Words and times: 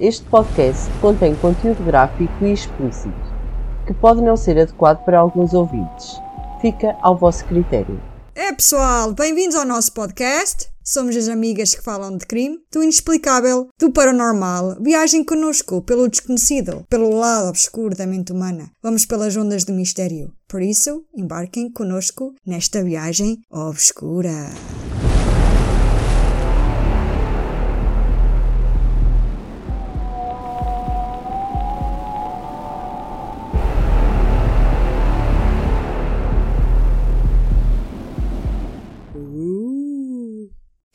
Este 0.00 0.24
podcast 0.30 0.90
contém 1.02 1.34
conteúdo 1.34 1.84
gráfico 1.84 2.32
e 2.42 2.54
explícito, 2.54 3.12
que 3.86 3.92
pode 3.92 4.22
não 4.22 4.34
ser 4.34 4.58
adequado 4.58 5.04
para 5.04 5.18
alguns 5.18 5.52
ouvintes. 5.52 6.18
Fica 6.62 6.96
ao 7.02 7.18
vosso 7.18 7.44
critério. 7.44 8.00
É 8.34 8.50
pessoal, 8.50 9.12
bem-vindos 9.12 9.54
ao 9.54 9.66
nosso 9.66 9.92
podcast. 9.92 10.70
Somos 10.82 11.14
as 11.18 11.28
amigas 11.28 11.74
que 11.74 11.84
falam 11.84 12.16
de 12.16 12.24
crime, 12.24 12.58
do 12.72 12.82
inexplicável, 12.82 13.68
do 13.78 13.92
paranormal. 13.92 14.78
Viagem 14.80 15.22
connosco 15.22 15.82
pelo 15.82 16.08
desconhecido, 16.08 16.82
pelo 16.88 17.14
lado 17.14 17.50
obscuro 17.50 17.94
da 17.94 18.06
mente 18.06 18.32
humana. 18.32 18.70
Vamos 18.82 19.04
pelas 19.04 19.36
ondas 19.36 19.64
do 19.64 19.74
mistério. 19.74 20.32
Por 20.48 20.62
isso, 20.62 21.04
embarquem 21.14 21.70
connosco 21.70 22.34
nesta 22.46 22.82
viagem 22.82 23.42
obscura. 23.50 24.48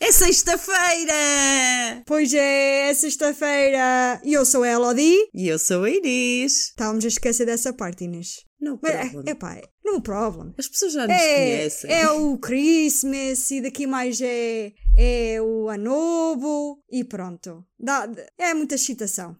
É 0.08 0.12
sexta-feira! 0.12 2.04
Pois 2.06 2.32
é, 2.32 2.90
é 2.90 2.94
sexta-feira. 2.94 4.22
E 4.24 4.34
eu 4.34 4.46
sou 4.46 4.62
a 4.62 4.68
Elodie. 4.70 5.18
E 5.34 5.48
eu 5.48 5.58
sou 5.58 5.84
a 5.84 5.90
Inês. 5.90 6.68
Estávamos 6.70 7.04
a 7.06 7.08
esquecer 7.08 7.44
dessa 7.48 7.74
parte, 7.74 8.04
Inês. 8.04 8.46
No 8.62 8.78
Mas, 8.84 9.10
problem. 9.10 9.24
é, 9.26 9.32
epá, 9.32 9.60
não 9.84 10.00
problem. 10.00 10.54
As 10.60 10.68
pessoas 10.68 10.94
já 10.94 11.08
nos 11.08 11.16
É, 11.16 11.34
conhecem. 11.34 11.92
é 11.92 12.08
o 12.12 12.38
Christmas 12.38 13.50
e 13.50 13.62
daqui 13.62 13.88
mais 13.88 14.22
é, 14.22 14.74
é 14.96 15.42
o 15.42 15.70
Ano 15.70 15.84
Novo 15.86 16.84
e 16.92 17.04
pronto. 17.04 17.66
Dá, 17.80 18.08
é 18.38 18.54
muita 18.54 18.76
excitação. 18.76 19.36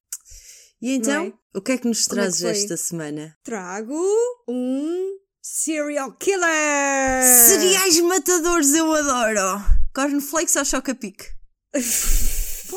E 0.82 0.96
então, 0.96 1.26
é? 1.54 1.58
o 1.60 1.62
que 1.62 1.74
é 1.74 1.78
que 1.78 1.88
nos 1.88 2.08
é 2.08 2.10
trazes 2.10 2.42
foi? 2.42 2.50
esta 2.50 2.76
semana? 2.76 3.38
Trago 3.44 3.96
um 4.48 5.16
serial 5.44 6.12
killer. 6.14 7.24
Cereais 7.50 8.00
matadores, 8.00 8.74
eu 8.74 8.92
adoro! 8.92 9.85
Cornflakes 9.96 10.56
ou 10.58 10.66
choca-pique? 10.66 11.24
Plasters! 11.72 12.76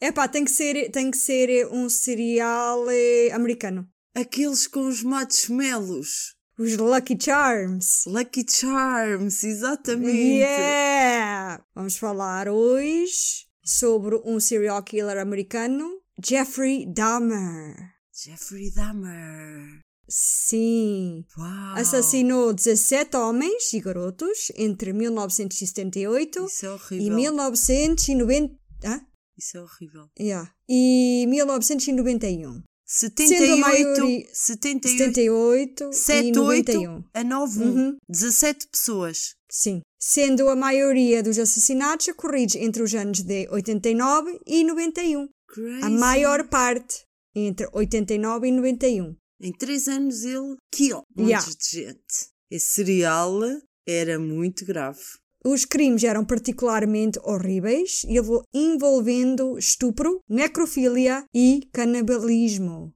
Epá, 0.00 0.26
tem 0.26 0.42
que 0.42 0.50
ser, 0.50 0.90
tem 0.90 1.10
que 1.10 1.18
ser 1.18 1.66
um 1.66 1.90
cereal 1.90 2.90
eh, 2.90 3.30
americano. 3.30 3.86
Aqueles 4.14 4.66
com 4.66 4.88
os 4.88 5.02
marshmallows. 5.02 6.34
Os 6.58 6.78
Lucky 6.78 7.18
Charms. 7.22 8.04
Lucky 8.06 8.46
Charms, 8.48 9.44
exatamente. 9.44 10.38
Yeah! 10.38 11.62
Vamos 11.74 11.98
falar 11.98 12.48
hoje 12.48 13.46
sobre 13.62 14.16
um 14.24 14.40
serial 14.40 14.82
killer 14.82 15.18
americano, 15.18 16.00
Jeffrey 16.24 16.90
Dahmer. 16.90 17.76
Jeffrey 18.10 18.72
Dahmer. 18.74 19.82
Sim. 20.14 21.24
Uau! 21.38 21.76
Assassinou 21.76 22.52
17 22.52 23.16
homens 23.16 23.72
e 23.72 23.80
garotos 23.80 24.52
entre 24.56 24.92
1978 24.92 26.44
Isso 26.44 26.66
é 26.66 26.68
e 26.68 26.72
horrível. 26.72 27.16
1990. 27.16 28.54
Hã? 28.84 29.00
Isso 29.38 29.56
é 29.56 29.60
horrível. 29.62 30.08
Yeah. 30.20 30.52
E 30.68 31.24
1991. 31.28 32.62
78, 32.84 33.56
maioria- 33.56 34.28
78, 34.34 34.98
78 34.98 35.90
e 35.90 35.94
7, 35.94 36.32
91. 36.32 36.94
8 36.96 37.04
a 37.14 37.24
9, 37.24 37.58
1. 37.58 37.64
Uhum. 37.64 37.96
17 38.06 38.68
pessoas. 38.68 39.34
Sim. 39.50 39.80
Sendo 39.98 40.46
a 40.50 40.54
maioria 40.56 41.22
dos 41.22 41.38
assassinatos 41.38 42.08
ocorridos 42.08 42.54
entre 42.56 42.82
os 42.82 42.92
anos 42.94 43.22
de 43.22 43.48
89 43.50 44.38
e 44.46 44.62
91. 44.62 45.26
Crazy. 45.48 45.82
A 45.84 45.88
maior 45.88 46.46
parte 46.48 47.06
entre 47.34 47.66
89 47.72 48.48
e 48.48 48.50
91. 48.52 49.16
Em 49.42 49.52
3 49.52 49.88
anos 49.88 50.24
ele 50.24 50.56
kill 50.70 51.02
montes 51.16 51.28
Yeah. 51.28 51.46
de 51.46 51.68
gente. 51.70 52.30
Esse 52.50 52.68
serial 52.74 53.40
era 53.86 54.18
muito 54.18 54.64
grave. 54.64 55.00
Os 55.44 55.64
crimes 55.64 56.04
eram 56.04 56.24
particularmente 56.24 57.18
horríveis, 57.24 58.02
envol- 58.06 58.44
envolvendo 58.54 59.58
estupro, 59.58 60.20
necrofilia 60.28 61.24
e 61.34 61.68
canibalismo. 61.72 62.94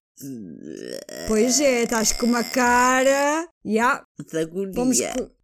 Pois 1.28 1.60
é, 1.60 1.82
estás 1.82 2.12
com 2.12 2.26
uma 2.26 2.44
cara. 2.44 3.48
Yeah, 3.66 4.04
Da 4.32 4.46
vamos 4.72 4.98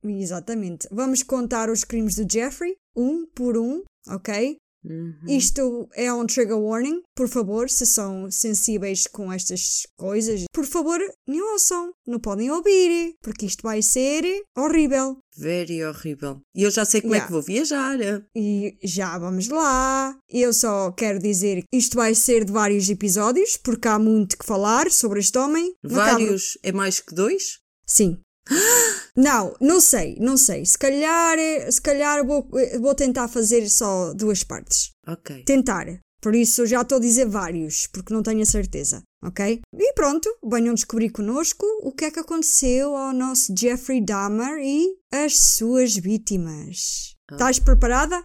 Exatamente. 0.04 0.88
Vamos 0.90 1.22
contar 1.22 1.69
os 1.70 1.82
crimes 1.84 2.14
do 2.14 2.26
Jeffrey, 2.32 2.76
um 2.96 3.26
por 3.34 3.58
um, 3.58 3.82
ok? 4.08 4.56
Uhum. 4.84 5.15
Isto 5.28 5.88
é 5.94 6.12
um 6.12 6.26
trigger 6.26 6.59
warning. 6.59 7.03
Por 7.15 7.28
favor, 7.28 7.70
se 7.70 7.87
são 7.87 8.31
sensíveis 8.31 9.06
com 9.06 9.32
estas 9.32 9.87
coisas, 9.97 10.44
por 10.53 10.66
favor, 10.66 11.00
não 11.26 11.53
ouçam. 11.53 11.93
Não 12.06 12.19
podem 12.19 12.50
ouvir, 12.50 13.15
porque 13.22 13.47
isto 13.47 13.62
vai 13.62 13.81
ser 13.82 14.25
horrível. 14.56 15.19
Very 15.37 15.84
horrível. 15.84 16.41
E 16.54 16.62
eu 16.65 16.70
já 16.70 16.84
sei 16.84 17.00
como 17.00 17.15
é 17.15 17.19
Yeah. 17.19 17.26
que 17.26 17.32
vou 17.32 17.43
viajar. 17.43 17.98
E 18.34 18.76
já 18.82 19.16
vamos 19.19 19.48
lá. 19.48 20.16
Eu 20.28 20.53
só 20.53 20.91
quero 20.93 21.19
dizer 21.19 21.62
que 21.62 21.76
isto 21.76 21.97
vai 21.97 22.14
ser 22.14 22.44
de 22.44 22.53
vários 22.53 22.91
episódios, 22.91 23.56
porque 23.56 23.88
há 23.88 23.99
muito 23.99 24.37
que 24.37 24.44
falar 24.44 24.91
sobre 24.91 25.20
este 25.20 25.38
homem. 25.38 25.75
Vários 25.82 26.59
é 26.62 26.72
mais 26.72 27.00
que 27.00 27.14
dois? 27.14 27.60
Sim. 27.87 28.19
Não, 29.16 29.54
não 29.60 29.80
sei, 29.80 30.16
não 30.20 30.36
sei. 30.36 30.64
Se 30.64 30.78
calhar, 30.78 31.36
se 31.70 31.80
calhar 31.80 32.26
vou, 32.26 32.48
vou 32.80 32.94
tentar 32.94 33.28
fazer 33.28 33.68
só 33.68 34.14
duas 34.14 34.42
partes. 34.42 34.90
Ok. 35.06 35.44
Tentar. 35.44 35.86
Por 36.22 36.36
isso 36.36 36.64
já 36.66 36.82
estou 36.82 36.98
a 36.98 37.00
dizer 37.00 37.26
vários, 37.26 37.88
porque 37.88 38.14
não 38.14 38.22
tenho 38.22 38.42
a 38.42 38.46
certeza, 38.46 39.02
ok? 39.24 39.60
E 39.74 39.92
pronto, 39.92 40.30
venham 40.48 40.72
descobrir 40.72 41.10
connosco 41.10 41.66
o 41.82 41.90
que 41.90 42.04
é 42.04 42.10
que 42.12 42.20
aconteceu 42.20 42.94
ao 42.94 43.12
nosso 43.12 43.52
Jeffrey 43.58 44.00
Dahmer 44.00 44.58
e 44.62 44.86
as 45.12 45.36
suas 45.36 45.96
vítimas. 45.96 47.16
Estás 47.28 47.58
preparada? 47.58 48.24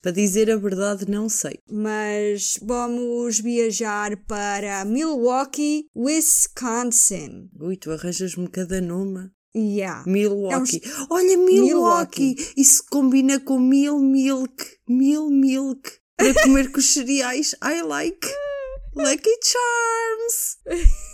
Para 0.00 0.12
dizer 0.12 0.48
a 0.48 0.56
verdade, 0.56 1.10
não 1.10 1.28
sei. 1.28 1.58
mas 1.68 2.56
vamos 2.62 3.40
viajar 3.40 4.16
para 4.28 4.84
Milwaukee, 4.84 5.86
Wisconsin. 5.96 7.50
Ui, 7.58 7.76
tu 7.76 7.90
arranjas-me 7.90 8.48
cada 8.48 8.80
nome. 8.80 9.30
Yeah. 9.54 10.02
Milwaukee. 10.06 10.80
Olha, 11.10 11.36
Milwaukee. 11.36 11.60
Milwaukee. 11.60 12.52
Isso 12.56 12.84
combina 12.90 13.38
com 13.38 13.58
mil 13.58 13.98
milk. 13.98 14.64
Mil 14.88 15.28
milk. 15.30 15.90
Para 16.16 16.34
comer 16.42 16.72
com 16.72 16.78
os 16.78 16.92
cereais. 16.92 17.54
I 17.62 17.82
like. 17.82 18.26
Lucky 18.94 19.30
Charms. 19.42 20.58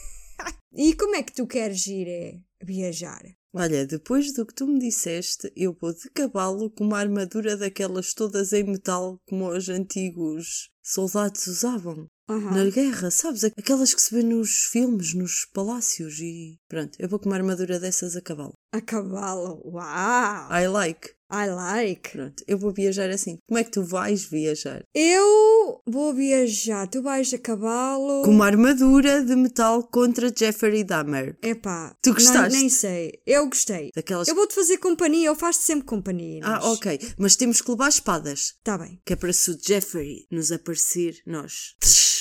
E 0.80 0.94
como 0.94 1.16
é 1.16 1.24
que 1.24 1.32
tu 1.32 1.44
queres 1.44 1.86
ir 1.88 2.06
eh, 2.06 2.40
viajar? 2.62 3.20
Olha, 3.52 3.84
depois 3.84 4.32
do 4.32 4.46
que 4.46 4.54
tu 4.54 4.66
me 4.66 4.78
disseste, 4.78 5.50
eu 5.56 5.76
vou 5.80 5.92
de 5.92 6.08
cavalo 6.10 6.70
com 6.70 6.84
uma 6.84 7.00
armadura 7.00 7.56
daquelas 7.56 8.12
todas 8.14 8.52
em 8.52 8.62
metal 8.62 9.20
como 9.26 9.48
os 9.48 9.68
antigos 9.68 10.70
soldados 10.80 11.46
usavam. 11.48 12.06
Aham. 12.28 12.50
Na 12.54 12.70
guerra, 12.70 13.10
sabes? 13.10 13.44
Aquelas 13.44 13.94
que 13.94 14.02
se 14.02 14.14
vê 14.14 14.22
nos 14.22 14.64
filmes, 14.70 15.14
nos 15.14 15.46
palácios 15.52 16.18
e... 16.20 16.58
Pronto, 16.68 16.92
eu 16.98 17.08
vou 17.08 17.18
com 17.18 17.26
uma 17.28 17.36
armadura 17.36 17.78
dessas 17.80 18.16
a 18.16 18.20
cavalo. 18.20 18.52
A 18.72 18.80
cavalo. 18.80 19.62
Uau! 19.64 20.52
I 20.52 20.66
like. 20.68 21.10
I 21.30 21.46
like. 21.50 22.10
Pronto, 22.10 22.42
eu 22.46 22.58
vou 22.58 22.72
viajar 22.72 23.10
assim. 23.10 23.36
Como 23.46 23.58
é 23.58 23.64
que 23.64 23.70
tu 23.70 23.82
vais 23.82 24.24
viajar? 24.24 24.82
Eu 24.94 25.80
vou 25.86 26.14
viajar. 26.14 26.86
Tu 26.88 27.02
vais 27.02 27.32
a 27.34 27.38
cavalo. 27.38 28.22
Com 28.24 28.30
uma 28.30 28.46
armadura 28.46 29.22
de 29.22 29.34
metal 29.36 29.82
contra 29.84 30.32
Jeffrey 30.34 30.84
Dahmer. 30.84 31.36
Epá. 31.42 31.94
Tu 32.02 32.10
não- 32.10 32.14
gostaste? 32.16 32.58
nem 32.58 32.68
sei. 32.68 33.12
Eu 33.26 33.46
gostei. 33.46 33.90
Daquelas... 33.94 34.28
Eu 34.28 34.34
vou-te 34.34 34.54
fazer 34.54 34.78
companhia. 34.78 35.28
Eu 35.28 35.34
faço 35.36 35.62
sempre 35.62 35.84
companhia. 35.86 36.38
Inês. 36.38 36.44
Ah, 36.44 36.70
ok. 36.72 36.98
Mas 37.18 37.36
temos 37.36 37.60
que 37.60 37.70
levar 37.70 37.88
espadas. 37.88 38.54
Tá 38.64 38.76
bem. 38.78 39.00
Que 39.04 39.12
é 39.12 39.16
para 39.16 39.32
se 39.32 39.50
o 39.50 39.58
Jeffrey 39.60 40.26
nos 40.30 40.50
aparecer, 40.52 41.14
nós... 41.26 41.74
Cortamos-lhe 41.80 42.17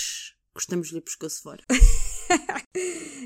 o 0.97 1.01
pescoço 1.01 1.41
fora. 1.41 1.63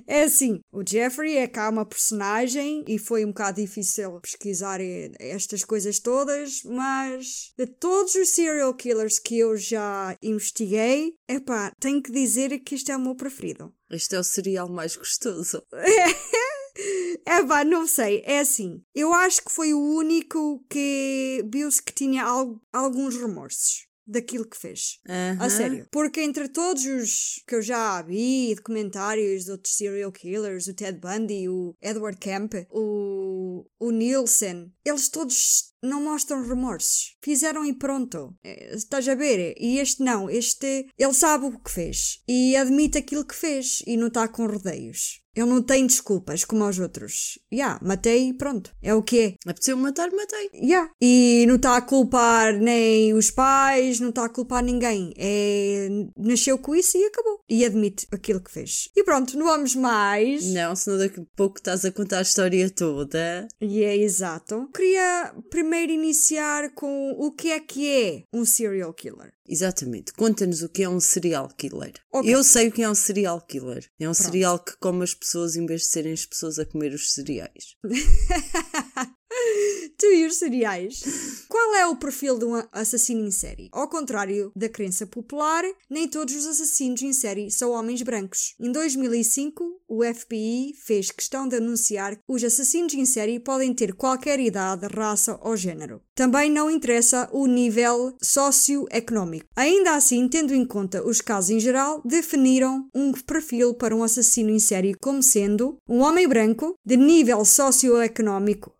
É 0.07 0.23
assim, 0.23 0.59
o 0.71 0.83
Jeffrey 0.87 1.35
é 1.37 1.47
cá 1.47 1.69
uma 1.69 1.85
personagem 1.85 2.83
e 2.87 2.97
foi 2.99 3.25
um 3.25 3.29
bocado 3.29 3.59
difícil 3.61 4.19
pesquisar 4.21 4.79
estas 5.19 5.65
coisas 5.65 5.99
todas, 5.99 6.61
mas 6.63 7.51
de 7.57 7.65
todos 7.65 8.13
os 8.15 8.29
serial 8.29 8.73
killers 8.75 9.19
que 9.19 9.39
eu 9.39 9.57
já 9.57 10.15
investiguei, 10.21 11.13
epá, 11.27 11.71
tenho 11.79 12.01
que 12.01 12.11
dizer 12.11 12.57
que 12.59 12.75
este 12.75 12.91
é 12.91 12.97
o 12.97 13.01
meu 13.01 13.15
preferido. 13.15 13.73
Este 13.89 14.15
é 14.15 14.19
o 14.19 14.23
cereal 14.23 14.69
mais 14.69 14.95
gostoso. 14.95 15.61
Epá, 17.27 17.63
não 17.65 17.85
sei, 17.85 18.23
é 18.25 18.39
assim, 18.39 18.81
eu 18.95 19.13
acho 19.13 19.43
que 19.43 19.51
foi 19.51 19.73
o 19.73 19.79
único 19.79 20.63
que 20.69 21.43
viu-se 21.51 21.83
que 21.83 21.93
tinha 21.93 22.23
al- 22.23 22.59
alguns 22.71 23.15
remorsos. 23.17 23.87
Daquilo 24.11 24.45
que 24.45 24.57
fez. 24.57 24.99
A 25.39 25.49
sério. 25.49 25.87
Porque 25.91 26.21
entre 26.21 26.47
todos 26.49 26.85
os 26.85 27.43
que 27.47 27.55
eu 27.55 27.61
já 27.61 28.01
vi, 28.01 28.53
documentários 28.55 29.45
de 29.45 29.51
outros 29.51 29.75
serial 29.75 30.11
killers, 30.11 30.67
o 30.67 30.73
Ted 30.73 30.99
Bundy, 30.99 31.49
o 31.49 31.75
Edward 31.81 32.17
Kemp, 32.17 32.53
o, 32.69 33.65
o 33.79 33.91
Nielsen, 33.91 34.71
eles 34.85 35.09
todos 35.09 35.70
não 35.81 36.01
mostram 36.01 36.47
remorsos. 36.47 37.15
Fizeram 37.23 37.65
e 37.65 37.73
pronto. 37.73 38.35
É, 38.43 38.75
estás 38.75 39.07
a 39.07 39.15
ver? 39.15 39.55
E 39.59 39.79
este 39.79 40.03
não. 40.03 40.29
Este, 40.29 40.87
ele 40.97 41.13
sabe 41.13 41.45
o 41.45 41.59
que 41.59 41.71
fez. 41.71 42.21
E 42.27 42.55
admite 42.55 42.97
aquilo 42.97 43.25
que 43.25 43.35
fez. 43.35 43.81
E 43.87 43.97
não 43.97 44.07
está 44.07 44.27
com 44.27 44.45
rodeios. 44.45 45.21
Ele 45.33 45.47
não 45.47 45.61
tem 45.61 45.87
desculpas 45.87 46.43
como 46.43 46.65
aos 46.65 46.77
outros. 46.77 47.39
Ya, 47.51 47.57
yeah, 47.57 47.79
matei 47.81 48.29
e 48.29 48.33
pronto. 48.33 48.75
É 48.81 48.93
o 48.93 49.01
que 49.01 49.19
é. 49.19 49.35
Apeteceu 49.49 49.77
matar, 49.77 50.11
matei. 50.11 50.49
Ya. 50.53 50.61
Yeah. 50.61 50.91
E 51.01 51.45
não 51.47 51.55
está 51.55 51.77
a 51.77 51.81
culpar 51.81 52.59
nem 52.59 53.13
os 53.13 53.31
pais, 53.31 53.99
não 53.99 54.09
está 54.09 54.25
a 54.25 54.29
culpar 54.29 54.61
ninguém. 54.61 55.13
É... 55.17 55.87
Nasceu 56.17 56.57
com 56.57 56.75
isso 56.75 56.97
e 56.97 57.05
acabou. 57.05 57.39
E 57.49 57.65
admite 57.65 58.07
aquilo 58.11 58.41
que 58.41 58.51
fez. 58.51 58.89
E 58.95 59.03
pronto, 59.05 59.37
não 59.37 59.45
vamos 59.45 59.73
mais. 59.73 60.51
Não, 60.53 60.75
senão 60.75 60.97
daqui 60.97 61.21
a 61.21 61.25
pouco 61.35 61.57
estás 61.57 61.85
a 61.85 61.91
contar 61.91 62.19
a 62.19 62.23
história 62.23 62.69
toda. 62.69 63.47
E 63.61 63.83
é 63.83 63.95
exato. 63.95 64.69
Queria 64.75 65.33
primeiro 65.49 65.70
iniciar 65.79 66.71
com 66.71 67.11
o 67.17 67.31
que 67.31 67.51
é 67.51 67.59
que 67.59 67.87
é 67.87 68.23
um 68.33 68.45
serial 68.45 68.93
killer. 68.93 69.33
Exatamente. 69.47 70.13
Conta-nos 70.13 70.61
o 70.61 70.69
que 70.69 70.83
é 70.83 70.89
um 70.89 70.99
serial 70.99 71.49
killer. 71.49 71.93
Okay. 72.11 72.33
Eu 72.33 72.43
sei 72.43 72.69
o 72.69 72.71
que 72.71 72.81
é 72.83 72.89
um 72.89 72.95
serial 72.95 73.41
killer. 73.41 73.89
É 73.99 74.07
um 74.07 74.13
Pronto. 74.13 74.23
serial 74.23 74.59
que 74.59 74.77
come 74.77 75.03
as 75.03 75.13
pessoas 75.13 75.55
em 75.55 75.65
vez 75.65 75.81
de 75.81 75.87
serem 75.87 76.13
as 76.13 76.25
pessoas 76.25 76.57
a 76.57 76.65
comer 76.65 76.93
os 76.93 77.13
cereais. 77.13 77.75
tu 79.97 80.05
e 80.07 80.25
os 80.25 80.37
cereais. 80.37 81.45
Qual 81.47 81.75
é 81.75 81.85
o 81.85 81.95
perfil 81.95 82.37
de 82.37 82.45
um 82.45 82.61
assassino 82.71 83.25
em 83.25 83.31
série? 83.31 83.69
Ao 83.71 83.87
contrário 83.87 84.51
da 84.55 84.69
crença 84.69 85.05
popular, 85.05 85.63
nem 85.89 86.07
todos 86.07 86.35
os 86.35 86.47
assassinos 86.47 87.01
em 87.01 87.13
série 87.13 87.51
são 87.51 87.71
homens 87.71 88.01
brancos. 88.01 88.55
Em 88.59 88.71
2005, 88.71 89.81
o 89.87 90.01
FBI 90.03 90.73
fez 90.85 91.11
questão 91.11 91.47
de 91.47 91.57
anunciar 91.57 92.15
que 92.15 92.21
os 92.27 92.43
assassinos 92.43 92.93
em 92.93 93.05
série 93.05 93.39
podem 93.39 93.73
ter 93.73 93.93
qualquer 93.93 94.39
idade, 94.39 94.87
raça 94.87 95.37
ou 95.41 95.55
género. 95.57 96.01
Também 96.15 96.49
não 96.49 96.69
interessa 96.69 97.29
o 97.31 97.45
nível 97.45 98.15
socioeconómico. 98.21 99.47
Ainda 99.55 99.95
assim, 99.95 100.27
tendo 100.27 100.53
em 100.53 100.65
conta 100.65 101.05
os 101.05 101.19
casos 101.19 101.49
em 101.49 101.59
geral, 101.59 102.01
definiram 102.05 102.87
um 102.95 103.11
perfil 103.11 103.73
para 103.73 103.95
um 103.95 104.03
assassino 104.03 104.49
em 104.49 104.59
série 104.59 104.93
como 104.93 105.21
sendo 105.21 105.77
um 105.87 105.99
homem 105.99 106.27
branco 106.27 106.75
de 106.85 106.95
nível 106.95 107.43
socioeconómico 107.43 108.73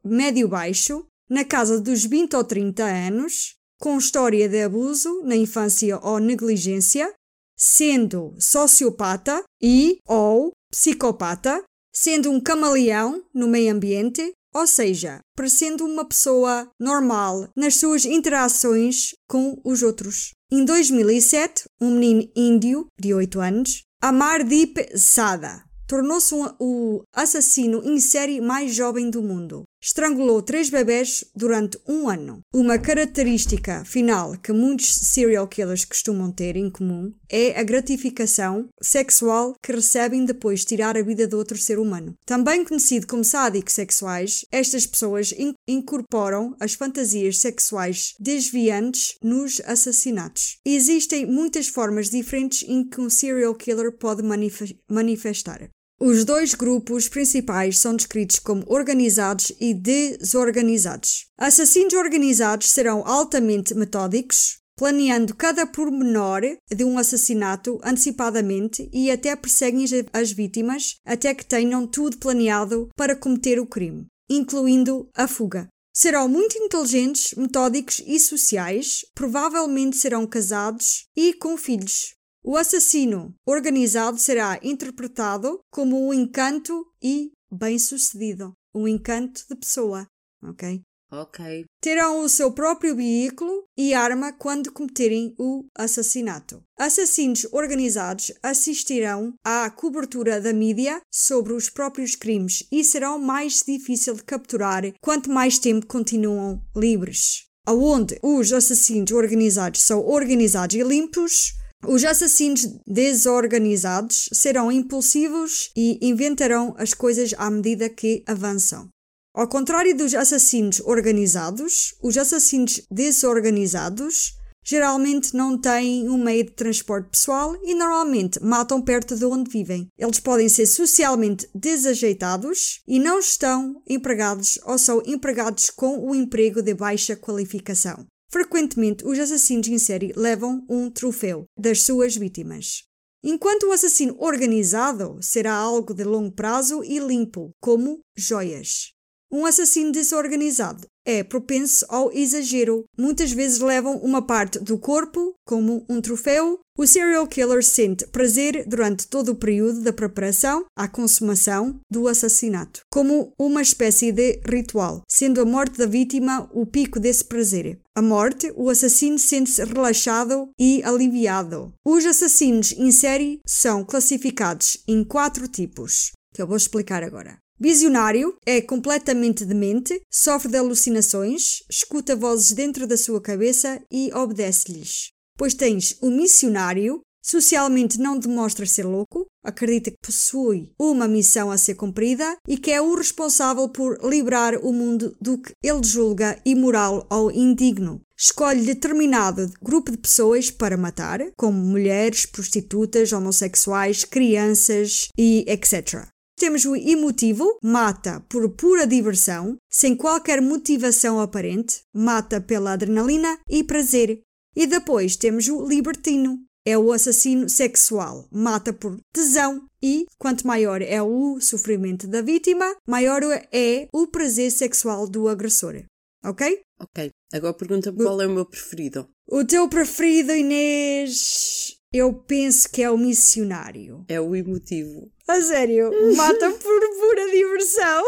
médio-baixo, 0.52 1.06
na 1.30 1.46
casa 1.46 1.80
dos 1.80 2.04
20 2.04 2.36
ou 2.36 2.44
30 2.44 2.84
anos, 2.84 3.56
com 3.80 3.98
história 3.98 4.50
de 4.50 4.62
abuso 4.62 5.24
na 5.24 5.36
infância 5.36 5.98
ou 6.04 6.20
negligência, 6.20 7.12
sendo 7.58 8.36
sociopata 8.38 9.42
e 9.62 9.98
ou 10.06 10.52
psicopata, 10.70 11.64
sendo 11.94 12.30
um 12.30 12.40
camaleão 12.40 13.24
no 13.34 13.48
meio 13.48 13.74
ambiente, 13.74 14.34
ou 14.54 14.68
seja, 14.68 15.20
parecendo 15.36 15.86
uma 15.86 16.06
pessoa 16.06 16.70
normal 16.80 17.48
nas 17.56 17.76
suas 17.76 18.06
interações 18.06 19.12
com 19.30 19.60
os 19.64 19.82
outros. 19.82 20.32
Em 20.52 20.66
2007, 20.66 21.64
um 21.80 21.92
menino 21.92 22.30
índio 22.36 22.88
de 23.00 23.14
8 23.14 23.40
anos, 23.40 23.84
Amardeep 24.02 24.98
Sada, 24.98 25.64
tornou-se 25.88 26.34
um, 26.34 26.46
o 26.60 27.04
assassino 27.16 27.82
em 27.84 28.00
série 28.00 28.42
mais 28.42 28.76
jovem 28.76 29.10
do 29.10 29.22
mundo. 29.22 29.64
Estrangulou 29.84 30.44
três 30.44 30.70
bebés 30.70 31.26
durante 31.36 31.76
um 31.88 32.08
ano. 32.08 32.44
Uma 32.54 32.78
característica 32.78 33.84
final 33.84 34.38
que 34.38 34.54
muitos 34.54 34.94
serial 34.94 35.48
killers 35.48 35.84
costumam 35.84 36.32
ter 36.32 36.56
em 36.56 36.70
comum 36.70 37.12
é 37.28 37.60
a 37.60 37.64
gratificação 37.64 38.70
sexual 38.80 39.56
que 39.60 39.72
recebem 39.72 40.24
depois 40.24 40.60
de 40.60 40.68
tirar 40.68 40.96
a 40.96 41.02
vida 41.02 41.26
de 41.26 41.36
outro 41.36 41.58
ser 41.58 41.80
humano. 41.80 42.14
Também 42.28 42.64
conhecido 42.64 43.08
como 43.08 43.24
sádicos 43.24 43.74
sexuais, 43.74 44.46
estas 44.52 44.86
pessoas 44.86 45.32
in 45.32 45.56
incorporam 45.68 46.56
as 46.60 46.76
fantasias 46.76 47.40
sexuais 47.40 48.14
desviantes 48.20 49.16
nos 49.24 49.60
assassinatos. 49.66 50.60
Existem 50.64 51.26
muitas 51.26 51.68
formas 51.68 52.08
diferentes 52.08 52.64
em 52.70 52.88
que 52.88 53.02
um 53.02 53.10
serial 53.10 53.56
killer 53.56 53.92
pode 53.98 54.22
manif 54.22 54.78
manifestar. 54.88 55.72
Os 56.04 56.26
dois 56.26 56.56
grupos 56.56 57.08
principais 57.08 57.78
são 57.78 57.96
descritos 57.96 58.40
como 58.40 58.64
organizados 58.66 59.52
e 59.62 59.72
desorganizados. 59.72 61.28
Assassinos 61.38 61.94
organizados 61.94 62.72
serão 62.72 63.06
altamente 63.06 63.76
metódicos, 63.76 64.58
planeando 64.76 65.36
cada 65.36 65.64
pormenor 65.68 66.42
de 66.74 66.84
um 66.84 66.98
assassinato 66.98 67.80
antecipadamente 67.84 68.90
e 68.92 69.12
até 69.12 69.36
perseguem 69.36 69.86
as 70.12 70.32
vítimas 70.32 70.96
até 71.06 71.36
que 71.36 71.46
tenham 71.46 71.86
tudo 71.86 72.18
planeado 72.18 72.90
para 72.98 73.16
cometer 73.16 73.60
o 73.60 73.68
crime, 73.68 74.08
incluindo 74.28 75.08
a 75.16 75.28
fuga. 75.28 75.68
Serão 75.94 76.28
muito 76.28 76.58
inteligentes, 76.58 77.36
metódicos 77.38 78.02
e 78.08 78.20
sociais, 78.20 79.06
provavelmente 79.14 79.98
serão 79.98 80.26
casados 80.26 81.06
e 81.16 81.32
com 81.32 81.56
filhos, 81.56 82.16
o 82.44 82.58
assassino 82.58 83.34
organizado 83.46 84.18
será 84.18 84.60
interpretado 84.64 85.60
como 85.70 86.08
um 86.08 86.14
encanto 86.14 86.86
e 87.02 87.32
bem-sucedido. 87.52 88.54
Um 88.74 88.88
encanto 88.88 89.44
de 89.50 89.56
pessoa, 89.56 90.08
ok? 90.44 90.82
Ok. 91.12 91.66
Terão 91.82 92.22
o 92.22 92.30
seu 92.30 92.54
próprio 92.54 92.96
veículo 92.96 93.66
e 93.78 93.94
arma 93.94 94.32
quando 94.32 94.72
cometerem 94.72 95.36
o 95.38 95.66
assassinato. 95.78 96.64
Assassinos 96.80 97.46
organizados 97.52 98.32
assistirão 98.42 99.34
à 99.44 99.70
cobertura 99.70 100.40
da 100.40 100.54
mídia 100.54 101.02
sobre 101.12 101.52
os 101.52 101.70
próprios 101.70 102.16
crimes 102.16 102.66
e 102.72 102.82
serão 102.82 103.20
mais 103.20 103.62
difícil 103.62 104.14
de 104.14 104.24
capturar 104.24 104.84
quanto 105.02 105.30
mais 105.30 105.60
tempo 105.60 105.86
continuam 105.86 106.62
livres. 106.74 107.44
Aonde 107.68 108.18
os 108.24 108.54
assassinos 108.54 109.12
organizados 109.12 109.82
são 109.82 110.00
organizados 110.08 110.78
e 110.78 110.82
limpos, 110.82 111.54
os 111.88 112.04
assassinos 112.04 112.68
desorganizados 112.88 114.30
serão 114.34 114.72
impulsivos 114.72 115.72
e 115.76 115.98
inventarão 116.02 116.76
as 116.78 116.94
coisas 116.94 117.34
à 117.38 117.50
medida 117.50 117.90
que 117.90 118.24
avançam. 118.28 118.88
Ao 119.34 119.48
contrário 119.48 119.96
dos 119.96 120.14
assassinos 120.14 120.80
organizados, 120.82 121.96
os 122.04 122.18
assassinos 122.18 122.82
desorganizados 122.92 124.34
geralmente 124.64 125.36
não 125.36 125.58
têm 125.58 126.08
um 126.10 126.24
meio 126.24 126.44
de 126.46 126.52
transporte 126.52 127.10
pessoal 127.10 127.56
e 127.64 127.74
normalmente 127.74 128.40
matam 128.44 128.82
perto 128.82 129.16
de 129.16 129.26
onde 129.26 129.50
vivem. 129.50 129.88
Eles 129.98 130.20
podem 130.20 130.48
ser 130.50 130.68
socialmente 130.68 131.50
desajeitados 131.56 132.82
e 132.88 133.00
não 133.00 133.20
estão 133.20 133.82
empregados 133.88 134.60
ou 134.66 134.78
são 134.78 135.02
empregados 135.06 135.70
com 135.70 136.08
o 136.08 136.14
emprego 136.14 136.62
de 136.62 136.74
baixa 136.74 137.16
qualificação. 137.16 138.06
Frequentemente, 138.32 139.06
os 139.06 139.20
assassinos 139.20 139.68
em 139.68 139.78
série 139.78 140.14
levam 140.16 140.66
um 140.70 140.90
troféu 140.90 141.46
das 141.60 141.84
suas 141.84 142.16
vítimas. 142.16 142.84
Enquanto 143.24 143.68
o 143.68 143.72
assassino 143.74 144.16
organizado 144.18 145.18
será 145.22 145.54
algo 145.54 145.94
de 145.94 146.04
longo 146.06 146.32
prazo 146.32 146.82
e 146.84 146.98
limpo, 146.98 147.52
como 147.60 148.00
joias. 148.16 148.94
Um 149.30 149.46
assassino 149.46 149.92
desorganizado 149.92 150.88
é 151.06 151.24
propenso 151.24 151.86
ao 151.90 152.12
exagero. 152.12 152.84
Muitas 152.98 153.32
vezes 153.32 153.60
levam 153.60 153.98
uma 153.98 154.22
parte 154.22 154.60
do 154.60 154.78
corpo 154.78 155.34
como 155.46 155.86
um 155.90 156.02
troféu. 156.02 156.60
O 156.82 156.88
serial 156.88 157.28
killer 157.28 157.64
sente 157.64 158.08
prazer 158.08 158.66
durante 158.68 159.08
todo 159.08 159.34
o 159.34 159.36
período 159.36 159.82
da 159.82 159.94
preparação 159.94 160.66
à 160.76 160.88
consumação 160.88 161.80
do 161.88 162.08
assassinato, 162.08 162.82
como 162.92 163.32
uma 163.38 163.62
espécie 163.62 164.12
de 164.12 164.42
ritual, 164.50 165.04
sendo 165.08 165.40
a 165.40 165.46
morte 165.46 165.78
da 165.78 165.86
vítima 165.86 166.50
o 166.52 166.66
pico 166.66 167.00
desse 167.00 167.24
prazer. 167.24 167.80
A 167.96 168.02
morte, 168.02 168.52
o 168.56 168.68
assassino 168.68 169.20
sente-se 169.20 169.64
relaxado 169.64 170.50
e 170.60 170.82
aliviado. 170.84 171.72
Os 171.86 172.04
assassinos 172.04 172.72
em 172.72 172.92
série 172.92 173.42
são 173.46 173.86
classificados 173.86 174.80
em 174.88 175.04
quatro 175.04 175.48
tipos, 175.48 176.14
que 176.34 176.42
eu 176.42 176.48
vou 176.48 176.58
explicar 176.58 177.04
agora. 177.04 177.38
Visionário 177.60 178.36
é 178.44 178.60
completamente 178.60 179.46
demente, 179.46 180.02
sofre 180.12 180.50
de 180.50 180.58
alucinações, 180.58 181.60
escuta 181.70 182.16
vozes 182.16 182.54
dentro 182.54 182.88
da 182.88 182.98
sua 182.98 183.22
cabeça 183.22 183.80
e 183.92 184.12
obedece-lhes. 184.16 185.12
Pois 185.42 185.56
tens 185.56 185.98
o 186.04 186.12
missionário, 186.12 187.02
socialmente 187.20 188.00
não 188.00 188.20
demonstra 188.20 188.64
ser 188.64 188.86
louco, 188.86 189.26
acredita 189.44 189.90
que 189.90 189.98
possui 190.00 190.72
uma 190.80 191.08
missão 191.08 191.50
a 191.50 191.58
ser 191.58 191.74
cumprida 191.74 192.38
e 192.48 192.60
que 192.60 192.70
é 192.70 192.80
o 192.80 192.94
responsável 192.94 193.68
por 193.68 193.98
liberar 194.08 194.56
o 194.58 194.72
mundo 194.72 195.18
do 195.20 195.40
que 195.40 195.52
ele 195.64 195.82
julga 195.84 196.40
imoral 196.46 197.08
ou 197.10 197.32
indigno. 197.32 198.02
Escolhe 198.16 198.64
determinado 198.64 199.52
grupo 199.60 199.90
de 199.90 199.98
pessoas 199.98 200.52
para 200.52 200.78
matar, 200.78 201.20
como 201.36 201.58
mulheres, 201.58 202.28
prostitutas, 202.28 203.12
homossexuais, 203.12 204.06
crianças 204.06 205.08
e 205.18 205.44
etc. 205.48 206.06
Temos 206.38 206.66
o 206.66 206.76
emotivo, 206.76 207.58
mata 207.64 208.24
por 208.30 208.48
pura 208.50 208.86
diversão, 208.86 209.58
sem 209.72 209.96
qualquer 209.96 210.40
motivação 210.40 211.20
aparente, 211.20 211.82
mata 211.92 212.40
pela 212.40 212.74
adrenalina 212.74 213.40
e 213.50 213.64
prazer. 213.64 214.22
E 214.56 214.68
depois 214.68 215.16
temos 215.16 215.48
o 215.48 215.66
libertino, 215.66 216.38
é 216.66 216.78
o 216.78 216.92
assassino 216.92 217.50
sexual, 217.50 218.28
mata 218.32 218.74
por 218.74 219.00
tesão 219.14 219.66
e, 219.82 220.06
quanto 220.18 220.46
maior 220.46 220.82
é 220.82 221.02
o 221.02 221.40
sofrimento 221.40 222.08
da 222.08 222.22
vítima, 222.22 222.76
maior 222.88 223.22
é 223.52 223.88
o 223.94 224.08
prazer 224.08 224.52
sexual 224.52 225.08
do 225.08 225.28
agressor. 225.28 225.84
ok? 226.24 226.62
Ok, 226.80 227.10
agora 227.34 227.54
pergunta-me 227.54 227.98
qual 227.98 228.22
é 228.22 228.28
o 228.28 228.32
meu 228.32 228.46
preferido. 228.46 229.08
O 229.28 229.46
teu 229.46 229.70
preferido, 229.70 230.34
Inês, 230.34 231.78
eu 231.94 232.14
penso 232.14 232.70
que 232.70 232.84
é 232.84 232.92
o 232.92 232.98
missionário. 232.98 234.04
É 234.08 234.20
o 234.20 234.36
emotivo. 234.36 235.12
A 235.28 235.42
sério, 235.42 235.92
mata 236.16 236.52
por 236.52 236.80
pura 237.00 237.32
diversão. 237.32 238.04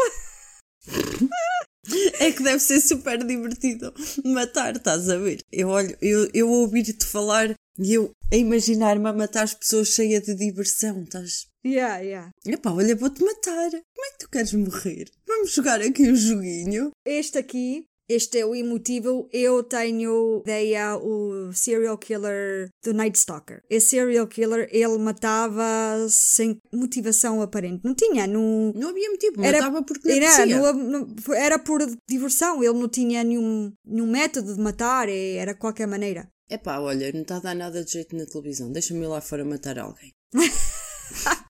É 2.18 2.32
que 2.32 2.42
deve 2.42 2.60
ser 2.60 2.80
super 2.80 3.22
divertido 3.24 3.92
matar, 4.24 4.76
estás 4.76 5.08
a 5.08 5.18
ver? 5.18 5.40
Eu 5.52 5.68
olho, 5.68 5.96
eu, 6.00 6.28
eu 6.32 6.48
ouvir-te 6.48 7.04
falar 7.04 7.54
e 7.78 7.94
eu 7.94 8.10
a 8.32 8.36
imaginar-me 8.36 9.08
a 9.08 9.12
matar 9.12 9.42
as 9.42 9.54
pessoas 9.54 9.88
cheia 9.88 10.20
de 10.20 10.34
diversão, 10.34 11.02
estás? 11.02 11.46
Yeah, 11.64 11.98
yeah. 11.98 12.30
Epá, 12.46 12.70
olha, 12.70 12.94
vou-te 12.94 13.22
matar. 13.24 13.70
Como 13.70 14.06
é 14.06 14.10
que 14.12 14.18
tu 14.18 14.28
queres 14.28 14.52
morrer? 14.52 15.10
Vamos 15.26 15.52
jogar 15.52 15.80
aqui 15.80 16.10
um 16.10 16.16
joguinho. 16.16 16.90
Este 17.06 17.38
aqui, 17.38 17.86
este 18.08 18.38
é 18.38 18.46
o 18.46 18.54
emotivo. 18.54 19.28
Eu 19.32 19.62
tenho 19.62 20.40
ideia 20.42 20.96
o 20.96 21.52
serial 21.52 21.96
killer 21.98 22.68
do 22.84 22.92
Night 22.92 23.18
Stalker. 23.18 23.62
Esse 23.70 23.88
serial 23.90 24.26
killer, 24.26 24.68
ele 24.72 24.98
matava 24.98 25.64
sem 26.08 26.58
motivação 26.72 27.40
aparente. 27.42 27.80
Não 27.84 27.94
tinha, 27.94 28.26
não. 28.26 28.72
Não 28.74 28.88
havia 28.90 29.10
motivo, 29.10 29.44
Era- 29.44 29.58
matava 29.58 29.82
porque 29.84 30.08
não 30.08 30.16
Era, 30.16 30.72
não- 30.72 31.14
era 31.34 31.58
por 31.58 31.80
diversão, 32.08 32.62
ele 32.62 32.74
não 32.78 32.88
tinha 32.88 33.22
nenhum, 33.24 33.72
nenhum 33.84 34.06
método 34.10 34.54
de 34.54 34.60
matar, 34.60 35.08
é- 35.08 35.36
era 35.36 35.52
de 35.54 35.58
qualquer 35.58 35.86
maneira. 35.86 36.28
Epá, 36.50 36.78
olha, 36.78 37.10
não 37.12 37.22
está 37.22 37.36
a 37.36 37.40
dar 37.40 37.54
nada 37.54 37.82
de 37.82 37.90
jeito 37.90 38.14
na 38.14 38.26
televisão. 38.26 38.70
Deixa-me 38.70 39.00
ir 39.04 39.06
lá 39.08 39.20
fora 39.20 39.44
matar 39.44 39.78
alguém. 39.78 40.12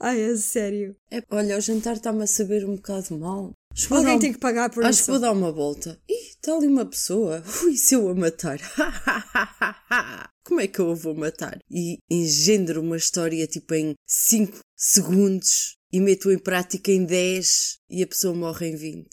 Ai, 0.00 0.20
é 0.20 0.36
sério. 0.36 0.96
É, 1.10 1.22
olha, 1.30 1.56
o 1.56 1.60
jantar 1.60 1.94
está-me 1.96 2.24
a 2.24 2.26
saber 2.26 2.64
um 2.68 2.74
bocado 2.76 3.16
mal. 3.18 3.52
Acho 3.72 3.88
vou 3.88 3.98
Alguém 3.98 4.14
dar- 4.14 4.20
tem 4.20 4.32
que 4.32 4.38
pagar 4.38 4.70
por 4.70 4.84
Acho 4.84 4.90
isso. 4.92 5.04
que 5.04 5.10
vou 5.12 5.20
dar 5.20 5.32
uma 5.32 5.50
volta. 5.52 5.98
Ih, 6.08 6.28
está 6.30 6.54
ali 6.54 6.66
uma 6.66 6.84
pessoa. 6.86 7.42
Ui, 7.64 7.76
se 7.76 7.94
eu 7.94 8.08
a 8.08 8.14
matar. 8.14 8.58
Como 10.44 10.60
é 10.60 10.66
que 10.66 10.78
eu 10.80 10.90
a 10.90 10.94
vou 10.94 11.14
matar? 11.14 11.58
E 11.70 11.98
engendro 12.10 12.80
uma 12.82 12.96
história 12.96 13.46
tipo 13.46 13.74
em 13.74 13.94
5 14.06 14.58
segundos 14.76 15.76
e 15.92 16.00
meto 16.00 16.30
em 16.32 16.38
prática 16.38 16.90
em 16.90 17.04
10 17.04 17.78
e 17.90 18.02
a 18.02 18.06
pessoa 18.06 18.34
morre 18.34 18.68
em 18.68 18.76
20. 18.76 19.08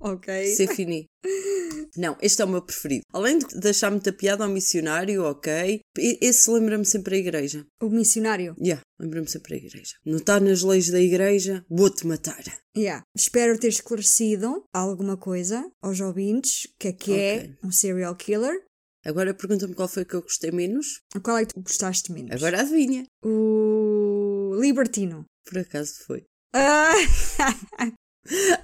Ok. 0.00 0.26
C'est 0.56 0.72
fini. 0.74 1.06
Não, 1.96 2.16
este 2.20 2.42
é 2.42 2.44
o 2.44 2.48
meu 2.48 2.60
preferido. 2.62 3.02
Além 3.12 3.38
de 3.38 3.46
deixar 3.58 3.90
muita 3.90 4.12
piada 4.12 4.44
ao 4.44 4.50
missionário, 4.50 5.24
ok. 5.24 5.80
Esse 6.20 6.50
lembra-me 6.50 6.84
sempre 6.84 7.16
a 7.16 7.18
igreja. 7.18 7.64
O 7.80 7.88
missionário. 7.88 8.54
Yeah, 8.58 8.82
lembra-me 9.00 9.28
sempre 9.28 9.54
a 9.54 9.56
igreja. 9.56 9.94
Não 10.04 10.18
está 10.18 10.38
nas 10.38 10.62
leis 10.62 10.90
da 10.90 11.00
igreja, 11.00 11.64
vou-te 11.70 12.06
matar. 12.06 12.42
Yeah. 12.76 13.02
Espero 13.16 13.58
ter 13.58 13.68
esclarecido 13.68 14.64
alguma 14.74 15.16
coisa 15.16 15.64
aos 15.82 16.00
ouvintes, 16.00 16.68
que 16.78 16.88
é 16.88 16.92
que 16.92 17.12
é 17.18 17.34
Ok. 17.36 17.56
um 17.64 17.72
serial 17.72 18.14
killer. 18.16 18.62
Agora 19.04 19.32
pergunta-me 19.32 19.74
qual 19.74 19.88
foi 19.88 20.04
que 20.04 20.14
eu 20.14 20.22
gostei 20.22 20.50
menos. 20.50 21.00
Qual 21.22 21.38
é 21.38 21.46
que 21.46 21.54
tu 21.54 21.62
gostaste 21.62 22.12
menos? 22.12 22.32
Agora 22.32 22.60
adivinha. 22.60 23.06
O 23.24 24.54
Libertino. 24.60 25.24
Por 25.48 25.58
acaso 25.58 25.94
foi. 26.06 26.24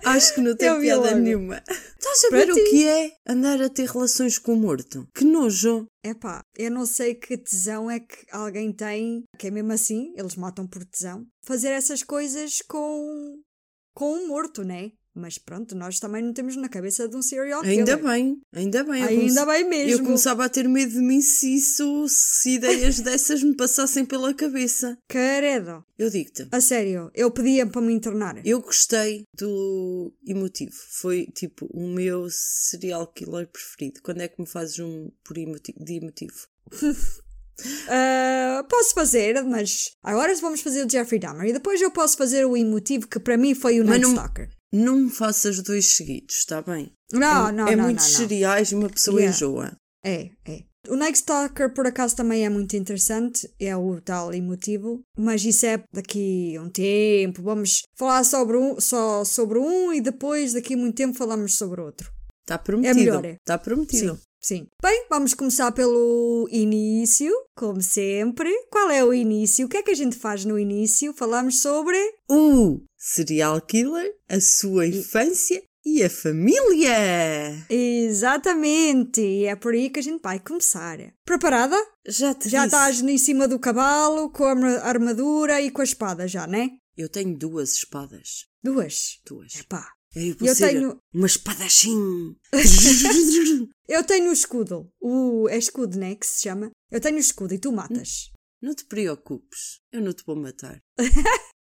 Acho 0.05 0.35
que 0.35 0.41
não 0.41 0.57
tem 0.57 0.69
Eu 0.69 0.81
piada 0.81 1.15
nenhuma. 1.15 1.63
Estás 1.69 2.25
a 2.25 2.31
ver 2.31 2.51
o 2.51 2.55
que 2.55 2.87
é 2.87 3.13
andar 3.27 3.61
a 3.63 3.69
ter 3.69 3.89
relações 3.89 4.39
com 4.39 4.55
o 4.55 4.57
morto? 4.57 5.09
Que 5.15 5.25
nojo. 5.25 5.87
epá, 6.05 6.43
eu 6.57 6.71
não 6.71 6.85
sei 6.85 7.15
que 7.15 7.37
tesão 7.39 7.91
é 7.91 8.01
que 8.01 8.27
alguém 8.31 8.73
tem, 8.73 9.25
que 9.39 9.47
é 9.47 9.51
mesmo 9.51 9.73
assim, 9.73 10.13
eles 10.17 10.37
matam 10.37 10.67
por 10.67 10.85
tesão, 10.85 11.27
fazer 11.45 11.69
essas 11.69 12.03
coisas 12.03 12.61
com, 12.63 13.41
com 13.95 14.13
um 14.15 14.29
morto, 14.29 14.65
né? 14.65 14.93
Mas 15.15 15.37
pronto, 15.37 15.75
nós 15.75 15.99
também 15.99 16.23
não 16.23 16.33
temos 16.33 16.57
na 16.57 16.69
cabeça 16.69 17.07
de 17.07 17.15
um 17.15 17.21
serial 17.21 17.61
killer. 17.61 17.79
Ainda 17.79 17.97
bem, 17.99 18.41
ainda 18.53 18.83
bem. 18.83 19.03
Ainda 19.03 19.45
bem 19.45 19.69
mesmo. 19.69 19.91
Eu 19.91 20.05
começava 20.05 20.45
a 20.45 20.49
ter 20.49 20.67
medo 20.67 20.93
de 20.93 21.01
mim 21.01 21.21
se 21.21 21.55
isso, 21.55 22.07
se 22.09 22.55
ideias 22.55 22.99
dessas 23.03 23.43
me 23.43 23.55
passassem 23.55 24.07
pela 24.07 24.33
cabeça. 24.33 24.99
Caredo. 25.09 25.85
Eu 25.99 26.09
digo-te. 26.09 26.49
A 26.51 26.61
sério, 26.61 27.11
eu 27.15 27.31
pedia 27.31 27.67
para 27.67 27.83
me 27.83 27.93
internar. 27.93 28.41
Eu 28.45 28.63
gostei 28.63 29.25
do 29.37 30.13
emotivo. 30.27 30.75
Foi 31.01 31.27
tipo 31.27 31.67
o 31.67 31.87
meu 31.87 32.27
serial 32.31 33.07
killer 33.07 33.47
preferido. 33.49 34.01
Quando 34.03 34.23
é 34.23 34.29
que 34.29 34.41
me 34.41 34.47
fazes 34.47 34.79
um 34.79 35.11
por 35.23 35.37
emotivo, 35.37 35.85
de 35.85 35.95
emotivo? 35.95 36.49
Ah, 37.87 38.65
posso 38.69 38.95
fazer, 38.95 39.41
mas 39.45 39.93
agora 40.03 40.35
vamos 40.37 40.63
fazer 40.63 40.85
o 40.85 40.91
Jeffrey 40.91 41.21
Dahmer 41.21 41.51
e 41.51 41.53
depois 41.53 41.81
eu 41.81 41.91
posso 41.91 42.17
fazer 42.17 42.45
o 42.45 42.57
emotivo 42.57 43.07
que 43.07 43.21
para 43.21 43.37
mim 43.37 43.55
foi 43.55 43.79
o 43.79 43.85
Night 43.85 44.07
Stalker. 44.07 44.49
Não 44.73 44.97
me 44.97 45.11
faças 45.11 45.61
dois 45.63 45.95
seguidos, 45.97 46.37
está 46.37 46.63
bem? 46.63 46.93
Não, 47.13 47.49
é, 47.49 47.53
não, 47.53 47.69
é 47.69 47.77
não, 47.77 47.85
muitos 47.85 48.05
não, 48.07 48.13
não. 48.13 48.19
cereais 48.29 48.73
e 48.73 48.75
uma 48.75 48.89
pessoa 48.89 49.21
Yeah. 49.21 49.37
enjoa. 49.37 49.73
É, 50.05 50.31
é. 50.47 50.63
O 50.89 50.97
Night 50.97 51.19
Stalker, 51.19 51.73
por 51.73 51.87
acaso, 51.87 52.17
também 52.17 52.45
é 52.45 52.49
muito 52.49 52.75
interessante, 52.77 53.49
é 53.61 53.77
o 53.77 54.01
tal 54.01 54.35
emotivo, 54.35 55.01
mas 55.17 55.45
isso 55.45 55.65
é 55.65 55.85
daqui 55.93 56.57
a 56.57 56.63
um 56.63 56.69
tempo. 56.69 57.41
Vamos 57.43 57.83
falar 57.97 58.25
sobre 58.25 58.57
um, 58.57 58.81
só 58.81 59.25
sobre 59.25 59.59
um 59.59 59.93
e 59.93 60.01
depois, 60.01 60.53
daqui 60.55 60.75
a 60.75 60.77
muito 60.77 60.97
tempo, 60.97 61.17
falamos 61.17 61.55
sobre 61.55 61.81
outro. 61.81 62.11
Está 62.41 62.59
prometido. 62.59 62.99
melhor, 62.99 63.25
é. 63.25 63.35
Está 63.35 63.57
prometido. 63.57 64.17
Sim, 64.17 64.21
sim. 64.43 64.67
Bem, 64.83 65.07
vamos 65.09 65.35
começar 65.35 65.71
pelo 65.73 66.49
início, 66.51 67.33
como 67.57 67.81
sempre. 67.83 68.51
Qual 68.71 68.91
é 68.91 69.05
o 69.05 69.15
início? 69.15 69.67
O 69.67 69.69
que 69.69 69.77
é 69.79 69.83
que 69.83 69.91
a 69.91 69.95
gente 69.97 70.17
faz 70.17 70.45
no 70.45 70.59
início? 70.59 71.15
Falamos 71.15 71.61
sobre. 71.61 71.97
O 72.29 72.81
serial 72.99 73.61
killer, 73.61 74.13
a 74.29 74.41
sua 74.41 74.87
infância 74.87 75.63
e 75.85 76.03
a 76.03 76.09
família. 76.11 77.67
Exatamente! 77.69 79.21
E 79.21 79.47
é 79.47 79.57
por 79.57 79.73
aí 79.75 79.91
que 79.91 79.99
a 80.01 80.03
gente 80.03 80.21
vai 80.23 80.39
começar. 80.39 80.99
Preparada? 81.25 81.77
Já 82.07 82.35
te 82.35 82.49
Já 82.49 82.65
disse. 82.67 82.77
estás 82.77 83.01
em 83.03 83.19
cima 83.19 83.49
do 83.49 83.59
cavalo, 83.59 84.31
com 84.31 84.45
a 84.45 84.51
arma- 84.51 84.79
armadura 84.81 85.61
e 85.61 85.71
com 85.71 85.81
a 85.81 85.85
espada, 85.85 86.29
já, 86.29 86.47
né? 86.47 86.71
Eu 86.97 87.09
tenho 87.09 87.37
duas 87.37 87.75
espadas. 87.75 88.47
Duas. 88.63 89.19
Duas. 89.27 89.63
Pá. 89.69 89.89
Eu 90.15 90.37
Eu 90.41 90.55
tenho- 90.55 90.99
uma 91.15 91.27
espadachim. 91.27 92.37
Eu 93.93 94.03
tenho 94.03 94.31
o 94.31 94.33
escudo. 94.33 94.91
O, 94.99 95.47
é 95.51 95.59
escudo, 95.59 95.99
né? 95.99 96.15
Que 96.15 96.27
se 96.27 96.41
chama. 96.41 96.71
Eu 96.91 96.99
tenho 96.99 97.17
o 97.17 97.21
escudo 97.21 97.53
e 97.53 97.59
tu 97.59 97.71
matas. 97.71 98.31
não 98.63 98.75
te 98.75 98.87
preocupes. 98.87 99.81
Eu 99.93 100.01
não 100.01 100.15
te 100.15 100.25
vou 100.25 100.35
matar. 100.35 100.81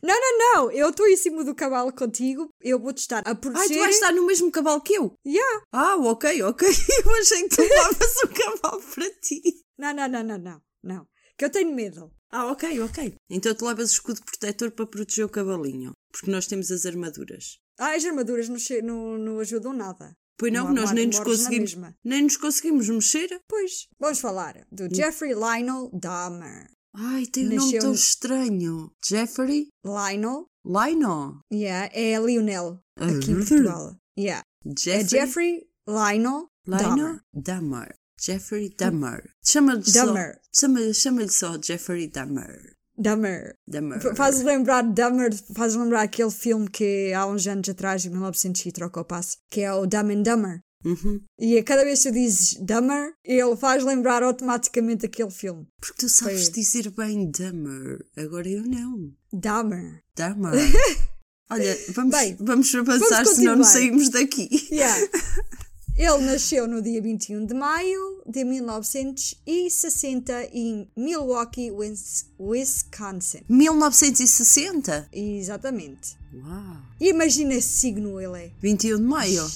Não, 0.00 0.14
não, 0.14 0.38
não! 0.38 0.70
Eu 0.70 0.90
estou 0.90 1.08
em 1.08 1.16
cima 1.16 1.42
do 1.42 1.52
cavalo 1.52 1.92
contigo. 1.92 2.48
Eu 2.60 2.78
vou-te 2.78 2.98
estar 2.98 3.26
a 3.26 3.34
proteger. 3.34 3.76
tu 3.76 3.80
vais 3.80 3.94
estar 3.94 4.12
no 4.12 4.24
mesmo 4.24 4.52
cavalo 4.52 4.80
que 4.80 4.94
eu? 4.94 5.14
Yeah. 5.26 5.64
Ah, 5.72 5.96
ok, 5.96 6.42
ok. 6.42 6.68
Eu 7.04 7.14
achei 7.16 7.48
que 7.48 7.56
tu 7.56 7.62
levavas 7.62 8.16
o 8.22 8.28
cavalo 8.28 8.82
para 8.94 9.10
ti. 9.20 9.42
Não, 9.76 9.92
não, 9.92 10.08
não, 10.08 10.22
não, 10.22 10.38
não. 10.38 10.62
Não. 10.80 11.08
Que 11.36 11.46
eu 11.46 11.50
tenho 11.50 11.74
medo. 11.74 12.12
Ah, 12.30 12.52
ok, 12.52 12.80
ok. 12.82 13.16
Então 13.28 13.52
tu 13.52 13.66
levas 13.66 13.90
o 13.90 13.94
escudo 13.94 14.20
protetor 14.24 14.70
para 14.70 14.86
proteger 14.86 15.24
o 15.24 15.30
cavalinho. 15.30 15.92
Porque 16.12 16.30
nós 16.30 16.46
temos 16.46 16.70
as 16.70 16.86
armaduras. 16.86 17.58
Ah, 17.80 17.96
as 17.96 18.04
armaduras 18.04 18.48
não, 18.48 18.58
não, 18.84 19.18
não 19.18 19.40
ajudam 19.40 19.72
nada. 19.72 20.14
Pois 20.38 20.52
não, 20.52 20.66
Não, 20.66 20.74
nós 20.74 20.90
nem 20.92 21.06
nos 21.06 21.20
conseguimos. 21.20 21.76
Nem 22.04 22.22
nos 22.22 22.36
conseguimos 22.36 22.88
mexer. 22.88 23.28
Pois, 23.48 23.86
vamos 24.00 24.18
falar 24.20 24.66
do 24.70 24.92
Jeffrey 24.94 25.32
Lionel 25.34 25.90
Dahmer. 25.92 26.68
Ai, 26.96 27.26
tem 27.26 27.46
um 27.48 27.56
nome 27.56 27.78
tão 27.78 27.92
estranho. 27.92 28.90
Jeffrey 29.04 29.68
Lionel, 29.84 30.46
Lionel. 30.64 31.40
yeah, 31.52 31.88
é 31.92 32.18
Lionel, 32.18 32.80
aqui 32.96 33.30
em 33.30 33.34
Ah, 33.34 33.36
Portugal. 33.38 33.96
Yeah. 34.18 34.42
Jeffrey, 34.78 35.00
É 35.00 35.08
Jeffrey 35.08 35.66
Lionel 35.88 36.48
Lionel 36.66 37.20
Dahmer. 37.34 37.94
Jeffrey 38.20 38.74
Dahmer. 38.78 39.22
Chama-lhe 39.44 39.84
só, 39.84 40.14
chama, 40.52 40.92
chama-lhe 40.94 41.28
só 41.30 41.58
Jeffrey 41.60 42.06
Dahmer. 42.08 42.73
Dahmer. 42.96 43.56
Dahmer. 43.66 44.00
Faz 44.14 44.42
lembrar 44.42 44.82
Dahmer, 44.82 45.34
faz 45.54 45.74
lembrar 45.74 46.02
aquele 46.02 46.30
filme 46.30 46.68
que 46.68 47.12
há 47.12 47.26
uns 47.26 47.46
anos 47.46 47.68
atrás, 47.68 48.04
em 48.04 48.10
1900 48.10 48.66
e 48.66 48.72
troca 48.72 49.00
o 49.00 49.04
passo, 49.04 49.36
que 49.50 49.60
é 49.60 49.72
o 49.72 49.86
Dumb 49.86 50.12
and 50.12 50.22
Dumber. 50.22 50.60
Uhum. 50.84 51.20
E 51.38 51.56
a 51.56 51.64
cada 51.64 51.82
vez 51.82 52.02
que 52.02 52.10
tu 52.10 52.14
dizes 52.14 52.58
Dahmer, 52.60 53.14
ele 53.24 53.56
faz 53.56 53.82
lembrar 53.82 54.22
automaticamente 54.22 55.06
aquele 55.06 55.30
filme. 55.30 55.66
Porque 55.80 55.96
tu 55.98 56.08
sabes 56.08 56.44
Foi. 56.44 56.52
dizer 56.52 56.90
bem 56.90 57.30
Dahmer. 57.30 58.04
Agora 58.16 58.48
eu 58.48 58.62
não. 58.62 59.10
Dahmer. 59.32 60.02
Dahmer. 60.14 60.52
Olha, 61.50 61.76
vamos, 61.94 62.16
Bem, 62.16 62.36
vamos 62.40 62.74
avançar, 62.74 63.22
vamos 63.22 63.30
senão 63.30 63.56
não 63.56 63.64
saímos 63.64 64.08
daqui. 64.10 64.48
Yeah. 64.70 65.08
Ele 65.96 66.18
nasceu 66.26 66.66
no 66.66 66.82
dia 66.82 67.00
21 67.00 67.46
de 67.46 67.54
maio 67.54 68.20
de 68.26 68.42
1960 68.44 70.48
em 70.52 70.88
Milwaukee, 70.96 71.70
Wis- 71.70 72.26
Wisconsin. 72.38 73.42
1960? 73.48 75.08
Exatamente. 75.12 76.16
Uau. 76.34 76.76
Imagina 77.00 77.54
esse 77.54 77.68
signo 77.78 78.20
ele 78.20 78.46
é. 78.46 78.50
21 78.60 78.96
de 78.96 79.02
maio. 79.02 79.48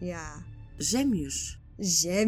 Yeah. 0.00 0.42
Gêmeos. 0.78 1.58
Gêmeos. 1.78 2.26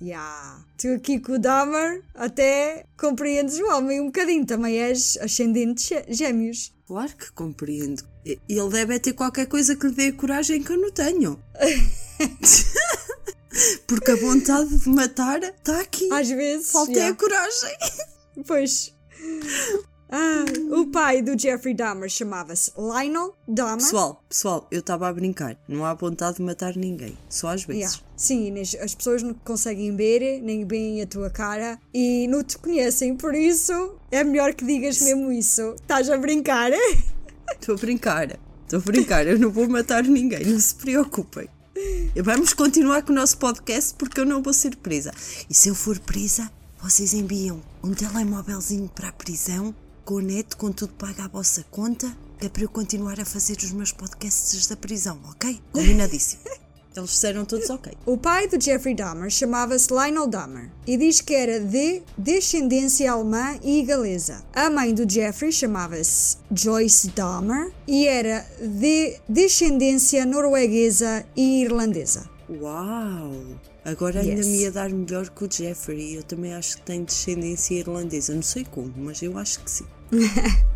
Yeah. 0.00 0.64
Tu 0.78 0.88
aqui 0.94 1.18
com 1.20 1.32
o 1.32 1.38
Dahmer 1.38 2.02
até 2.14 2.86
compreendes 2.96 3.58
o 3.58 3.66
homem 3.76 4.00
um 4.00 4.06
bocadinho. 4.06 4.46
Também 4.46 4.78
és 4.80 5.16
ascendente 5.20 5.88
gê- 5.88 6.04
gêmeos. 6.08 6.72
Claro 6.92 7.16
que 7.16 7.32
compreendo. 7.32 8.04
Ele 8.22 8.68
deve 8.68 9.00
ter 9.00 9.14
qualquer 9.14 9.46
coisa 9.46 9.74
que 9.74 9.86
lhe 9.86 9.94
dê 9.94 10.08
a 10.08 10.12
coragem 10.12 10.62
que 10.62 10.72
eu 10.72 10.76
não 10.76 10.90
tenho. 10.90 11.42
Porque 13.88 14.10
a 14.10 14.16
vontade 14.16 14.76
de 14.76 14.88
matar 14.90 15.42
está 15.42 15.80
aqui. 15.80 16.12
Às 16.12 16.28
vezes. 16.28 16.70
Falta 16.70 16.92
é 16.92 16.96
yeah. 16.96 17.14
a 17.14 17.18
coragem. 17.18 17.76
Pois. 18.46 18.94
Ah, 20.10 20.44
o 20.70 20.90
pai 20.90 21.22
do 21.22 21.38
Jeffrey 21.38 21.72
Dahmer 21.72 22.10
chamava-se 22.10 22.70
Lionel 22.76 23.34
Dahmer. 23.48 23.78
Pessoal, 23.78 24.22
pessoal, 24.28 24.68
eu 24.70 24.80
estava 24.80 25.08
a 25.08 25.12
brincar. 25.14 25.56
Não 25.66 25.86
há 25.86 25.94
vontade 25.94 26.36
de 26.36 26.42
matar 26.42 26.76
ninguém. 26.76 27.16
Só 27.30 27.48
às 27.48 27.64
vezes. 27.64 27.94
Yeah. 27.94 28.11
Sim, 28.22 28.46
Inês, 28.46 28.76
as 28.80 28.94
pessoas 28.94 29.20
não 29.20 29.34
conseguem 29.34 29.96
ver, 29.96 30.40
nem 30.40 30.64
veem 30.64 31.02
a 31.02 31.06
tua 31.08 31.28
cara 31.28 31.76
e 31.92 32.28
não 32.28 32.44
te 32.44 32.56
conhecem, 32.56 33.16
por 33.16 33.34
isso 33.34 33.96
é 34.12 34.22
melhor 34.22 34.54
que 34.54 34.64
digas 34.64 35.00
mesmo 35.00 35.32
isso. 35.32 35.74
Estás 35.74 36.08
a 36.08 36.16
brincar? 36.16 36.70
Estou 37.50 37.74
a 37.74 37.78
brincar. 37.78 38.38
Estou 38.62 38.78
a 38.78 38.82
brincar. 38.82 39.26
Eu 39.26 39.40
não 39.40 39.50
vou 39.50 39.68
matar 39.68 40.04
ninguém, 40.04 40.46
não 40.46 40.60
se 40.60 40.72
preocupem. 40.72 41.48
Vamos 42.22 42.52
continuar 42.52 43.02
com 43.02 43.10
o 43.10 43.16
nosso 43.16 43.38
podcast 43.38 43.92
porque 43.94 44.20
eu 44.20 44.24
não 44.24 44.40
vou 44.40 44.52
ser 44.52 44.76
presa. 44.76 45.12
E 45.50 45.52
se 45.52 45.68
eu 45.68 45.74
for 45.74 45.98
presa, 45.98 46.48
vocês 46.80 47.14
enviam 47.14 47.60
um 47.82 47.92
telemóvelzinho 47.92 48.88
para 48.88 49.08
a 49.08 49.12
prisão, 49.12 49.74
com 50.04 50.14
o 50.14 50.20
neto, 50.20 50.56
com 50.56 50.70
tudo 50.70 50.94
pago 50.94 51.22
à 51.22 51.26
vossa 51.26 51.64
conta, 51.72 52.16
que 52.38 52.46
é 52.46 52.48
para 52.48 52.62
eu 52.62 52.68
continuar 52.68 53.18
a 53.18 53.24
fazer 53.24 53.56
os 53.56 53.72
meus 53.72 53.90
podcasts 53.90 54.68
da 54.68 54.76
prisão, 54.76 55.18
ok? 55.28 55.60
Combinadíssimo. 55.72 56.42
Eles 56.94 57.10
disseram 57.10 57.44
todos 57.44 57.70
ok. 57.70 57.92
O 58.04 58.18
pai 58.18 58.46
do 58.48 58.62
Jeffrey 58.62 58.94
Dahmer 58.94 59.30
chamava-se 59.30 59.88
Lionel 59.90 60.26
Dahmer 60.26 60.70
e 60.86 60.96
diz 60.96 61.20
que 61.22 61.34
era 61.34 61.58
de 61.58 62.02
descendência 62.18 63.10
alemã 63.10 63.58
e 63.62 63.82
galesa. 63.82 64.44
A 64.54 64.68
mãe 64.68 64.92
do 64.92 65.10
Jeffrey 65.10 65.50
chamava-se 65.50 66.36
Joyce 66.54 67.08
Dahmer 67.12 67.72
e 67.88 68.06
era 68.06 68.46
de 68.60 69.16
descendência 69.28 70.26
norueguesa 70.26 71.24
e 71.34 71.62
irlandesa. 71.62 72.28
Uau! 72.50 73.32
Agora 73.84 74.20
ainda 74.20 74.36
Yes. 74.36 74.46
me 74.46 74.58
ia 74.58 74.70
dar 74.70 74.90
melhor 74.90 75.28
que 75.30 75.44
o 75.44 75.48
Jeffrey. 75.50 76.14
Eu 76.14 76.22
também 76.22 76.52
acho 76.54 76.76
que 76.76 76.82
tem 76.82 77.02
descendência 77.04 77.74
irlandesa. 77.74 78.34
Não 78.34 78.42
sei 78.42 78.64
como, 78.70 78.92
mas 78.96 79.22
eu 79.22 79.36
acho 79.38 79.60
que 79.64 79.70
sim. 79.70 79.86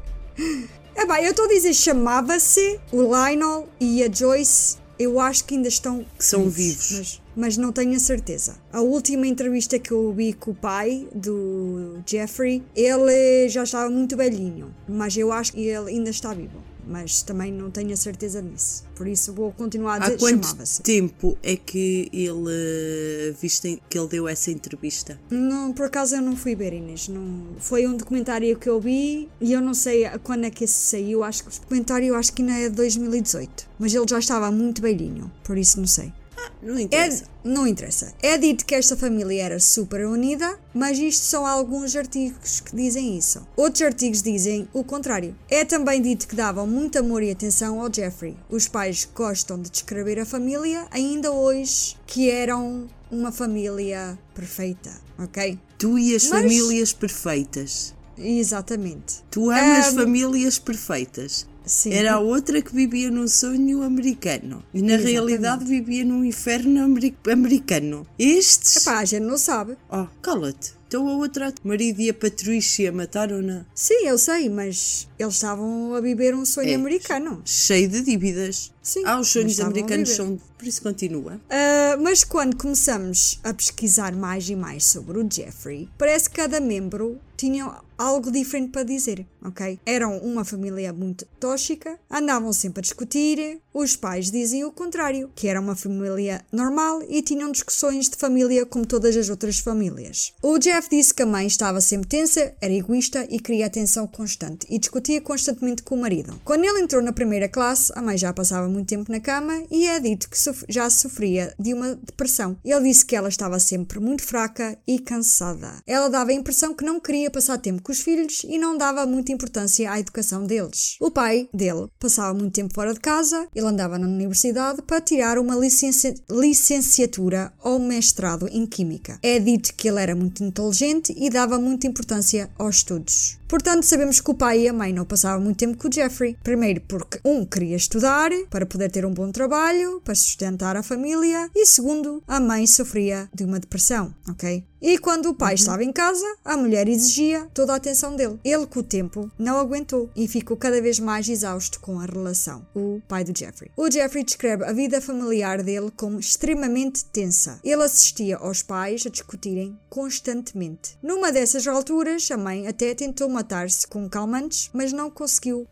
É 0.99 1.04
bem, 1.04 1.25
eu 1.25 1.30
estou 1.30 1.44
a 1.44 1.49
dizer 1.49 1.75
chamava-se 1.75 2.80
o 2.90 3.02
Lionel 3.02 3.68
e 3.78 4.02
a 4.02 4.11
Joyce. 4.11 4.78
Eu 4.98 5.20
acho 5.20 5.44
que 5.44 5.54
ainda 5.54 5.68
estão 5.68 6.04
Que 6.18 6.24
são 6.24 6.48
vivos. 6.48 6.92
Mas, 6.92 7.22
mas 7.36 7.56
não 7.56 7.72
tenho 7.72 7.94
a 7.94 8.00
certeza. 8.00 8.56
A 8.72 8.80
última 8.80 9.26
entrevista 9.26 9.78
que 9.78 9.90
eu 9.90 9.98
ouvi 9.98 10.32
com 10.32 10.52
o 10.52 10.54
pai 10.54 11.06
do 11.14 11.98
Jeffrey, 12.06 12.62
ele 12.74 13.48
já 13.48 13.64
estava 13.64 13.90
muito 13.90 14.16
velhinho, 14.16 14.74
mas 14.88 15.16
eu 15.16 15.32
acho 15.32 15.52
que 15.52 15.60
ele 15.60 15.90
ainda 15.90 16.10
está 16.10 16.32
vivo. 16.32 16.75
Mas 16.87 17.23
também 17.23 17.52
não 17.52 17.71
tenho 17.71 17.93
a 17.93 17.97
certeza 17.97 18.40
disso. 18.40 18.85
Por 18.95 19.09
isso 19.09 19.33
vou 19.33 19.50
continuar 19.52 19.95
a 19.95 19.97
Há 19.97 20.09
dizer 20.11 20.19
quanto 20.19 20.47
chamava-se. 20.47 20.83
tempo 20.83 21.37
é 21.43 21.57
que 21.57 22.09
ele 22.12 22.49
eh, 22.49 23.35
viste 23.40 23.83
que 23.90 23.99
ele 23.99 24.09
deu 24.09 24.28
essa 24.28 24.50
entrevista? 24.50 25.19
Não, 25.28 25.73
por 25.73 25.87
acaso 25.87 26.14
eu 26.16 26.23
não 26.23 26.37
fui 26.37 26.55
ver, 26.55 26.73
Inês. 26.73 27.09
Não, 27.09 27.47
foi 27.59 27.87
um 27.87 27.97
documentário 27.97 28.57
que 28.59 28.69
eu 28.69 28.81
vi 28.81 29.28
e 29.40 29.52
eu 29.52 29.61
não 29.61 29.75
sei 29.75 30.09
quando 30.23 30.45
é 30.45 30.50
que 30.50 30.64
esse 30.64 30.75
saiu. 30.75 31.25
Acho 31.25 31.43
que 31.45 31.50
o 31.50 31.61
documentário 31.61 32.14
acho 32.14 32.33
que 32.33 32.43
ainda 32.43 32.55
é 32.55 32.69
de 32.69 32.76
2018. 32.76 33.69
Mas 33.78 33.95
ele 33.95 34.07
já 34.09 34.19
estava 34.19 34.50
muito 34.50 34.81
velhinho, 34.81 35.31
por 35.43 35.59
isso 35.59 35.81
não 35.81 35.87
sei. 35.87 36.12
Não 36.62 36.78
É, 36.78 36.82
interessa. 36.82 37.24
não 37.44 37.66
interessa. 37.66 38.14
É 38.22 38.36
dito 38.38 38.64
que 38.64 38.74
esta 38.74 38.96
família 38.96 39.42
era 39.42 39.60
super 39.60 40.06
unida, 40.06 40.58
mas 40.74 40.98
isto 40.98 41.24
são 41.24 41.46
alguns 41.46 41.94
artigos 41.96 42.60
que 42.60 42.74
dizem 42.74 43.16
isso. 43.16 43.46
Outros 43.56 43.82
artigos 43.82 44.22
dizem 44.22 44.68
o 44.72 44.82
contrário. 44.82 45.36
É 45.48 45.64
também 45.64 46.00
dito 46.02 46.26
que 46.26 46.34
davam 46.36 46.66
muito 46.66 46.98
amor 46.98 47.22
e 47.22 47.30
atenção 47.30 47.80
ao 47.80 47.92
Jeffrey. 47.92 48.36
Os 48.50 48.66
pais 48.68 49.08
gostam 49.14 49.60
de 49.60 49.70
descrever 49.70 50.18
a 50.18 50.26
família, 50.26 50.86
ainda 50.90 51.30
hoje, 51.30 51.96
que 52.06 52.30
eram 52.30 52.86
uma 53.10 53.30
família 53.30 54.18
perfeita, 54.34 54.90
ok? 55.18 55.58
Tu 55.78 55.98
e 55.98 56.16
as 56.16 56.28
Mas- 56.28 56.42
famílias 56.42 56.92
perfeitas. 56.92 57.94
Exatamente. 58.18 59.22
Tu 59.30 59.50
amas 59.50 59.88
Ahm, 59.88 59.94
famílias 59.94 60.59
perfeitas. 60.59 61.46
Sim. 61.66 61.92
Era 61.92 62.14
a 62.14 62.18
outra 62.20 62.62
que 62.62 62.72
vivia 62.74 63.11
num 63.11 63.26
sonho 63.26 63.83
americano 63.83 64.62
e 64.72 64.81
na 64.81 64.92
Exatamente. 64.94 65.12
realidade 65.12 65.64
vivia 65.64 66.05
num 66.05 66.24
inferno 66.24 66.83
ameri- 66.85 67.16
americano. 67.31 68.07
Estes. 68.18 68.76
Epá, 68.87 68.98
a 69.00 69.05
gente 69.05 69.24
não 69.24 69.37
sabe. 69.37 69.76
Oh, 69.90 70.07
cala-te. 70.22 70.74
Então 70.88 71.09
a 71.09 71.16
outra, 71.16 71.52
o 71.64 71.68
marido 71.68 72.00
e 72.00 72.09
a 72.09 72.14
Patrícia 72.14 72.92
mataram-na. 72.92 73.66
Sim, 73.74 74.07
eu 74.07 74.16
sei, 74.16 74.48
mas 74.48 75.09
eles 75.18 75.35
estavam 75.35 75.92
a 75.94 76.00
viver 76.00 76.33
um 76.33 76.44
sonho 76.44 76.70
É. 76.70 76.74
americano. 76.74 77.42
Cheio 77.44 77.88
de 77.88 78.02
dívidas. 78.02 78.72
Sim, 78.87 79.03
Ah, 79.05 79.18
os 79.18 79.29
sonhos 79.29 79.59
americanos 79.59 80.11
são. 80.11 80.38
Por 80.57 80.64
isso 80.66 80.81
continua. 80.81 81.40
Ah, 81.51 81.96
mas 82.01 82.22
quando 82.22 82.57
começamos 82.57 83.40
a 83.42 83.53
pesquisar 83.53 84.14
mais 84.14 84.49
e 84.49 84.55
mais 84.55 84.85
sobre 84.85 85.18
o 85.18 85.29
Jeffrey, 85.29 85.88
parece 85.99 86.31
que 86.31 86.37
cada 86.37 86.61
membro 86.61 87.18
tinha 87.37 87.81
algo 87.99 88.31
diferente 88.31 88.70
para 88.70 88.83
dizer, 88.83 89.27
ok? 89.44 89.79
Eram 89.85 90.18
uma 90.18 90.44
família 90.44 90.92
muito 90.92 91.27
tóxica, 91.38 91.99
andavam 92.11 92.53
sempre 92.53 92.81
a 92.81 92.83
discutir, 92.83 93.61
os 93.75 93.96
pais 93.96 94.31
diziam 94.31 94.68
o 94.68 94.72
contrário, 94.72 95.31
que 95.35 95.49
era 95.49 95.61
uma 95.61 95.77
família 95.77 96.42
normal 96.51 97.03
e 97.09 97.20
tinham 97.22 97.53
discussões 97.53 98.09
de 98.09 98.16
família 98.16 98.64
como 98.64 98.87
todas 98.87 99.14
as 99.16 99.29
outras 99.29 99.59
famílias. 99.59 100.33
O 100.42 100.59
Jeff 100.59 100.88
disse 100.88 101.12
que 101.12 101.22
a 101.22 101.27
mãe 101.27 101.46
estava 101.46 101.81
sempre 101.81 102.09
tensa, 102.09 102.55
era 102.61 102.72
egoísta 102.72 103.27
e 103.31 103.38
queria 103.38 103.66
atenção 103.66 104.07
constante 104.07 104.66
e 104.70 104.79
discutia 104.79 105.20
constantemente 105.20 105.83
com 105.83 105.94
o 105.96 106.01
marido. 106.01 106.40
Quando 106.44 106.64
ele 106.64 106.81
entrou 106.81 107.03
na 107.03 107.12
primeira 107.12 107.49
classe, 107.49 107.92
a 107.94 108.01
mãe 108.01 108.16
já 108.16 108.33
passava 108.33 108.68
muito 108.76 108.88
tempo 108.88 109.10
na 109.10 109.20
cama 109.20 109.64
e 109.70 109.86
é 109.86 109.98
dito 109.98 110.28
que 110.28 110.36
já 110.68 110.88
sofria 110.90 111.52
de 111.58 111.72
uma 111.72 111.94
depressão. 111.94 112.56
Ele 112.64 112.88
disse 112.88 113.04
que 113.04 113.16
ela 113.16 113.28
estava 113.28 113.58
sempre 113.58 113.98
muito 113.98 114.22
fraca 114.22 114.78
e 114.86 114.98
cansada. 114.98 115.82
Ela 115.86 116.08
dava 116.08 116.30
a 116.30 116.34
impressão 116.34 116.74
que 116.74 116.84
não 116.84 117.00
queria 117.00 117.30
passar 117.30 117.58
tempo 117.58 117.82
com 117.82 117.92
os 117.92 118.00
filhos 118.00 118.42
e 118.44 118.58
não 118.58 118.76
dava 118.76 119.06
muita 119.06 119.32
importância 119.32 119.90
à 119.90 119.98
educação 119.98 120.44
deles. 120.44 120.96
O 121.00 121.10
pai 121.10 121.48
dele 121.52 121.88
passava 121.98 122.34
muito 122.34 122.52
tempo 122.54 122.74
fora 122.74 122.92
de 122.92 123.00
casa, 123.00 123.48
ele 123.54 123.66
andava 123.66 123.98
na 123.98 124.06
universidade 124.06 124.82
para 124.82 125.00
tirar 125.00 125.38
uma 125.38 125.54
licenci- 125.56 126.14
licenciatura 126.30 127.52
ou 127.62 127.78
mestrado 127.78 128.48
em 128.48 128.66
Química. 128.66 129.18
É 129.22 129.38
dito 129.38 129.74
que 129.74 129.88
ele 129.88 130.00
era 130.02 130.14
muito 130.14 130.44
inteligente 130.44 131.14
e 131.16 131.30
dava 131.30 131.58
muita 131.58 131.86
importância 131.86 132.50
aos 132.58 132.76
estudos. 132.76 133.38
Portanto, 133.48 133.84
sabemos 133.84 134.20
que 134.20 134.30
o 134.30 134.34
pai 134.34 134.62
e 134.62 134.68
a 134.68 134.72
mãe 134.72 134.92
não 134.92 135.04
passavam 135.04 135.40
muito 135.40 135.58
tempo 135.58 135.78
com 135.78 135.88
o 135.88 135.92
Jeffrey. 135.92 136.36
Primeiro, 136.42 136.80
porque 136.80 137.20
um 137.24 137.44
queria 137.44 137.76
estudar 137.76 138.30
para 138.50 138.65
poder 138.66 138.90
ter 138.90 139.07
um 139.07 139.12
bom 139.12 139.31
trabalho, 139.31 140.00
para 140.02 140.14
sustentar 140.14 140.76
a 140.76 140.83
família, 140.83 141.50
e 141.55 141.64
segundo, 141.66 142.22
a 142.26 142.40
mãe 142.40 142.66
sofria 142.66 143.29
de 143.35 143.44
uma 143.44 143.59
depressão, 143.61 144.14
ok? 144.29 144.64
E 144.80 144.98
quando 144.98 145.30
o 145.30 145.34
pai 145.34 145.54
estava 145.54 145.82
em 145.82 145.92
casa, 145.92 146.26
a 146.44 146.56
mulher 146.56 146.88
exigia 146.88 147.48
toda 147.54 147.72
a 147.72 147.76
atenção 147.76 148.14
dele. 148.14 148.38
Ele, 148.44 148.66
com 148.66 148.80
o 148.80 148.82
tempo, 148.82 149.30
não 149.38 149.58
aguentou 149.58 150.10
e 150.14 150.28
ficou 150.28 150.56
cada 150.56 150.80
vez 150.82 150.98
mais 150.98 151.28
exausto 151.28 151.80
com 151.80 151.98
a 151.98 152.04
relação. 152.04 152.66
O 152.74 153.00
pai 153.08 153.24
do 153.24 153.36
Jeffrey. 153.36 153.70
O 153.76 153.90
Jeffrey 153.90 154.24
descreve 154.24 154.64
a 154.64 154.72
vida 154.72 155.00
familiar 155.00 155.62
dele 155.62 155.90
como 155.96 156.20
extremamente 156.20 157.04
tensa. 157.06 157.58
Ele 157.64 157.82
assistia 157.82 158.36
aos 158.36 158.62
pais 158.62 159.04
a 159.06 159.10
discutirem 159.10 159.78
constantemente. 159.88 160.98
Numa 161.02 161.32
dessas 161.32 161.66
alturas, 161.66 162.30
a 162.30 162.36
mãe 162.36 162.68
até 162.68 162.94
tentou 162.94 163.28
matar-se 163.28 163.86
com 163.86 164.08
calmantes, 164.08 164.70
mas 164.72 164.92
não 164.92 165.10
conseguiu. 165.10 165.66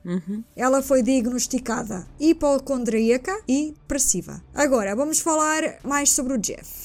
Ela 0.56 0.82
foi 0.82 1.02
diagnosticada 1.02 2.06
hipocondríaca 2.18 3.38
e 3.46 3.72
depressiva. 3.72 4.42
Agora, 4.54 4.96
vamos 4.96 5.20
falar 5.20 5.78
mais 5.84 6.10
sobre 6.10 6.32
o 6.32 6.38
Jeff. 6.38 6.83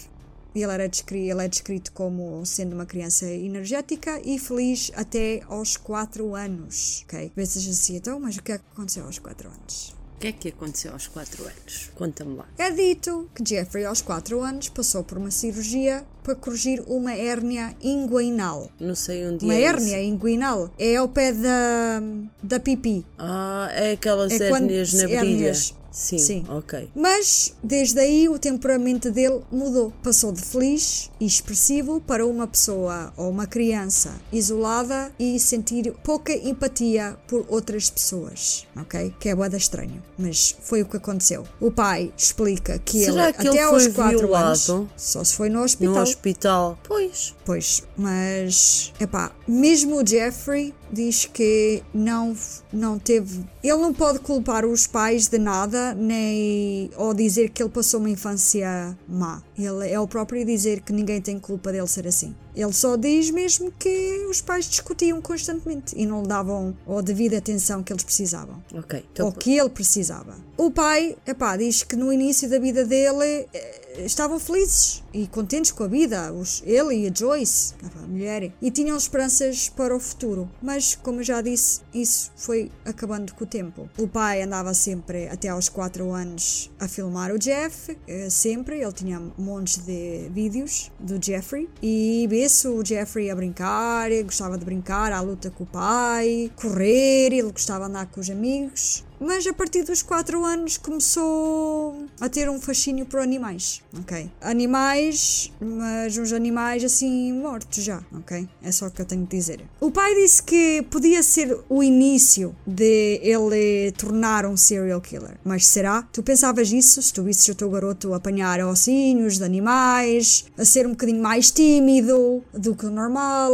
Ele, 0.55 0.63
era 0.71 0.87
descri- 0.89 1.29
ele 1.29 1.43
é 1.43 1.47
descrito 1.47 1.91
como 1.91 2.45
sendo 2.45 2.73
uma 2.73 2.85
criança 2.85 3.25
energética 3.25 4.19
e 4.25 4.37
feliz 4.39 4.91
até 4.95 5.41
aos 5.47 5.77
4 5.77 6.35
anos. 6.35 7.03
Ok? 7.07 7.31
Vezes 7.35 7.67
assim, 7.69 7.95
então, 7.97 8.19
mas 8.19 8.37
o 8.37 8.43
que 8.43 8.51
é 8.53 8.57
que 8.57 8.63
aconteceu 8.73 9.05
aos 9.05 9.19
4 9.19 9.47
anos? 9.49 9.95
O 10.15 10.19
que 10.19 10.27
é 10.27 10.31
que 10.33 10.49
aconteceu 10.49 10.91
aos 10.91 11.07
4 11.07 11.41
anos? 11.43 11.91
Conta-me 11.95 12.35
lá. 12.35 12.45
É 12.57 12.69
dito 12.71 13.29
que 13.33 13.41
Jeffrey, 13.47 13.85
aos 13.85 14.01
4 14.01 14.41
anos, 14.41 14.67
passou 14.67 15.01
por 15.01 15.17
uma 15.17 15.31
cirurgia 15.31 16.03
para 16.23 16.35
corrigir 16.35 16.83
uma 16.87 17.13
hérnia 17.13 17.73
inguinal. 17.81 18.69
Não 18.81 18.95
sei 18.95 19.25
onde 19.25 19.45
Uma 19.45 19.55
é 19.55 19.61
hérnia 19.61 20.03
inguinal 20.03 20.69
é 20.77 20.97
ao 20.97 21.07
pé 21.07 21.31
da, 21.31 22.01
da 22.43 22.59
pipi. 22.59 23.05
Ah, 23.17 23.69
é 23.71 23.93
aquelas 23.93 24.33
É 24.33 24.49
hérnias 24.49 24.91
na 24.93 25.09
hérnias. 25.09 25.73
Sim, 25.91 26.17
Sim. 26.19 26.45
ok. 26.49 26.89
Mas 26.95 27.53
desde 27.63 27.99
aí 27.99 28.29
o 28.29 28.37
temperamento 28.37 29.11
dele 29.11 29.41
mudou. 29.51 29.91
Passou 30.03 30.31
de 30.31 30.41
feliz 30.41 31.09
e 31.19 31.25
expressivo 31.25 31.99
para 31.99 32.25
uma 32.25 32.47
pessoa 32.47 33.11
ou 33.17 33.29
uma 33.29 33.47
criança 33.47 34.13
isolada 34.31 35.11
e 35.19 35.39
sentir 35.39 35.91
pouca 36.03 36.31
empatia 36.33 37.17
por 37.27 37.45
outras 37.49 37.89
pessoas, 37.89 38.65
ok? 38.75 39.13
Que 39.19 39.29
é 39.29 39.35
boada 39.35 39.57
estranho, 39.57 40.01
mas 40.17 40.55
foi 40.61 40.81
o 40.81 40.85
que 40.85 40.97
aconteceu. 40.97 41.43
O 41.59 41.71
pai 41.71 42.13
explica 42.17 42.77
que 42.79 43.05
Será 43.05 43.25
ele 43.25 43.33
que 43.33 43.47
até 43.47 43.57
ele 43.57 43.59
aos 43.61 43.83
foi 43.83 43.91
4 43.93 44.35
anos 44.35 44.71
só 44.95 45.23
se 45.23 45.35
foi 45.35 45.49
no 45.49 45.59
No 45.59 45.63
hospital. 45.65 46.03
hospital. 46.03 46.79
Pois. 46.87 47.35
Pois, 47.45 47.83
mas 47.97 48.93
epá, 48.99 49.31
mesmo 49.47 50.01
o 50.01 50.05
Jeffrey 50.05 50.73
diz 50.91 51.25
que 51.25 51.83
não, 51.93 52.35
não 52.71 52.97
teve. 52.97 53.43
Ele 53.63 53.77
não 53.77 53.93
pode 53.93 54.19
culpar 54.19 54.65
os 54.65 54.87
pais 54.87 55.27
de 55.27 55.37
nada, 55.37 55.93
nem 55.93 56.89
ou 56.95 57.13
dizer 57.13 57.49
que 57.49 57.61
ele 57.61 57.69
passou 57.69 57.99
uma 57.99 58.09
infância 58.09 58.97
má. 59.07 59.41
Ele 59.59 59.89
é 59.89 59.99
o 59.99 60.07
próprio 60.07 60.45
dizer 60.45 60.81
que 60.81 60.93
ninguém 60.93 61.21
tem 61.21 61.39
culpa 61.39 61.71
dele 61.71 61.87
ser 61.87 62.07
assim. 62.07 62.35
Ele 62.55 62.73
só 62.73 62.95
diz 62.95 63.29
mesmo 63.29 63.71
que 63.77 64.25
os 64.29 64.41
pais 64.41 64.65
discutiam 64.65 65.21
constantemente 65.21 65.95
e 65.97 66.05
não 66.05 66.21
lhe 66.21 66.27
davam 66.27 66.75
a 66.87 67.01
devida 67.01 67.37
atenção 67.37 67.83
que 67.83 67.93
eles 67.93 68.03
precisavam. 68.03 68.61
Ok, 68.73 69.05
então. 69.11 69.27
Ou 69.27 69.31
que 69.31 69.57
ele 69.57 69.69
precisava. 69.69 70.35
O 70.57 70.71
pai, 70.71 71.15
epá, 71.25 71.55
diz 71.55 71.83
que 71.83 71.95
no 71.95 72.11
início 72.11 72.49
da 72.49 72.59
vida 72.59 72.83
dele 72.83 73.47
eh, 73.53 74.03
estavam 74.05 74.39
felizes 74.39 75.03
e 75.13 75.27
contentes 75.27 75.71
com 75.71 75.83
a 75.83 75.87
vida, 75.87 76.33
os, 76.33 76.61
ele 76.65 76.95
e 76.95 77.07
a 77.07 77.13
Joyce, 77.13 77.73
a 77.81 78.07
mulher, 78.07 78.51
e 78.61 78.69
tinham 78.69 78.97
esperanças 78.97 79.69
para 79.69 79.95
o 79.95 79.99
futuro. 79.99 80.49
Mas, 80.61 80.95
como 80.95 81.23
já 81.23 81.41
disse, 81.41 81.81
isso 81.93 82.31
foi 82.35 82.71
acabando 82.83 83.33
com 83.33 83.43
o 83.43 83.47
tempo. 83.47 83.89
O 83.97 84.07
pai 84.07 84.41
andava 84.41 84.73
sempre, 84.73 85.29
até 85.29 85.47
aos 85.47 85.69
4 85.69 86.11
anos, 86.11 86.69
a 86.79 86.87
filmar 86.87 87.31
o 87.31 87.39
Jeff, 87.39 87.97
eh, 88.07 88.29
sempre, 88.29 88.81
ele 88.81 88.93
tinha 88.93 89.19
montes 89.49 89.77
de 89.77 90.29
vídeos 90.29 90.91
do 90.99 91.23
Jeffrey, 91.23 91.67
e 91.81 92.27
vê-se 92.29 92.67
o 92.67 92.85
Jeffrey 92.85 93.31
a 93.31 93.35
brincar, 93.35 94.09
gostava 94.23 94.57
de 94.57 94.63
brincar 94.63 95.11
à 95.11 95.21
luta 95.21 95.49
com 95.49 95.63
o 95.63 95.67
pai, 95.67 96.51
correr, 96.55 97.33
ele 97.33 97.51
gostava 97.51 97.85
de 97.85 97.89
andar 97.89 98.05
com 98.05 98.21
os 98.21 98.29
amigos 98.29 99.03
mas 99.19 99.45
a 99.45 99.53
partir 99.53 99.83
dos 99.83 100.01
4 100.01 100.43
anos 100.45 100.77
começou 100.77 102.05
a 102.19 102.29
ter 102.29 102.49
um 102.49 102.59
fascínio 102.59 103.05
por 103.05 103.19
animais, 103.19 103.81
ok? 103.99 104.29
Animais, 104.41 105.51
mas 105.59 106.17
uns 106.17 106.31
animais 106.31 106.83
assim 106.83 107.33
mortos 107.33 107.83
já, 107.83 108.03
ok? 108.13 108.47
É 108.61 108.71
só 108.71 108.87
o 108.87 108.91
que 108.91 109.01
eu 109.01 109.05
tenho 109.05 109.23
de 109.23 109.29
dizer. 109.29 109.61
O 109.79 109.91
pai 109.91 110.15
disse 110.15 110.41
que 110.43 110.81
podia 110.89 111.21
ser 111.23 111.57
o 111.69 111.83
início 111.83 112.55
de 112.65 113.19
ele 113.23 113.91
tornar 113.93 114.45
um 114.45 114.55
serial 114.55 115.01
killer, 115.01 115.37
mas 115.43 115.67
será? 115.67 116.03
Tu 116.13 116.23
pensavas 116.23 116.71
isso 116.71 117.01
se 117.01 117.13
tu 117.13 117.23
visses 117.23 117.47
o 117.47 117.55
teu 117.55 117.69
garoto 117.69 118.13
apanhar 118.13 118.59
ossinhos 118.61 119.37
de 119.37 119.43
animais, 119.43 120.45
a 120.57 120.65
ser 120.65 120.85
um 120.85 120.91
bocadinho 120.91 121.21
mais 121.21 121.51
tímido 121.51 122.43
do 122.53 122.75
que 122.75 122.85
o 122.85 122.89
normal, 122.89 123.53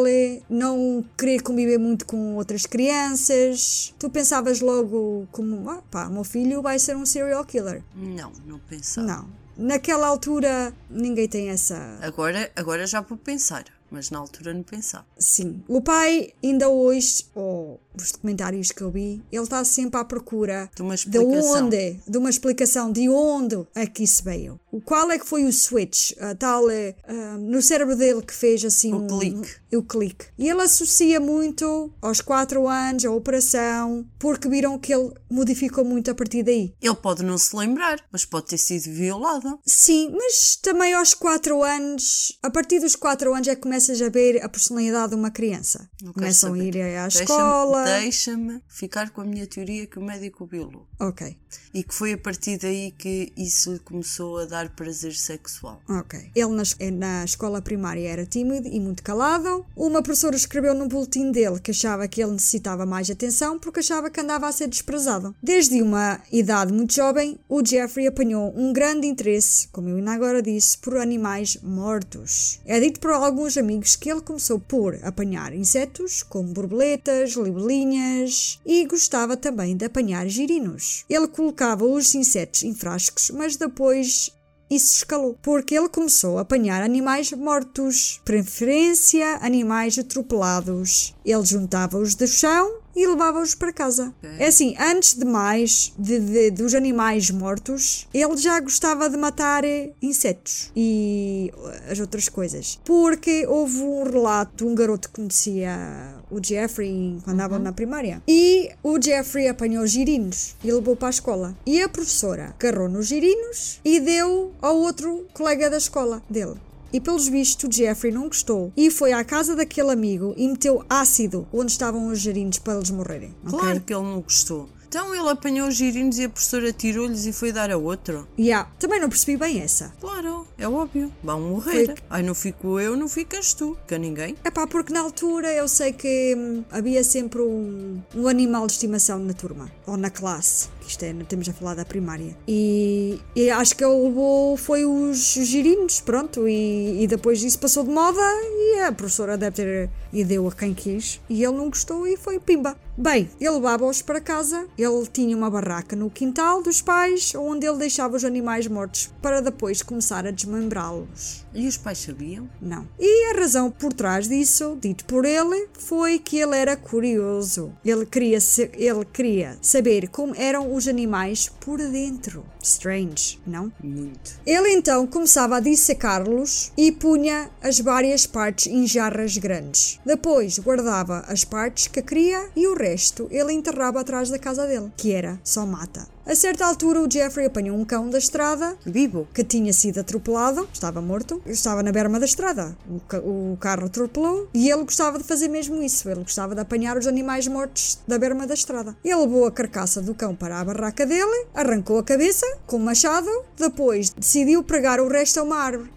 não 0.49 1.03
querer 1.17 1.41
conviver 1.41 1.77
muito 1.77 2.05
com 2.05 2.35
outras 2.35 2.65
crianças? 2.65 3.93
Tu 3.97 4.09
pensavas 4.09 4.59
logo 4.59 5.27
como 5.31 5.54
ah, 5.69 5.81
pá, 5.89 6.09
meu 6.09 6.23
filho 6.23 6.61
vai 6.61 6.79
ser 6.79 6.95
um 6.95 7.05
serial 7.05 7.45
killer. 7.45 7.83
Não, 7.95 8.31
não 8.45 8.59
pensava. 8.59 9.07
Não. 9.07 9.29
Naquela 9.57 10.07
altura, 10.07 10.73
ninguém 10.89 11.27
tem 11.27 11.49
essa. 11.49 11.97
Agora, 12.01 12.51
agora 12.55 12.85
já 12.85 12.99
vou 12.99 13.17
pensar, 13.17 13.63
mas 13.89 14.11
na 14.11 14.19
altura 14.19 14.53
não 14.53 14.63
pensava. 14.63 15.05
Sim. 15.17 15.63
O 15.67 15.81
pai, 15.81 16.33
ainda 16.43 16.67
hoje, 16.67 17.25
ou 17.33 17.79
os 18.03 18.11
documentários 18.11 18.71
que 18.71 18.81
eu 18.81 18.91
vi, 18.91 19.21
ele 19.31 19.43
está 19.43 19.63
sempre 19.63 19.99
à 19.99 20.03
procura 20.05 20.69
De 20.75 20.81
uma 20.81 20.95
de 20.95 21.17
onde, 21.19 21.99
de 22.07 22.17
uma 22.17 22.29
explicação 22.29 22.91
de 22.91 23.07
onde 23.09 23.65
é 23.75 23.85
que 23.85 24.03
isso 24.03 24.23
veio. 24.23 24.59
O 24.71 24.81
Qual 24.81 25.09
é 25.11 25.17
que 25.17 25.25
foi 25.25 25.45
o 25.45 25.53
switch, 25.53 26.11
a 26.19 26.35
tal, 26.35 26.65
ah, 26.67 27.37
no 27.39 27.61
cérebro 27.61 27.95
dele 27.95 28.21
que 28.21 28.33
fez 28.33 28.63
assim 28.65 28.93
O 28.93 28.97
um- 28.97 29.07
clique. 29.07 29.49
o 29.75 29.83
clique. 29.83 30.25
E 30.37 30.49
ele 30.49 30.61
associa 30.61 31.19
muito 31.19 31.91
aos 32.01 32.21
4 32.21 32.67
anos, 32.67 33.03
a 33.05 33.11
operação, 33.11 34.05
porque 34.19 34.47
viram 34.49 34.77
que 34.79 34.93
ele 34.93 35.11
modificou 35.29 35.83
muito 35.85 36.09
a 36.11 36.15
partir 36.15 36.43
daí. 36.43 36.73
Ele 36.81 36.95
pode 36.95 37.23
não 37.23 37.37
se 37.37 37.55
lembrar, 37.55 37.99
mas 38.11 38.25
pode 38.25 38.47
ter 38.47 38.57
sido 38.57 38.83
violado. 38.93 39.59
Sim, 39.65 40.11
mas 40.13 40.57
também 40.61 40.93
aos 40.93 41.13
4 41.13 41.61
anos, 41.63 42.37
a 42.43 42.49
partir 42.49 42.79
dos 42.79 42.95
4 42.95 43.33
anos 43.33 43.47
é 43.47 43.55
que 43.55 43.61
começas 43.61 44.01
a 44.01 44.09
ver 44.09 44.43
a 44.43 44.49
personalidade 44.49 45.09
de 45.09 45.15
uma 45.15 45.31
criança. 45.31 45.89
Começam 46.13 46.53
a 46.53 46.57
saber. 46.57 46.75
ir 46.75 46.81
à 46.97 47.07
escola. 47.07 47.84
Deixa-me 47.85 48.61
ficar 48.67 49.09
com 49.11 49.21
a 49.21 49.25
minha 49.25 49.47
teoria 49.47 49.85
que 49.87 49.97
o 49.99 50.01
médico 50.01 50.45
violou. 50.45 50.87
Ok, 50.99 51.37
E 51.73 51.83
que 51.83 51.93
foi 51.93 52.13
a 52.13 52.17
partir 52.17 52.57
daí 52.57 52.91
que 52.91 53.31
isso 53.37 53.73
lhe 53.73 53.79
começou 53.79 54.37
a 54.39 54.45
dar 54.45 54.69
prazer 54.75 55.13
sexual. 55.13 55.81
ok. 55.89 56.31
Ele 56.35 56.49
na, 56.55 56.61
es- 56.63 56.77
na 56.93 57.23
escola 57.25 57.61
primária 57.61 58.07
era 58.07 58.25
tímido 58.25 58.67
e 58.67 58.79
muito 58.79 59.03
calado. 59.03 59.65
Uma 59.75 60.01
professora 60.01 60.35
escreveu 60.35 60.73
no 60.73 60.87
boletim 60.87 61.31
dele 61.31 61.59
que 61.59 61.71
achava 61.71 62.07
que 62.07 62.21
ele 62.21 62.31
necessitava 62.33 62.85
mais 62.85 63.09
atenção 63.09 63.59
porque 63.59 63.79
achava 63.79 64.09
que 64.09 64.19
andava 64.19 64.47
a 64.47 64.51
ser 64.51 64.67
desprezado. 64.67 65.35
Desde 65.41 65.81
uma 65.81 66.19
idade 66.31 66.71
muito 66.73 66.93
jovem, 66.93 67.37
o 67.49 67.65
Jeffrey 67.65 68.07
apanhou 68.07 68.53
um 68.57 68.71
grande 68.73 69.07
interesse, 69.07 69.67
como 69.69 69.89
eu 69.89 69.97
ainda 69.97 70.11
agora 70.13 70.41
disse, 70.41 70.77
por 70.77 70.97
animais 70.97 71.57
mortos. 71.61 72.59
É 72.65 72.79
dito 72.79 72.99
por 72.99 73.11
alguns 73.11 73.57
amigos 73.57 73.95
que 73.95 74.09
ele 74.09 74.21
começou 74.21 74.59
por 74.59 74.97
apanhar 75.03 75.53
insetos, 75.53 76.23
como 76.23 76.49
borboletas, 76.53 77.35
libelinhas, 77.75 78.59
e 78.65 78.85
gostava 78.85 79.35
também 79.35 79.75
de 79.75 79.85
apanhar 79.85 80.27
girinos. 80.27 81.03
Ele 81.09 81.27
colocava 81.27 81.85
os 81.85 82.13
insetos 82.15 82.63
em 82.63 82.73
frascos, 82.73 83.29
mas 83.31 83.55
depois 83.55 84.29
isso 84.69 84.95
escalou, 84.97 85.37
porque 85.43 85.75
ele 85.77 85.89
começou 85.89 86.37
a 86.37 86.41
apanhar 86.41 86.81
animais 86.81 87.31
mortos, 87.33 88.19
preferência 88.25 89.37
animais 89.41 89.97
atropelados. 89.99 91.13
Ele 91.23 91.45
juntava-os 91.45 92.15
do 92.15 92.25
chão 92.27 92.79
e 92.95 93.05
levava-os 93.05 93.53
para 93.53 93.71
casa. 93.73 94.11
É 94.39 94.47
assim, 94.47 94.73
antes 94.79 95.13
de 95.13 95.25
mais 95.25 95.93
de, 95.99 96.19
de- 96.19 96.51
dos 96.51 96.73
animais 96.73 97.29
mortos, 97.29 98.07
ele 98.13 98.37
já 98.37 98.59
gostava 98.59 99.07
de 99.09 99.17
matar 99.17 99.63
eh, 99.65 99.91
insetos 100.01 100.71
e 100.75 101.51
eh, 101.55 101.91
as 101.91 101.99
outras 101.99 102.27
coisas. 102.29 102.79
Porque 102.85 103.45
houve 103.45 103.81
um 103.83 104.03
relato 104.03 104.65
um 104.65 104.73
garoto 104.73 105.09
que 105.09 105.15
conhecia 105.15 106.14
o 106.29 106.43
Jeffrey 106.43 107.17
quando 107.23 107.35
andava 107.35 107.59
na 107.59 107.71
primária. 107.71 108.21
E 108.27 108.71
o 108.83 109.01
Jeffrey 109.01 109.47
apanhou 109.47 109.85
girinos 109.85 110.55
e 110.63 110.71
levou 110.71 110.95
para 110.95 111.07
a 111.07 111.11
escola. 111.11 111.55
E 111.65 111.81
a 111.81 111.89
professora 111.89 112.55
agarrou 112.59 112.89
nos 112.89 113.07
girinos 113.07 113.79
e 113.83 113.99
deu 113.99 114.51
ao 114.61 114.77
outro 114.77 115.25
colega 115.33 115.69
da 115.69 115.77
escola 115.77 116.21
dele. 116.29 116.55
E 116.93 116.99
pelos 117.01 117.27
vistos, 117.27 117.67
o 117.67 117.71
Jeffrey 117.71 118.09
não 118.09 118.27
gostou 118.27 118.71
e 118.77 118.89
foi 118.89 119.11
à 119.11 119.21
casa 119.23 119.53
daquele 119.53 119.91
amigo 119.91 120.33
e 120.37 120.47
meteu 120.47 120.81
ácido 120.89 121.45
onde 121.51 121.71
estavam 121.71 122.07
os 122.07 122.19
girinos 122.19 122.57
para 122.57 122.75
eles 122.75 122.89
morrerem. 122.89 123.35
Claro 123.45 123.81
que 123.81 123.93
ele 123.93 124.03
não 124.03 124.21
gostou. 124.21 124.69
Então 124.95 125.13
ele 125.13 125.27
apanhou 125.27 125.67
os 125.67 125.75
girinos 125.75 126.17
e 126.19 126.23
a 126.23 126.29
professora 126.29 126.71
tirou-lhes 126.71 127.25
e 127.25 127.33
foi 127.33 127.51
dar 127.51 127.69
a 127.69 127.75
outro. 127.75 128.25
Yeah, 128.39 128.71
também 128.79 128.97
não 129.01 129.09
percebi 129.09 129.35
bem 129.35 129.59
essa. 129.59 129.93
Claro, 129.99 130.47
é 130.57 130.65
óbvio. 130.65 131.11
Vão 131.21 131.41
morrer. 131.41 131.87
Foi- 131.87 131.95
Ai, 132.09 132.23
não 132.23 132.33
fico 132.33 132.79
eu, 132.79 132.95
não 132.95 133.09
ficas 133.09 133.53
tu. 133.53 133.77
Que 133.85 133.97
ninguém. 133.97 134.37
É 134.41 134.49
pá, 134.49 134.65
porque 134.65 134.93
na 134.93 135.01
altura 135.01 135.51
eu 135.51 135.67
sei 135.67 135.91
que 135.91 136.33
hum, 136.37 136.63
havia 136.71 137.03
sempre 137.03 137.41
um, 137.41 138.01
um 138.15 138.25
animal 138.29 138.65
de 138.67 138.71
estimação 138.71 139.19
na 139.19 139.33
turma 139.33 139.69
ou 139.85 139.97
na 139.97 140.09
classe. 140.09 140.69
Isto 140.87 141.03
é, 141.03 141.13
temos 141.27 141.49
a 141.49 141.53
falar 141.53 141.75
da 141.75 141.85
primária. 141.85 142.35
E, 142.47 143.19
e 143.35 143.49
acho 143.49 143.75
que 143.75 143.83
ele 143.83 144.03
levou 144.03 144.57
foi 144.57 144.85
os 144.85 145.33
girinos, 145.33 145.99
pronto. 145.99 146.47
E, 146.47 147.03
e 147.03 147.07
depois 147.07 147.43
isso 147.43 147.59
passou 147.59 147.83
de 147.83 147.89
moda 147.89 148.21
e 148.21 148.81
a 148.81 148.91
professora 148.91 149.37
deve 149.37 149.55
ter 149.55 149.89
e 150.11 150.23
deu 150.23 150.47
a 150.47 150.51
quem 150.51 150.73
quis. 150.73 151.19
E 151.29 151.43
ele 151.43 151.57
não 151.57 151.69
gostou 151.69 152.07
e 152.07 152.17
foi 152.17 152.39
pimba. 152.39 152.75
Bem, 152.97 153.29
ele 153.41 153.49
levava-os 153.49 154.01
para 154.01 154.21
casa. 154.21 154.67
Ele 154.77 155.05
tinha 155.11 155.35
uma 155.35 155.49
barraca 155.49 155.95
no 155.97 156.09
quintal 156.09 156.63
dos 156.63 156.81
pais 156.81 157.33
onde 157.35 157.67
ele 157.67 157.77
deixava 157.77 158.15
os 158.15 158.23
animais 158.23 158.67
mortos 158.67 159.11
para 159.21 159.41
depois 159.41 159.81
começar 159.81 160.25
a 160.25 160.31
desmembrá-los. 160.31 161.45
E 161.53 161.67
os 161.67 161.75
pais 161.75 161.97
sabiam? 161.97 162.49
Não. 162.61 162.87
E 162.97 163.31
a 163.31 163.39
razão 163.39 163.69
por 163.69 163.91
trás 163.91 164.29
disso, 164.29 164.77
dito 164.79 165.03
por 165.05 165.25
ele, 165.25 165.67
foi 165.73 166.19
que 166.19 166.37
ele 166.37 166.55
era 166.55 166.77
curioso. 166.77 167.73
Ele 167.83 168.05
queria, 168.05 168.37
ele 168.77 169.05
queria 169.11 169.57
saber 169.61 170.07
como 170.07 170.33
eram 170.35 170.73
os 170.75 170.87
animais 170.87 171.49
por 171.59 171.77
dentro. 171.77 172.45
Strange, 172.61 173.39
não? 173.45 173.71
Muito. 173.81 174.39
Ele 174.45 174.73
então 174.73 175.07
começava 175.07 175.57
a 175.57 175.59
dissecá-los 175.59 176.71
e 176.77 176.91
punha 176.91 177.49
as 177.61 177.79
várias 177.79 178.25
partes 178.25 178.67
em 178.67 178.85
jarras 178.85 179.37
grandes. 179.37 179.99
Depois 180.05 180.59
guardava 180.59 181.19
as 181.27 181.43
partes 181.43 181.87
que 181.87 182.01
queria 182.01 182.49
e 182.55 182.67
o 182.67 182.75
resto 182.75 183.27
ele 183.31 183.53
enterrava 183.53 184.01
atrás 184.01 184.29
da 184.29 184.37
casa 184.39 184.67
dele, 184.67 184.91
que 184.97 185.11
era 185.11 185.39
só 185.43 185.65
mata. 185.65 186.14
A 186.27 186.33
certa 186.33 186.65
altura, 186.65 187.01
o 187.01 187.09
Jeffrey 187.11 187.45
apanhou 187.45 187.77
um 187.77 187.85
cão 187.85 188.09
da 188.09 188.17
estrada 188.17 188.75
Vivo. 188.83 189.27
que 189.31 189.43
tinha 189.43 189.71
sido 189.71 189.99
atropelado, 189.99 190.67
estava 190.73 190.99
morto, 190.99 191.39
estava 191.45 191.83
na 191.83 191.91
berma 191.91 192.19
da 192.19 192.25
estrada. 192.25 192.75
O, 192.89 192.99
ca- 193.01 193.19
o 193.19 193.55
carro 193.59 193.85
atropelou 193.85 194.47
e 194.51 194.71
ele 194.71 194.83
gostava 194.83 195.19
de 195.19 195.23
fazer 195.23 195.47
mesmo 195.49 195.83
isso. 195.83 196.09
Ele 196.09 196.21
gostava 196.21 196.55
de 196.55 196.61
apanhar 196.61 196.97
os 196.97 197.05
animais 197.05 197.47
mortos 197.47 197.99
da 198.07 198.17
berma 198.17 198.47
da 198.47 198.55
estrada. 198.55 198.97
Ele 199.05 199.15
levou 199.15 199.45
a 199.45 199.51
carcaça 199.51 200.01
do 200.01 200.15
cão 200.15 200.33
para 200.35 200.59
a 200.59 200.65
barraca 200.65 201.05
dele, 201.05 201.45
arrancou 201.53 201.99
a 201.99 202.03
cabeça 202.03 202.45
com 202.65 202.77
um 202.77 202.83
machado, 202.83 203.29
depois 203.55 204.09
decidiu 204.09 204.63
pregar 204.63 204.99
o 204.99 205.07
resto 205.07 205.39
a 205.39 205.43
uma 205.43 205.57
árvore. 205.57 205.91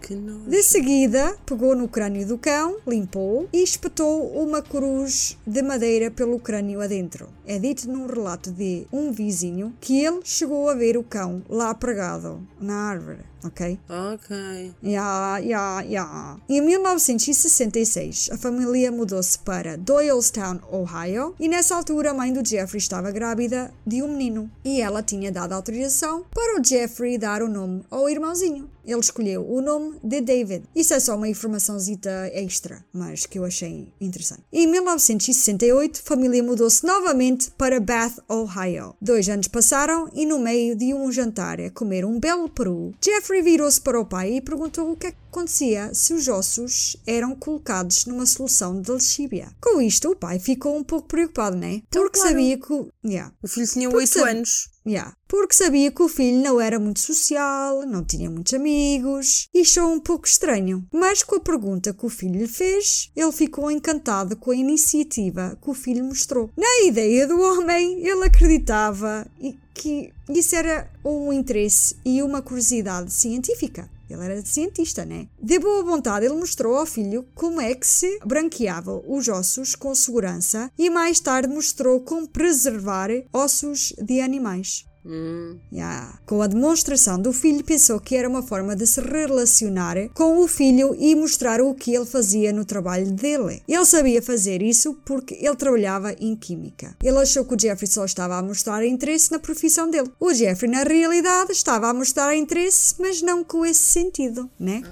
De 0.47 0.61
seguida, 0.61 1.35
pegou 1.43 1.75
no 1.75 1.87
crânio 1.87 2.27
do 2.27 2.37
cão, 2.37 2.77
limpou 2.87 3.49
e 3.51 3.63
espetou 3.63 4.27
uma 4.39 4.61
cruz 4.61 5.37
de 5.45 5.63
madeira 5.63 6.11
pelo 6.11 6.39
crânio 6.39 6.81
adentro. 6.81 7.27
É 7.51 7.57
dito 7.57 7.89
num 7.89 8.05
relato 8.05 8.51
de 8.51 8.85
um 8.93 9.11
vizinho 9.11 9.73
que 9.81 10.05
ele 10.05 10.19
chegou 10.23 10.69
a 10.69 10.75
ver 10.75 10.95
o 10.95 11.03
cão 11.03 11.41
lá 11.49 11.73
pregado 11.73 12.47
na 12.61 12.75
árvore. 12.75 13.21
Ok? 13.43 13.79
Ok. 13.89 14.73
Ya, 14.83 15.39
ya, 15.39 15.83
ya. 15.87 16.37
Em 16.47 16.61
1966, 16.61 18.29
a 18.31 18.37
família 18.37 18.91
mudou-se 18.91 19.37
para 19.39 19.77
Doylestown, 19.77 20.59
Ohio, 20.71 21.35
e 21.39 21.47
nessa 21.47 21.75
altura 21.75 22.11
a 22.11 22.13
mãe 22.13 22.33
do 22.33 22.47
Jeffrey 22.47 22.79
estava 22.79 23.11
grávida 23.11 23.71
de 23.85 24.01
um 24.01 24.07
menino 24.07 24.49
e 24.63 24.81
ela 24.81 25.03
tinha 25.03 25.31
dado 25.31 25.53
autorização 25.53 26.25
para 26.33 26.59
o 26.59 26.63
Jeffrey 26.63 27.17
dar 27.17 27.41
o 27.41 27.47
nome 27.47 27.83
ao 27.89 28.09
irmãozinho. 28.09 28.69
Ele 28.85 28.99
escolheu 28.99 29.45
o 29.47 29.61
nome 29.61 29.99
de 30.03 30.19
David. 30.19 30.63
Isso 30.75 30.95
é 30.95 30.99
só 30.99 31.15
uma 31.15 31.27
informaçãozita 31.27 32.09
extra, 32.33 32.83
mas 32.91 33.27
que 33.27 33.37
eu 33.37 33.45
achei 33.45 33.93
interessante. 34.01 34.41
Em 34.51 34.65
1968, 34.65 35.99
a 35.99 36.07
família 36.07 36.41
mudou-se 36.41 36.83
novamente 36.83 37.51
para 37.51 37.79
Bath, 37.79 38.17
Ohio. 38.27 38.95
Dois 38.99 39.29
anos 39.29 39.47
passaram 39.47 40.09
e 40.13 40.25
no 40.25 40.39
meio 40.39 40.75
de 40.75 40.91
um 40.91 41.11
jantar 41.11 41.61
a 41.61 41.69
comer 41.69 42.03
um 42.03 42.19
belo 42.19 42.49
peru, 42.49 42.91
Jeffrey 42.99 43.28
virou-se 43.41 43.79
para 43.79 43.99
o 43.99 44.05
pai 44.05 44.33
e 44.37 44.41
perguntou 44.41 44.91
o 44.91 44.95
que 44.97 45.07
é 45.07 45.11
que 45.11 45.17
acontecia 45.29 45.93
se 45.93 46.13
os 46.13 46.27
ossos 46.27 46.97
eram 47.05 47.35
colocados 47.35 48.05
numa 48.05 48.25
solução 48.25 48.81
de 48.81 48.91
lexívia. 48.91 49.49
Com 49.61 49.79
isto, 49.81 50.09
o 50.11 50.15
pai 50.15 50.39
ficou 50.39 50.75
um 50.77 50.83
pouco 50.83 51.07
preocupado, 51.07 51.55
né? 51.55 51.81
Porque 51.91 52.19
claro. 52.19 52.29
sabia 52.29 52.57
que... 52.57 52.73
o- 52.73 52.89
Yeah. 53.05 53.33
O 53.41 53.47
filho 53.47 53.67
tinha 53.67 53.89
Porque 53.89 54.03
8 54.03 54.13
sabe- 54.13 54.31
anos. 54.31 54.69
Yeah. 54.85 55.15
Porque 55.29 55.53
sabia 55.53 55.91
que 55.91 56.01
o 56.01 56.09
filho 56.09 56.41
não 56.41 56.59
era 56.59 56.79
muito 56.79 56.99
social, 56.99 57.85
não 57.85 58.03
tinha 58.03 58.31
muitos 58.31 58.51
amigos 58.55 59.47
e 59.53 59.61
achou 59.61 59.93
um 59.93 59.99
pouco 59.99 60.27
estranho. 60.27 60.83
Mas 60.91 61.21
com 61.21 61.35
a 61.35 61.39
pergunta 61.39 61.93
que 61.93 62.03
o 62.03 62.09
filho 62.09 62.39
lhe 62.39 62.47
fez, 62.47 63.11
ele 63.15 63.31
ficou 63.31 63.69
encantado 63.69 64.35
com 64.35 64.49
a 64.49 64.55
iniciativa 64.55 65.55
que 65.61 65.69
o 65.69 65.75
filho 65.75 66.03
mostrou. 66.03 66.49
Na 66.57 66.81
ideia 66.83 67.27
do 67.27 67.39
homem, 67.39 68.03
ele 68.03 68.25
acreditava 68.25 69.27
que 69.75 70.11
isso 70.27 70.55
era 70.55 70.91
um 71.05 71.31
interesse 71.31 71.95
e 72.03 72.23
uma 72.23 72.41
curiosidade 72.41 73.13
científica. 73.13 73.87
Ele 74.09 74.25
era 74.25 74.43
cientista, 74.43 75.05
né? 75.05 75.27
De 75.39 75.59
boa 75.59 75.83
vontade, 75.83 76.25
ele 76.25 76.33
mostrou 76.33 76.75
ao 76.75 76.87
filho 76.87 77.27
como 77.35 77.61
é 77.61 77.75
que 77.75 77.85
se 77.85 78.19
branqueavam 78.25 79.03
os 79.07 79.27
ossos 79.27 79.75
com 79.75 79.93
segurança 79.93 80.71
e 80.75 80.89
mais 80.89 81.19
tarde 81.19 81.47
mostrou 81.47 81.99
como 81.99 82.27
preservar 82.27 83.11
ossos 83.31 83.93
de 84.01 84.19
animais. 84.19 84.88
Hum. 85.05 85.57
Yeah. 85.71 86.19
Com 86.25 86.41
a 86.41 86.47
demonstração 86.47 87.19
do 87.21 87.31
filho, 87.31 87.63
pensou 87.63 87.99
que 87.99 88.15
era 88.15 88.27
uma 88.27 88.43
forma 88.43 88.75
de 88.75 88.85
se 88.85 89.01
relacionar 89.01 89.95
com 90.13 90.43
o 90.43 90.47
filho 90.47 90.95
e 90.97 91.15
mostrar 91.15 91.61
o 91.61 91.73
que 91.73 91.95
ele 91.95 92.05
fazia 92.05 92.51
no 92.51 92.65
trabalho 92.65 93.11
dele. 93.11 93.61
Ele 93.67 93.85
sabia 93.85 94.21
fazer 94.21 94.61
isso 94.61 94.93
porque 95.05 95.35
ele 95.35 95.55
trabalhava 95.55 96.13
em 96.13 96.35
química. 96.35 96.95
Ele 97.03 97.17
achou 97.17 97.45
que 97.45 97.55
o 97.55 97.59
Jeffrey 97.59 97.89
só 97.89 98.05
estava 98.05 98.37
a 98.37 98.43
mostrar 98.43 98.85
interesse 98.85 99.31
na 99.31 99.39
profissão 99.39 99.89
dele. 99.89 100.11
O 100.19 100.33
Jeffrey, 100.33 100.69
na 100.69 100.83
realidade, 100.83 101.51
estava 101.51 101.87
a 101.87 101.93
mostrar 101.93 102.35
interesse, 102.35 102.95
mas 102.99 103.21
não 103.21 103.43
com 103.43 103.65
esse 103.65 103.81
sentido, 103.81 104.49
né? 104.59 104.83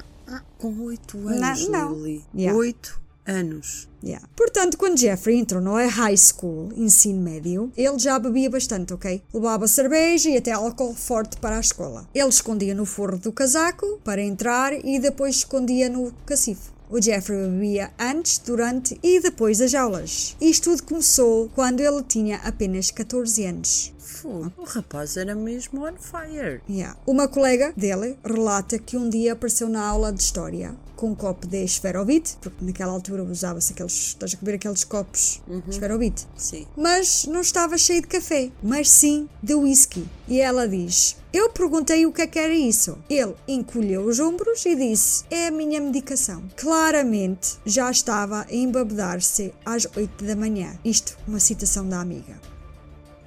Com 0.57 0.77
8 0.81 1.27
anos, 1.27 1.67
não. 1.67 1.93
Lily. 1.93 2.25
Yeah. 2.33 2.57
8 2.57 3.06
anos. 3.27 3.87
Yeah. 4.03 4.25
Portanto, 4.35 4.77
quando 4.77 4.99
Jeffrey 4.99 5.37
entrou 5.37 5.61
no 5.61 5.75
high 5.75 6.17
school, 6.17 6.69
ensino 6.75 7.21
médio, 7.21 7.71
ele 7.75 7.99
já 7.99 8.17
bebia 8.17 8.49
bastante, 8.49 8.93
ok? 8.93 9.21
Levava 9.33 9.67
cerveja 9.67 10.29
e 10.29 10.37
até 10.37 10.51
álcool 10.51 10.95
forte 10.95 11.37
para 11.37 11.57
a 11.57 11.59
escola. 11.59 12.07
Ele 12.13 12.29
escondia 12.29 12.73
no 12.73 12.85
forro 12.85 13.17
do 13.17 13.31
casaco 13.31 13.99
para 14.03 14.21
entrar 14.21 14.73
e 14.73 14.99
depois 14.99 15.37
escondia 15.37 15.89
no 15.89 16.11
cacifo. 16.25 16.77
O 16.89 17.01
Jeffrey 17.01 17.37
bebia 17.49 17.91
antes, 17.99 18.37
durante 18.37 18.97
e 19.03 19.19
depois 19.19 19.57
das 19.57 19.73
aulas. 19.73 20.37
Isto 20.39 20.69
tudo 20.69 20.83
começou 20.83 21.49
quando 21.53 21.81
ele 21.81 22.01
tinha 22.03 22.37
apenas 22.37 22.91
14 22.91 23.45
anos. 23.45 23.93
Fogo. 24.17 24.51
O 24.57 24.63
rapaz 24.63 25.15
era 25.15 25.35
mesmo 25.35 25.85
on 25.85 25.93
fire. 25.97 26.61
Yeah. 26.67 26.97
Uma 27.05 27.27
colega 27.27 27.71
dele 27.77 28.17
relata 28.25 28.79
que 28.79 28.97
um 28.97 29.09
dia 29.09 29.33
apareceu 29.33 29.69
na 29.69 29.85
aula 29.85 30.11
de 30.11 30.21
história 30.21 30.75
com 30.95 31.11
um 31.11 31.15
copo 31.15 31.47
de 31.47 31.63
esferovite, 31.63 32.35
porque 32.41 32.65
naquela 32.65 32.91
altura 32.91 33.23
usava-se 33.23 33.71
aqueles, 33.71 33.93
estás 33.93 34.35
a 34.35 34.43
ver 34.43 34.55
aqueles 34.55 34.83
copos 34.83 35.39
de 35.47 35.69
esferovite. 35.69 36.27
Sim. 36.35 36.65
Mas 36.75 37.25
não 37.25 37.41
estava 37.41 37.77
cheio 37.77 38.01
de 38.01 38.07
café, 38.07 38.49
mas 38.61 38.89
sim 38.89 39.29
de 39.41 39.53
whisky. 39.53 40.05
E 40.27 40.41
ela 40.41 40.67
diz: 40.67 41.15
Eu 41.31 41.51
perguntei 41.51 42.05
o 42.05 42.11
que 42.11 42.23
é 42.23 42.27
que 42.27 42.39
era 42.39 42.53
isso. 42.53 42.97
Ele 43.09 43.35
encolheu 43.47 44.05
os 44.05 44.19
ombros 44.19 44.65
e 44.65 44.75
disse: 44.75 45.23
É 45.29 45.47
a 45.47 45.51
minha 45.51 45.79
medicação. 45.79 46.43
Claramente 46.57 47.57
já 47.65 47.91
estava 47.91 48.41
a 48.41 48.53
embabedar-se 48.53 49.53
às 49.63 49.85
8 49.95 50.25
da 50.25 50.35
manhã. 50.35 50.77
Isto, 50.83 51.15
uma 51.27 51.39
citação 51.39 51.87
da 51.87 52.01
amiga. 52.01 52.56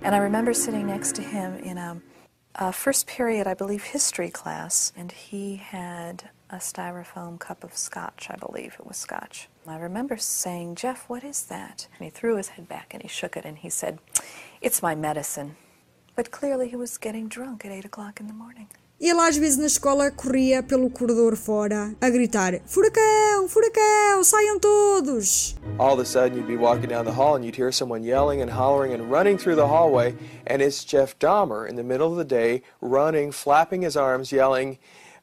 And 0.02 0.14
I 0.14 0.18
remember 0.18 0.54
sitting 0.54 0.86
next 0.86 1.14
to 1.16 1.22
him 1.22 1.56
in 1.56 1.76
a, 1.76 2.00
a 2.54 2.72
first 2.72 3.06
period, 3.06 3.46
I 3.46 3.54
believe, 3.54 3.82
history 3.84 4.30
class, 4.30 4.92
and 4.96 5.12
he 5.12 5.56
had 5.56 6.30
a 6.48 6.56
styrofoam 6.56 7.38
cup 7.38 7.62
of 7.62 7.76
scotch, 7.76 8.28
I 8.30 8.36
believe 8.36 8.76
it 8.78 8.86
was 8.86 8.96
scotch. 8.96 9.48
I 9.66 9.76
remember 9.76 10.16
saying, 10.16 10.76
Jeff, 10.76 11.08
what 11.08 11.22
is 11.22 11.44
that? 11.44 11.86
And 11.98 12.04
he 12.04 12.10
threw 12.10 12.36
his 12.36 12.48
head 12.48 12.68
back 12.68 12.92
and 12.92 13.02
he 13.02 13.08
shook 13.08 13.36
it 13.36 13.44
and 13.44 13.58
he 13.58 13.68
said, 13.70 13.98
It's 14.60 14.82
my 14.82 14.94
medicine. 14.94 15.56
But 16.16 16.30
clearly 16.30 16.68
he 16.68 16.76
was 16.76 16.98
getting 16.98 17.28
drunk 17.28 17.64
at 17.64 17.70
8 17.70 17.84
o'clock 17.84 18.20
in 18.20 18.26
the 18.26 18.32
morning. 18.32 18.68
Ele 19.00 19.18
às 19.20 19.34
vezes 19.34 19.56
na 19.56 19.64
escola 19.66 20.10
corria 20.10 20.62
pelo 20.62 20.90
corredor 20.90 21.34
fora 21.34 21.94
a 21.98 22.10
gritar: 22.10 22.60
Furacão, 22.66 23.48
furacão, 23.48 24.22
saiam 24.22 24.60
todos! 24.60 25.56
all 25.78 25.94
of 25.94 26.00
a 26.00 26.04
sudden 26.04 26.36
you'd 26.36 26.46
be 26.46 26.56
walking 26.56 26.86
down 26.88 27.06
the 27.06 27.10
hall 27.10 27.34
and 27.34 27.42
you'd 27.42 27.56
hear 27.56 27.72
someone 27.72 28.04
yelling 28.04 28.42
and 28.42 28.50
hollering 28.50 28.92
and 28.92 29.10
running 29.10 29.38
through 29.38 29.56
the 29.56 29.66
hallway 29.66 30.14
and 30.46 30.60
it's 30.60 30.84
jeff 30.84 31.18
dahmer 31.18 31.66
in 31.66 31.76
the 31.76 31.82
middle 31.82 32.10
of 32.12 32.18
the 32.18 32.24
day 32.24 32.60
running 32.82 33.32
flapping 33.32 33.80
his 33.80 33.96
arms 33.96 34.30
yelling 34.30 34.78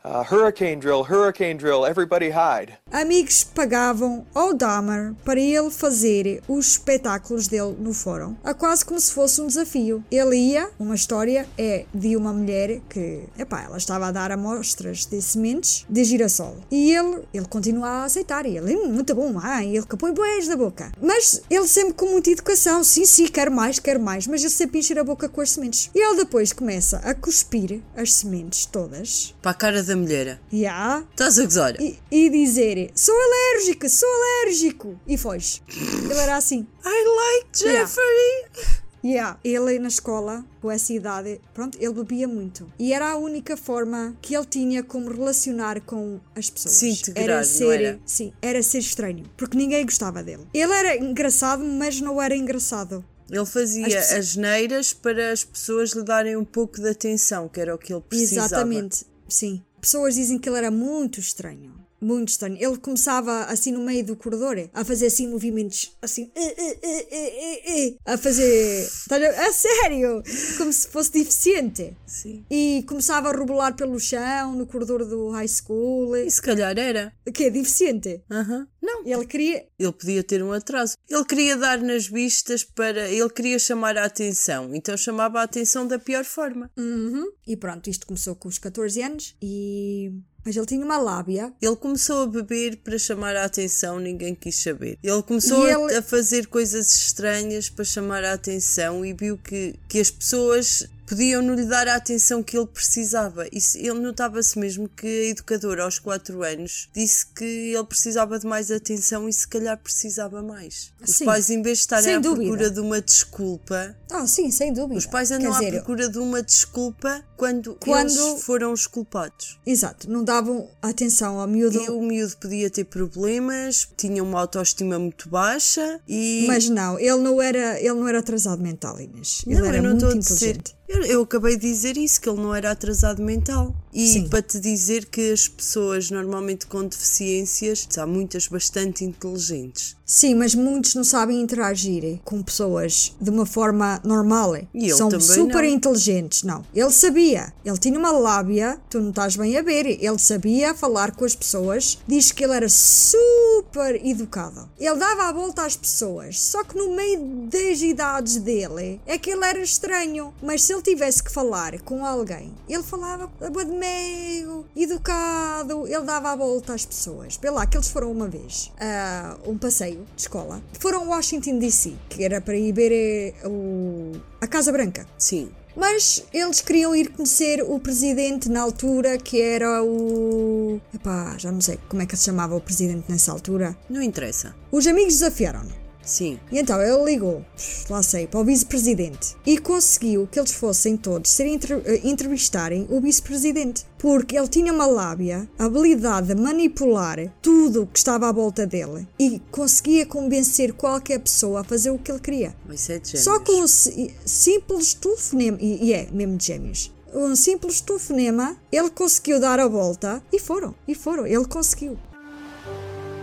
uh, 0.08 0.24
hurricane 0.24 0.78
drill 0.78 1.04
hurricane 1.04 1.56
drill 1.56 1.86
everybody 1.86 2.30
hide 2.30 2.74
Amigos 2.92 3.44
pagavam 3.44 4.26
ao 4.34 4.54
Dahmer 4.54 5.14
para 5.26 5.40
ele 5.40 5.70
fazer 5.70 6.42
os 6.48 6.68
espetáculos 6.72 7.48
dele 7.50 7.76
no 7.78 7.94
fórum, 7.94 8.34
a 8.46 8.54
quase 8.54 8.86
como 8.86 8.98
se 8.98 9.12
fosse 9.12 9.42
um 9.42 9.48
desafio. 9.48 10.02
Ele 10.10 10.38
ia, 10.38 10.70
uma 10.80 10.96
história 10.96 11.46
é 11.58 11.86
de 11.94 12.16
uma 12.16 12.32
mulher 12.32 12.80
que, 12.90 13.24
epá, 13.38 13.64
ela 13.64 13.78
estava 13.78 14.08
a 14.08 14.12
dar 14.12 14.32
amostras 14.32 15.06
de 15.06 15.22
sementes 15.22 15.86
de 15.90 16.04
girassol. 16.06 16.56
E 16.72 16.94
ele, 16.96 17.24
ele 17.34 17.46
continua 17.46 17.88
a 17.90 18.04
aceitar, 18.06 18.46
e 18.46 18.56
ele, 18.58 18.74
"Hum, 18.74 18.88
muito 18.94 19.14
bom, 19.14 19.38
ah, 19.44 19.64
ele 19.64 19.86
capõe 19.86 20.14
boés 20.14 20.48
da 20.48 20.56
boca. 20.56 20.90
Mas 21.02 21.42
ele 21.50 21.68
sempre 21.68 21.94
com 21.94 22.06
muita 22.06 22.32
educação, 22.32 22.86
sim, 22.86 23.06
sim, 23.06 23.28
quero 23.28 23.52
mais, 23.52 23.80
quero 23.80 24.00
mais, 24.00 24.28
mas 24.28 24.42
ele 24.42 24.50
sempre 24.50 24.80
encher 24.80 24.98
a 24.98 25.04
boca 25.04 25.28
com 25.28 25.42
as 25.42 25.52
sementes. 25.52 25.90
E 25.94 26.00
ele 26.00 26.16
depois 26.16 26.54
começa 26.54 26.98
a 27.00 27.14
cuspir 27.14 27.82
as 27.98 28.14
sementes 28.14 28.66
todas, 28.66 29.36
Para 29.42 29.52
a 29.52 29.54
cara 29.54 29.84
da 29.84 29.96
mulher. 29.98 30.40
há 30.70 31.04
Estás 31.12 31.38
a 31.40 31.44
gozar? 31.44 31.82
e, 31.82 32.00
e 32.12 32.30
dizer 32.30 32.92
sou 32.96 33.16
alérgico, 33.16 33.90
sou 33.90 34.08
alérgico 34.10 35.00
e 35.08 35.18
foge. 35.18 35.62
Ele 36.10 36.14
era 36.20 36.38
assim. 36.38 36.66
I 36.86 37.44
like. 37.44 37.60
Jeffrey! 37.60 38.78
Yeah. 39.06 39.40
Ele 39.44 39.80
na 39.80 39.88
escola, 39.88 40.44
com 40.60 40.70
essa 40.72 40.92
idade, 40.92 41.40
pronto, 41.54 41.78
ele 41.80 41.94
bebia 41.94 42.28
muito. 42.28 42.70
E 42.80 42.92
era 42.94 43.12
a 43.12 43.16
única 43.18 43.56
forma 43.56 44.18
que 44.22 44.36
ele 44.36 44.46
tinha 44.46 44.84
como 44.84 45.10
relacionar 45.10 45.80
com 45.82 46.20
as 46.36 46.50
pessoas. 46.50 46.76
Se 46.76 46.90
integrar, 46.90 47.24
era 47.24 47.44
ser, 47.44 47.82
era? 47.82 48.00
Sim, 48.06 48.34
era 48.42 48.62
ser 48.64 48.80
estranho. 48.80 49.24
Porque 49.38 49.56
ninguém 49.58 49.86
gostava 49.86 50.24
dele. 50.24 50.46
Ele 50.54 50.74
era 50.74 50.98
engraçado, 50.98 51.64
mas 51.64 52.02
não 52.02 52.22
era 52.22 52.36
engraçado. 52.36 53.06
Ele 53.30 53.46
fazia 53.46 53.86
As 53.88 53.94
pessoas- 53.94 54.20
as 54.20 54.36
neiras 54.36 54.94
para 54.94 55.32
as 55.32 55.44
pessoas 55.44 55.92
lhe 55.92 56.04
darem 56.04 56.36
um 56.36 56.46
pouco 56.46 56.82
de 56.82 56.90
atenção, 56.90 57.48
que 57.48 57.60
era 57.62 57.76
o 57.76 57.78
que 57.78 57.94
ele 57.94 58.02
precisava. 58.02 58.46
Exatamente, 58.48 59.06
sim. 59.30 59.62
Pessoas 59.80 60.16
dizem 60.16 60.40
que 60.40 60.50
ele 60.50 60.58
era 60.58 60.72
muito 60.72 61.20
estranho. 61.20 61.87
Muito 62.00 62.30
estranho. 62.30 62.58
Ele 62.60 62.78
começava 62.78 63.46
assim 63.46 63.72
no 63.72 63.82
meio 63.82 64.06
do 64.06 64.16
corredor 64.16 64.56
a 64.74 64.86
fazer 64.86 65.08
assim 65.08 65.28
movimentos 65.28 65.96
assim 66.02 66.32
eh, 66.36 66.78
eh, 66.84 67.88
eh, 67.88 67.96
a 68.06 68.18
fazer 68.18 68.88
a- 69.12 69.52
sério 69.52 70.22
como 70.58 70.72
se 70.72 70.88
fosse 70.88 71.12
deficiente 71.12 71.96
Sim. 72.06 72.46
e 72.50 72.84
começava 72.88 73.30
a 73.30 73.32
rebolar 73.38 73.76
pelo 73.76 74.00
chão 74.00 74.54
no 74.56 74.66
corredor 74.68 75.06
do 75.06 75.30
high 75.32 75.48
school 75.48 76.16
E 76.16 76.30
se 76.30 76.42
calhar 76.42 76.78
era. 76.78 77.12
que 77.34 77.46
é 77.46 77.50
deficiente 77.50 78.22
Aham. 78.30 78.68
Não. 78.82 79.06
ele 79.06 79.26
queria 79.26 79.66
Ele 79.78 79.92
podia 79.92 80.24
ter 80.24 80.42
um 80.44 80.52
atraso. 80.54 80.96
Ele 81.10 81.26
queria 81.26 81.58
dar 81.58 81.80
nas 81.82 82.08
vistas 82.08 82.64
para. 82.64 83.10
Ele 83.10 83.30
queria 83.30 83.60
chamar 83.60 83.98
a 83.98 84.06
atenção. 84.06 84.74
Então 84.74 84.96
chamava 84.96 85.40
a 85.40 85.44
atenção 85.44 85.86
da 85.88 86.00
pior 86.00 86.24
forma. 86.24 86.70
Uhum. 86.78 87.26
e 87.46 87.58
pronto 87.58 87.90
isto 87.90 88.06
começou 88.08 88.36
com 88.36 88.48
os 88.48 88.58
14 88.58 89.02
anos 89.02 89.36
e 89.42 90.12
mas 90.48 90.56
ele 90.56 90.66
tinha 90.66 90.86
uma 90.86 90.98
lábia 90.98 91.52
Ele 91.62 91.76
começou 91.76 92.22
a 92.24 92.26
beber 92.26 92.78
para 92.78 92.98
chamar 92.98 93.36
a 93.36 93.44
atenção, 93.44 94.00
ninguém 94.00 94.34
quis 94.34 94.56
saber. 94.64 94.98
Ele 95.04 95.22
começou 95.24 95.66
a- 95.66 95.70
ele- 95.88 95.96
a 95.98 96.02
fazer 96.02 96.48
coisas 96.48 96.90
estranhas 96.96 97.68
para 97.70 97.84
chamar 97.84 98.24
a 98.24 98.32
atenção 98.32 99.06
e 99.06 99.12
viu 99.12 99.38
que, 99.38 99.76
que 99.90 100.00
as 100.00 100.10
pessoas 100.10 100.88
podiam 101.08 101.42
não 101.42 101.56
lhe 101.56 101.66
dar 101.66 101.88
a 101.88 101.96
atenção 101.96 102.44
que 102.44 102.56
ele 102.58 102.68
precisava. 102.68 103.48
Isso, 103.52 103.78
ele 103.78 104.00
notava-se 104.00 104.60
mesmo 104.60 104.88
que 104.90 105.08
a 105.08 105.26
educadora, 105.30 105.84
aos 105.84 105.98
4 105.98 106.44
anos, 106.44 106.90
disse 106.94 107.26
que 107.26 107.44
ele 107.74 107.84
precisava 107.86 108.38
de 108.38 108.46
mais 108.46 108.70
atenção 108.70 109.28
e 109.28 109.34
se 109.34 109.48
calhar 109.48 109.78
precisava 109.78 110.44
mais. 110.44 110.92
Os 111.02 111.16
Sim, 111.16 111.26
pais, 111.26 111.50
em 111.50 111.62
vez 111.62 111.78
de 111.80 111.82
estarem 111.84 112.16
à 112.16 112.20
dúvida. 112.20 112.46
procura 112.52 112.70
de 112.70 112.80
uma 112.80 113.02
desculpa, 113.02 113.96
Ah, 114.12 114.28
sim, 114.28 114.52
sem 114.52 114.74
dúvida. 114.74 114.98
os 115.00 115.06
pais 115.06 115.32
andam 115.32 115.54
à 115.54 115.60
dizer, 115.60 115.72
procura 115.72 116.10
de 116.10 116.20
uma 116.20 116.42
desculpa 116.44 117.24
quando, 117.38 117.76
Quando- 117.76 118.10
eles 118.12 118.44
foram 118.44 118.74
os 118.74 118.86
culpados. 118.86 119.58
Exato, 119.66 120.10
não 120.10 120.24
davam 120.24 120.70
atenção 120.82 121.40
ao 121.40 121.48
miúdo. 121.48 121.78
E 121.82 121.90
o 121.90 122.02
miúdo 122.02 122.36
podia 122.38 122.70
ter 122.70 122.84
problemas, 122.86 123.88
tinha 123.96 124.24
uma 124.24 124.40
autoestima 124.42 125.00
muito 125.00 125.30
baixa 125.30 126.00
e. 126.08 126.46
Mas 126.48 126.68
não, 126.70 127.00
ele 127.00 127.18
não 127.18 127.42
era, 127.42 127.80
ele 127.80 127.94
não 127.94 128.08
era 128.08 128.20
atrasado 128.20 128.62
mental, 128.62 129.00
Inês. 129.00 129.42
Ele 129.46 129.60
não, 129.60 129.66
era 129.66 129.78
eu 129.78 129.84
não 129.84 129.90
muito 129.92 130.06
estou 130.08 130.18
a 130.18 130.20
dizer. 130.20 130.62
Eu, 130.88 131.04
eu 131.04 131.22
acabei 131.24 131.58
de 131.58 131.68
dizer 131.68 131.98
isso, 131.98 132.22
que 132.22 132.30
ele 132.30 132.42
não 132.42 132.56
era 132.56 132.72
atrasado 132.72 133.22
mental. 133.22 133.76
E 133.94 134.08
Sim. 134.08 134.30
para 134.30 134.42
te 134.42 134.60
dizer 134.60 135.06
que 135.06 135.32
as 135.32 135.48
pessoas 135.48 136.12
normalmente 136.12 136.68
com 136.68 136.86
deficiências, 136.86 137.88
há 137.98 138.06
muitas 138.06 138.48
bastante 138.48 139.04
inteligentes. 139.04 139.98
Sim, 140.06 140.36
mas 140.36 140.56
muitos 140.56 140.96
não 140.96 141.04
sabem 141.04 141.42
interagir 141.42 142.20
com 142.24 142.42
pessoas 142.42 143.14
de 143.20 143.30
uma 143.30 143.46
forma 143.46 144.00
normal. 144.06 144.56
E 144.56 144.86
ele 144.86 144.94
São 144.94 145.10
super 145.20 145.64
não. 145.64 145.66
inteligentes, 145.66 146.44
não. 146.44 146.64
Ele 146.74 146.92
sabia, 146.92 147.52
ele 147.66 147.78
tinha 147.78 148.00
uma 148.00 148.12
lábia, 148.12 148.80
tu 148.90 149.02
não 149.02 149.10
estás 149.10 149.36
bem 149.36 149.58
a 149.58 149.62
ver, 149.62 149.86
ele 149.86 150.20
sabia 150.20 150.74
falar 150.74 151.12
com 151.14 151.26
as 151.26 151.36
pessoas, 151.36 151.98
diz 152.08 152.32
que 152.32 152.44
ele 152.44 152.54
era 152.54 152.70
super 152.70 154.00
educado. 154.06 154.70
Ele 154.80 154.96
dava 154.96 155.24
a 155.24 155.34
volta 155.34 155.66
às 155.66 155.76
pessoas, 155.76 156.40
só 156.40 156.64
que 156.64 156.78
no 156.78 156.96
meio 156.96 157.48
das 157.52 157.82
idades 157.82 158.38
dele 158.38 159.02
é 159.06 159.18
que 159.18 159.32
ele 159.32 159.44
era 159.44 159.60
estranho. 159.60 160.34
Mas 160.42 160.64
se 160.64 160.74
ele 160.78 160.84
tivesse 160.84 161.24
que 161.24 161.32
falar 161.32 161.80
com 161.82 162.06
alguém, 162.06 162.54
ele 162.70 162.84
falava 162.84 163.30
de 163.40 163.72
meio, 163.72 164.66
educado, 164.76 165.88
ele 165.88 166.04
dava 166.04 166.32
a 166.32 166.36
volta 166.36 166.74
às 166.74 166.86
pessoas. 166.86 167.40
Lá 167.44 167.66
que 167.66 167.78
eles 167.78 167.90
foram 167.90 168.12
uma 168.12 168.28
vez 168.28 168.72
a 168.80 169.38
um 169.46 169.58
passeio 169.58 170.06
de 170.16 170.22
escola. 170.22 170.62
Foram 170.80 171.04
a 171.04 171.16
Washington 171.16 171.58
DC, 171.58 171.94
que 172.10 172.24
era 172.24 172.40
para 172.40 172.56
ir 172.56 172.72
ver 172.74 172.92
eh, 172.92 173.34
o, 173.48 174.12
a 174.40 174.48
Casa 174.48 174.72
Branca. 174.72 175.08
Sim. 175.18 175.50
Mas 175.76 176.26
eles 176.34 176.60
queriam 176.60 176.96
ir 176.96 177.10
conhecer 177.10 177.62
o 177.62 177.80
presidente 177.80 178.50
na 178.50 178.62
altura, 178.62 179.18
que 179.18 179.40
era 179.42 179.84
o. 179.84 180.82
Epá, 180.94 181.36
já 181.38 181.52
não 181.52 181.62
sei 181.62 181.80
como 181.88 182.02
é 182.02 182.06
que 182.06 182.18
se 182.18 182.26
chamava 182.26 182.56
o 182.56 182.62
presidente 182.62 183.06
nessa 183.10 183.32
altura. 183.32 183.78
Não 183.90 184.02
interessa. 184.02 184.56
Os 184.72 184.88
amigos 184.88 185.14
desafiaram-no. 185.14 185.87
Sim. 186.08 186.40
E 186.52 186.58
então 186.58 186.82
ele 186.82 187.04
ligou, 187.04 187.44
lá 187.90 188.02
sei, 188.02 188.26
para 188.28 188.40
o 188.40 188.44
vice-presidente 188.46 189.36
e 189.46 189.58
conseguiu 189.58 190.28
que 190.32 190.40
eles 190.40 190.54
fossem 190.54 190.96
todos 190.96 191.30
serem 191.30 191.56
entre- 191.56 191.82
eh, 191.86 192.02
entrevistarem 192.04 192.88
o 192.90 193.02
vice-presidente. 193.02 193.86
Porque 194.00 194.38
ele 194.38 194.48
tinha 194.48 194.72
uma 194.72 194.86
lábia, 194.86 195.50
a 195.60 195.66
habilidade 195.66 196.28
de 196.28 196.36
manipular 196.36 197.20
tudo 197.42 197.84
o 197.84 197.88
que 197.88 197.98
estava 197.98 198.30
à 198.30 198.32
volta 198.32 198.66
dele 198.66 199.08
e 199.20 199.42
conseguia 199.52 200.06
convencer 200.06 200.72
qualquer 200.74 201.20
pessoa 201.20 201.62
a 201.62 201.64
fazer 201.64 201.90
o 201.92 201.98
que 201.98 202.12
ele 202.12 202.20
queria. 202.20 202.56
Mas 202.68 202.90
é 202.90 203.00
de 203.00 203.18
Só 203.20 203.40
com 203.40 203.62
um 203.64 203.68
si- 203.68 204.14
simples 204.26 204.94
telefonema, 204.94 205.58
e, 205.60 205.88
e 205.88 205.94
é 205.94 206.08
mesmo 206.12 206.38
de 206.38 206.46
gêmeos, 206.46 206.92
um 207.14 207.36
simples 207.36 207.82
telefonema, 207.82 208.56
ele 208.72 208.90
conseguiu 208.92 209.40
dar 209.40 209.60
a 209.60 209.68
volta 209.68 210.22
e 210.32 210.40
foram, 210.40 210.74
e 210.88 210.94
foram, 210.94 211.26
ele 211.26 211.46
conseguiu. 211.46 211.98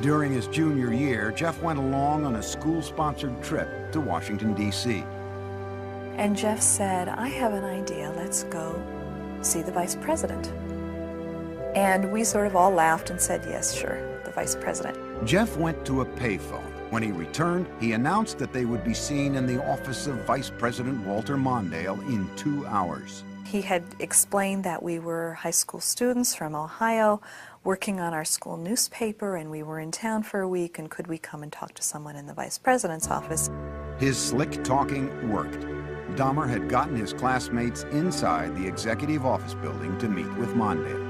During 0.01 0.33
his 0.33 0.47
junior 0.49 0.93
year, 0.93 1.31
Jeff 1.31 1.63
went 1.63 1.79
along 1.79 2.27
on 2.27 2.37
a 2.37 2.43
school 2.43 2.83
sponsored 2.83 3.43
trip 3.43 3.93
to 3.93 4.01
Washington, 4.01 4.55
D.C. 4.55 5.05
And 6.17 6.37
Jeff 6.37 6.61
said, 6.61 7.09
I 7.09 7.29
have 7.29 7.55
an 7.55 7.65
idea. 7.65 8.13
Let's 8.17 8.45
go 8.45 8.83
see 9.43 9.63
the 9.63 9.73
vice 9.73 9.97
president. 9.97 10.49
And 11.77 12.13
we 12.13 12.23
sort 12.23 12.47
of 12.47 12.55
all 12.55 12.71
laughed 12.71 13.11
and 13.11 13.21
said, 13.21 13.45
Yes, 13.49 13.75
sure, 13.75 14.21
the 14.25 14.31
vice 14.31 14.55
president. 14.55 14.97
Jeff 15.27 15.57
went 15.57 15.85
to 15.87 16.03
a 16.03 16.07
payphone. 16.07 16.71
When 16.91 17.03
he 17.03 17.11
returned, 17.11 17.67
he 17.81 17.93
announced 17.93 18.39
that 18.39 18.53
they 18.53 18.65
would 18.65 18.85
be 18.85 18.95
seen 18.95 19.35
in 19.35 19.47
the 19.47 19.61
office 19.65 20.07
of 20.07 20.25
Vice 20.25 20.51
President 20.51 21.05
Walter 21.05 21.37
Mondale 21.37 21.99
in 22.07 22.29
two 22.37 22.65
hours. 22.67 23.25
He 23.45 23.61
had 23.61 23.83
explained 23.99 24.65
that 24.65 24.83
we 24.83 25.01
were 25.01 25.35
high 25.35 25.51
school 25.51 25.81
students 25.81 26.35
from 26.35 26.55
Ohio 26.55 27.21
working 27.65 27.99
on 27.99 28.13
our 28.13 28.25
school 28.25 28.59
newspaper 28.59 29.37
and 29.37 29.51
we 29.51 29.63
were 29.63 29.81
in 29.81 29.91
town 29.91 30.23
for 30.23 30.41
a 30.41 30.49
week 30.49 30.79
and 30.79 30.91
could 30.91 31.07
we 31.07 31.17
come 31.17 31.43
and 31.43 31.51
talk 31.51 31.73
to 31.75 31.83
someone 31.83 32.15
in 32.15 32.27
the 32.27 32.35
vice 32.35 32.59
president's 32.59 33.11
office? 33.11 33.51
His 33.99 34.19
slick 34.19 34.63
talking 34.63 35.09
worked. 35.31 35.65
Dahmer 36.15 36.49
had 36.49 36.69
gotten 36.69 36.95
his 36.95 37.15
classmates 37.15 37.85
inside 37.85 38.55
the 38.55 38.67
executive 38.67 39.25
office 39.25 39.55
building 39.55 39.97
to 39.99 40.09
meet 40.09 40.33
with 40.37 40.55
Mondale. 40.55 41.03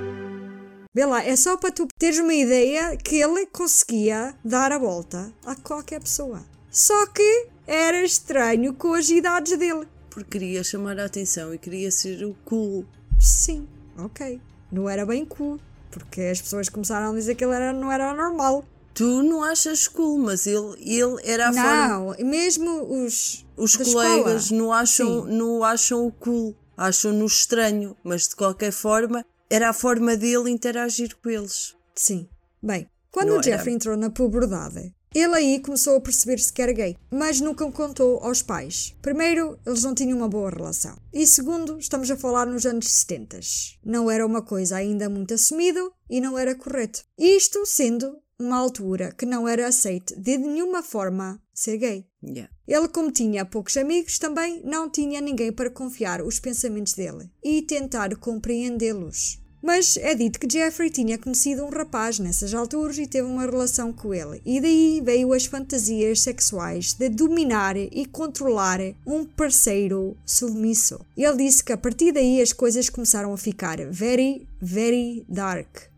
Vê 0.94 1.04
lá, 1.04 1.24
é 1.24 1.34
só 1.34 1.56
para 1.56 1.72
tu 1.72 1.88
teres 1.98 2.20
uma 2.20 2.32
ideia 2.32 2.96
que 2.96 3.20
ele 3.20 3.46
conseguia 3.46 4.32
dar 4.44 4.70
a 4.70 4.78
volta 4.78 5.32
a 5.44 5.56
qualquer 5.56 6.00
pessoa. 6.00 6.40
Só 6.70 7.06
que 7.08 7.48
era 7.66 8.00
estranho 8.04 8.72
com 8.74 8.94
as 8.94 9.10
idades 9.10 9.58
dele. 9.58 9.88
Porque 10.08 10.38
queria 10.38 10.62
chamar 10.62 11.00
a 11.00 11.06
atenção 11.06 11.52
e 11.52 11.58
queria 11.58 11.90
ser 11.90 12.24
o 12.24 12.36
cool. 12.44 12.86
Sim, 13.18 13.66
ok. 13.98 14.40
Não 14.70 14.88
era 14.88 15.04
bem 15.04 15.24
cool. 15.24 15.58
Porque 15.94 16.20
as 16.22 16.40
pessoas 16.40 16.68
começaram 16.68 17.12
a 17.12 17.14
dizer 17.14 17.36
que 17.36 17.44
ele 17.44 17.54
era, 17.54 17.72
não 17.72 17.90
era 17.90 18.12
normal. 18.12 18.64
Tu 18.92 19.22
não 19.22 19.42
achas 19.44 19.86
cool, 19.88 20.18
mas 20.18 20.44
ele, 20.46 20.74
ele 20.80 21.16
era 21.24 21.48
a 21.48 21.52
forma. 21.52 21.88
Não, 21.88 22.16
mesmo 22.28 23.04
os, 23.04 23.44
Os 23.56 23.76
colegas 23.76 24.44
escola. 24.44 24.60
não 24.60 24.72
acham, 24.72 25.26
Sim. 25.26 25.32
não 25.36 25.64
acham 25.64 26.06
o 26.06 26.12
cool, 26.12 26.54
acham-no 26.76 27.24
estranho, 27.26 27.96
mas 28.04 28.28
de 28.28 28.36
qualquer 28.36 28.72
forma 28.72 29.24
era 29.48 29.68
a 29.70 29.72
forma 29.72 30.16
dele 30.16 30.50
interagir 30.50 31.16
com 31.22 31.28
eles. 31.30 31.74
Sim. 31.94 32.28
Bem, 32.62 32.88
quando 33.10 33.28
Não 33.30 33.38
o 33.38 33.42
Jeffrey 33.42 33.68
era. 33.68 33.76
entrou 33.76 33.96
na 33.96 34.10
puberdade, 34.10 34.92
ele 35.14 35.34
aí 35.34 35.60
começou 35.60 35.96
a 35.96 36.00
perceber-se 36.00 36.52
que 36.52 36.60
era 36.60 36.72
gay, 36.72 36.96
mas 37.10 37.40
nunca 37.40 37.64
o 37.64 37.70
contou 37.70 38.18
aos 38.18 38.42
pais. 38.42 38.94
Primeiro, 39.00 39.58
eles 39.64 39.84
não 39.84 39.94
tinham 39.94 40.18
uma 40.18 40.28
boa 40.28 40.50
relação. 40.50 40.96
E 41.12 41.26
segundo, 41.26 41.78
estamos 41.78 42.10
a 42.10 42.16
falar 42.16 42.46
nos 42.46 42.66
anos 42.66 42.90
70. 42.90 43.38
Não 43.84 44.10
era 44.10 44.26
uma 44.26 44.42
coisa 44.42 44.76
ainda 44.76 45.08
muito 45.08 45.32
assumido 45.32 45.92
e 46.10 46.20
não 46.20 46.36
era 46.36 46.54
correto. 46.54 47.04
Isto 47.16 47.64
sendo 47.64 48.18
uma 48.38 48.56
altura 48.56 49.12
que 49.12 49.24
não 49.24 49.46
era 49.46 49.68
aceite 49.68 50.14
de 50.18 50.36
nenhuma 50.36 50.82
forma 50.82 51.40
ser 51.52 51.78
gay. 51.78 52.06
Yeah. 52.22 52.52
Ele, 52.66 52.88
como 52.88 53.12
tinha 53.12 53.44
poucos 53.44 53.76
amigos, 53.76 54.18
também 54.18 54.62
não 54.64 54.90
tinha 54.90 55.20
ninguém 55.20 55.52
para 55.52 55.70
confiar 55.70 56.22
os 56.22 56.40
pensamentos 56.40 56.94
dele 56.94 57.30
e 57.42 57.62
tentar 57.62 58.16
compreendê-los. 58.16 59.43
Mas 59.64 59.96
é 59.96 60.14
dito 60.14 60.38
que 60.38 60.46
Jeffrey 60.46 60.90
tinha 60.90 61.16
conhecido 61.16 61.64
um 61.64 61.70
rapaz 61.70 62.18
nessas 62.18 62.52
alturas 62.52 62.98
e 62.98 63.06
teve 63.06 63.26
uma 63.26 63.46
relação 63.46 63.94
com 63.94 64.12
ele, 64.12 64.42
e 64.44 64.60
daí 64.60 65.00
veio 65.02 65.32
as 65.32 65.46
fantasias 65.46 66.20
sexuais 66.20 66.92
de 66.92 67.08
dominar 67.08 67.74
e 67.74 68.04
controlar 68.04 68.78
um 69.06 69.24
parceiro 69.24 70.18
submisso. 70.26 71.00
Ele 71.16 71.38
disse 71.38 71.64
que 71.64 71.72
a 71.72 71.78
partir 71.78 72.12
daí 72.12 72.42
as 72.42 72.52
coisas 72.52 72.90
começaram 72.90 73.32
a 73.32 73.38
ficar 73.38 73.78
very, 73.90 74.46
very 74.60 75.24
dark. 75.30 75.93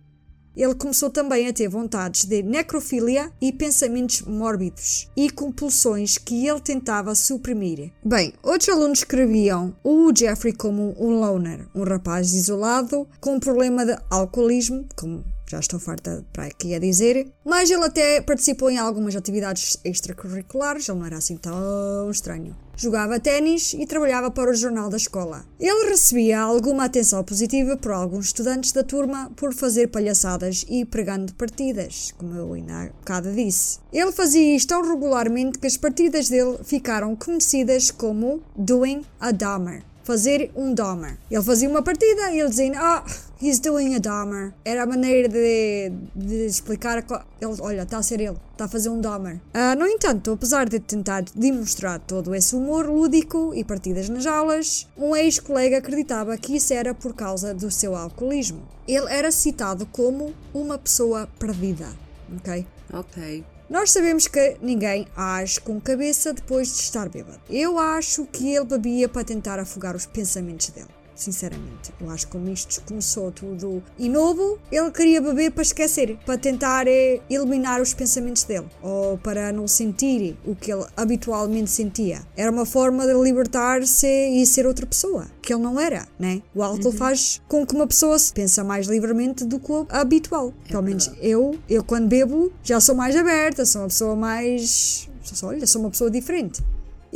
Ele 0.57 0.75
começou 0.75 1.11
também 1.11 1.47
a 1.47 1.53
ter 1.53 1.69
vontades 1.69 2.25
de 2.25 2.42
necrofilia 2.42 3.31
e 3.40 3.53
pensamentos 3.53 4.23
mórbidos 4.23 5.09
e 5.16 5.29
compulsões 5.29 6.16
que 6.16 6.47
ele 6.47 6.61
tentava 6.61 7.14
suprimir. 7.14 7.92
Bem, 8.05 8.33
outros 8.42 8.69
alunos 8.69 9.01
escreviam 9.01 9.77
o 9.85 10.11
Jeffrey 10.16 10.53
como 10.53 10.95
um 10.99 11.21
loner, 11.21 11.69
um 11.75 11.85
rapaz 11.85 12.33
isolado 12.33 13.07
com 13.21 13.35
um 13.35 13.40
problema 13.40 13.85
de 13.85 13.97
alcoolismo, 14.11 14.87
como 14.97 15.25
já 15.49 15.61
estou 15.61 15.79
farta 15.79 16.25
para 16.33 16.47
aqui 16.47 16.75
a 16.75 16.79
dizer, 16.79 17.33
mas 17.45 17.71
ele 17.71 17.85
até 17.85 18.21
participou 18.21 18.69
em 18.69 18.79
algumas 18.79 19.14
atividades 19.14 19.79
extracurriculares, 19.85 20.88
ele 20.88 20.99
não 20.99 21.07
era 21.07 21.19
assim 21.19 21.37
tão 21.37 22.11
estranho. 22.11 22.57
Jogava 22.79 23.19
ténis 23.19 23.73
e 23.73 23.87
trabalhava 23.87 24.31
para 24.31 24.51
o 24.51 24.55
jornal 24.55 24.91
da 24.91 24.99
escola. 24.99 25.47
Ele 25.59 25.89
recebia 25.89 26.41
alguma 26.41 26.85
atenção 26.85 27.25
positiva 27.25 27.75
por 27.75 27.91
alguns 27.91 28.27
estudantes 28.27 28.71
da 28.71 28.85
turma 28.85 29.33
por 29.35 29.55
fazer 29.55 29.87
palhaçadas 29.87 30.67
e 30.69 30.85
pregando 30.85 31.33
partidas, 31.35 32.12
como 32.19 32.35
eu 32.35 32.53
ainda 32.53 32.75
há 32.75 32.87
bocado 32.89 33.33
disse. 33.33 33.79
Ele 33.91 34.12
fazia 34.12 34.55
isto 34.55 34.69
tão 34.69 34.87
regularmente 34.87 35.59
que 35.59 35.67
as 35.67 35.79
partidas 35.79 36.29
dele 36.29 36.59
ficaram 36.65 37.17
conhecidas 37.17 37.91
como 37.91 38.43
Doing 38.55 39.03
a 39.19 39.31
Dahmer. 39.31 39.83
Fazer 40.05 40.51
um 40.55 40.75
Dahmer. 40.75 41.17
Ele 41.31 41.43
fazia 41.43 41.69
uma 41.71 41.83
partida 41.83 42.31
e 42.31 42.41
ele 42.41 42.51
dizia, 42.51 42.73
ah, 42.77 43.05
he's 43.40 43.59
doing 43.61 43.94
a 43.94 43.99
Dahmer. 43.99 44.53
Era 44.64 44.83
a 44.83 44.87
maneira 44.87 45.29
de, 45.29 45.92
de 46.14 46.46
explicar, 46.46 46.99
a 46.99 47.25
ele, 47.40 47.57
olha, 47.61 47.83
está 47.83 47.99
a 47.99 48.03
ser 48.03 48.20
ele, 48.20 48.37
está 48.53 48.64
a 48.64 48.68
fazer 48.68 48.88
um 48.88 49.01
Dahmer. 49.01 49.40
Ah, 49.53 49.75
no 49.75 49.87
entanto, 49.87 50.33
apesar 50.33 50.68
de 50.68 50.81
tentar 50.81 51.25
demonstrar 51.35 52.01
todo 52.01 52.35
esse 52.35 52.55
humor 52.55 52.87
lúdico 52.87 53.53
e 53.55 53.64
partidas 53.64 54.09
nas 54.09 54.27
aulas, 54.27 54.88
um 54.96 55.14
ex-colega 55.14 55.79
acreditava 55.79 56.37
que 56.37 56.57
isso 56.57 56.72
era 56.72 56.94
por 56.94 57.14
causa 57.14 57.55
do 57.55 57.70
seu 57.70 57.94
alcoolismo. 57.94 58.62
Ele 58.87 59.07
era 59.11 59.30
citado 59.30 59.87
como 59.87 60.34
uma 60.55 60.78
pessoa 60.78 61.28
perdida, 61.39 61.89
ok? 62.37 62.66
Ok. 62.93 63.45
Nós 63.68 63.91
sabemos 63.91 64.28
que 64.28 64.57
ninguém 64.62 65.09
age 65.16 65.61
com 65.61 65.80
cabeça 65.80 66.32
depois 66.32 66.68
de 66.68 66.82
estar 66.82 67.09
bêbado. 67.09 67.41
Eu 67.51 67.80
acho 67.80 68.24
que 68.26 68.55
ele 68.55 68.64
bebia 68.64 69.09
para 69.09 69.24
tentar 69.24 69.59
afogar 69.59 69.97
os 69.97 70.07
pensamentos 70.07 70.68
dele. 70.68 70.95
Sinceramente, 71.17 71.93
eu 71.99 72.11
acho 72.11 72.27
que 72.27 72.33
como 72.33 72.49
isto 72.51 72.83
começou 72.83 73.33
tudo 73.33 73.83
e 73.99 74.09
novo, 74.09 74.59
ele 74.71 74.91
queria 74.91 75.21
beber 75.21 75.51
para 75.51 75.62
esquecer, 75.62 76.19
para 76.27 76.37
tentar 76.37 76.87
eh, 76.87 77.21
eliminar 77.31 77.81
os 77.81 77.95
pensamentos 77.95 78.45
dele 78.45 78.67
ou 78.83 79.17
para 79.17 79.51
não 79.51 79.67
sentir 79.67 80.37
o 80.45 80.55
que 80.55 80.71
ele 80.71 80.85
habitualmente 80.95 81.71
sentia. 81.71 82.21
Era 82.37 82.51
uma 82.51 82.67
forma 82.67 83.07
de 83.07 83.14
libertar-se 83.14 84.07
e 84.07 84.45
ser 84.45 84.67
outra 84.67 84.87
pessoa, 84.87 85.27
que 85.41 85.53
ele 85.55 85.62
não 85.62 85.81
era, 85.81 86.07
né? 86.19 86.43
O 86.55 86.62
álcool 86.62 86.93
faz 86.93 87.41
com 87.49 87.67
que 87.67 87.75
uma 87.75 87.87
pessoa 87.87 88.19
se 88.19 88.33
pensa 88.33 88.62
mais 88.62 88.87
livremente 88.87 89.45
do 89.45 89.59
que 89.59 89.73
o 89.73 89.87
habitual. 89.89 90.53
Pelo 90.69 90.83
menos 90.83 91.11
eu, 91.21 91.59
eu 91.69 91.83
quando 91.83 92.09
bebo 92.09 92.53
já 92.62 92.79
sou 92.79 92.95
mais 92.95 93.17
aberta, 93.17 93.64
sou 93.64 93.83
uma 93.83 93.89
pessoa 93.89 94.14
mais. 94.14 95.09
Olha, 95.43 95.67
sou 95.67 95.81
uma 95.81 95.91
pessoa 95.91 96.11
diferente. 96.11 96.62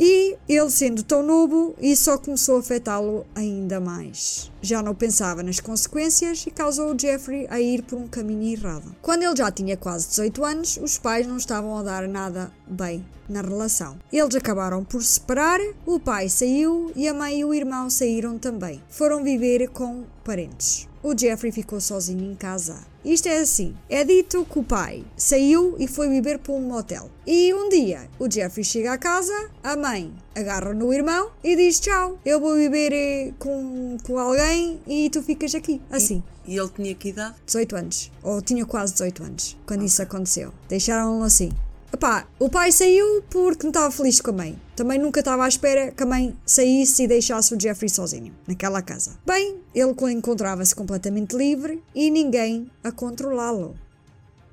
E 0.03 0.35
ele, 0.49 0.71
sendo 0.71 1.03
tão 1.03 1.21
novo, 1.21 1.75
isso 1.79 2.05
só 2.05 2.17
começou 2.17 2.55
a 2.55 2.59
afetá-lo 2.59 3.23
ainda 3.35 3.79
mais. 3.79 4.51
Já 4.59 4.81
não 4.81 4.95
pensava 4.95 5.43
nas 5.43 5.59
consequências 5.59 6.43
e 6.47 6.49
causou 6.49 6.91
o 6.91 6.97
Jeffrey 6.99 7.45
a 7.51 7.61
ir 7.61 7.83
por 7.83 7.99
um 7.99 8.07
caminho 8.07 8.51
errado. 8.51 8.95
Quando 8.99 9.21
ele 9.21 9.35
já 9.35 9.51
tinha 9.51 9.77
quase 9.77 10.07
18 10.07 10.43
anos, 10.43 10.79
os 10.81 10.97
pais 10.97 11.27
não 11.27 11.37
estavam 11.37 11.77
a 11.77 11.83
dar 11.83 12.07
nada 12.07 12.51
bem 12.65 13.05
na 13.29 13.41
relação. 13.41 13.99
Eles 14.11 14.33
acabaram 14.33 14.83
por 14.83 15.03
se 15.03 15.19
separar, 15.19 15.59
o 15.85 15.99
pai 15.99 16.29
saiu 16.29 16.91
e 16.95 17.07
a 17.07 17.13
mãe 17.13 17.41
e 17.41 17.45
o 17.45 17.53
irmão 17.53 17.87
saíram 17.87 18.39
também. 18.39 18.81
Foram 18.89 19.23
viver 19.23 19.69
com 19.69 20.05
parentes. 20.23 20.89
O 21.03 21.15
Jeffrey 21.15 21.51
ficou 21.51 21.79
sozinho 21.79 22.31
em 22.31 22.33
casa. 22.33 22.89
Isto 23.03 23.27
é 23.27 23.39
assim: 23.39 23.75
é 23.89 24.03
dito 24.03 24.45
que 24.45 24.59
o 24.59 24.63
pai 24.63 25.03
saiu 25.17 25.75
e 25.79 25.87
foi 25.87 26.07
viver 26.07 26.39
para 26.39 26.53
um 26.53 26.61
motel. 26.61 27.09
E 27.25 27.53
um 27.53 27.69
dia 27.69 28.09
o 28.19 28.29
Jeffrey 28.29 28.63
chega 28.63 28.93
à 28.93 28.97
casa, 28.97 29.49
a 29.63 29.75
mãe 29.75 30.13
agarra 30.35 30.73
no 30.73 30.93
irmão 30.93 31.31
e 31.43 31.55
diz: 31.55 31.79
Tchau, 31.79 32.19
eu 32.25 32.39
vou 32.39 32.55
viver 32.55 32.93
eh, 32.93 33.33
com, 33.39 33.97
com 34.03 34.19
alguém 34.19 34.79
e 34.87 35.09
tu 35.09 35.21
ficas 35.21 35.55
aqui. 35.55 35.81
Assim. 35.89 36.23
E 36.45 36.57
ele 36.57 36.69
tinha 36.69 36.95
que 36.95 37.09
idade? 37.09 37.35
18 37.45 37.75
anos. 37.75 38.11
Ou 38.23 38.41
tinha 38.41 38.65
quase 38.65 38.93
18 38.93 39.23
anos 39.23 39.57
quando 39.65 39.83
isso 39.83 40.01
aconteceu. 40.01 40.53
Deixaram-no 40.67 41.23
assim. 41.23 41.51
Epá, 41.93 42.25
o 42.39 42.49
pai 42.49 42.71
saiu 42.71 43.21
porque 43.29 43.63
não 43.63 43.69
estava 43.69 43.91
feliz 43.91 44.21
com 44.21 44.31
a 44.31 44.33
mãe. 44.33 44.61
Também 44.75 44.97
nunca 44.97 45.19
estava 45.19 45.43
à 45.43 45.47
espera 45.47 45.91
que 45.91 46.01
a 46.01 46.05
mãe 46.05 46.35
saísse 46.45 47.03
e 47.03 47.07
deixasse 47.07 47.53
o 47.53 47.59
Jeffrey 47.59 47.89
sozinho 47.89 48.33
naquela 48.47 48.81
casa. 48.81 49.19
Bem, 49.25 49.59
ele 49.75 49.93
encontrava-se 50.13 50.73
completamente 50.73 51.35
livre 51.35 51.83
e 51.93 52.09
ninguém 52.09 52.71
a 52.83 52.91
controlá-lo. 52.91 53.75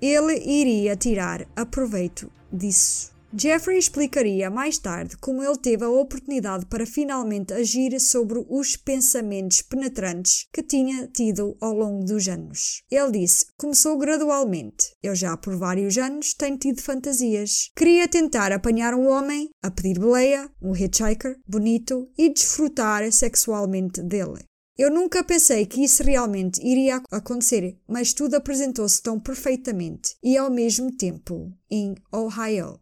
Ele 0.03 0.37
iria 0.39 0.97
tirar 0.97 1.47
aproveito 1.55 2.31
disso. 2.53 3.18
Jeffrey 3.37 3.77
explicaria 3.79 4.49
mais 4.49 4.79
tarde 4.79 5.15
como 5.19 5.43
ele 5.43 5.59
teve 5.59 5.85
a 5.85 5.91
oportunidade 5.91 6.65
para 6.65 6.87
finalmente 6.87 7.53
agir 7.53 8.01
sobre 8.01 8.43
os 8.49 8.75
pensamentos 8.75 9.61
penetrantes 9.61 10.47
que 10.51 10.63
tinha 10.63 11.07
tido 11.09 11.55
ao 11.61 11.75
longo 11.75 12.07
dos 12.07 12.27
anos. 12.27 12.83
Ele 12.91 13.21
disse: 13.21 13.47
Começou 13.59 13.99
gradualmente. 13.99 14.97
Eu 15.03 15.15
já 15.15 15.37
por 15.37 15.57
vários 15.57 15.99
anos 15.99 16.33
tenho 16.33 16.57
tido 16.57 16.81
fantasias. 16.81 17.71
Queria 17.77 18.09
tentar 18.09 18.51
apanhar 18.51 18.95
um 18.95 19.07
homem, 19.09 19.51
a 19.63 19.71
pedir 19.71 19.99
boleia, 19.99 20.51
um 20.63 20.75
hitchhiker, 20.75 21.39
bonito 21.47 22.11
e 22.17 22.33
desfrutar 22.33 23.13
sexualmente 23.13 24.03
dele. 24.03 24.43
Eu 24.79 24.91
nunca 24.91 25.23
pensei 25.23 25.67
que 25.67 25.85
isso 25.85 26.03
realmente 26.03 26.65
iria 26.65 27.03
acontecer, 27.11 27.77
mas 27.87 28.15
tudo 28.15 28.37
apresentou-se 28.37 29.03
tão 29.03 29.21
perfeitamente 29.21 30.17
e 30.23 30.39
ao 30.39 30.51
mesmo 30.51 30.97
tempo 30.97 31.53
em 31.71 31.95
Ohio 32.11 32.81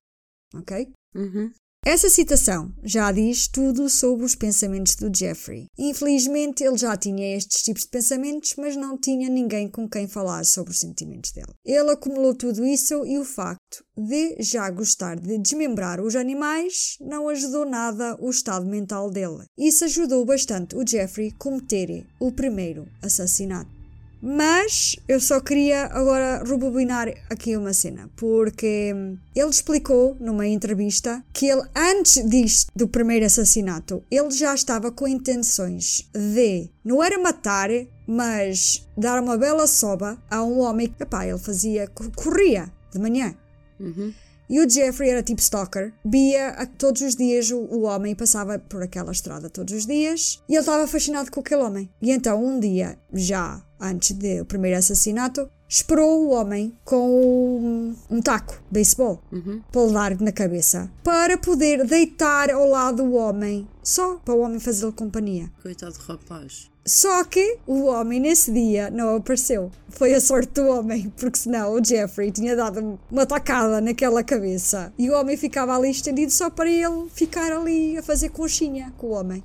ok? 0.58 0.88
Uhum. 1.14 1.50
Essa 1.86 2.10
citação 2.10 2.72
já 2.82 3.12
diz 3.12 3.46
tudo 3.46 3.88
sobre 3.88 4.26
os 4.26 4.34
pensamentos 4.34 4.96
do 4.96 5.08
Jeffrey. 5.16 5.68
Infelizmente, 5.78 6.64
ele 6.64 6.76
já 6.76 6.96
tinha 6.96 7.36
estes 7.36 7.62
tipos 7.62 7.82
de 7.82 7.90
pensamentos, 7.90 8.54
mas 8.58 8.74
não 8.74 8.98
tinha 8.98 9.28
ninguém 9.28 9.68
com 9.68 9.88
quem 9.88 10.08
falar 10.08 10.44
sobre 10.44 10.72
os 10.72 10.80
sentimentos 10.80 11.30
dele. 11.30 11.52
Ele 11.64 11.92
acumulou 11.92 12.34
tudo 12.34 12.66
isso 12.66 13.06
e 13.06 13.16
o 13.18 13.24
facto 13.24 13.84
de 13.96 14.34
já 14.40 14.68
gostar 14.68 15.14
de 15.14 15.38
desmembrar 15.38 16.00
os 16.00 16.16
animais 16.16 16.96
não 17.00 17.28
ajudou 17.28 17.64
nada 17.64 18.16
o 18.20 18.30
estado 18.30 18.66
mental 18.66 19.08
dele. 19.08 19.44
Isso 19.56 19.84
ajudou 19.84 20.24
bastante 20.24 20.74
o 20.74 20.84
Jeffrey 20.84 21.28
a 21.28 21.38
cometer 21.38 22.04
o 22.18 22.32
primeiro 22.32 22.88
assassinato. 23.00 23.75
Mas 24.20 24.96
eu 25.06 25.20
só 25.20 25.40
queria 25.40 25.84
agora 25.86 26.42
rebobinar 26.44 27.08
aqui 27.30 27.56
uma 27.56 27.72
cena, 27.72 28.10
porque 28.16 28.92
ele 29.34 29.50
explicou 29.50 30.16
numa 30.18 30.46
entrevista 30.46 31.22
que 31.32 31.46
ele, 31.46 31.62
antes 31.74 32.28
disto, 32.28 32.70
do 32.74 32.88
primeiro 32.88 33.26
assassinato, 33.26 34.02
ele 34.10 34.30
já 34.30 34.54
estava 34.54 34.90
com 34.90 35.06
intenções 35.06 36.08
de 36.12 36.70
não 36.84 37.02
era 37.02 37.18
matar, 37.18 37.68
mas 38.06 38.86
dar 38.96 39.22
uma 39.22 39.36
bela 39.36 39.66
soba 39.66 40.18
a 40.30 40.42
um 40.42 40.58
homem 40.60 40.88
que, 40.88 41.04
pá, 41.04 41.26
ele 41.26 41.38
fazia, 41.38 41.86
corria 42.14 42.72
de 42.92 42.98
manhã. 42.98 43.34
Uhum. 43.78 44.12
E 44.48 44.60
o 44.60 44.70
Jeffrey 44.70 45.10
era 45.10 45.24
tipo 45.24 45.40
stalker, 45.40 45.92
via 46.04 46.50
a- 46.50 46.66
todos 46.66 47.02
os 47.02 47.16
dias 47.16 47.50
o, 47.50 47.58
o 47.58 47.82
homem 47.82 48.14
passava 48.14 48.58
por 48.60 48.80
aquela 48.80 49.10
estrada 49.10 49.50
todos 49.50 49.74
os 49.74 49.84
dias 49.86 50.40
e 50.48 50.52
ele 50.52 50.60
estava 50.60 50.86
fascinado 50.86 51.32
com 51.32 51.40
aquele 51.40 51.62
homem. 51.62 51.90
E 52.00 52.12
então 52.12 52.44
um 52.44 52.60
dia, 52.60 52.96
já 53.12 53.60
antes 53.80 54.12
do 54.12 54.44
primeiro 54.46 54.78
assassinato, 54.78 55.48
esperou 55.68 56.26
o 56.26 56.30
homem 56.30 56.76
com 56.84 57.10
um, 57.60 57.96
um 58.10 58.20
taco 58.20 58.54
de 58.54 58.60
beisebol 58.70 59.22
para 59.72 59.82
lhe 59.86 59.92
dar 59.92 60.20
na 60.20 60.32
cabeça 60.32 60.90
para 61.02 61.36
poder 61.36 61.84
deitar 61.84 62.50
ao 62.50 62.68
lado 62.68 63.02
do 63.02 63.14
homem, 63.14 63.68
só 63.82 64.16
para 64.16 64.34
o 64.34 64.40
homem 64.40 64.60
fazer-lhe 64.60 64.92
companhia. 64.92 65.50
Coitado 65.62 65.92
do 65.92 66.04
rapaz. 66.04 66.70
Só 66.86 67.24
que 67.24 67.58
o 67.66 67.86
homem 67.86 68.20
nesse 68.20 68.52
dia 68.52 68.90
não 68.90 69.16
apareceu. 69.16 69.72
Foi 69.88 70.14
a 70.14 70.20
sorte 70.20 70.52
do 70.52 70.68
homem, 70.68 71.12
porque 71.18 71.36
senão 71.36 71.72
o 71.72 71.84
Jeffrey 71.84 72.30
tinha 72.30 72.54
dado 72.54 72.96
uma 73.10 73.26
tacada 73.26 73.80
naquela 73.80 74.22
cabeça. 74.22 74.92
E 74.96 75.10
o 75.10 75.18
homem 75.18 75.36
ficava 75.36 75.76
ali 75.76 75.90
estendido 75.90 76.30
só 76.30 76.48
para 76.48 76.70
ele 76.70 77.08
ficar 77.12 77.50
ali 77.50 77.98
a 77.98 78.02
fazer 78.04 78.28
conchinha 78.28 78.94
com 78.96 79.08
o 79.08 79.10
homem. 79.10 79.42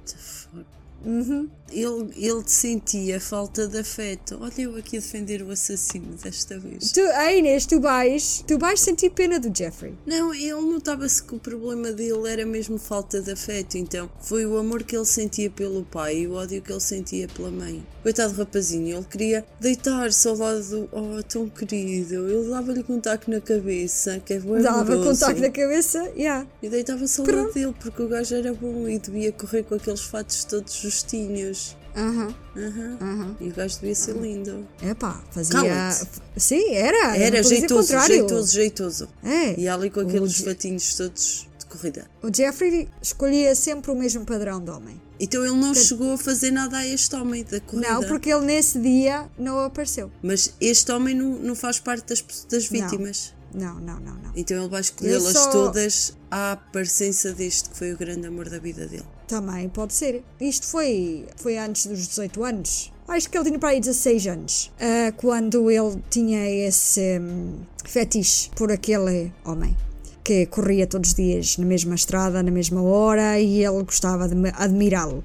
What 0.00 0.12
the 0.12 0.18
fuck? 0.18 0.66
Uhum. 1.06 1.48
Ele, 1.72 2.10
ele 2.16 2.42
sentia 2.46 3.20
falta 3.20 3.66
de 3.66 3.78
afeto. 3.78 4.38
Olha, 4.40 4.52
eu 4.58 4.76
aqui 4.76 4.98
a 4.98 5.00
defender 5.00 5.42
o 5.42 5.50
assassino 5.50 6.14
desta 6.22 6.58
vez. 6.58 6.92
Tu, 6.92 7.00
a 7.00 7.32
Inês, 7.32 7.66
tu 7.66 7.80
vais, 7.80 8.44
tu 8.46 8.58
vais 8.58 8.80
sentir 8.80 9.10
pena 9.10 9.38
do 9.38 9.56
Jeffrey. 9.56 9.94
Não, 10.06 10.34
ele 10.34 10.52
notava-se 10.52 11.22
que 11.22 11.34
o 11.34 11.38
problema 11.38 11.92
dele 11.92 12.28
era 12.28 12.46
mesmo 12.46 12.78
falta 12.78 13.20
de 13.20 13.32
afeto, 13.32 13.76
então 13.76 14.10
foi 14.20 14.46
o 14.46 14.56
amor 14.56 14.82
que 14.82 14.96
ele 14.96 15.04
sentia 15.04 15.50
pelo 15.50 15.84
pai 15.84 16.18
e 16.18 16.26
o 16.26 16.34
ódio 16.34 16.62
que 16.62 16.72
ele 16.72 16.80
sentia 16.80 17.28
pela 17.28 17.50
mãe. 17.50 17.84
Coitado 18.02 18.32
do 18.32 18.38
rapazinho, 18.38 18.96
ele 18.96 19.06
queria 19.08 19.44
deitar-se 19.60 20.26
ao 20.26 20.36
lado 20.36 20.62
do. 20.64 20.88
Oh, 20.90 21.22
tão 21.22 21.48
querido. 21.48 22.28
Ele 22.28 22.48
dava-lhe 22.48 22.82
com 22.82 22.98
taco 22.98 23.30
na 23.30 23.40
cabeça, 23.40 24.20
que 24.24 24.34
é 24.34 24.40
bom 24.40 24.60
Dava 24.60 24.96
contacto 24.96 25.40
na 25.40 25.50
cabeça, 25.50 26.10
yeah. 26.16 26.46
E 26.60 26.68
deitava-se 26.68 27.20
ao 27.20 27.26
lado 27.26 27.52
dele, 27.52 27.74
porque 27.80 28.02
o 28.02 28.08
gajo 28.08 28.34
era 28.34 28.52
bom 28.52 28.88
e 28.88 28.98
devia 28.98 29.30
correr 29.30 29.62
com 29.62 29.76
aqueles 29.76 30.00
fatos 30.00 30.44
todos 30.44 30.74
justinhos. 30.74 31.61
Aham, 31.96 32.34
Aham. 32.56 32.98
aham. 33.00 33.36
E 33.40 33.48
o 33.48 33.52
gajo 33.54 33.74
devia 33.80 33.94
ser 33.94 34.16
lindo. 34.16 34.66
Epá, 34.82 35.22
fazia. 35.30 35.52
Cala-te. 35.60 36.08
Sim, 36.36 36.74
era. 36.74 37.16
Era 37.16 37.42
não 37.42 37.48
jeitoso, 37.48 37.92
jeitoso, 38.06 38.52
jeitoso. 38.52 39.08
É. 39.22 39.58
E 39.60 39.68
ali 39.68 39.90
com 39.90 40.00
aqueles 40.00 40.32
Je- 40.32 40.44
fatinhos 40.44 40.94
todos 40.94 41.46
de 41.58 41.66
corrida. 41.66 42.06
O 42.22 42.34
Jeffrey 42.34 42.88
escolhia 43.02 43.54
sempre 43.54 43.90
o 43.90 43.94
mesmo 43.94 44.24
padrão 44.24 44.60
de 44.62 44.70
homem. 44.70 45.00
Então 45.20 45.44
ele 45.44 45.54
não 45.56 45.74
chegou 45.74 46.14
a 46.14 46.18
fazer 46.18 46.50
nada 46.50 46.78
a 46.78 46.86
este 46.86 47.14
homem 47.14 47.44
da 47.44 47.60
corrida. 47.60 47.92
Não, 47.92 48.02
porque 48.04 48.32
ele 48.32 48.44
nesse 48.44 48.78
dia 48.80 49.30
não 49.38 49.60
apareceu. 49.60 50.10
Mas 50.22 50.54
este 50.60 50.90
homem 50.90 51.14
não, 51.14 51.28
não 51.38 51.54
faz 51.54 51.78
parte 51.78 52.06
das, 52.08 52.24
das 52.50 52.70
Não. 52.70 52.80
vítimas. 52.80 53.32
Não, 53.54 53.74
não, 53.74 54.00
não, 54.00 54.14
não. 54.14 54.32
Então 54.34 54.56
ele 54.56 54.68
vai 54.68 54.80
escolhê-las 54.80 55.34
só- 55.34 55.50
todas 55.50 56.16
à 56.30 56.56
parecença 56.72 57.32
deste 57.32 57.68
que 57.68 57.76
foi 57.76 57.92
o 57.92 57.96
grande 57.98 58.26
amor 58.26 58.48
da 58.48 58.58
vida 58.58 58.86
dele. 58.86 59.04
Também 59.26 59.68
pode 59.68 59.94
ser. 59.94 60.22
Isto 60.40 60.66
foi, 60.66 61.26
foi 61.36 61.58
antes 61.58 61.86
dos 61.86 62.06
18 62.06 62.44
anos. 62.44 62.92
Acho 63.08 63.28
que 63.28 63.36
ele 63.36 63.44
tinha 63.46 63.58
para 63.58 63.70
aí 63.70 63.80
16 63.80 64.26
anos. 64.26 64.72
ah, 64.80 65.12
quando 65.16 65.70
ele 65.70 66.00
tinha 66.08 66.48
esse 66.66 67.18
hum, 67.20 67.58
fetiche 67.84 68.50
por 68.56 68.70
aquele 68.70 69.32
homem. 69.44 69.76
Que 70.24 70.46
corria 70.46 70.86
todos 70.86 71.10
os 71.10 71.14
dias 71.16 71.58
na 71.58 71.66
mesma 71.66 71.96
estrada, 71.96 72.42
na 72.42 72.50
mesma 72.50 72.80
hora, 72.80 73.40
e 73.40 73.64
ele 73.64 73.82
gostava 73.82 74.28
de 74.28 74.34
admirá-lo. 74.54 75.24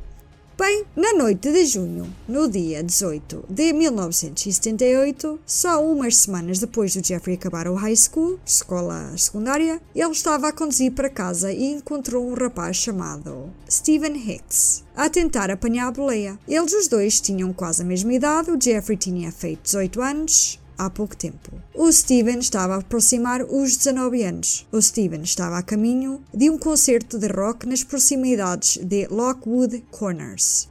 Bem, 0.58 0.86
na 0.96 1.14
noite 1.14 1.52
de 1.52 1.66
junho, 1.68 2.12
no 2.28 2.50
dia 2.50 2.82
18 2.82 3.46
de 3.48 3.72
1978, 3.74 5.40
só 5.46 5.86
umas 5.86 6.18
semanas 6.18 6.58
depois 6.58 6.96
do 6.96 7.06
Jeffrey 7.06 7.36
acabar 7.36 7.68
o 7.68 7.76
high 7.76 7.96
school, 7.96 8.40
escola 8.44 9.16
secundária, 9.16 9.80
ele 9.94 10.10
estava 10.10 10.48
a 10.48 10.52
conduzir 10.52 10.94
para 10.94 11.12
casa 11.12 11.54
e 11.54 11.74
encontrou 11.74 12.28
um 12.28 12.34
rapaz 12.34 12.78
chamado 12.78 13.54
Stephen 13.70 14.16
Hicks 14.16 14.84
a 14.96 15.08
tentar 15.08 15.52
apanhar 15.52 15.90
a 15.90 15.92
boleia. 15.92 16.40
Eles 16.48 16.74
os 16.74 16.88
dois 16.88 17.22
tinham 17.22 17.54
quase 17.54 17.84
a 17.84 17.86
mesma 17.86 18.16
idade, 18.16 18.50
o 18.50 18.60
Jeffrey 18.60 18.98
tinha 18.98 19.32
feito 19.32 19.62
18 19.62 20.02
anos 20.02 20.60
há 20.78 20.90
pouco 20.90 21.16
tempo. 21.16 21.52
O 21.74 21.92
Steven 21.92 22.40
estava 22.40 22.76
a 22.76 22.80
aproximar 22.80 23.42
os 23.42 23.78
19 23.78 24.24
anos. 24.24 24.68
O 24.72 24.82
Steven 24.82 25.22
estava 25.22 25.58
a 25.58 25.64
caminho 25.64 26.22
de 26.34 26.50
um 26.50 26.58
concerto 26.58 27.18
de 27.18 27.28
rock 27.28 27.68
nas 27.68 27.84
proximidades 27.84 28.78
de 28.78 29.08
Lockwood 29.08 29.84
Corners. 29.92 30.70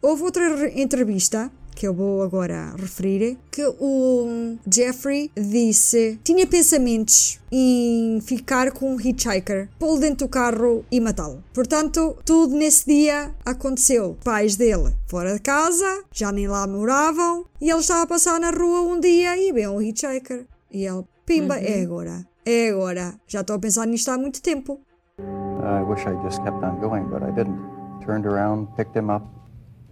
Houve 0.00 0.24
outra 0.24 0.68
entrevista 0.80 1.50
que 1.82 1.88
eu 1.88 1.92
vou 1.92 2.22
agora 2.22 2.76
referir, 2.78 3.36
que 3.50 3.66
o 3.66 4.56
Jeffrey 4.72 5.32
disse 5.36 6.16
tinha 6.22 6.46
pensamentos 6.46 7.40
em 7.50 8.20
ficar 8.20 8.70
com 8.70 8.94
um 8.94 9.00
hitchhiker, 9.00 9.68
pô-lo 9.80 9.98
dentro 9.98 10.28
do 10.28 10.30
carro 10.30 10.84
e 10.92 11.00
matá-lo. 11.00 11.42
Portanto, 11.52 12.16
tudo 12.24 12.54
nesse 12.54 12.86
dia 12.86 13.34
aconteceu. 13.44 14.16
Pais 14.22 14.54
dele 14.54 14.94
fora 15.08 15.34
de 15.34 15.40
casa, 15.40 16.04
já 16.12 16.30
nem 16.30 16.46
lá 16.46 16.68
moravam, 16.68 17.46
e 17.60 17.68
ele 17.68 17.80
estava 17.80 18.02
a 18.02 18.06
passar 18.06 18.38
na 18.38 18.50
rua 18.50 18.82
um 18.82 19.00
dia 19.00 19.36
e 19.36 19.50
vê 19.50 19.66
um 19.66 19.82
hitchhiker. 19.82 20.46
E 20.70 20.86
ele, 20.86 21.02
pimba, 21.26 21.56
uhum. 21.56 21.64
é 21.64 21.82
agora, 21.82 22.26
é 22.46 22.68
agora. 22.68 23.14
Já 23.26 23.40
estou 23.40 23.56
a 23.56 23.58
pensar 23.58 23.88
nisto 23.88 24.08
há 24.08 24.16
muito 24.16 24.40
tempo. 24.40 24.80
I 25.18 25.82
wish 25.82 26.06
I 26.06 26.14
just 26.22 26.44
kept 26.44 26.64
on 26.64 26.78
going, 26.78 27.08
but 27.08 27.24
I 27.24 27.32
didn't. 27.32 27.58
Turned 28.06 28.24
around, 28.24 28.68
picked 28.76 28.96
him 28.96 29.10
up, 29.10 29.26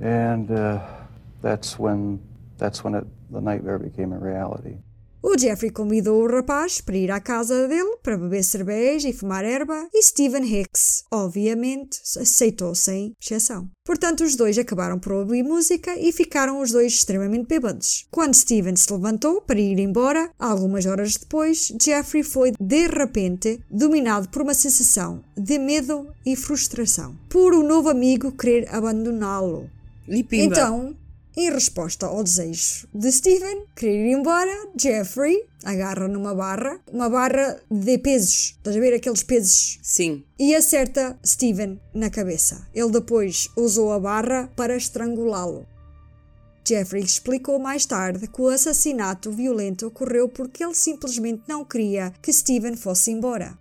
and 0.00 0.52
uh, 0.52 0.99
that's 1.42 1.78
when 1.78 2.20
that's 2.58 2.84
when 2.84 2.94
it, 2.94 3.06
the 3.30 3.40
nightmare 3.40 3.78
became 3.78 4.12
a 4.12 4.18
reality. 4.18 4.78
O 5.22 5.36
Jeffrey 5.36 5.70
convidou 5.70 6.22
o 6.22 6.26
rapaz 6.26 6.80
para 6.80 6.96
ir 6.96 7.10
à 7.10 7.20
casa 7.20 7.68
dele 7.68 7.98
para 8.02 8.16
beber 8.16 8.42
cerveja 8.42 9.06
e 9.06 9.12
fumar 9.12 9.44
erva 9.44 9.86
e 9.92 10.02
Stephen 10.02 10.42
Hicks, 10.42 11.04
obviamente, 11.10 12.00
aceitou 12.18 12.74
sem 12.74 13.12
exceção. 13.20 13.68
Portanto, 13.84 14.24
os 14.24 14.34
dois 14.34 14.56
acabaram 14.56 14.98
por 14.98 15.12
ouvir 15.12 15.42
música 15.42 15.94
e 15.98 16.10
ficaram 16.10 16.58
os 16.62 16.70
dois 16.70 16.94
extremamente 16.94 17.48
bêbados. 17.48 18.06
Quando 18.10 18.34
Stephen 18.34 18.76
se 18.76 18.90
levantou 18.90 19.42
para 19.42 19.60
ir 19.60 19.78
embora, 19.78 20.30
algumas 20.38 20.86
horas 20.86 21.16
depois, 21.16 21.70
Jeffrey 21.80 22.22
foi 22.22 22.52
de 22.58 22.86
repente 22.86 23.60
dominado 23.70 24.30
por 24.30 24.40
uma 24.40 24.54
sensação 24.54 25.22
de 25.36 25.58
medo 25.58 26.08
e 26.24 26.34
frustração, 26.34 27.14
por 27.28 27.52
o 27.52 27.60
um 27.60 27.66
novo 27.66 27.90
amigo 27.90 28.32
querer 28.32 28.74
abandoná-lo. 28.74 29.68
Então, 30.32 30.96
em 31.36 31.50
resposta 31.50 32.06
ao 32.06 32.24
desejo 32.24 32.88
de 32.92 33.10
Steven 33.10 33.64
querer 33.76 34.06
ir 34.06 34.12
embora, 34.12 34.68
Jeffrey 34.76 35.44
agarra 35.64 36.08
numa 36.08 36.34
barra, 36.34 36.80
uma 36.92 37.08
barra 37.08 37.60
de 37.70 37.98
pesos. 37.98 38.56
Estás 38.56 38.76
a 38.76 38.80
ver 38.80 38.94
aqueles 38.94 39.22
pesos? 39.22 39.78
Sim. 39.82 40.24
E 40.38 40.54
acerta 40.54 41.18
Steven 41.24 41.80
na 41.94 42.10
cabeça. 42.10 42.66
Ele 42.74 42.90
depois 42.90 43.48
usou 43.56 43.92
a 43.92 44.00
barra 44.00 44.50
para 44.56 44.76
estrangulá-lo. 44.76 45.66
Jeffrey 46.66 47.02
explicou 47.02 47.58
mais 47.58 47.86
tarde 47.86 48.28
que 48.28 48.40
o 48.40 48.48
assassinato 48.48 49.32
violento 49.32 49.86
ocorreu 49.86 50.28
porque 50.28 50.62
ele 50.62 50.74
simplesmente 50.74 51.42
não 51.48 51.64
queria 51.64 52.12
que 52.22 52.32
Steven 52.32 52.76
fosse 52.76 53.10
embora. 53.10 53.58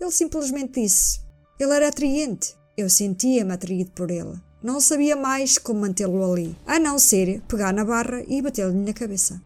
Ele 0.00 0.10
simplesmente 0.10 0.80
disse: 0.80 1.20
Ele 1.58 1.72
era 1.72 1.88
atraente. 1.88 2.56
Eu 2.76 2.88
sentia-me 2.88 3.52
atraído 3.52 3.90
por 3.90 4.10
ele. 4.10 4.40
Não 4.60 4.80
sabia 4.80 5.14
mais 5.14 5.56
como 5.56 5.82
mantê-lo 5.82 6.32
ali, 6.32 6.56
a 6.66 6.80
não 6.80 6.98
ser 6.98 7.40
pegar 7.46 7.72
na 7.72 7.84
barra 7.84 8.24
e 8.26 8.42
bater-lhe 8.42 8.74
na 8.74 8.92
cabeça. 8.92 9.40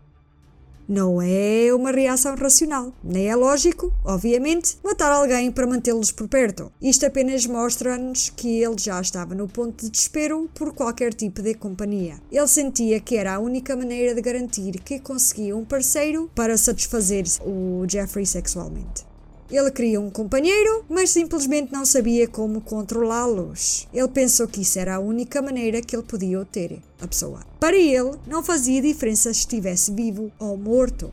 Não 0.88 1.20
é 1.20 1.72
uma 1.72 1.90
reação 1.90 2.34
racional, 2.34 2.92
nem 3.04 3.28
é 3.28 3.36
lógico, 3.36 3.92
obviamente, 4.04 4.78
matar 4.82 5.12
alguém 5.12 5.52
para 5.52 5.66
mantê-los 5.66 6.10
por 6.10 6.26
perto. 6.28 6.72
Isto 6.80 7.04
apenas 7.04 7.46
mostra-nos 7.46 8.30
que 8.30 8.62
ele 8.62 8.76
já 8.78 8.98
estava 9.00 9.34
no 9.34 9.46
ponto 9.46 9.84
de 9.84 9.90
desespero 9.90 10.50
por 10.54 10.72
qualquer 10.72 11.12
tipo 11.12 11.42
de 11.42 11.54
companhia. 11.54 12.16
Ele 12.32 12.48
sentia 12.48 12.98
que 12.98 13.16
era 13.16 13.34
a 13.34 13.38
única 13.38 13.76
maneira 13.76 14.14
de 14.14 14.22
garantir 14.22 14.80
que 14.80 14.98
conseguia 14.98 15.54
um 15.54 15.64
parceiro 15.64 16.30
para 16.34 16.56
satisfazer 16.56 17.26
o 17.44 17.84
Jeffrey 17.86 18.24
sexualmente. 18.24 19.11
Ele 19.52 19.70
queria 19.70 20.00
um 20.00 20.08
companheiro, 20.08 20.82
mas 20.88 21.10
simplesmente 21.10 21.70
não 21.70 21.84
sabia 21.84 22.26
como 22.26 22.62
controlá-los. 22.62 23.86
Ele 23.92 24.08
pensou 24.08 24.48
que 24.48 24.62
isso 24.62 24.78
era 24.78 24.94
a 24.94 24.98
única 24.98 25.42
maneira 25.42 25.82
que 25.82 25.94
ele 25.94 26.02
podia 26.02 26.40
obter 26.40 26.80
a 26.98 27.06
pessoa. 27.06 27.44
Para 27.60 27.76
ele, 27.76 28.12
não 28.26 28.42
fazia 28.42 28.80
diferença 28.80 29.30
se 29.34 29.40
estivesse 29.40 29.92
vivo 29.92 30.32
ou 30.38 30.56
morto. 30.56 31.12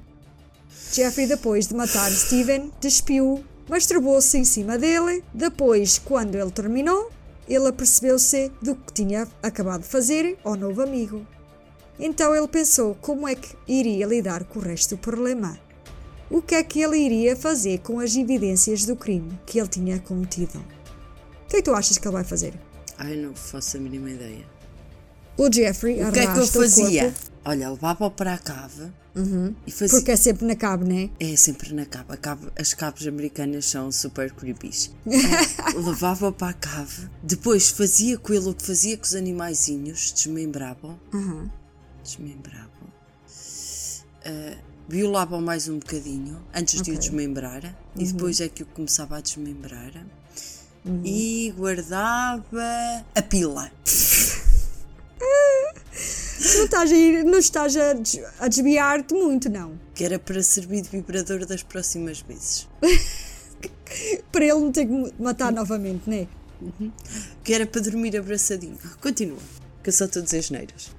Jeffrey, 0.94 1.28
depois 1.28 1.68
de 1.68 1.76
matar 1.76 2.10
Steven, 2.10 2.72
despiu, 2.80 3.44
masturbou-se 3.68 4.38
em 4.38 4.46
cima 4.46 4.78
dele. 4.78 5.22
Depois, 5.34 6.00
quando 6.00 6.36
ele 6.36 6.50
terminou, 6.50 7.12
ele 7.46 7.68
apercebeu-se 7.68 8.54
do 8.62 8.74
que 8.74 8.94
tinha 8.94 9.28
acabado 9.44 9.82
de 9.82 9.90
fazer 9.90 10.38
ao 10.46 10.56
novo 10.56 10.82
amigo. 10.82 11.28
Então 12.00 12.34
ele 12.34 12.48
pensou 12.48 12.96
como 13.02 13.28
é 13.28 13.36
que 13.36 13.54
iria 13.68 14.08
lidar 14.08 14.46
com 14.46 14.60
o 14.60 14.62
resto 14.62 14.96
do 14.96 15.02
problema 15.02 15.60
o 16.30 16.42
que 16.42 16.56
é 16.56 16.64
que 16.64 16.82
ele 16.82 16.98
iria 16.98 17.36
fazer 17.36 17.80
com 17.80 18.00
as 18.00 18.16
evidências 18.16 18.86
do 18.86 18.96
crime 18.96 19.40
que 19.46 19.60
ele 19.60 19.68
tinha 19.68 20.00
cometido. 20.00 20.60
O 21.46 21.50
que 21.50 21.58
é 21.58 21.60
que 21.60 21.64
tu 21.64 21.74
achas 21.74 21.98
que 21.98 22.08
ele 22.08 22.14
vai 22.14 22.24
fazer? 22.24 22.54
Ai, 22.98 23.16
não 23.16 23.34
faço 23.34 23.78
a 23.78 23.80
mínima 23.80 24.12
ideia. 24.12 24.46
O 25.38 25.52
Jeffrey 25.52 26.04
O 26.04 26.12
que 26.12 26.20
é 26.20 26.34
que 26.34 26.40
eu 26.40 26.46
fazia? 26.46 27.14
Olha, 27.46 27.70
levava-o 27.70 28.12
para 28.12 28.34
a 28.34 28.38
cave 28.38 28.92
uhum. 29.16 29.56
e 29.66 29.72
fazia... 29.72 29.98
Porque 29.98 30.12
é 30.12 30.16
sempre 30.18 30.46
na 30.46 30.56
cave, 30.56 30.84
não 30.84 30.96
é? 30.98 31.10
É 31.18 31.36
sempre 31.38 31.74
na 31.74 31.86
cave. 31.86 32.18
cave. 32.18 32.48
As 32.60 32.74
caves 32.74 33.08
americanas 33.08 33.66
são 33.66 33.90
super 33.90 34.32
creepy. 34.34 34.70
levava-o 35.74 36.34
para 36.34 36.50
a 36.50 36.54
cave, 36.54 37.08
depois 37.24 37.70
fazia 37.70 38.18
com 38.18 38.34
ele 38.34 38.50
o 38.50 38.54
que 38.54 38.66
fazia 38.66 38.98
com 38.98 39.06
os 39.06 39.16
animaizinhos, 39.16 40.12
desmembrava-o. 40.12 41.00
Uhum. 41.14 41.50
Desmembrava-o. 42.04 42.90
Uh, 44.28 44.69
violava 44.90 45.40
mais 45.40 45.70
um 45.70 45.78
bocadinho 45.78 46.42
antes 46.54 46.82
okay. 46.82 46.94
de 46.94 46.98
o 46.98 47.00
desmembrar 47.00 47.64
uhum. 47.64 47.72
e 47.96 48.06
depois 48.06 48.42
é 48.42 48.50
que 48.50 48.64
o 48.64 48.66
começava 48.66 49.18
a 49.18 49.22
desmembrar 49.22 49.92
uhum. 50.84 51.02
e 51.06 51.54
guardava 51.56 52.44
a 53.14 53.22
pila. 53.22 53.72
não 56.56 56.66
estás 56.66 56.92
a, 56.92 56.96
ir, 56.96 57.24
não 57.24 57.38
estás 57.38 57.78
a, 57.78 57.92
a 58.40 58.48
desviar-te 58.48 59.14
muito, 59.14 59.48
não. 59.48 59.80
Que 59.94 60.06
era 60.06 60.18
para 60.18 60.42
servir 60.42 60.82
de 60.82 60.90
vibrador 60.90 61.46
das 61.46 61.62
próximas 61.62 62.22
vezes. 62.22 62.68
para 64.32 64.44
ele 64.44 64.60
não 64.60 64.72
ter 64.72 64.88
que 64.88 65.14
matar 65.22 65.52
novamente, 65.52 66.02
não 66.08 66.18
é? 66.18 66.28
Uhum. 66.62 66.92
Que 67.44 67.54
era 67.54 67.68
para 67.68 67.82
dormir 67.82 68.18
abraçadinho. 68.18 68.78
Continua, 69.00 69.38
que 69.84 69.90
eu 69.90 69.94
só 69.94 70.06
estou 70.06 70.22
a 70.22 70.26
dizer 70.26 70.42
geneiras. 70.42 70.99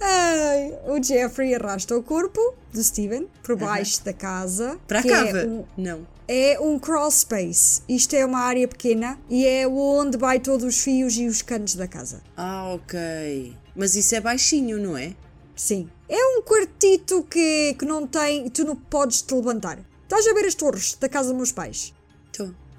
Ai, 0.00 0.78
o 0.86 1.02
Jeffrey 1.02 1.54
arrasta 1.54 1.96
o 1.96 2.02
corpo 2.02 2.54
do 2.72 2.82
Steven 2.82 3.28
por 3.42 3.56
baixo 3.56 4.02
da 4.04 4.12
casa. 4.12 4.78
Para 4.88 5.00
a 5.00 5.02
cava? 5.02 5.38
É 5.40 5.46
um, 5.46 5.64
Não. 5.76 6.06
É 6.26 6.58
um 6.60 6.78
crawl 6.78 7.10
space. 7.10 7.82
Isto 7.88 8.14
é 8.14 8.24
uma 8.24 8.40
área 8.40 8.66
pequena 8.66 9.18
e 9.28 9.46
é 9.46 9.66
onde 9.68 10.16
vai 10.16 10.38
todos 10.40 10.64
os 10.64 10.80
fios 10.80 11.16
e 11.16 11.26
os 11.26 11.42
canos 11.42 11.74
da 11.74 11.86
casa. 11.88 12.22
Ah, 12.36 12.72
ok. 12.74 13.56
Mas 13.74 13.94
isso 13.94 14.14
é 14.14 14.20
baixinho, 14.20 14.78
não 14.78 14.96
é? 14.96 15.14
Sim. 15.54 15.90
É 16.08 16.16
um 16.38 16.42
quartito 16.42 17.22
que, 17.24 17.74
que 17.78 17.84
não 17.84 18.06
tem. 18.06 18.48
Tu 18.48 18.64
não 18.64 18.76
podes 18.76 19.22
te 19.22 19.34
levantar. 19.34 19.78
Estás 20.04 20.26
a 20.26 20.32
ver 20.32 20.46
as 20.46 20.54
torres 20.54 20.94
da 20.98 21.08
casa 21.08 21.28
dos 21.28 21.36
meus 21.36 21.52
pais? 21.52 21.92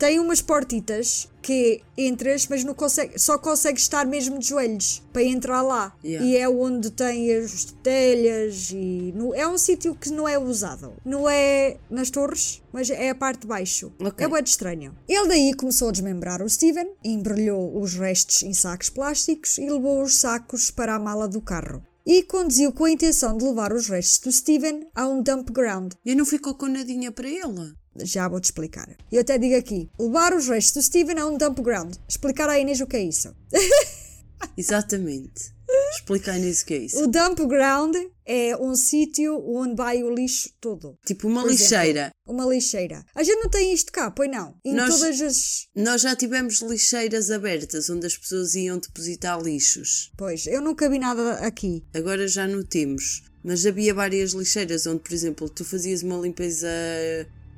Tem 0.02 0.20
umas 0.20 0.42
portitas 0.42 1.30
que 1.44 1.84
entras, 1.96 2.48
mas 2.48 2.64
não 2.64 2.74
consegue, 2.74 3.20
só 3.20 3.38
consegues 3.38 3.84
estar 3.84 4.04
mesmo 4.04 4.40
de 4.40 4.48
joelhos 4.48 5.04
para 5.14 5.22
entrar 5.22 5.62
lá. 5.62 5.96
Yeah. 6.04 6.26
E 6.26 6.38
é 6.38 6.50
onde 6.50 6.90
tem 6.90 7.32
as 7.36 7.66
telhas 7.84 8.72
e 8.72 9.14
no, 9.16 9.32
é 9.36 9.48
um 9.48 9.60
sítio 9.60 9.94
que 9.94 10.10
não 10.10 10.28
é 10.28 10.40
usado. 10.40 10.94
Não 11.06 11.30
é 11.30 11.78
nas 11.88 12.10
torres, 12.10 12.64
mas 12.74 12.90
é 12.90 13.12
a 13.12 13.16
parte 13.16 13.42
de 13.42 13.48
baixo. 13.48 13.94
Okay. 14.00 14.26
É 14.26 14.28
muito 14.28 14.48
estranho. 14.48 14.98
Ele 15.08 15.28
daí 15.28 15.54
começou 15.54 15.90
a 15.90 15.92
desmembrar 15.92 16.42
o 16.42 16.50
Steven, 16.50 16.94
embrulhou 17.04 17.80
os 17.80 17.94
restos 17.94 18.42
em 18.42 18.56
sacos 18.56 18.90
plásticos 18.90 19.60
e 19.60 19.70
levou 19.70 20.02
os 20.02 20.18
sacos 20.18 20.72
para 20.72 20.96
a 20.96 21.00
mala 21.00 21.28
do 21.28 21.42
carro 21.42 21.80
e 22.04 22.24
conduziu 22.24 22.72
com 22.72 22.86
a 22.86 22.92
intenção 22.92 23.38
de 23.38 23.46
levar 23.46 23.72
os 23.72 23.88
restos 23.88 24.18
do 24.18 24.32
Steven 24.32 24.88
a 24.96 25.08
um 25.08 25.22
dump 25.22 25.52
ground. 25.52 25.94
E 26.04 26.16
não 26.16 26.26
ficou 26.26 26.56
com 26.56 26.66
nadinha 26.66 27.12
para 27.12 27.30
ele? 27.30 27.76
Já 27.98 28.28
vou-te 28.28 28.46
explicar. 28.46 28.90
Eu 29.12 29.22
até 29.22 29.38
digo 29.38 29.56
aqui: 29.56 29.90
levar 30.00 30.34
os 30.34 30.48
restos 30.48 30.74
do 30.74 30.86
Steven 30.86 31.20
a 31.20 31.28
um 31.28 31.38
dump 31.38 31.60
ground. 31.62 31.96
Explicar 32.08 32.50
à 32.50 32.60
Inês 32.60 32.82
o 32.82 32.88
que 32.88 32.98
é 32.98 33.04
isso. 33.04 33.36
Exatamente. 34.58 35.54
Explica 35.94 36.32
a 36.32 36.38
Inês 36.38 36.62
o 36.62 36.66
que 36.66 36.74
é 36.74 36.78
isso. 36.78 37.04
O 37.04 37.08
dump 37.08 37.40
ground 37.48 37.96
é 38.26 38.56
um 38.56 38.76
sítio 38.76 39.42
onde 39.46 39.76
vai 39.76 40.04
o 40.04 40.14
lixo 40.14 40.50
todo. 40.60 40.98
Tipo 41.06 41.28
uma 41.28 41.42
Por 41.42 41.52
lixeira. 41.52 42.00
Exemplo, 42.00 42.14
uma 42.28 42.46
lixeira. 42.46 43.06
A 43.14 43.24
gente 43.24 43.40
não 43.40 43.50
tem 43.50 43.74
isto 43.74 43.92
cá, 43.92 44.10
pois 44.10 44.32
não? 44.32 44.56
Em 44.64 44.74
nós, 44.74 45.00
todas 45.00 45.22
as. 45.22 45.68
Nós 45.76 46.02
já 46.02 46.16
tivemos 46.16 46.62
lixeiras 46.62 47.30
abertas 47.30 47.90
onde 47.90 48.08
as 48.08 48.18
pessoas 48.18 48.56
iam 48.56 48.80
depositar 48.80 49.42
lixos. 49.42 50.12
Pois, 50.18 50.48
eu 50.48 50.62
nunca 50.62 50.90
vi 50.90 50.98
nada 50.98 51.34
aqui. 51.46 51.84
Agora 51.94 52.28
já 52.28 52.48
não 52.48 52.64
temos. 52.64 53.24
Mas 53.44 53.66
havia 53.66 53.94
várias 53.94 54.32
lixeiras 54.32 54.86
onde, 54.86 55.00
por 55.00 55.14
exemplo, 55.14 55.50
tu 55.50 55.66
fazias 55.66 56.04
uma 56.04 56.18
limpeza 56.18 56.68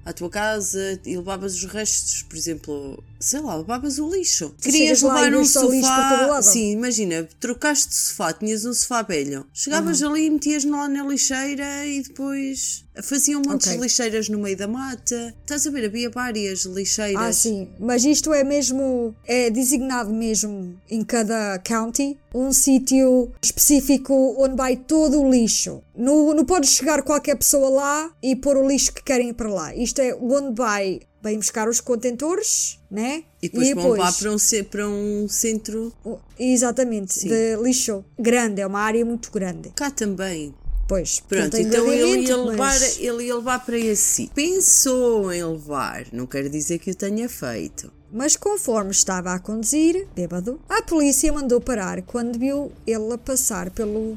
à 0.06 0.12
tua 0.12 0.30
casa 0.30 1.00
e 1.06 1.16
levavas 1.16 1.56
os 1.56 1.66
restos, 1.66 2.24
por 2.24 2.36
exemplo, 2.36 3.04
sei 3.20 3.40
lá, 3.40 3.56
levavas 3.56 4.00
o 4.00 4.10
lixo. 4.14 4.54
Tu 4.62 4.64
Querias 4.64 5.02
levar 5.02 5.34
um 5.34 5.46
sofá. 5.46 6.42
Sim, 6.42 6.72
imagina, 6.72 7.28
trocaste 7.40 7.90
de 7.90 7.96
sofá, 7.96 8.34
tinhas 8.34 8.66
um 8.66 8.74
sofá 8.74 9.02
velho. 9.02 9.46
Chegavas 9.54 10.02
ali 10.04 10.26
e 10.26 10.30
metias 10.30 10.66
lá 10.66 10.88
na 10.90 11.04
lixeira 11.04 11.86
e 11.86 12.04
depois 12.04 12.83
faziam 13.02 13.42
um 13.42 13.50
monte 13.50 13.68
Ok. 13.68 13.78
de 13.78 13.82
lixeiras 13.84 14.30
no 14.30 14.40
meio 14.40 14.56
da 14.58 14.68
mata. 14.68 15.34
Estás 15.42 15.66
a 15.66 15.72
ver, 15.72 15.86
havia 15.86 16.10
várias 16.10 16.64
lixeiras. 16.66 17.22
Ah, 17.22 17.34
sim. 17.34 17.68
Mas 17.80 18.04
isto 18.06 18.34
é 18.34 18.44
mesmo. 18.44 19.16
É 19.26 19.50
designado 19.50 20.12
mesmo 20.12 20.80
em 20.90 21.04
cada 21.04 21.60
county 21.60 22.18
um 22.34 22.52
sítio 22.52 23.32
específico 23.42 24.36
onde 24.38 24.56
vai 24.56 24.76
todo 24.76 25.22
o 25.22 25.30
lixo. 25.32 25.82
Não, 25.96 26.34
não 26.34 26.46
pode 26.46 26.68
chegar 26.68 27.02
qualquer 27.04 27.36
pessoa 27.36 27.70
lá 27.70 28.12
e 28.22 28.36
pôr 28.36 28.58
o 28.58 28.68
lixo 28.68 28.94
que 28.94 29.04
querem 29.04 29.30
ir 29.30 29.34
para 29.34 29.50
lá. 29.50 29.76
Isto 29.76 30.02
é 30.02 30.14
onde 30.16 30.56
vai. 30.56 31.02
Vêm 31.22 31.38
buscar 31.38 31.70
os 31.70 31.80
contentores, 31.80 32.78
né? 32.92 33.24
E 33.42 33.48
depois 33.48 33.74
vão 33.74 33.92
levar 33.92 34.12
para 34.12 34.30
um, 34.34 34.38
para 34.70 34.90
um 34.90 35.28
centro. 35.30 35.94
Exatamente, 36.38 37.14
Sim. 37.14 37.30
de 37.30 37.56
lixo 37.64 38.04
grande, 38.20 38.60
é 38.60 38.68
uma 38.68 38.82
área 38.82 39.06
muito 39.06 39.32
grande. 39.32 39.70
Cá 39.74 39.90
também. 39.90 40.54
Pois, 40.88 41.22
Pronto, 41.22 41.56
então 41.58 41.88
ele 41.92 42.24
ia, 42.28 42.38
levar, 42.38 42.58
mas- 42.58 43.00
ele 43.00 43.24
ia 43.24 43.36
levar 43.36 43.66
para 43.66 43.78
esse 43.78 44.02
sítio. 44.04 44.36
Pensou 44.36 45.32
em 45.32 45.44
levar, 45.44 46.06
não 46.12 46.26
quero 46.28 46.50
dizer 46.50 46.78
que 46.80 46.92
o 46.92 46.96
tenha 46.96 47.28
feito. 47.30 47.92
Mas 48.12 48.36
conforme 48.36 48.92
estava 48.92 49.34
a 49.34 49.40
conduzir, 49.40 50.08
bêbado, 50.16 50.60
a 50.70 50.82
polícia 50.84 51.32
mandou 51.34 51.60
parar 51.60 52.02
quando 52.04 52.38
viu 52.38 52.72
ele 52.86 53.12
a 53.14 53.18
passar 53.18 53.72
pelo 53.72 54.16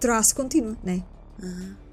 traço 0.00 0.34
contínuo, 0.36 0.76
né? 0.82 1.02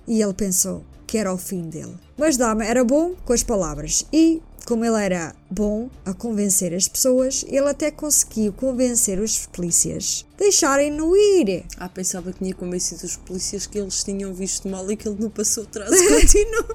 E 0.07 0.21
ele 0.21 0.33
pensou 0.33 0.83
que 1.07 1.17
era 1.17 1.33
o 1.33 1.37
fim 1.37 1.67
dele. 1.67 1.95
Mas 2.17 2.37
Dama 2.37 2.63
era 2.63 2.83
bom 2.85 3.15
com 3.25 3.33
as 3.33 3.43
palavras 3.43 4.05
e, 4.13 4.41
como 4.65 4.85
ele 4.85 5.03
era 5.03 5.35
bom 5.49 5.89
a 6.05 6.13
convencer 6.13 6.73
as 6.73 6.87
pessoas, 6.87 7.45
ele 7.47 7.69
até 7.69 7.91
conseguiu 7.91 8.53
convencer 8.53 9.19
os 9.19 9.45
polícias 9.47 10.25
deixarem-no 10.37 11.15
ir. 11.15 11.65
Ah, 11.77 11.87
pensava 11.87 12.33
que 12.33 12.39
tinha 12.39 12.53
convencido 12.55 13.05
os 13.05 13.15
polícias 13.15 13.67
que 13.67 13.77
eles 13.77 14.03
tinham 14.03 14.33
visto 14.33 14.67
mal 14.67 14.89
e 14.91 14.97
que 14.97 15.07
ele 15.07 15.17
não 15.19 15.29
passou 15.29 15.63
atrás 15.63 15.89
continuou. 16.07 16.65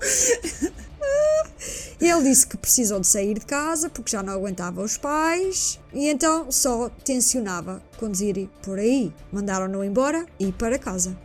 Ele 1.99 2.22
disse 2.24 2.47
que 2.47 2.57
precisou 2.59 3.01
de 3.01 3.07
sair 3.07 3.34
de 3.34 3.47
casa 3.47 3.89
porque 3.89 4.11
já 4.11 4.22
não 4.22 4.34
aguentava 4.34 4.82
os 4.82 4.99
pais 4.99 5.80
e 5.95 6.09
então 6.09 6.53
só 6.53 6.91
tensionava 7.05 7.82
conduzir 7.97 8.49
por 8.62 8.78
aí. 8.78 9.12
Mandaram-no 9.32 9.82
embora 9.82 10.26
e 10.39 10.49
ir 10.49 10.53
para 10.53 10.78
casa. 10.78 11.16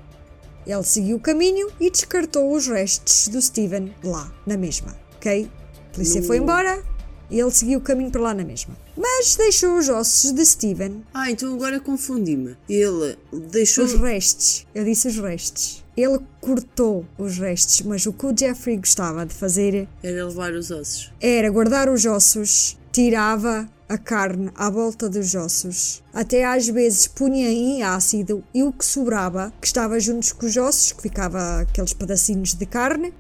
Ele 0.65 0.83
seguiu 0.83 1.17
o 1.17 1.19
caminho 1.19 1.69
e 1.79 1.89
descartou 1.89 2.55
os 2.55 2.67
restos 2.67 3.27
do 3.27 3.41
Steven 3.41 3.93
lá, 4.03 4.31
na 4.45 4.55
mesma. 4.55 4.95
Ok? 5.17 5.49
A 5.91 5.93
polícia 5.93 6.23
foi 6.23 6.37
embora 6.37 6.81
e 7.29 7.39
ele 7.39 7.51
seguiu 7.51 7.79
o 7.79 7.81
caminho 7.81 8.09
para 8.11 8.21
lá 8.21 8.33
na 8.33 8.43
mesma. 8.43 8.75
Mas 8.95 9.35
deixou 9.35 9.77
os 9.77 9.89
ossos 9.89 10.31
de 10.31 10.45
Steven, 10.45 11.03
Ah, 11.13 11.29
então 11.29 11.53
agora 11.53 11.79
confundi-me. 11.79 12.55
Ele 12.69 13.17
deixou. 13.49 13.83
os 13.85 13.93
restos. 13.95 14.65
Eu 14.73 14.85
disse 14.85 15.07
os 15.09 15.17
restos. 15.17 15.83
Ele 15.95 16.19
cortou 16.39 17.05
os 17.17 17.37
restos, 17.37 17.81
mas 17.81 18.05
o 18.05 18.13
que 18.13 18.25
o 18.25 18.35
Jeffrey 18.37 18.77
gostava 18.77 19.25
de 19.25 19.33
fazer 19.33 19.87
Era 20.01 20.25
levar 20.25 20.53
os 20.53 20.71
ossos. 20.71 21.11
era 21.19 21.49
guardar 21.49 21.89
os 21.89 22.05
ossos, 22.05 22.77
tirava 22.91 23.69
a 23.89 23.97
carne 23.97 24.49
à 24.55 24.69
volta 24.69 25.09
dos 25.09 25.35
ossos, 25.35 26.01
até 26.13 26.45
às 26.45 26.67
vezes 26.69 27.07
punha 27.07 27.49
em 27.49 27.83
ácido 27.83 28.41
e 28.53 28.63
o 28.63 28.71
que 28.71 28.85
sobrava, 28.85 29.51
que 29.59 29.67
estava 29.67 29.99
juntos 29.99 30.31
com 30.31 30.45
os 30.45 30.55
ossos, 30.55 30.93
que 30.93 31.01
ficava 31.01 31.59
aqueles 31.59 31.91
pedacinhos 31.91 32.53
de 32.53 32.65
carne, 32.65 33.13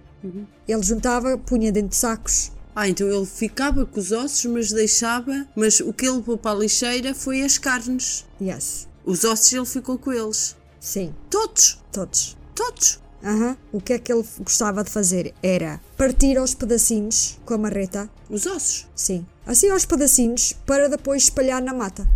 ele 0.67 0.81
juntava, 0.83 1.37
punha 1.37 1.71
dentro 1.73 1.89
de 1.89 1.95
sacos. 1.97 2.51
Ah, 2.75 2.87
então 2.87 3.07
ele 3.07 3.25
ficava 3.25 3.85
com 3.85 3.99
os 3.99 4.11
ossos, 4.11 4.45
mas 4.45 4.71
deixava. 4.71 5.45
Mas 5.55 5.79
o 5.79 5.91
que 5.91 6.05
ele 6.05 6.17
levou 6.17 6.37
para 6.37 6.51
a 6.57 6.59
lixeira 6.59 7.13
foi 7.13 7.41
as 7.41 7.57
carnes. 7.57 8.25
Yes. 8.41 8.87
Os 9.05 9.23
ossos 9.23 9.51
ele 9.51 9.65
ficou 9.65 9.97
com 9.97 10.11
eles. 10.13 10.55
Sim, 10.79 11.13
Todos! 11.29 11.79
todos. 11.91 12.37
Todos! 12.55 12.99
Aham. 13.23 13.55
O 13.71 13.79
que 13.79 13.93
é 13.93 13.99
que 13.99 14.11
ele 14.11 14.23
gostava 14.39 14.83
de 14.83 14.89
fazer 14.89 15.33
era 15.43 15.79
partir 15.95 16.37
aos 16.37 16.55
pedacinhos 16.55 17.37
com 17.45 17.53
a 17.53 17.57
marreta, 17.57 18.09
Os 18.29 18.47
ossos. 18.47 18.87
sim, 18.95 19.25
assim 19.45 19.69
aos 19.69 19.85
pedacinhos, 19.85 20.53
para 20.65 20.89
depois 20.89 21.23
espalhar 21.23 21.61
na 21.61 21.71
mata. 21.73 22.07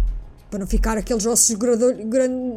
Para 0.55 0.61
não 0.61 0.67
ficar 0.67 0.97
aqueles 0.97 1.25
ossos 1.25 1.53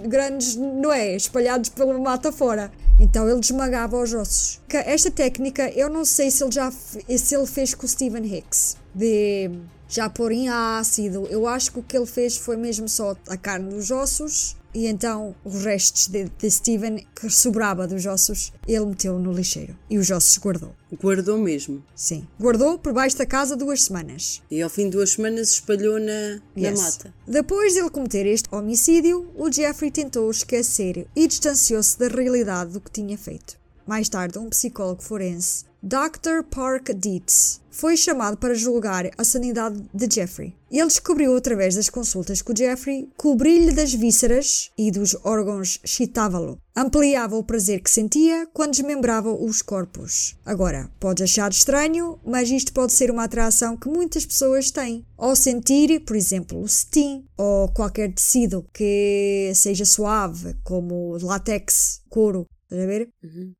grandes, 0.07 0.55
não 0.55 0.92
é? 0.92 1.16
Espalhados 1.16 1.68
pela 1.68 1.99
mata 1.99 2.30
fora. 2.30 2.70
Então 3.01 3.28
ele 3.28 3.40
desmagava 3.40 4.01
os 4.01 4.14
ossos. 4.14 4.61
Esta 4.72 5.11
técnica, 5.11 5.68
eu 5.70 5.90
não 5.90 6.05
sei 6.05 6.30
se 6.30 6.44
ele 6.44 6.53
já 6.53 6.70
se 6.70 7.34
ele 7.34 7.44
fez 7.44 7.74
com 7.74 7.86
o 7.86 7.88
Stephen 7.88 8.24
Hicks. 8.24 8.76
De 8.94 9.51
já 9.88 10.09
pôr 10.09 10.30
em 10.30 10.49
ácido. 10.49 11.26
Eu 11.28 11.44
acho 11.44 11.72
que 11.72 11.80
o 11.80 11.82
que 11.82 11.96
ele 11.96 12.07
fez 12.07 12.36
foi 12.36 12.57
mesmo 12.57 12.88
só 12.88 13.16
a 13.28 13.36
carne 13.36 13.70
dos 13.70 13.90
ossos. 13.90 14.55
E 14.74 14.86
então 14.86 15.34
os 15.44 15.64
restos 15.64 16.08
de, 16.08 16.24
de 16.38 16.50
Stephen 16.50 17.06
que 17.14 17.28
sobrava 17.30 17.86
dos 17.86 18.04
ossos, 18.06 18.52
ele 18.66 18.86
meteu 18.86 19.18
no 19.18 19.32
lixeiro. 19.32 19.76
E 19.88 19.98
os 19.98 20.10
ossos 20.10 20.36
guardou. 20.38 20.74
Guardou 21.02 21.38
mesmo. 21.38 21.82
Sim. 21.94 22.26
Guardou 22.40 22.78
por 22.78 22.92
baixo 22.92 23.16
da 23.18 23.26
casa 23.26 23.56
duas 23.56 23.82
semanas. 23.84 24.42
E 24.50 24.60
ao 24.62 24.70
fim 24.70 24.84
de 24.84 24.90
duas 24.92 25.10
semanas 25.10 25.50
espalhou 25.52 25.98
na, 25.98 26.36
na 26.56 26.68
Yes. 26.68 26.80
mata. 26.80 27.14
Depois 27.26 27.72
de 27.74 27.80
ele 27.80 27.90
cometer 27.90 28.26
este 28.26 28.48
homicídio, 28.54 29.30
o 29.34 29.50
Jeffrey 29.50 29.90
tentou 29.90 30.30
esquecer 30.30 31.06
e 31.14 31.26
distanciou-se 31.26 31.98
da 31.98 32.08
realidade 32.08 32.72
do 32.72 32.80
que 32.80 32.90
tinha 32.90 33.18
feito. 33.18 33.57
Mais 33.89 34.07
tarde, 34.07 34.39
um 34.39 34.51
psicólogo 34.51 35.03
forense, 35.03 35.64
Dr. 35.82 36.43
Park 36.51 36.91
Dietz, 36.95 37.59
foi 37.70 37.97
chamado 37.97 38.36
para 38.36 38.53
julgar 38.53 39.09
a 39.16 39.24
sanidade 39.24 39.82
de 39.95 40.14
Jeffrey. 40.14 40.55
Ele 40.70 40.86
descobriu 40.86 41.34
através 41.34 41.74
das 41.74 41.89
consultas 41.89 42.43
com 42.43 42.55
Jeffrey 42.55 43.09
que 43.18 43.26
o 43.26 43.34
brilho 43.34 43.74
das 43.74 43.95
vísceras 43.95 44.70
e 44.76 44.91
dos 44.91 45.16
órgãos 45.24 45.80
excitava-lo. 45.82 46.61
Ampliava 46.76 47.34
o 47.34 47.43
prazer 47.43 47.80
que 47.80 47.91
sentia 47.91 48.47
quando 48.53 48.72
desmembrava 48.72 49.32
os 49.32 49.62
corpos. 49.62 50.36
Agora, 50.45 50.91
pode 51.01 51.22
achar 51.22 51.51
estranho, 51.51 52.20
mas 52.26 52.51
isto 52.51 52.74
pode 52.74 52.93
ser 52.93 53.11
uma 53.11 53.24
atração 53.24 53.74
que 53.74 53.89
muitas 53.89 54.26
pessoas 54.26 54.70
têm. 54.70 55.03
Ao 55.16 55.34
sentir, 55.34 56.01
por 56.01 56.14
exemplo, 56.14 56.61
o 56.61 56.68
cetim 56.68 57.24
ou 57.39 57.70
qualquer 57.70 58.12
tecido 58.12 58.66
que 58.74 59.51
seja 59.55 59.86
suave, 59.86 60.55
como 60.62 61.16
látex, 61.22 62.03
couro, 62.11 62.47
estás 62.68 62.82
a 62.82 62.86
ver? 62.86 63.08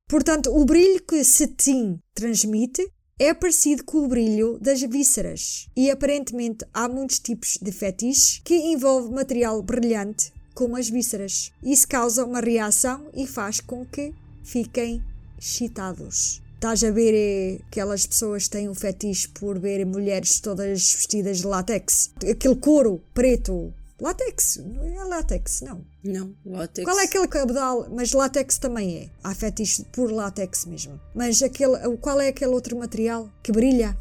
Portanto, 0.07 0.51
o 0.55 0.65
brilho 0.65 1.03
que 1.03 1.25
cetim 1.25 1.99
transmite 2.15 2.87
é 3.19 3.35
parecido 3.35 3.85
com 3.85 4.05
o 4.05 4.09
brilho 4.09 4.59
das 4.61 4.81
vísceras. 4.83 5.67
E 5.75 5.91
aparentemente 5.91 6.65
há 6.73 6.89
muitos 6.89 7.19
tipos 7.19 7.59
de 7.61 7.73
fetiches 7.73 8.41
que 8.45 8.55
envolvem 8.55 9.13
material 9.13 9.61
brilhante, 9.63 10.33
como 10.55 10.77
as 10.77 10.89
vísceras. 10.89 11.51
Isso 11.63 11.89
causa 11.89 12.25
uma 12.25 12.41
reação 12.41 13.09
e 13.15 13.27
faz 13.27 13.61
com 13.61 13.85
que 13.85 14.15
fiquem 14.45 15.03
excitados. 15.39 16.41
Estás 16.55 16.83
a 16.83 16.91
ver 16.91 17.15
eh, 17.15 17.61
aquelas 17.69 18.05
pessoas 18.05 18.45
que 18.45 18.51
têm 18.51 18.69
um 18.69 18.75
fetiche 18.75 19.29
por 19.29 19.59
ver 19.61 19.87
mulheres 19.87 20.41
todas 20.41 20.93
vestidas 20.93 21.39
de 21.39 21.47
látex? 21.47 22.11
Aquele 22.29 22.57
couro 22.57 23.01
preto. 23.15 23.73
Látex? 24.01 24.59
Não 24.59 24.85
é 24.85 25.05
látex, 25.05 25.61
não. 25.61 25.85
Não, 26.05 26.35
látex. 26.47 26.85
Qual 26.85 27.01
é 27.01 27.05
aquele 27.05 27.27
cabedal? 27.27 27.89
Mas 27.91 28.13
látex 28.13 28.57
também 28.59 28.97
é. 28.97 29.11
Há 29.25 29.35
fetiche 29.35 29.85
por 29.93 30.13
látex 30.13 30.65
mesmo. 30.67 31.01
Mas 31.15 31.43
aquele, 31.43 31.97
qual 31.97 32.21
é 32.21 32.29
aquele 32.29 32.53
outro 32.53 32.79
material 32.79 33.29
que 33.43 33.51
brilha? 33.51 33.99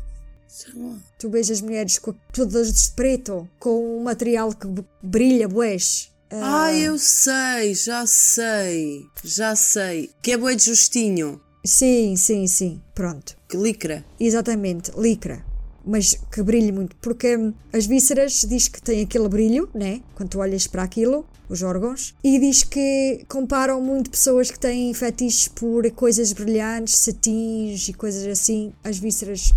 Sei 0.47 0.71
lá. 0.75 0.97
Tu 1.17 1.29
vês 1.29 1.49
as 1.49 1.61
mulheres 1.61 1.97
com, 1.97 2.13
todas 2.31 2.71
de 2.71 2.91
preto, 2.91 3.49
com 3.59 3.97
um 3.97 4.03
material 4.03 4.53
que 4.53 4.67
brilha, 5.01 5.47
boés. 5.47 6.11
Ah, 6.29 6.73
eu 6.73 6.99
sei, 6.99 7.73
já 7.73 8.05
sei. 8.05 9.05
Já 9.23 9.55
sei. 9.55 10.11
Que 10.21 10.33
é 10.33 10.37
boi 10.37 10.55
de 10.55 10.65
justinho. 10.65 11.41
Sim, 11.65 12.15
sim, 12.15 12.47
sim. 12.47 12.81
Pronto. 12.93 13.35
Que 13.47 13.57
licra. 13.57 14.05
Exatamente, 14.19 14.91
licra. 14.97 15.43
Mas 15.87 16.19
que 16.31 16.43
brilhe 16.43 16.71
muito, 16.71 16.95
porque 16.97 17.37
hum, 17.37 17.53
as 17.71 17.85
vísceras 17.85 18.45
diz 18.47 18.67
que 18.67 18.81
tem 18.81 19.01
aquele 19.01 19.29
brilho, 19.29 19.69
né? 19.73 20.01
Quando 20.15 20.29
tu 20.29 20.39
olhas 20.39 20.67
para 20.67 20.83
aquilo, 20.83 21.25
os 21.49 21.63
órgãos, 21.63 22.13
e 22.21 22.37
diz 22.37 22.63
que 22.63 23.23
comparam 23.29 23.81
muito 23.81 24.09
pessoas 24.09 24.51
que 24.51 24.59
têm 24.59 24.93
fetiches 24.93 25.47
por 25.47 25.89
coisas 25.91 26.33
brilhantes, 26.33 26.97
cetins 26.97 27.87
e 27.87 27.93
coisas 27.93 28.27
assim, 28.27 28.73
as 28.83 28.99
vísceras 28.99 29.53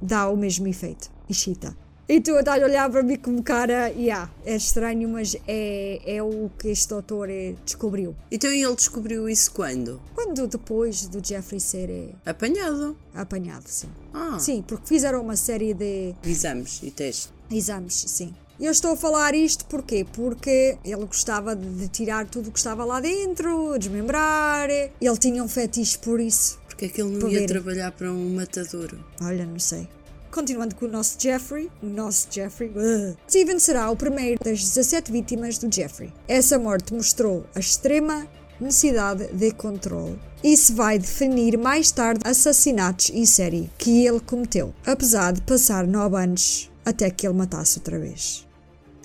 dá 0.00 0.28
o 0.30 0.36
mesmo 0.36 0.66
efeito. 0.66 1.10
Excita. 1.28 1.83
E 2.06 2.20
tu 2.20 2.38
estás 2.38 2.62
a 2.62 2.66
olhar 2.66 2.90
para 2.90 3.02
mim 3.02 3.16
como 3.16 3.42
cara, 3.42 3.88
yeah, 3.88 4.30
é 4.44 4.54
estranho, 4.56 5.08
mas 5.08 5.34
é, 5.48 6.00
é 6.04 6.22
o 6.22 6.50
que 6.58 6.68
este 6.68 6.90
doutor 6.90 7.30
eh, 7.30 7.54
descobriu. 7.64 8.14
Então 8.30 8.50
ele 8.50 8.74
descobriu 8.74 9.26
isso 9.26 9.50
quando? 9.52 9.98
Quando 10.14 10.46
depois 10.46 11.06
do 11.06 11.26
Jeffrey 11.26 11.58
ser 11.60 11.88
eh, 11.88 12.08
Apanhado. 12.26 12.94
apanhado, 13.14 13.64
sim. 13.66 13.88
Ah, 14.12 14.38
Sim, 14.38 14.62
porque 14.66 14.86
fizeram 14.86 15.22
uma 15.22 15.34
série 15.34 15.72
de 15.72 16.14
exames 16.26 16.80
e 16.82 16.90
teste. 16.90 17.30
exames, 17.50 18.04
sim. 18.06 18.34
Eu 18.60 18.70
estou 18.70 18.92
a 18.92 18.96
falar 18.96 19.34
isto 19.34 19.64
porquê? 19.64 20.06
Porque 20.12 20.76
ele 20.84 21.06
gostava 21.06 21.56
de 21.56 21.88
tirar 21.88 22.26
tudo 22.26 22.50
o 22.50 22.52
que 22.52 22.58
estava 22.58 22.84
lá 22.84 23.00
dentro, 23.00 23.76
desmembrar. 23.78 24.68
Ele 24.70 25.18
tinha 25.18 25.42
um 25.42 25.48
fetiche 25.48 25.98
por 25.98 26.20
isso. 26.20 26.58
Porque 26.68 26.84
é 26.84 26.88
que 26.88 27.00
ele 27.00 27.16
não 27.16 27.28
ia 27.30 27.46
trabalhar 27.46 27.90
para 27.92 28.12
um 28.12 28.34
matadouro? 28.34 29.02
Olha, 29.22 29.46
não 29.46 29.58
sei. 29.58 29.88
Continuando 30.34 30.74
com 30.74 30.86
o 30.86 30.90
nosso 30.90 31.16
Jeffrey, 31.16 31.70
o 31.80 31.86
nosso 31.86 32.26
Jeffrey, 32.28 32.68
ugh. 32.70 33.16
Steven 33.28 33.60
será 33.60 33.88
o 33.88 33.94
primeiro 33.94 34.42
das 34.42 34.58
17 34.58 35.12
vítimas 35.12 35.58
do 35.58 35.72
Jeffrey. 35.72 36.12
Essa 36.26 36.58
morte 36.58 36.92
mostrou 36.92 37.46
a 37.54 37.60
extrema 37.60 38.26
necessidade 38.60 39.28
de 39.32 39.52
controle. 39.52 40.18
Isso 40.42 40.74
vai 40.74 40.98
definir 40.98 41.56
mais 41.56 41.92
tarde 41.92 42.20
assassinatos 42.24 43.10
em 43.10 43.24
série 43.24 43.70
que 43.78 44.04
ele 44.04 44.18
cometeu, 44.18 44.74
apesar 44.84 45.34
de 45.34 45.40
passar 45.42 45.86
9 45.86 46.16
anos 46.16 46.68
até 46.84 47.08
que 47.10 47.28
ele 47.28 47.36
matasse 47.36 47.78
outra 47.78 47.96
vez. 47.96 48.44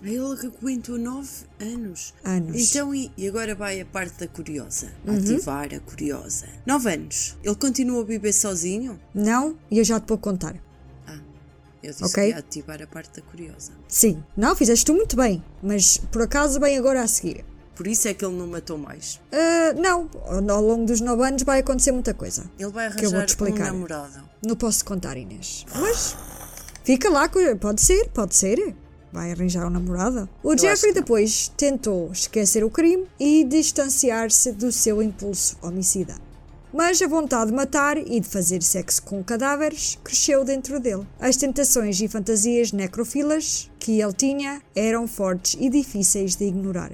Ele 0.01 0.17
aguentou 0.17 0.97
9 0.97 1.29
anos. 1.59 2.15
Anos. 2.23 2.55
Uhum. 2.55 2.59
Então, 2.59 2.95
e, 2.95 3.27
agora 3.27 3.53
vai 3.53 3.79
a 3.79 3.85
parte 3.85 4.21
da 4.21 4.27
curiosa. 4.27 4.91
Ativar 5.07 5.69
a 5.75 5.79
curiosa. 5.79 6.47
9 6.65 6.91
anos. 6.91 7.37
Ele 7.43 7.55
continua 7.55 8.01
a 8.01 8.05
viver 8.05 8.33
sozinho? 8.33 8.99
Não? 9.13 9.55
E 9.69 9.77
eu 9.77 9.83
já 9.83 9.99
te 9.99 10.07
vou 10.07 10.17
contar. 10.17 10.55
Eu 11.81 11.91
disse 11.91 12.03
Ok. 12.03 12.23
que 12.23 12.29
ia 12.31 12.37
ativar 12.37 12.81
a 12.81 12.87
parte 12.87 13.21
da 13.21 13.25
curiosa. 13.27 13.71
Sim. 13.87 14.23
Não, 14.35 14.55
fizeste 14.55 14.85
tu 14.85 14.93
muito 14.93 15.15
bem, 15.15 15.43
mas 15.63 15.97
por 16.11 16.21
acaso 16.23 16.59
bem 16.59 16.77
agora 16.77 17.01
a 17.01 17.07
seguir. 17.07 17.45
Por 17.75 17.87
isso 17.87 18.09
é 18.09 18.13
que 18.13 18.25
ele 18.25 18.35
não 18.35 18.45
matou 18.47 18.77
mais. 18.77 19.21
Ah, 19.31 19.73
não, 19.79 20.09
ao 20.49 20.61
longo 20.61 20.85
dos 20.85 20.99
9 20.99 21.23
anos 21.25 21.43
vai 21.43 21.59
acontecer 21.61 21.93
muita 21.93 22.13
coisa. 22.13 22.43
Ele 22.59 22.69
vai 22.71 22.91
Que 22.93 23.05
eu 23.05 23.09
vou 23.09 23.19
arranjar 23.19 23.25
te 23.25 23.41
um 23.41 23.45
explicar. 23.47 23.71
namorado. 23.71 24.29
Não 24.45 24.55
posso 24.57 24.83
contar, 24.83 25.15
Inês. 25.15 25.65
Mas 25.73 26.17
fica 26.83 27.09
lá, 27.09 27.29
pode 27.59 27.81
ser, 27.81 28.09
pode 28.09 28.35
ser. 28.35 28.75
Vai 29.13 29.31
arranjar 29.31 29.65
um 29.65 29.69
namorado. 29.69 30.27
O 30.43 30.51
acho 30.51 30.61
Jeffrey 30.61 30.93
depois 30.93 31.47
tentou 31.57 32.11
esquecer 32.11 32.63
o 32.65 32.69
crime 32.69 33.07
e 33.19 33.43
distanciar-se 33.45 34.51
do 34.51 34.71
seu 34.71 35.01
impulso 35.01 35.57
homicida. 35.61 36.15
Mas 36.71 37.01
a 37.01 37.07
vontade 37.07 37.49
de 37.49 37.55
matar 37.55 37.97
e 37.97 38.19
de 38.19 38.27
fazer 38.27 38.61
sexo 38.61 39.01
com 39.01 39.23
cadáveres 39.23 39.97
cresceu 40.03 40.45
dentro 40.45 40.79
dele. 40.79 41.05
As 41.19 41.35
tentações 41.35 41.99
e 41.99 42.07
fantasias 42.07 42.71
necrofilas 42.71 43.69
que 43.79 43.99
ele 43.99 44.13
tinha 44.13 44.61
eram 44.75 45.07
fortes 45.07 45.57
e 45.59 45.69
difíceis 45.69 46.35
de 46.35 46.45
ignorar. 46.45 46.91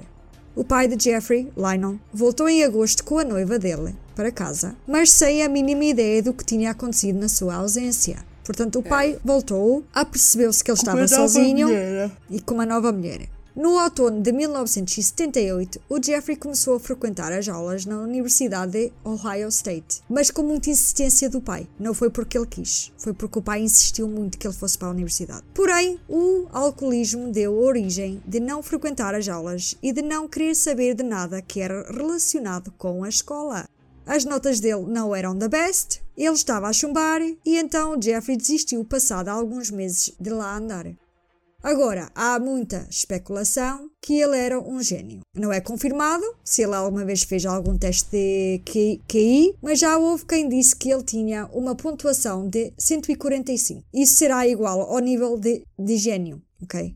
O 0.54 0.64
pai 0.64 0.88
de 0.88 1.02
Jeffrey, 1.02 1.52
Lionel, 1.54 1.98
voltou 2.10 2.48
em 2.48 2.64
agosto 2.64 3.04
com 3.04 3.18
a 3.18 3.24
noiva 3.24 3.58
dele 3.58 3.94
para 4.14 4.32
casa, 4.32 4.74
mas 4.86 5.10
sem 5.10 5.42
a 5.42 5.48
mínima 5.48 5.84
ideia 5.84 6.22
do 6.22 6.32
que 6.32 6.42
tinha 6.42 6.70
acontecido 6.70 7.18
na 7.18 7.28
sua 7.28 7.56
ausência. 7.56 8.16
Portanto, 8.42 8.78
o 8.78 8.82
pai 8.82 9.18
voltou, 9.22 9.84
apercebeu-se 9.92 10.64
que 10.64 10.70
ele 10.70 10.78
estava 10.78 11.06
sozinho 11.06 11.68
e 12.30 12.40
com 12.40 12.54
uma 12.54 12.64
nova 12.64 12.90
mulher. 12.90 13.28
No 13.56 13.82
outono 13.82 14.20
de 14.20 14.32
1978, 14.32 15.80
o 15.88 16.02
Jeffrey 16.02 16.36
começou 16.36 16.76
a 16.76 16.78
frequentar 16.80 17.32
as 17.32 17.48
aulas 17.48 17.86
na 17.86 17.98
Universidade 17.98 18.72
de 18.72 18.92
Ohio 19.02 19.48
State, 19.48 20.02
mas 20.10 20.30
com 20.30 20.42
muita 20.42 20.68
insistência 20.68 21.30
do 21.30 21.40
pai. 21.40 21.66
Não 21.80 21.94
foi 21.94 22.10
porque 22.10 22.36
ele 22.36 22.46
quis, 22.46 22.92
foi 22.98 23.14
porque 23.14 23.38
o 23.38 23.42
pai 23.42 23.62
insistiu 23.62 24.06
muito 24.08 24.36
que 24.36 24.46
ele 24.46 24.52
fosse 24.52 24.76
para 24.76 24.88
a 24.88 24.90
universidade. 24.90 25.42
Porém, 25.54 25.98
o 26.06 26.46
alcoolismo 26.52 27.32
deu 27.32 27.58
origem 27.58 28.22
de 28.26 28.40
não 28.40 28.62
frequentar 28.62 29.14
as 29.14 29.26
aulas 29.26 29.74
e 29.82 29.90
de 29.90 30.02
não 30.02 30.28
querer 30.28 30.54
saber 30.54 30.92
de 30.92 31.02
nada 31.02 31.40
que 31.40 31.58
era 31.58 31.90
relacionado 31.90 32.70
com 32.76 33.04
a 33.04 33.08
escola. 33.08 33.66
As 34.04 34.26
notas 34.26 34.60
dele 34.60 34.84
não 34.86 35.16
eram 35.16 35.34
da 35.34 35.48
best, 35.48 36.02
ele 36.14 36.34
estava 36.34 36.68
a 36.68 36.74
chumbar 36.74 37.22
e 37.22 37.56
então 37.56 37.96
Jeffrey 37.98 38.36
desistiu 38.36 38.84
passado 38.84 39.30
alguns 39.30 39.70
meses 39.70 40.12
de 40.20 40.28
lá 40.28 40.58
andar. 40.58 40.94
Agora, 41.66 42.08
há 42.14 42.38
muita 42.38 42.86
especulação 42.88 43.90
que 44.00 44.20
ele 44.20 44.38
era 44.38 44.56
um 44.56 44.80
gênio. 44.80 45.22
Não 45.34 45.52
é 45.52 45.60
confirmado 45.60 46.22
se 46.44 46.62
ele 46.62 46.76
alguma 46.76 47.04
vez 47.04 47.24
fez 47.24 47.44
algum 47.44 47.76
teste 47.76 48.08
de 48.08 48.62
QI, 49.08 49.52
mas 49.60 49.80
já 49.80 49.98
houve 49.98 50.24
quem 50.26 50.48
disse 50.48 50.76
que 50.76 50.88
ele 50.88 51.02
tinha 51.02 51.46
uma 51.46 51.74
pontuação 51.74 52.48
de 52.48 52.72
145. 52.78 53.82
Isso 53.92 54.14
será 54.14 54.46
igual 54.46 54.82
ao 54.82 55.00
nível 55.00 55.36
de, 55.36 55.64
de 55.76 55.96
gênio, 55.96 56.40
ok? 56.62 56.94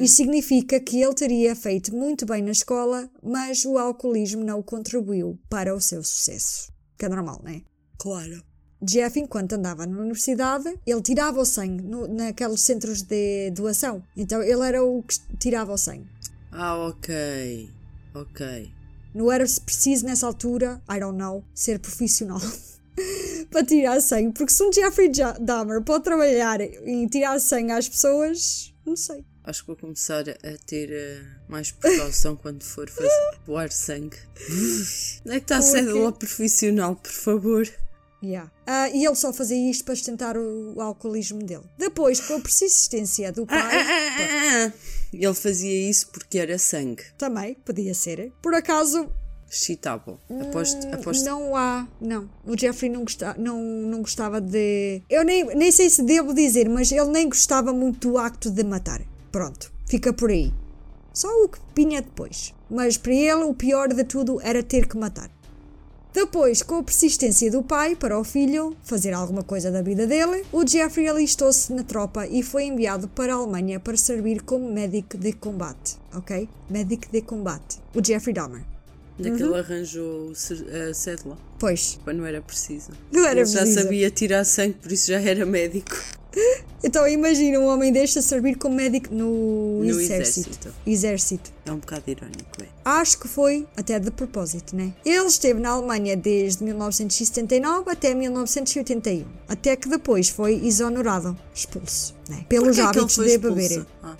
Isso 0.00 0.14
significa 0.14 0.78
que 0.78 1.02
ele 1.02 1.12
teria 1.12 1.56
feito 1.56 1.92
muito 1.92 2.24
bem 2.24 2.42
na 2.42 2.52
escola, 2.52 3.10
mas 3.20 3.64
o 3.64 3.76
alcoolismo 3.76 4.44
não 4.44 4.62
contribuiu 4.62 5.36
para 5.50 5.74
o 5.74 5.80
seu 5.80 6.04
sucesso. 6.04 6.72
Que 6.96 7.06
é 7.06 7.08
normal, 7.08 7.40
não 7.42 7.50
é? 7.50 7.60
Claro. 7.98 8.40
Jeff, 8.82 9.18
enquanto 9.18 9.54
andava 9.54 9.86
na 9.86 9.98
universidade, 10.00 10.74
ele 10.86 11.02
tirava 11.02 11.40
o 11.40 11.44
sangue 11.44 11.82
no, 11.82 12.06
naqueles 12.06 12.60
centros 12.60 13.02
de 13.02 13.50
doação. 13.50 14.02
Então 14.16 14.42
ele 14.42 14.62
era 14.66 14.82
o 14.84 15.02
que 15.02 15.18
tirava 15.38 15.72
o 15.72 15.78
sangue. 15.78 16.06
Ah, 16.52 16.76
ok. 16.86 17.70
Ok. 18.14 18.70
Não 19.14 19.32
era 19.32 19.44
preciso 19.64 20.04
nessa 20.04 20.26
altura, 20.26 20.80
I 20.90 21.00
don't 21.00 21.16
know, 21.18 21.42
ser 21.54 21.78
profissional 21.78 22.38
para 23.50 23.64
tirar 23.64 24.00
sangue. 24.00 24.32
Porque 24.34 24.52
se 24.52 24.62
um 24.62 24.72
Jeffrey 24.72 25.10
Dahmer 25.40 25.82
pode 25.82 26.04
trabalhar 26.04 26.60
em 26.60 27.06
tirar 27.08 27.38
sangue 27.40 27.72
às 27.72 27.88
pessoas, 27.88 28.74
não 28.84 28.94
sei. 28.96 29.24
Acho 29.42 29.62
que 29.62 29.66
vou 29.68 29.76
começar 29.76 30.24
a 30.28 30.58
ter 30.66 30.90
eh, 30.92 31.22
mais 31.48 31.70
precaução 31.70 32.34
quando 32.42 32.62
for 32.64 32.90
fazer 32.90 33.08
doar 33.46 33.70
sangue. 33.70 34.16
Onde 35.24 35.36
é 35.36 35.40
que 35.40 35.44
está 35.44 35.58
a 35.58 35.60
Porque- 35.60 35.72
cédula 35.78 36.12
profissional, 36.12 36.96
por 36.96 37.12
favor? 37.12 37.68
Yeah. 38.22 38.50
Ah, 38.66 38.88
e 38.88 39.04
ele 39.04 39.14
só 39.14 39.32
fazia 39.32 39.70
isto 39.70 39.84
para 39.84 39.94
sustentar 39.94 40.36
o, 40.36 40.74
o 40.74 40.80
alcoolismo 40.80 41.42
dele. 41.42 41.64
Depois, 41.78 42.20
com 42.20 42.34
a 42.34 42.40
persistência 42.40 43.30
do 43.30 43.46
pai, 43.46 43.58
Ah, 43.58 43.80
ah, 43.80 44.16
ah, 44.18 44.66
ah. 44.66 44.72
Ele 45.12 45.34
fazia 45.34 45.88
isso 45.90 46.08
porque 46.08 46.38
era 46.38 46.58
sangue. 46.58 47.04
também 47.16 47.54
podia 47.64 47.94
ser. 47.94 48.32
Por 48.42 48.54
acaso, 48.54 49.08
Excitável. 49.48 50.18
Aposto, 50.40 50.86
aposto 50.92 51.24
Não 51.24 51.54
há, 51.54 51.86
não. 52.00 52.28
O 52.44 52.58
Jeffrey 52.58 52.90
não, 52.90 53.02
gosta, 53.02 53.34
não, 53.38 53.62
não 53.62 54.00
gostava 54.00 54.40
de. 54.40 55.02
Eu 55.08 55.24
nem, 55.24 55.44
nem 55.54 55.70
sei 55.70 55.88
se 55.88 56.02
devo 56.02 56.34
dizer, 56.34 56.68
mas 56.68 56.90
ele 56.90 57.10
nem 57.10 57.28
gostava 57.28 57.72
muito 57.72 58.10
do 58.10 58.18
acto 58.18 58.50
de 58.50 58.64
matar. 58.64 59.00
Pronto, 59.30 59.72
fica 59.88 60.12
por 60.12 60.30
aí. 60.30 60.52
Só 61.12 61.28
o 61.44 61.48
que 61.48 61.58
vinha 61.74 62.02
depois. 62.02 62.52
Mas 62.68 62.96
para 62.96 63.12
ele, 63.12 63.44
o 63.44 63.54
pior 63.54 63.88
de 63.88 64.04
tudo 64.04 64.40
era 64.42 64.62
ter 64.62 64.86
que 64.88 64.98
matar. 64.98 65.30
Depois, 66.20 66.62
com 66.62 66.76
a 66.76 66.82
persistência 66.82 67.50
do 67.50 67.62
pai 67.62 67.94
para 67.94 68.18
o 68.18 68.24
filho 68.24 68.74
fazer 68.82 69.12
alguma 69.12 69.42
coisa 69.42 69.70
da 69.70 69.82
vida 69.82 70.06
dele, 70.06 70.46
o 70.50 70.66
Jeffrey 70.66 71.06
alistou-se 71.06 71.70
na 71.74 71.82
tropa 71.84 72.26
e 72.26 72.42
foi 72.42 72.64
enviado 72.64 73.06
para 73.06 73.34
a 73.34 73.36
Alemanha 73.36 73.78
para 73.78 73.98
servir 73.98 74.40
como 74.40 74.72
médico 74.72 75.18
de 75.18 75.34
combate. 75.34 75.98
Ok? 76.14 76.48
Médico 76.70 77.04
de 77.12 77.20
combate. 77.20 77.80
O 77.94 78.02
Jeffrey 78.02 78.32
Dahmer. 78.32 78.62
Daquele 79.18 79.44
Uhum. 79.44 79.54
arranjou 79.56 80.32
a 80.90 80.94
cédula. 80.94 81.36
Pois, 81.58 81.98
Quando 82.02 82.16
não 82.16 82.26
era 82.26 82.40
preciso. 82.40 82.92
Não 83.12 83.26
era 83.26 83.40
Ele 83.40 83.44
já 83.50 83.58
preciso. 83.60 83.82
sabia 83.82 84.10
tirar 84.10 84.44
sangue, 84.44 84.72
por 84.80 84.90
isso 84.92 85.08
já 85.08 85.20
era 85.20 85.44
médico. 85.44 85.94
Então 86.84 87.08
imagina 87.08 87.58
um 87.58 87.66
homem 87.66 87.90
deste 87.92 88.18
a 88.18 88.22
servir 88.22 88.56
como 88.56 88.76
médico 88.76 89.12
no, 89.12 89.82
No 89.82 90.00
exército. 90.00 90.50
exército. 90.50 90.74
Exército. 90.86 91.52
É 91.64 91.72
um 91.72 91.78
bocado 91.78 92.02
irónico, 92.06 92.62
é. 92.62 92.66
Acho 92.84 93.18
que 93.18 93.26
foi 93.26 93.66
até 93.76 93.98
de 93.98 94.10
propósito, 94.10 94.76
né? 94.76 94.92
Ele 95.04 95.26
esteve 95.26 95.58
na 95.58 95.70
Alemanha 95.70 96.16
desde 96.16 96.62
1979 96.62 97.90
até 97.90 98.14
1981, 98.14 99.24
até 99.48 99.74
que 99.74 99.88
depois 99.88 100.28
foi 100.28 100.54
exonerado, 100.64 101.36
expulso, 101.54 102.14
né? 102.28 102.44
Pelos 102.48 102.76
Porquê 102.76 102.80
é 102.80 102.84
hábitos 102.84 103.14
foi 103.16 103.28
de 103.28 103.38
beber. 103.38 103.86
Ah, 104.02 104.16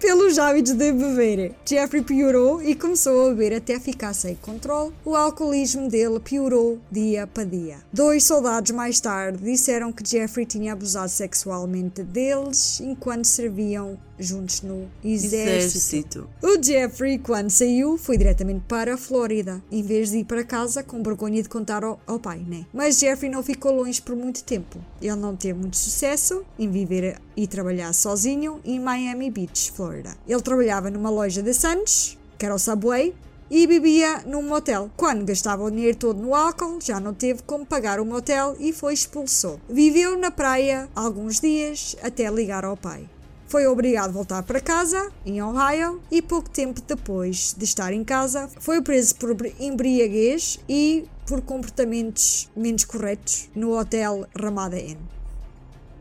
Pelos 0.00 0.38
hábitos 0.38 0.72
de 0.72 0.92
beber. 0.92 1.54
Jeffrey 1.62 2.02
piorou 2.02 2.62
e 2.62 2.74
começou 2.74 3.26
a 3.26 3.34
beber 3.34 3.56
até 3.56 3.78
ficar 3.78 4.14
sem 4.14 4.34
controle. 4.34 4.94
O 5.04 5.14
alcoolismo 5.14 5.90
dele 5.90 6.18
piorou 6.18 6.80
dia 6.90 7.26
para 7.26 7.44
dia. 7.44 7.76
Dois 7.92 8.24
soldados 8.24 8.70
mais 8.70 8.98
tarde 8.98 9.44
disseram 9.44 9.92
que 9.92 10.08
Jeffrey 10.08 10.46
tinha 10.46 10.72
abusado 10.72 11.10
sexualmente 11.10 12.02
deles 12.02 12.80
enquanto 12.80 13.26
serviam 13.26 13.98
juntos 14.18 14.62
no 14.62 14.88
exército. 15.02 15.76
exército. 15.76 16.30
O 16.42 16.62
Jeffrey, 16.62 17.18
quando 17.18 17.50
saiu, 17.50 17.96
foi 17.96 18.18
diretamente 18.18 18.62
para 18.68 18.94
a 18.94 18.96
Flórida, 18.98 19.62
em 19.70 19.82
vez 19.82 20.10
de 20.10 20.18
ir 20.18 20.24
para 20.24 20.44
casa 20.44 20.82
com 20.82 21.02
vergonha 21.02 21.42
de 21.42 21.48
contar 21.48 21.84
ao, 21.84 21.98
ao 22.06 22.18
pai, 22.18 22.44
né? 22.46 22.66
Mas 22.72 22.98
Jeffrey 22.98 23.30
não 23.30 23.42
ficou 23.42 23.72
longe 23.72 24.00
por 24.00 24.14
muito 24.14 24.44
tempo. 24.44 24.78
Ele 25.00 25.16
não 25.16 25.34
teve 25.34 25.58
muito 25.58 25.76
sucesso 25.76 26.42
em 26.58 26.70
viver 26.70 27.18
e 27.36 27.46
trabalhar 27.46 27.92
sozinho 27.94 28.60
em 28.64 28.78
Miami 28.78 29.30
Beach, 29.30 29.72
Flórida. 29.72 29.89
Ele 30.26 30.42
trabalhava 30.42 30.90
numa 30.90 31.10
loja 31.10 31.42
de 31.42 31.52
Santos, 31.54 32.18
que 32.38 32.46
era 32.46 32.54
o 32.54 32.58
Subway, 32.58 33.14
e 33.50 33.66
vivia 33.66 34.22
num 34.26 34.42
motel. 34.42 34.90
Quando 34.96 35.24
gastava 35.24 35.64
o 35.64 35.70
dinheiro 35.70 35.98
todo 35.98 36.22
no 36.22 36.34
álcool, 36.34 36.78
já 36.80 37.00
não 37.00 37.12
teve 37.12 37.42
como 37.42 37.66
pagar 37.66 37.98
o 37.98 38.06
motel 38.06 38.56
e 38.60 38.72
foi 38.72 38.94
expulso. 38.94 39.60
Viveu 39.68 40.16
na 40.16 40.30
praia 40.30 40.88
alguns 40.94 41.40
dias 41.40 41.96
até 42.00 42.30
ligar 42.30 42.64
ao 42.64 42.76
pai. 42.76 43.08
Foi 43.48 43.66
obrigado 43.66 44.10
a 44.10 44.12
voltar 44.12 44.42
para 44.44 44.60
casa, 44.60 45.10
em 45.26 45.42
Ohio, 45.42 46.00
e 46.08 46.22
pouco 46.22 46.48
tempo 46.48 46.80
depois 46.86 47.52
de 47.58 47.64
estar 47.64 47.92
em 47.92 48.04
casa, 48.04 48.48
foi 48.60 48.80
preso 48.80 49.16
por 49.16 49.34
embriaguez 49.58 50.60
e 50.68 51.08
por 51.26 51.42
comportamentos 51.42 52.48
menos 52.54 52.84
corretos 52.84 53.50
no 53.52 53.76
hotel 53.76 54.24
Ramada 54.40 54.78
Inn. 54.78 55.19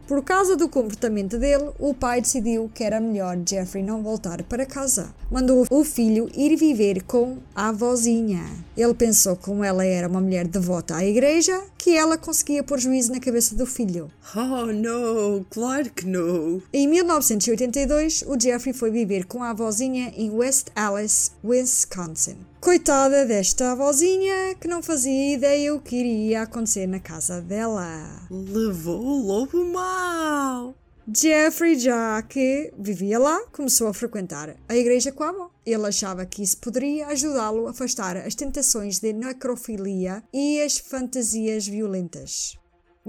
Por 0.10 0.24
causa 0.24 0.56
do 0.56 0.68
comportamento 0.68 1.38
dele, 1.38 1.70
o 1.78 1.94
pai 1.94 2.20
decidiu 2.20 2.68
que 2.74 2.84
era 2.84 3.00
melhor 3.00 3.38
Jeffrey 3.48 3.84
não 3.84 4.02
voltar 4.02 4.42
para 4.42 4.66
casa. 4.66 5.14
Mandou 5.30 5.68
o 5.70 5.84
filho 5.84 6.28
ir 6.34 6.56
viver 6.56 7.04
com 7.04 7.38
a 7.54 7.70
avózinha. 7.70 8.44
Ele 8.76 8.96
pensou 8.96 9.36
que 9.36 9.44
como 9.44 9.64
ela 9.64 9.86
era 9.86 10.08
uma 10.08 10.20
mulher 10.20 10.48
devota 10.48 10.96
à 10.96 11.06
igreja, 11.06 11.62
que 11.78 11.96
ela 11.96 12.18
conseguia 12.18 12.64
pôr 12.64 12.80
juízo 12.80 13.12
na 13.12 13.20
cabeça 13.20 13.54
do 13.54 13.68
filho. 13.68 14.10
Oh, 14.36 14.74
não, 14.74 15.46
claro 15.48 15.92
que 15.92 16.08
não. 16.08 16.60
Em 16.74 16.88
1982, 16.88 18.24
o 18.26 18.40
Jeffrey 18.40 18.74
foi 18.74 18.90
viver 18.90 19.28
com 19.28 19.44
a 19.44 19.52
avózinha 19.52 20.12
em 20.18 20.32
West 20.32 20.70
Allis, 20.76 21.34
Wisconsin. 21.44 22.38
Coitada 22.62 23.26
desta 23.26 23.72
avózinha 23.72 24.54
que 24.60 24.68
não 24.68 24.84
fazia 24.84 25.34
ideia 25.34 25.74
o 25.74 25.80
que 25.80 25.96
iria 25.96 26.42
acontecer 26.42 26.88
na 26.88 27.00
casa 27.00 27.42
dela. 27.42 28.28
Levou 28.30 29.02
o 29.02 29.26
lobo 29.26 29.64
mal. 29.64 30.76
Jeffrey, 31.16 31.80
já 31.80 32.22
que 32.22 32.74
vivia 32.78 33.18
lá, 33.18 33.46
começou 33.54 33.88
a 33.88 33.94
frequentar 33.94 34.58
a 34.68 34.76
igreja 34.76 35.10
com 35.10 35.24
a 35.24 35.30
avó. 35.30 35.50
Ele 35.66 35.88
achava 35.88 36.26
que 36.26 36.44
isso 36.44 36.58
poderia 36.58 37.08
ajudá-lo 37.08 37.66
a 37.66 37.72
afastar 37.72 38.18
as 38.18 38.36
tentações 38.36 39.00
de 39.00 39.14
necrofilia 39.14 40.22
e 40.34 40.62
as 40.62 40.78
fantasias 40.78 41.66
violentas. 41.66 42.60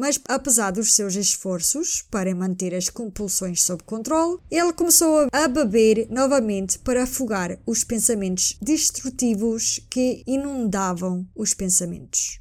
Mas, 0.01 0.19
apesar 0.27 0.71
dos 0.71 0.95
seus 0.95 1.15
esforços 1.15 2.03
para 2.11 2.35
manter 2.35 2.75
as 2.75 2.89
compulsões 2.89 3.63
sob 3.63 3.83
controle, 3.83 4.39
ele 4.51 4.73
começou 4.73 5.29
a 5.31 5.47
beber 5.47 6.09
novamente 6.09 6.79
para 6.79 7.03
afogar 7.03 7.61
os 7.67 7.85
pensamentos 7.85 8.57
destrutivos 8.63 9.79
que 9.91 10.25
inundavam 10.27 11.29
os 11.37 11.53
pensamentos. 11.53 12.41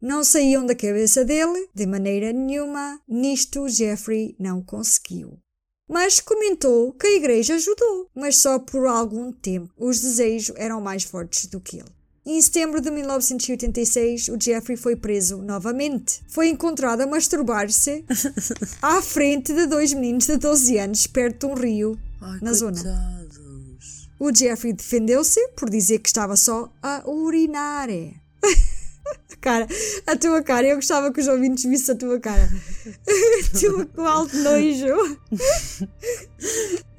Não 0.00 0.24
saíam 0.24 0.64
da 0.64 0.74
cabeça 0.74 1.26
dele 1.26 1.68
de 1.74 1.84
maneira 1.84 2.32
nenhuma, 2.32 2.98
nisto 3.06 3.68
Jeffrey 3.68 4.34
não 4.40 4.62
conseguiu. 4.62 5.38
Mas 5.86 6.20
comentou 6.20 6.94
que 6.94 7.06
a 7.06 7.16
igreja 7.16 7.56
ajudou, 7.56 8.08
mas 8.14 8.38
só 8.38 8.58
por 8.58 8.86
algum 8.86 9.30
tempo. 9.30 9.70
Os 9.76 10.00
desejos 10.00 10.56
eram 10.56 10.80
mais 10.80 11.02
fortes 11.02 11.44
do 11.48 11.60
que 11.60 11.80
ele. 11.80 11.97
Em 12.30 12.42
setembro 12.42 12.78
de 12.78 12.90
1986, 12.90 14.28
o 14.28 14.36
Jeffrey 14.38 14.76
foi 14.76 14.94
preso 14.94 15.38
novamente. 15.38 16.20
Foi 16.28 16.50
encontrado 16.50 17.00
a 17.00 17.06
masturbar-se 17.06 18.04
à 18.82 19.00
frente 19.00 19.54
de 19.54 19.64
dois 19.64 19.94
meninos 19.94 20.26
de 20.26 20.36
12 20.36 20.76
anos 20.76 21.06
perto 21.06 21.46
de 21.46 21.52
um 21.54 21.56
rio 21.56 21.98
Ai, 22.20 22.38
na 22.42 22.52
zona. 22.52 22.82
coitados. 22.82 24.10
O 24.20 24.30
Jeffrey 24.30 24.74
defendeu-se 24.74 25.40
por 25.56 25.70
dizer 25.70 26.00
que 26.00 26.08
estava 26.10 26.36
só 26.36 26.70
a 26.82 27.02
urinar. 27.08 27.88
Cara, 29.40 29.68
a 30.06 30.16
tua 30.16 30.42
cara, 30.42 30.66
eu 30.66 30.76
gostava 30.76 31.12
que 31.12 31.20
os 31.20 31.28
ouvintes 31.28 31.64
vissem 31.64 31.94
a 31.94 31.98
tua 31.98 32.18
cara. 32.18 32.48
tu 33.58 33.86
com 33.94 34.04
alto 34.04 34.36
nojo. 34.36 35.18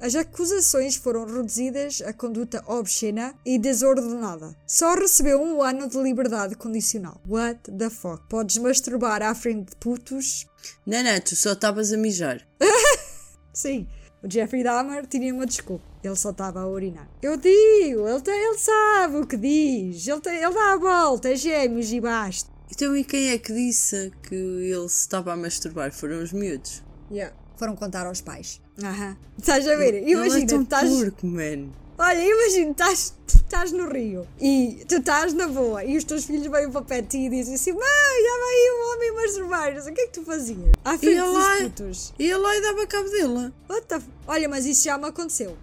As 0.00 0.14
acusações 0.14 0.96
foram 0.96 1.26
reduzidas 1.26 2.00
a 2.00 2.14
conduta 2.14 2.64
obscena 2.66 3.34
e 3.44 3.58
desordenada. 3.58 4.56
Só 4.66 4.94
recebeu 4.94 5.40
um 5.42 5.62
ano 5.62 5.86
de 5.86 5.98
liberdade 5.98 6.54
condicional. 6.54 7.20
What 7.28 7.70
the 7.76 7.90
fuck? 7.90 8.22
Podes 8.28 8.56
masturbar 8.56 9.22
à 9.22 9.34
frente 9.34 9.70
de 9.70 9.76
putos? 9.76 10.46
Não, 10.86 11.02
não, 11.02 11.20
tu 11.20 11.36
só 11.36 11.52
estavas 11.52 11.92
a 11.92 11.96
mijar. 11.98 12.40
Sim. 13.52 13.86
O 14.22 14.30
Jeffrey 14.30 14.62
Dahmer 14.62 15.06
tinha 15.06 15.32
uma 15.34 15.46
desculpa. 15.46 15.89
Ele 16.02 16.16
só 16.16 16.30
estava 16.30 16.60
a 16.60 16.66
urinar. 16.68 17.08
Eu 17.22 17.36
digo, 17.36 18.08
ele, 18.08 18.20
tem- 18.22 18.34
ele 18.46 18.58
sabe 18.58 19.16
o 19.18 19.26
que 19.26 19.36
diz. 19.36 20.06
Ele, 20.06 20.20
tem- 20.20 20.36
ele 20.42 20.54
dá 20.54 20.72
a 20.72 20.76
volta, 20.76 21.28
é 21.30 21.36
gêmeos 21.36 21.92
e 21.92 22.00
basta. 22.00 22.50
Então, 22.72 22.96
e 22.96 23.04
quem 23.04 23.30
é 23.30 23.38
que 23.38 23.52
disse 23.52 24.12
que 24.22 24.34
ele 24.34 24.88
se 24.88 25.00
estava 25.00 25.32
a 25.32 25.36
masturbar? 25.36 25.92
Foram 25.92 26.22
os 26.22 26.32
miúdos. 26.32 26.82
Yeah. 27.10 27.34
Foram 27.56 27.76
contar 27.76 28.06
aos 28.06 28.20
pais. 28.20 28.60
Aham. 28.82 29.16
Estás 29.38 29.66
a 29.68 29.76
ver? 29.76 29.94
Ele 29.94 30.12
Imagina, 30.12 30.44
é 30.44 30.46
tão 30.46 30.62
estás. 30.62 30.88
porco, 30.90 31.26
man. 31.26 31.68
Olha, 31.98 32.24
imagina, 32.24 32.70
estás, 32.70 33.14
estás 33.26 33.72
no 33.72 33.86
Rio 33.86 34.26
e 34.40 34.82
tu 34.88 34.94
estás 34.94 35.34
na 35.34 35.46
boa 35.48 35.84
e 35.84 35.98
os 35.98 36.04
teus 36.04 36.24
filhos 36.24 36.46
vêm 36.46 36.70
para 36.70 36.80
pé 36.80 37.02
de 37.02 37.08
ti 37.08 37.18
e 37.18 37.28
dizem 37.28 37.56
assim: 37.56 37.72
Mãe, 37.72 37.82
já 37.82 38.38
vai 38.38 38.54
aí 38.54 38.70
um 38.72 38.94
homem 38.94 39.12
masturbar. 39.16 39.76
O 39.76 39.92
que 39.92 40.00
é 40.00 40.06
que 40.06 40.12
tu 40.14 40.22
fazias? 40.24 40.72
À 40.82 40.96
frente 40.96 41.16
Ia 41.16 41.24
dos 41.24 41.34
lá. 41.34 41.56
putos. 41.60 42.14
Ia 42.18 42.38
lá 42.38 42.56
e 42.56 42.62
dava 42.62 42.86
cabo 42.86 43.10
dele. 43.10 43.52
What 43.68 43.86
the 43.88 43.96
f- 43.96 44.06
Olha, 44.26 44.48
mas 44.48 44.64
isso 44.64 44.84
já 44.84 44.96
me 44.96 45.08
aconteceu. 45.08 45.58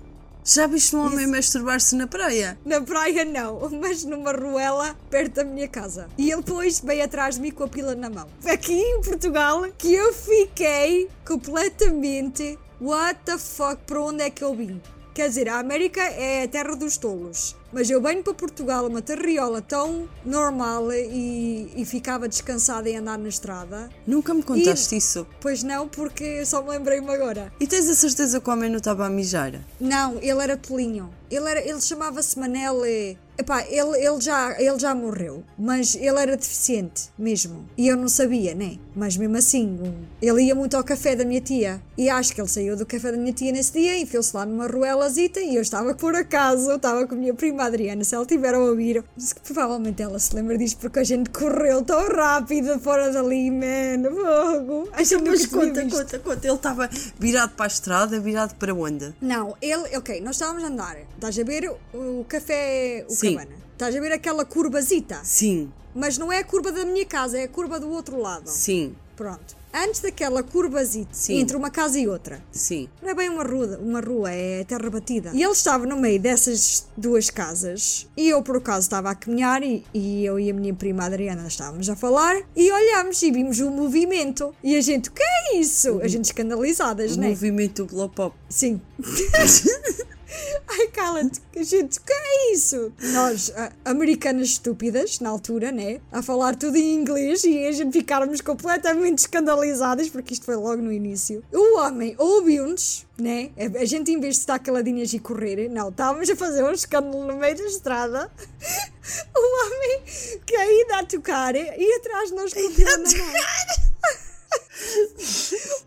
Já 0.50 0.66
viste 0.66 0.96
um 0.96 1.06
homem 1.06 1.28
masturbar-se 1.28 1.94
na 1.94 2.08
praia? 2.08 2.58
Na 2.64 2.80
praia 2.80 3.26
não, 3.26 3.70
mas 3.82 4.06
numa 4.06 4.32
ruela 4.32 4.96
perto 5.10 5.34
da 5.34 5.44
minha 5.44 5.68
casa. 5.68 6.08
E 6.18 6.32
ele 6.32 6.42
depois 6.42 6.80
veio 6.80 7.04
atrás 7.04 7.36
de 7.36 7.42
mim 7.42 7.52
com 7.52 7.66
a 7.66 7.68
pila 7.68 7.94
na 7.96 8.10
mão. 8.10 8.30
Foi 8.40 8.52
aqui 8.52 8.80
em 8.80 9.02
Portugal 9.02 9.66
que 9.78 9.94
eu 9.94 10.14
fiquei 10.14 11.10
completamente 11.28 12.58
what 12.80 13.20
the 13.26 13.38
fuck, 13.38 13.76
para 13.86 14.02
onde 14.02 14.24
é 14.24 14.30
que 14.30 14.42
eu 14.42 14.56
vim? 14.56 14.82
Quer 15.18 15.30
dizer, 15.30 15.50
a 15.50 15.58
América 15.58 16.00
é 16.00 16.44
a 16.44 16.48
terra 16.48 16.76
dos 16.76 16.96
tolos. 16.96 17.56
Mas 17.74 17.90
eu 17.90 18.00
venho 18.00 18.22
para 18.22 18.36
Portugal, 18.36 18.86
uma 18.86 19.02
terriola 19.02 19.64
tão 19.64 20.08
normal 20.24 20.94
e, 20.94 21.72
e 21.76 21.86
ficava 21.86 22.30
descansada 22.30 22.88
em 22.88 22.98
andar 22.98 23.18
na 23.18 23.28
estrada. 23.28 23.90
Nunca 24.06 24.32
me 24.32 24.44
contaste 24.44 24.96
isso. 24.96 25.26
Pois 25.42 25.64
não, 25.64 25.88
porque 25.88 26.46
só 26.46 26.62
me 26.62 26.70
lembrei-me 26.70 27.10
agora. 27.10 27.52
E 27.60 27.66
tens 27.66 27.90
a 27.90 27.96
certeza 27.96 28.40
que 28.40 28.48
o 28.48 28.54
homem 28.54 28.70
não 28.70 28.78
estava 28.78 29.08
a 29.08 29.10
mijar? 29.10 29.60
Não, 29.80 30.20
ele 30.22 30.40
era 30.44 30.56
tolinho. 30.56 31.10
Ele, 31.32 31.50
era, 31.50 31.68
ele 31.68 31.82
chamava-se 31.82 32.38
Manel. 32.40 32.86
eh, 32.86 33.16
Epá, 33.40 33.64
ele, 33.68 33.98
ele, 34.04 34.20
já, 34.22 34.56
ele 34.60 34.80
já 34.80 34.96
morreu, 34.96 35.44
mas 35.60 35.94
ele 35.96 36.20
era 36.20 36.36
deficiente 36.38 37.10
mesmo. 37.18 37.68
E 37.78 37.88
eu 37.88 37.96
não 37.98 38.08
sabia, 38.08 38.56
né? 38.56 38.78
Mas 38.98 39.16
mesmo 39.16 39.38
assim, 39.38 39.80
ele 40.20 40.42
ia 40.42 40.56
muito 40.56 40.76
ao 40.76 40.84
café 40.84 41.16
da 41.16 41.24
minha 41.24 41.40
tia. 41.40 41.80
E 41.96 42.10
acho 42.10 42.34
que 42.34 42.42
ele 42.42 42.48
saiu 42.48 42.76
do 42.76 42.84
café 42.84 43.12
da 43.12 43.18
minha 43.18 43.32
tia 43.32 43.52
nesse 43.52 43.74
dia 43.74 43.96
e 43.96 44.02
enfiou-se 44.02 44.36
lá 44.36 44.44
numa 44.44 44.66
ruelazita. 44.66 45.40
E 45.40 45.56
eu 45.56 45.62
estava 45.62 45.94
por 45.94 46.16
acaso, 46.16 46.72
eu 46.72 46.78
estava 46.78 47.06
com 47.06 47.14
a 47.14 47.18
minha 47.18 47.34
prima 47.34 47.66
Adriana. 47.66 48.04
Se 48.04 48.16
ela 48.16 48.26
tiver 48.26 48.56
a 48.56 48.60
ouvir, 48.60 49.04
provavelmente 49.44 50.02
ela 50.02 50.18
se 50.18 50.34
lembra 50.36 50.58
disto 50.58 50.80
porque 50.80 50.98
a 50.98 51.04
gente 51.04 51.30
correu 51.30 51.84
tão 51.84 52.08
rápido 52.08 52.80
fora 52.80 53.12
dali, 53.12 53.52
man. 53.52 54.10
Fogo. 54.10 54.90
A 54.94 55.04
gente 55.04 55.30
Mas 55.30 55.46
conta, 55.46 55.84
visto. 55.84 55.96
conta, 55.96 56.20
conta. 56.20 56.48
Ele 56.48 56.56
estava 56.56 56.90
virado 57.20 57.52
para 57.52 57.66
a 57.66 57.68
estrada, 57.68 58.20
virado 58.20 58.56
para 58.56 58.74
onde? 58.74 59.14
Não, 59.22 59.56
ele, 59.62 59.96
ok, 59.96 60.22
nós 60.22 60.38
estávamos 60.38 60.64
a 60.64 60.68
andar. 60.68 60.98
Estás 61.14 61.38
a 61.38 61.44
ver 61.44 61.70
o, 61.94 62.22
o 62.22 62.26
café, 62.28 63.06
o 63.08 63.14
Sim. 63.14 63.36
cabana? 63.36 63.67
Estás 63.78 63.96
a 63.96 64.00
ver 64.00 64.12
aquela 64.12 64.44
curvazita? 64.44 65.20
Sim, 65.24 65.72
Mas 65.94 66.18
não 66.18 66.32
é 66.34 66.40
a 66.40 66.44
curva 66.44 66.72
da 66.72 66.84
minha 66.84 67.06
casa, 67.06 67.38
é 67.38 67.44
a 67.44 67.48
curva 67.48 67.80
do 67.80 67.88
outro 67.92 68.20
lado. 68.20 68.48
sim, 68.50 68.96
Pronto. 69.16 69.56
Antes 69.74 70.00
daquela 70.02 70.42
curvazita, 70.42 71.10
Sim. 71.12 71.38
entre 71.40 71.56
uma 71.56 71.70
casa 71.70 72.00
e 72.00 72.08
outra. 72.08 72.42
sim. 72.52 72.88
Não 73.02 73.10
é 73.10 73.14
bem 73.14 73.30
uma 73.30 73.44
rua, 73.44 73.78
uma 73.80 74.00
rua, 74.00 74.32
é 74.32 74.64
terra 74.64 74.90
batida. 74.90 75.30
E 75.34 75.44
ele 75.44 75.52
estava 75.52 75.86
no 75.86 75.96
meio 75.98 76.20
dessas 76.20 76.88
duas 76.98 77.30
casas. 77.30 78.08
E 78.18 78.30
eu, 78.30 78.42
por 78.42 78.58
acaso, 78.58 78.82
estava 78.86 79.12
a 79.12 79.16
caminhar 79.16 79.62
e, 79.62 79.84
e 79.94 80.26
eu 80.26 80.40
e 80.40 80.50
a 80.50 80.54
minha 80.54 80.74
prima 80.74 81.06
Adriana 81.06 81.48
estávamos 81.48 81.88
a 81.90 81.96
falar. 81.96 82.36
E 82.56 82.72
olhámos 82.72 83.22
e 83.22 83.32
vimos 83.32 83.60
um 83.60 83.70
movimento. 83.72 84.56
E 84.64 84.76
a 84.76 84.82
gente, 84.82 85.10
o 85.10 85.12
que 85.12 85.22
é 85.24 85.58
isso? 85.58 86.00
A 86.02 86.08
gente 86.08 86.26
escandalizadas, 86.26 87.16
O 87.16 87.20
né? 87.20 87.30
movimento 87.30 87.86
do 87.86 87.94
blow 87.94 88.10
pop. 88.10 88.36
Sim. 88.50 88.82
Ai, 90.68 90.88
cala-te, 90.88 91.42
gente, 91.64 92.00
que 92.02 92.14
é 92.14 92.54
isso? 92.54 92.92
Nós, 93.14 93.52
americanas 93.86 94.50
estúpidas, 94.50 95.20
na 95.20 95.30
altura, 95.30 95.72
né? 95.72 96.02
A 96.12 96.22
falar 96.22 96.56
tudo 96.56 96.76
em 96.76 96.94
inglês 96.94 97.44
e 97.44 97.66
a 97.66 97.72
gente 97.72 97.94
ficarmos 97.94 98.42
completamente 98.42 99.20
escandalizadas, 99.20 100.10
porque 100.10 100.34
isto 100.34 100.46
foi 100.46 100.56
logo 100.56 100.82
no 100.82 100.92
início. 100.92 101.44
O 101.52 101.78
homem 101.80 102.16
ouviu-nos, 102.18 103.06
né? 103.18 103.52
A 103.58 103.78
a 103.78 103.86
gente, 103.86 104.12
em 104.12 104.20
vez 104.20 104.36
de 104.36 104.40
estar 104.42 104.60
caladinhas 104.60 105.14
e 105.14 105.20
correr, 105.20 105.70
não, 105.70 105.90
estávamos 105.90 106.30
a 106.30 106.36
fazer 106.36 106.64
um 106.64 106.72
escândalo 106.72 107.26
no 107.26 107.38
meio 107.38 107.56
da 107.56 107.64
estrada. 107.64 108.32
O 109.34 109.66
homem 109.66 110.04
que 110.46 110.54
ainda 110.54 111.00
a 111.00 111.06
tocar 111.06 111.56
e 111.56 111.94
atrás 111.94 112.28
de 112.28 112.36
nós 112.36 112.54
com 112.54 112.60
na 112.84 112.98
mão. 112.98 113.06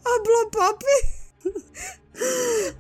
A 0.07 0.23
blow 0.23 0.51
pop. 0.51 0.87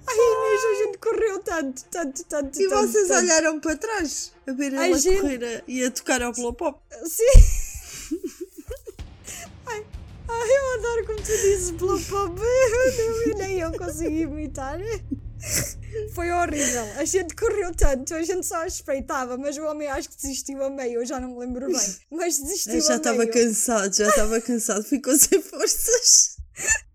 Ai 0.06 0.16
Inês, 0.16 0.64
a 0.64 0.84
gente 0.84 0.98
correu 0.98 1.38
tanto, 1.60 1.84
tanto, 1.90 2.24
tanto. 2.24 2.60
E 2.62 2.68
tanto, 2.68 2.88
vocês 2.88 3.08
tanto. 3.08 3.20
olharam 3.24 3.60
para 3.60 3.76
trás 3.76 4.32
a 4.46 4.52
ver 4.52 4.72
ela 4.72 4.98
gente- 4.98 5.20
correr 5.20 5.64
e 5.68 5.84
a 5.84 5.90
tocar 5.90 6.22
ao 6.22 6.32
blow 6.32 6.52
pop. 6.54 6.80
Sim. 7.06 7.24
Ai, 9.66 9.84
ai, 10.28 10.48
eu 10.50 10.74
adoro 10.78 11.06
como 11.06 11.18
tu 11.18 11.24
dizes 11.26 11.70
blow 11.70 12.00
pop. 12.00 12.40
Eu- 12.40 13.36
Nem 13.38 13.60
eu 13.60 13.72
consegui 13.72 14.22
imitar. 14.22 14.78
Foi 16.14 16.30
horrível. 16.30 16.84
A 16.96 17.04
gente 17.04 17.34
correu 17.34 17.74
tanto, 17.74 18.14
a 18.14 18.22
gente 18.22 18.46
só 18.46 18.64
espreitava, 18.66 19.36
mas 19.38 19.56
o 19.56 19.62
homem 19.64 19.88
acho 19.88 20.08
que 20.10 20.16
desistiu 20.16 20.62
a 20.64 20.70
meio, 20.70 21.00
eu 21.00 21.06
já 21.06 21.18
não 21.18 21.30
me 21.30 21.38
lembro 21.40 21.66
bem. 21.66 21.96
Mas 22.10 22.38
desistiu 22.38 22.74
Eu 22.74 22.80
já 22.80 22.96
estava 22.96 23.26
cansado, 23.26 23.94
já 23.94 24.08
estava 24.08 24.40
cansado, 24.40 24.84
ficou 24.84 25.16
sem 25.16 25.40
forças. 25.42 26.36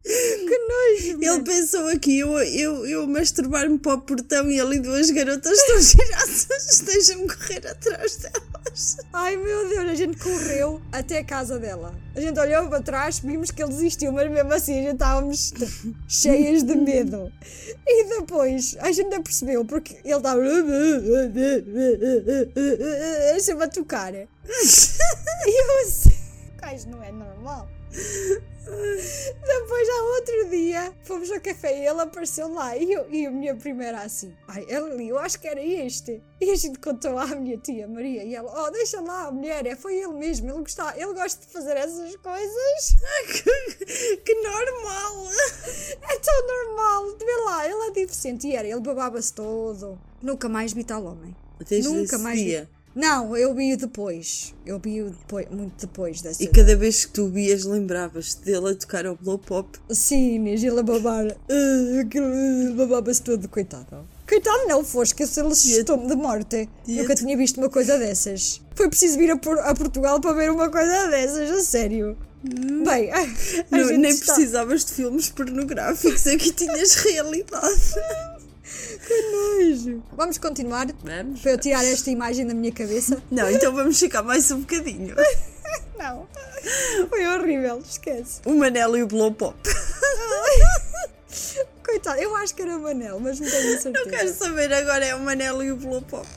Que 0.45 0.57
nojo! 0.67 1.17
Ele 1.19 1.41
pensou 1.43 1.87
aqui, 1.87 2.19
eu, 2.19 2.37
eu, 2.37 2.85
eu 2.85 3.07
masturbar-me 3.07 3.79
para 3.79 3.95
o 3.95 4.01
portão 4.01 4.51
e 4.51 4.59
ali 4.59 4.79
duas 4.79 5.09
garotas 5.09 5.57
estão 5.57 5.81
girassas, 5.81 6.81
deixa-me 6.81 7.27
correr 7.27 7.65
atrás 7.67 8.17
delas. 8.17 8.97
Ai 9.11 9.35
meu 9.35 9.67
Deus, 9.67 9.89
a 9.89 9.95
gente 9.95 10.17
correu 10.17 10.79
até 10.91 11.17
a 11.19 11.23
casa 11.23 11.57
dela. 11.57 11.95
A 12.15 12.21
gente 12.21 12.39
olhou 12.39 12.67
para 12.67 12.83
trás, 12.83 13.17
vimos 13.19 13.49
que 13.49 13.63
ele 13.63 13.71
desistiu, 13.71 14.11
mas 14.11 14.29
mesmo 14.29 14.53
assim 14.53 14.73
a 14.73 14.83
gente 14.83 14.93
estávamos 14.93 15.53
cheias 16.07 16.61
de 16.61 16.75
medo. 16.75 17.31
E 17.87 18.03
depois 18.19 18.77
a 18.81 18.91
gente 18.91 19.19
percebeu 19.21 19.65
porque 19.65 19.97
ele 20.03 20.15
estava 20.15 20.39
sempre 23.39 23.63
a 23.63 23.67
tocar. 23.67 24.13
E 24.13 24.27
eu 25.47 25.81
assim, 25.81 26.11
"Cais, 26.57 26.85
não 26.85 27.01
é 27.03 27.11
normal. 27.11 27.67
Depois, 28.65 29.89
ao 29.89 30.05
outro 30.15 30.49
dia, 30.49 30.93
fomos 31.03 31.31
ao 31.31 31.39
café 31.39 31.77
e 31.77 31.87
ele 31.87 32.01
apareceu 32.01 32.51
lá. 32.51 32.75
E, 32.75 32.91
eu, 32.91 33.07
e 33.11 33.25
a 33.25 33.31
minha 33.31 33.55
primeira 33.55 33.99
assim, 34.01 34.33
ai, 34.47 34.65
ele, 34.67 35.07
eu 35.07 35.19
acho 35.19 35.39
que 35.39 35.47
era 35.47 35.61
este. 35.61 36.21
E 36.41 36.49
a 36.49 36.55
gente 36.55 36.79
contou 36.79 37.17
à 37.17 37.27
minha 37.27 37.57
tia 37.57 37.87
Maria 37.87 38.23
e 38.23 38.33
ela, 38.33 38.51
oh, 38.63 38.71
deixa 38.71 38.99
lá, 39.01 39.27
a 39.27 39.31
mulher, 39.31 39.65
é, 39.67 39.75
foi 39.75 39.95
ele 39.95 40.13
mesmo, 40.13 40.49
ele, 40.49 40.59
gostava, 40.59 40.99
ele 40.99 41.13
gosta 41.13 41.45
de 41.45 41.51
fazer 41.51 41.77
essas 41.77 42.15
coisas. 42.17 42.95
que, 43.27 44.17
que 44.17 44.33
normal! 44.35 45.27
É 46.01 46.19
tão 46.19 46.47
normal, 46.47 47.17
vê 47.17 47.35
lá, 47.45 47.65
ele 47.65 47.89
é 47.89 47.91
deficiente. 47.91 48.47
E 48.47 48.55
era, 48.55 48.67
ele 48.67 48.79
babava-se 48.79 49.33
todo. 49.33 49.99
Nunca 50.21 50.49
mais 50.49 50.73
vi 50.73 50.83
tal 50.83 51.05
homem. 51.05 51.35
Desde 51.67 51.89
Nunca 51.89 52.17
mais 52.17 52.39
vi. 52.39 52.45
dia. 52.45 52.69
Não, 52.95 53.35
eu 53.35 53.53
vi-o 53.53 53.77
depois. 53.77 54.53
Eu 54.65 54.79
vi-o 54.79 55.09
depois, 55.09 55.47
muito 55.51 55.73
depois 55.85 56.21
dessa. 56.21 56.41
E 56.41 56.47
cada 56.47 56.75
vez 56.77 57.03
que 57.05 57.11
tu 57.11 57.27
vias, 57.27 57.65
lembravas-te 57.65 58.41
dele 58.45 58.69
a 58.71 58.75
tocar 58.75 59.05
ao 59.05 59.15
blow 59.17 59.37
pop. 59.37 59.77
Sim, 59.91 60.35
Inês, 60.35 60.63
ele 60.63 60.79
a 60.79 60.83
babar. 60.83 61.25
aquilo, 62.01 62.25
ah, 62.27 62.73
Babava-se 62.75 63.21
todo, 63.21 63.49
coitado. 63.49 64.07
Coitado 64.27 64.65
não, 64.67 64.83
fosca, 64.83 65.23
ele 65.23 65.47
assustou-me 65.51 66.07
de 66.07 66.15
morte. 66.15 66.69
E 66.87 66.95
Nunca 66.95 67.13
tinha 67.15 67.35
visto 67.37 67.57
uma 67.57 67.69
coisa 67.69 67.97
dessas. 67.99 68.61
Foi 68.73 68.87
preciso 68.89 69.17
vir 69.19 69.29
a, 69.29 69.37
Por- 69.37 69.59
a 69.59 69.75
Portugal 69.75 70.19
para 70.21 70.33
ver 70.33 70.49
uma 70.49 70.69
coisa 70.69 71.07
dessas, 71.09 71.51
a 71.51 71.61
sério. 71.61 72.17
Bem, 72.43 73.11
a, 73.11 73.19
a 73.71 73.77
Não, 73.77 73.87
nem 73.97 74.11
está- 74.11 74.33
precisavas 74.33 74.85
de 74.85 74.93
filmes 74.93 75.29
pornográficos, 75.29 76.25
aqui 76.27 76.51
tinhas 76.51 76.95
realidade. 76.95 77.81
Nojo. 79.31 80.03
Vamos 80.13 80.37
continuar 80.37 80.87
Vamos? 81.03 81.41
para 81.41 81.51
eu 81.51 81.57
tirar 81.57 81.85
esta 81.85 82.09
imagem 82.09 82.45
da 82.45 82.53
minha 82.53 82.71
cabeça. 82.71 83.21
Não, 83.31 83.49
então 83.49 83.73
vamos 83.73 83.99
ficar 83.99 84.23
mais 84.23 84.49
um 84.51 84.61
bocadinho. 84.61 85.15
Não. 85.97 86.27
Foi 87.09 87.27
horrível, 87.27 87.79
esquece. 87.79 88.41
O 88.45 88.55
Manel 88.55 88.97
e 88.97 89.03
o 89.03 89.07
blow 89.07 89.31
pop. 89.31 89.55
Coitado, 91.83 92.19
eu 92.19 92.35
acho 92.35 92.55
que 92.55 92.63
era 92.63 92.77
Manel, 92.79 93.19
mas 93.19 93.39
não 93.39 93.47
tenho 93.47 93.79
certeza. 93.79 93.91
Não 93.91 94.09
quero 94.09 94.33
saber, 94.33 94.73
agora 94.73 95.05
é 95.05 95.13
o 95.13 95.19
Manel 95.19 95.61
e 95.61 95.71
o 95.71 95.75
blow 95.75 96.01
pop. 96.01 96.27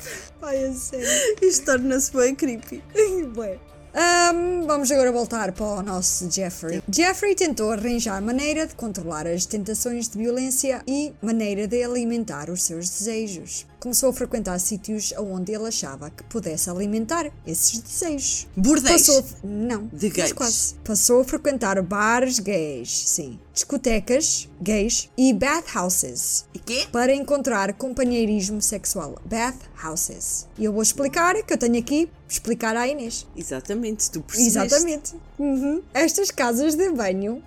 Ai, 0.42 0.64
a 0.66 0.72
sério. 0.74 1.08
Isto 1.40 1.64
torna-se 1.64 2.12
bem 2.12 2.34
creepy. 2.34 2.84
Bem, 2.92 3.58
ahm, 3.94 4.66
vamos 4.66 4.90
agora 4.90 5.10
voltar 5.12 5.52
para 5.52 5.64
o 5.66 5.82
nosso 5.82 6.30
Jeffrey. 6.30 6.82
Jeffrey 6.92 7.34
tentou 7.34 7.70
arranjar 7.72 8.20
maneira 8.20 8.66
de 8.66 8.74
controlar 8.74 9.26
as 9.26 9.46
tentações 9.46 10.08
de 10.08 10.18
violência 10.18 10.82
e 10.86 11.12
maneira 11.22 11.66
de 11.66 11.82
alimentar 11.82 12.50
os 12.50 12.62
seus 12.62 12.88
desejos. 12.88 13.66
Começou 13.80 14.10
a 14.10 14.12
frequentar 14.12 14.58
sítios 14.58 15.12
onde 15.16 15.52
ele 15.54 15.68
achava 15.68 16.10
que 16.10 16.24
pudesse 16.24 16.68
alimentar 16.68 17.30
esses 17.46 17.78
desejos. 17.78 18.46
Bordéis. 18.56 19.06
Passou, 19.06 19.24
não, 19.44 19.88
De 19.92 20.08
gays. 20.10 20.32
quase. 20.32 20.74
Passou 20.84 21.20
a 21.20 21.24
frequentar 21.24 21.80
bares 21.82 22.38
gays, 22.40 22.90
sim, 23.08 23.38
discotecas 23.58 24.48
gays 24.60 25.10
e 25.16 25.32
bathhouses 25.32 26.46
E 26.54 26.58
quê? 26.58 26.86
para 26.92 27.12
encontrar 27.12 27.72
companheirismo 27.72 28.62
sexual. 28.62 29.20
Bathhouses. 29.24 30.46
E 30.56 30.64
eu 30.64 30.72
vou 30.72 30.82
explicar, 30.82 31.34
que 31.42 31.52
eu 31.52 31.58
tenho 31.58 31.78
aqui, 31.78 32.08
explicar 32.28 32.76
à 32.76 32.86
Inês. 32.86 33.26
Exatamente, 33.36 34.10
tu 34.10 34.20
percebeste. 34.20 34.74
Exatamente. 34.74 35.14
Uhum. 35.38 35.82
Estas 35.92 36.30
casas 36.30 36.74
de 36.74 36.90
banho 36.90 37.42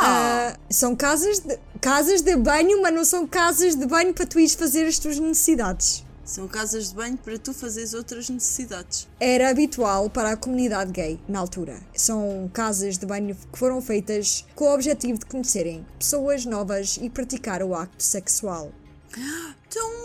ah, 0.00 0.56
são 0.68 0.94
casas 0.94 1.38
de, 1.38 1.58
casas 1.80 2.20
de 2.20 2.36
banho, 2.36 2.82
mas 2.82 2.94
não 2.94 3.04
são 3.04 3.26
casas 3.26 3.74
de 3.74 3.86
banho 3.86 4.12
para 4.12 4.26
tu 4.26 4.38
ires 4.38 4.54
fazer 4.54 4.86
as 4.86 4.98
tuas 4.98 5.18
necessidades. 5.18 6.04
São 6.32 6.48
casas 6.48 6.88
de 6.88 6.94
banho 6.94 7.18
para 7.18 7.38
tu 7.38 7.52
fazeres 7.52 7.92
outras 7.92 8.30
necessidades. 8.30 9.06
Era 9.20 9.50
habitual 9.50 10.08
para 10.08 10.30
a 10.30 10.36
comunidade 10.36 10.90
gay 10.90 11.20
na 11.28 11.38
altura. 11.38 11.78
São 11.94 12.50
casas 12.54 12.96
de 12.96 13.04
banho 13.04 13.36
que 13.52 13.58
foram 13.58 13.82
feitas 13.82 14.42
com 14.54 14.64
o 14.64 14.72
objetivo 14.72 15.18
de 15.18 15.26
conhecerem 15.26 15.84
pessoas 15.98 16.46
novas 16.46 16.98
e 17.02 17.10
praticar 17.10 17.62
o 17.62 17.74
acto 17.74 18.02
sexual. 18.02 18.72
Tão 19.68 20.01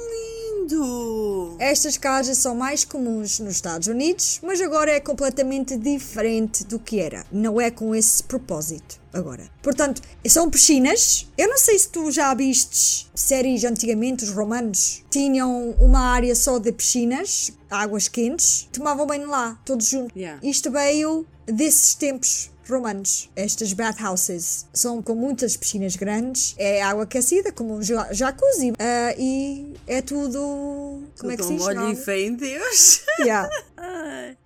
lindo! 0.68 1.55
Estas 1.59 1.97
casas 1.97 2.38
são 2.38 2.55
mais 2.55 2.84
comuns 2.84 3.39
nos 3.39 3.55
Estados 3.55 3.88
Unidos, 3.88 4.39
mas 4.43 4.61
agora 4.61 4.91
é 4.91 4.99
completamente 4.99 5.78
diferente 5.78 6.63
do 6.63 6.78
que 6.78 6.99
era. 6.99 7.26
Não 7.32 7.59
é 7.59 7.72
com 7.72 7.95
esse 7.95 8.22
propósito 8.24 8.99
agora. 9.13 9.49
Portanto, 9.63 10.01
são 10.28 10.49
piscinas. 10.49 11.28
Eu 11.38 11.49
não 11.49 11.57
sei 11.57 11.80
se 11.80 11.89
tu 11.89 12.11
já 12.11 12.34
vistes 12.34 13.09
séries 13.15 13.63
antigamente, 13.63 14.24
os 14.24 14.30
romanos 14.32 15.03
tinham 15.09 15.72
uma 15.80 15.99
área 15.99 16.36
só 16.36 16.59
de 16.59 16.72
piscinas, 16.72 17.51
águas 17.70 18.07
quentes, 18.07 18.68
tomavam 18.72 19.07
banho 19.07 19.30
lá, 19.30 19.59
todos 19.65 19.88
juntos. 19.88 20.15
Yeah. 20.15 20.39
Isto 20.43 20.70
veio 20.70 21.26
desses 21.45 21.95
tempos 21.95 22.51
romanos. 22.68 23.30
Estas 23.36 23.74
bathhouses 23.74 24.65
são 24.74 25.01
com 25.01 25.15
muitas 25.15 25.55
piscinas 25.57 25.95
grandes, 25.95 26.53
é 26.57 26.82
água 26.82 27.03
aquecida, 27.03 27.51
como 27.51 27.76
um 27.78 27.82
ja- 27.84 28.11
jacuzzi, 28.13 28.74
ah, 28.80 29.13
e 29.18 29.74
é 29.88 30.01
tudo. 30.01 31.03
Como 31.20 31.32
é 31.32 31.38
que 31.38 31.43
se 31.43 31.49
diz? 31.53 31.59
molho 31.61 31.91
e 31.91 31.95
fé 31.95 32.20
em 32.22 32.34
Deus. 32.36 33.01
Yeah. 33.20 33.49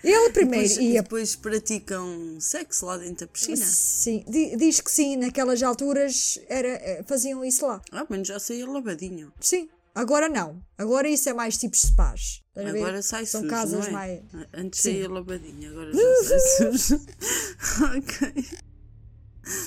Ele 0.03 0.29
primeiro 0.29 0.67
Depois, 0.67 0.77
ia. 0.77 1.01
depois 1.03 1.35
praticam 1.35 2.37
sexo 2.39 2.85
lá 2.85 2.97
dentro 2.97 3.25
da 3.25 3.31
piscina. 3.31 3.57
Sim, 3.65 4.23
di- 4.27 4.55
diz 4.55 4.79
que 4.79 4.89
sim, 4.89 5.17
naquelas 5.17 5.61
alturas 5.61 6.39
era, 6.47 6.67
eh, 6.69 7.03
faziam 7.05 7.43
isso 7.43 7.65
lá. 7.65 7.81
Ah, 7.91 8.05
mas 8.07 8.25
já 8.27 8.39
saía 8.39 8.65
lavadinho. 8.67 9.31
Sim, 9.41 9.67
agora 9.95 10.29
não. 10.29 10.61
Agora 10.77 11.07
isso 11.07 11.29
é 11.29 11.33
mais 11.33 11.57
tipo 11.57 11.75
spas. 11.75 12.41
Estás 12.49 12.67
a 12.67 12.71
ver? 12.71 12.79
Agora 12.79 13.01
sai 13.01 13.25
São 13.25 13.41
sujo, 13.41 13.51
casas 13.53 13.87
é? 13.87 13.91
mais. 13.91 14.21
Antes 14.53 14.81
Sim. 14.81 14.91
saía 14.93 15.09
lavadinho, 15.09 15.71
agora 15.71 15.91
já 15.93 15.99
sai 16.23 16.39
sujo. 16.77 17.01
ok. 17.97 18.45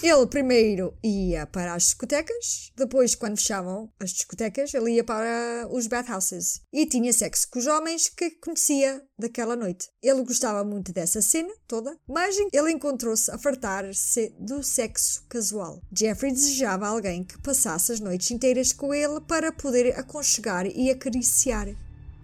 Ele 0.02 0.26
primeiro 0.26 0.96
ia 1.02 1.46
para 1.46 1.74
as 1.74 1.84
discotecas, 1.84 2.70
depois, 2.76 3.14
quando 3.14 3.36
fechavam 3.36 3.90
as 4.00 4.10
discotecas, 4.10 4.72
ele 4.74 4.92
ia 4.92 5.04
para 5.04 5.68
os 5.70 5.86
bathhouses 5.86 6.60
e 6.72 6.86
tinha 6.86 7.12
sexo 7.12 7.48
com 7.50 7.58
os 7.58 7.66
homens 7.66 8.08
que 8.08 8.30
conhecia 8.32 9.02
daquela 9.18 9.56
noite. 9.56 9.88
Ele 10.02 10.22
gostava 10.24 10.64
muito 10.64 10.92
dessa 10.92 11.22
cena 11.22 11.52
toda, 11.66 11.96
mas 12.08 12.36
ele 12.52 12.72
encontrou-se 12.72 13.30
a 13.30 13.38
fartar-se 13.38 14.34
do 14.38 14.62
sexo 14.62 15.24
casual. 15.28 15.80
Jeffrey 15.96 16.32
desejava 16.32 16.86
alguém 16.86 17.24
que 17.24 17.40
passasse 17.40 17.92
as 17.92 18.00
noites 18.00 18.30
inteiras 18.30 18.72
com 18.72 18.92
ele 18.92 19.20
para 19.20 19.52
poder 19.52 19.98
aconchegar 19.98 20.66
e 20.66 20.90
acariciar. 20.90 21.68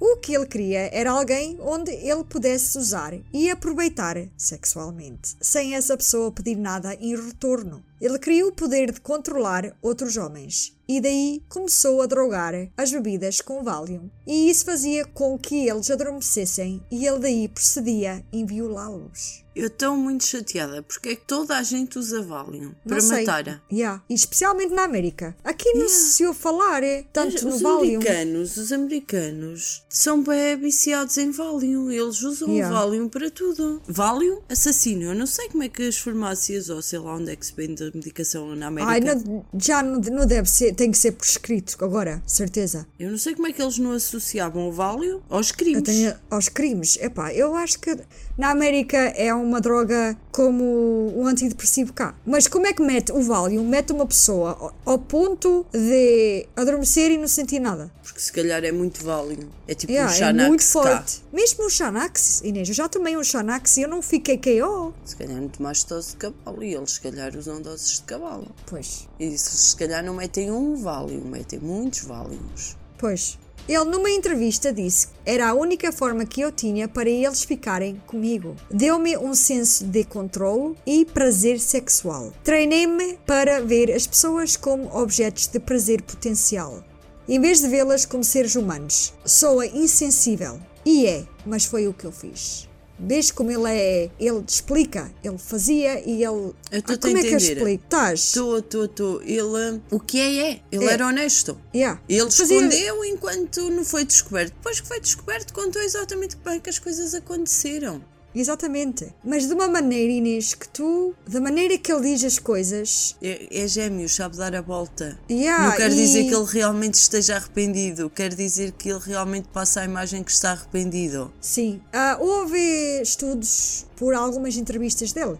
O 0.00 0.16
que 0.16 0.34
ele 0.34 0.46
queria 0.46 0.88
era 0.94 1.10
alguém 1.10 1.58
onde 1.60 1.90
ele 1.90 2.24
pudesse 2.24 2.78
usar 2.78 3.12
e 3.34 3.50
aproveitar 3.50 4.16
sexualmente, 4.34 5.36
sem 5.42 5.74
essa 5.74 5.94
pessoa 5.94 6.32
pedir 6.32 6.56
nada 6.56 6.94
em 6.94 7.14
retorno. 7.14 7.84
Ele 8.00 8.18
queria 8.18 8.46
o 8.46 8.52
poder 8.52 8.92
de 8.92 9.00
controlar 9.02 9.76
outros 9.82 10.16
homens 10.16 10.74
e 10.88 11.02
daí 11.02 11.42
começou 11.50 12.00
a 12.00 12.06
drogar 12.06 12.54
as 12.78 12.90
bebidas 12.90 13.42
com 13.42 13.62
Valium. 13.62 14.08
E 14.26 14.48
isso 14.48 14.64
fazia 14.64 15.04
com 15.04 15.38
que 15.38 15.68
eles 15.68 15.90
adormecessem 15.90 16.82
e 16.90 17.06
ele 17.06 17.18
daí 17.18 17.46
procedia 17.46 18.24
em 18.32 18.46
violá-los. 18.46 19.44
Eu 19.60 19.66
estou 19.66 19.96
muito 19.96 20.24
chateada 20.24 20.82
porque 20.82 21.10
é 21.10 21.14
que 21.16 21.26
toda 21.26 21.56
a 21.56 21.62
gente 21.62 21.98
usa 21.98 22.22
Valium 22.22 22.72
para 22.88 23.00
sei. 23.00 23.24
matar. 23.26 23.62
Yeah. 23.70 24.02
E 24.08 24.14
especialmente 24.14 24.72
na 24.72 24.84
América. 24.84 25.36
Aqui 25.44 25.72
não 25.74 25.88
se 25.88 26.24
ouve 26.24 26.38
falar, 26.38 26.82
é, 26.82 27.04
tanto 27.12 27.44
no 27.46 27.54
os 27.54 27.60
Valium. 27.60 27.96
americanos, 28.00 28.56
os 28.56 28.72
americanos 28.72 29.82
são 29.88 30.22
bem 30.22 30.56
viciados 30.56 31.16
em 31.18 31.30
Valium. 31.30 31.90
Eles 31.90 32.22
usam 32.22 32.48
Yeah. 32.48 32.74
o 32.74 32.78
Valium 32.80 33.08
para 33.08 33.30
tudo. 33.30 33.82
Valium, 33.86 34.40
assassino. 34.48 35.02
Eu 35.04 35.14
não 35.14 35.26
sei 35.26 35.48
como 35.48 35.62
é 35.62 35.68
que 35.68 35.82
as 35.82 35.98
farmácias 35.98 36.68
ou 36.70 36.80
sei 36.80 36.98
lá 36.98 37.14
onde 37.16 37.30
é 37.32 37.36
que 37.36 37.44
se 37.46 37.52
vende 37.54 37.82
a 37.82 37.90
medicação 37.94 38.54
na 38.56 38.68
América. 38.68 38.92
Ai, 38.92 39.00
não- 39.00 39.44
já 39.58 39.82
não, 39.82 40.00
não 40.00 40.26
deve 40.26 40.48
ser, 40.48 40.74
tem 40.74 40.90
que 40.90 40.98
ser 40.98 41.12
prescrito 41.12 41.76
agora, 41.84 42.22
certeza. 42.26 42.86
Eu 42.98 43.10
não 43.10 43.18
sei 43.18 43.34
como 43.34 43.46
é 43.46 43.52
que 43.52 43.60
eles 43.60 43.78
não 43.78 43.92
associavam 43.92 44.68
o 44.68 44.72
Valium 44.72 45.20
aos 45.28 45.52
crimes. 45.52 45.82
Tenho 45.82 46.14
aos 46.30 46.48
crimes. 46.48 46.96
Epá, 47.00 47.32
eu 47.34 47.54
acho 47.54 47.78
que 47.78 47.96
na 48.40 48.50
América 48.50 48.96
é 48.96 49.32
uma 49.34 49.60
droga 49.60 50.16
como 50.32 51.12
o 51.14 51.26
antidepressivo 51.26 51.92
cá. 51.92 52.14
Mas 52.24 52.48
como 52.48 52.66
é 52.66 52.72
que 52.72 52.80
mete 52.82 53.12
o 53.12 53.20
Valium? 53.22 53.62
Mete 53.68 53.92
uma 53.92 54.06
pessoa 54.06 54.72
ao- 54.86 54.98
ponto 54.98 55.66
de 55.72 56.46
adormecer 56.56 57.10
e 57.10 57.18
não 57.18 57.28
sentir 57.28 57.58
nada. 57.60 57.92
Porque 58.02 58.18
se 58.20 58.32
calhar 58.32 58.64
é 58.64 58.72
muito 58.72 59.04
válido. 59.04 59.46
É 59.68 59.74
tipo 59.74 59.92
Yeah, 59.92 60.10
um 60.10 60.14
é 60.14 60.18
Xanax 60.18 60.48
muito 60.48 60.64
cá. 60.64 60.70
forte. 60.72 61.22
Mesmo 61.32 61.66
o 61.66 61.70
Xanax, 61.70 62.40
Inês, 62.42 62.68
eu 62.68 62.74
já 62.74 62.88
tomei 62.88 63.14
um 63.16 63.22
Xanax 63.22 63.76
e 63.76 63.82
eu 63.82 63.88
não 63.88 64.00
fiquei 64.00 64.38
KO. 64.38 64.94
Se 65.04 65.16
calhar 65.16 65.36
não 65.38 65.48
tomaste 65.48 65.86
dose 65.88 66.10
de 66.12 66.16
cavalo 66.16 66.64
e 66.64 66.74
eles 66.74 66.92
se 66.92 67.00
calhar 67.02 67.36
usam 67.36 67.60
doses 67.60 67.96
de 67.98 68.02
cavalo. 68.04 68.46
Pois, 68.66 69.06
E 69.18 69.36
se, 69.36 69.56
se 69.56 69.76
calhar 69.76 70.02
não 70.02 70.14
metem 70.14 70.50
um 70.50 70.76
Valium, 70.76 71.24
metem 71.26 71.58
muitos 71.58 72.00
Valiums. 72.04 72.76
pois. 72.98 73.38
Ele, 73.70 73.84
numa 73.84 74.10
entrevista, 74.10 74.72
disse 74.72 75.06
que 75.06 75.12
era 75.24 75.48
a 75.48 75.54
única 75.54 75.92
forma 75.92 76.26
que 76.26 76.40
eu 76.40 76.50
tinha 76.50 76.88
para 76.88 77.08
eles 77.08 77.44
ficarem 77.44 78.02
comigo. 78.04 78.56
Deu-me 78.68 79.16
um 79.16 79.32
senso 79.32 79.84
de 79.84 80.02
controle 80.02 80.74
e 80.84 81.04
prazer 81.04 81.60
sexual. 81.60 82.32
Treinei-me 82.42 83.16
para 83.24 83.60
ver 83.60 83.92
as 83.92 84.08
pessoas 84.08 84.56
como 84.56 84.92
objetos 84.92 85.46
de 85.46 85.60
prazer 85.60 86.02
potencial, 86.02 86.82
em 87.28 87.40
vez 87.40 87.60
de 87.60 87.68
vê-las 87.68 88.04
como 88.04 88.24
seres 88.24 88.56
humanos. 88.56 89.14
Soa 89.24 89.64
insensível. 89.66 90.58
E 90.84 91.06
é, 91.06 91.24
mas 91.46 91.64
foi 91.64 91.86
o 91.86 91.94
que 91.94 92.06
eu 92.06 92.10
fiz. 92.10 92.69
Vês 93.02 93.30
como 93.30 93.50
ele 93.50 93.68
é. 93.68 94.10
Ele 94.20 94.44
explica, 94.46 95.10
ele 95.24 95.38
fazia 95.38 96.00
e 96.06 96.22
ele. 96.22 96.24
Eu 96.24 96.54
Ah, 96.72 96.76
a 96.92 96.96
como 96.98 97.16
é 97.16 97.20
que 97.22 97.28
eu 97.28 97.36
explico? 97.38 97.68
Estás? 97.84 98.20
Estou, 98.20 98.58
estou, 98.58 98.84
estou. 98.84 99.22
Ele, 99.22 99.80
o 99.90 99.98
que 99.98 100.20
é, 100.20 100.50
é. 100.52 100.60
Ele 100.70 100.84
É. 100.84 100.92
era 100.92 101.06
honesto. 101.06 101.58
Yeah. 101.74 102.00
Ele 102.08 102.30
Fazia- 102.30 102.56
escondeu 102.56 103.04
enquanto 103.04 103.70
não 103.70 103.84
foi 103.84 104.04
descoberto. 104.04 104.52
Depois 104.54 104.80
que 104.80 104.86
foi 104.88 105.00
descoberto, 105.00 105.52
contou 105.54 105.80
exatamente 105.82 106.36
como 106.36 106.54
é 106.54 106.58
que 106.60 106.68
as 106.70 106.78
coisas 106.78 107.14
aconteceram. 107.14 108.02
Exatamente. 108.34 109.12
Mas 109.24 109.46
de 109.46 109.54
uma 109.54 109.66
maneira, 109.68 110.12
Inês, 110.12 110.54
que 110.54 110.68
tu, 110.68 111.14
da 111.26 111.40
maneira 111.40 111.76
que 111.78 111.92
ele 111.92 112.02
diz 112.12 112.24
as 112.24 112.38
coisas, 112.38 113.16
É, 113.22 113.62
é 113.64 113.66
gêmeo, 113.68 114.08
sabe 114.08 114.36
dar 114.36 114.54
a 114.54 114.60
volta. 114.60 115.18
Yeah, 115.30 115.68
não 115.70 115.76
quer 115.76 115.90
e- 115.90 115.94
dizer 115.94 116.24
que 116.24 116.34
ele 116.34 116.44
realmente 116.46 116.94
esteja 116.94 117.36
arrependido, 117.36 118.08
quer 118.10 118.34
dizer 118.34 118.72
que 118.72 118.88
ele 118.88 119.00
realmente 119.04 119.48
passa 119.52 119.80
a 119.80 119.84
imagem 119.84 120.22
que 120.22 120.30
está 120.30 120.52
arrependido. 120.52 121.32
sim. 121.40 121.80
Ah, 121.92 122.16
houve 122.20 122.58
estudos 123.02 123.86
por 123.96 124.14
algumas 124.14 124.56
entrevistas 124.56 125.12
dele. 125.12 125.36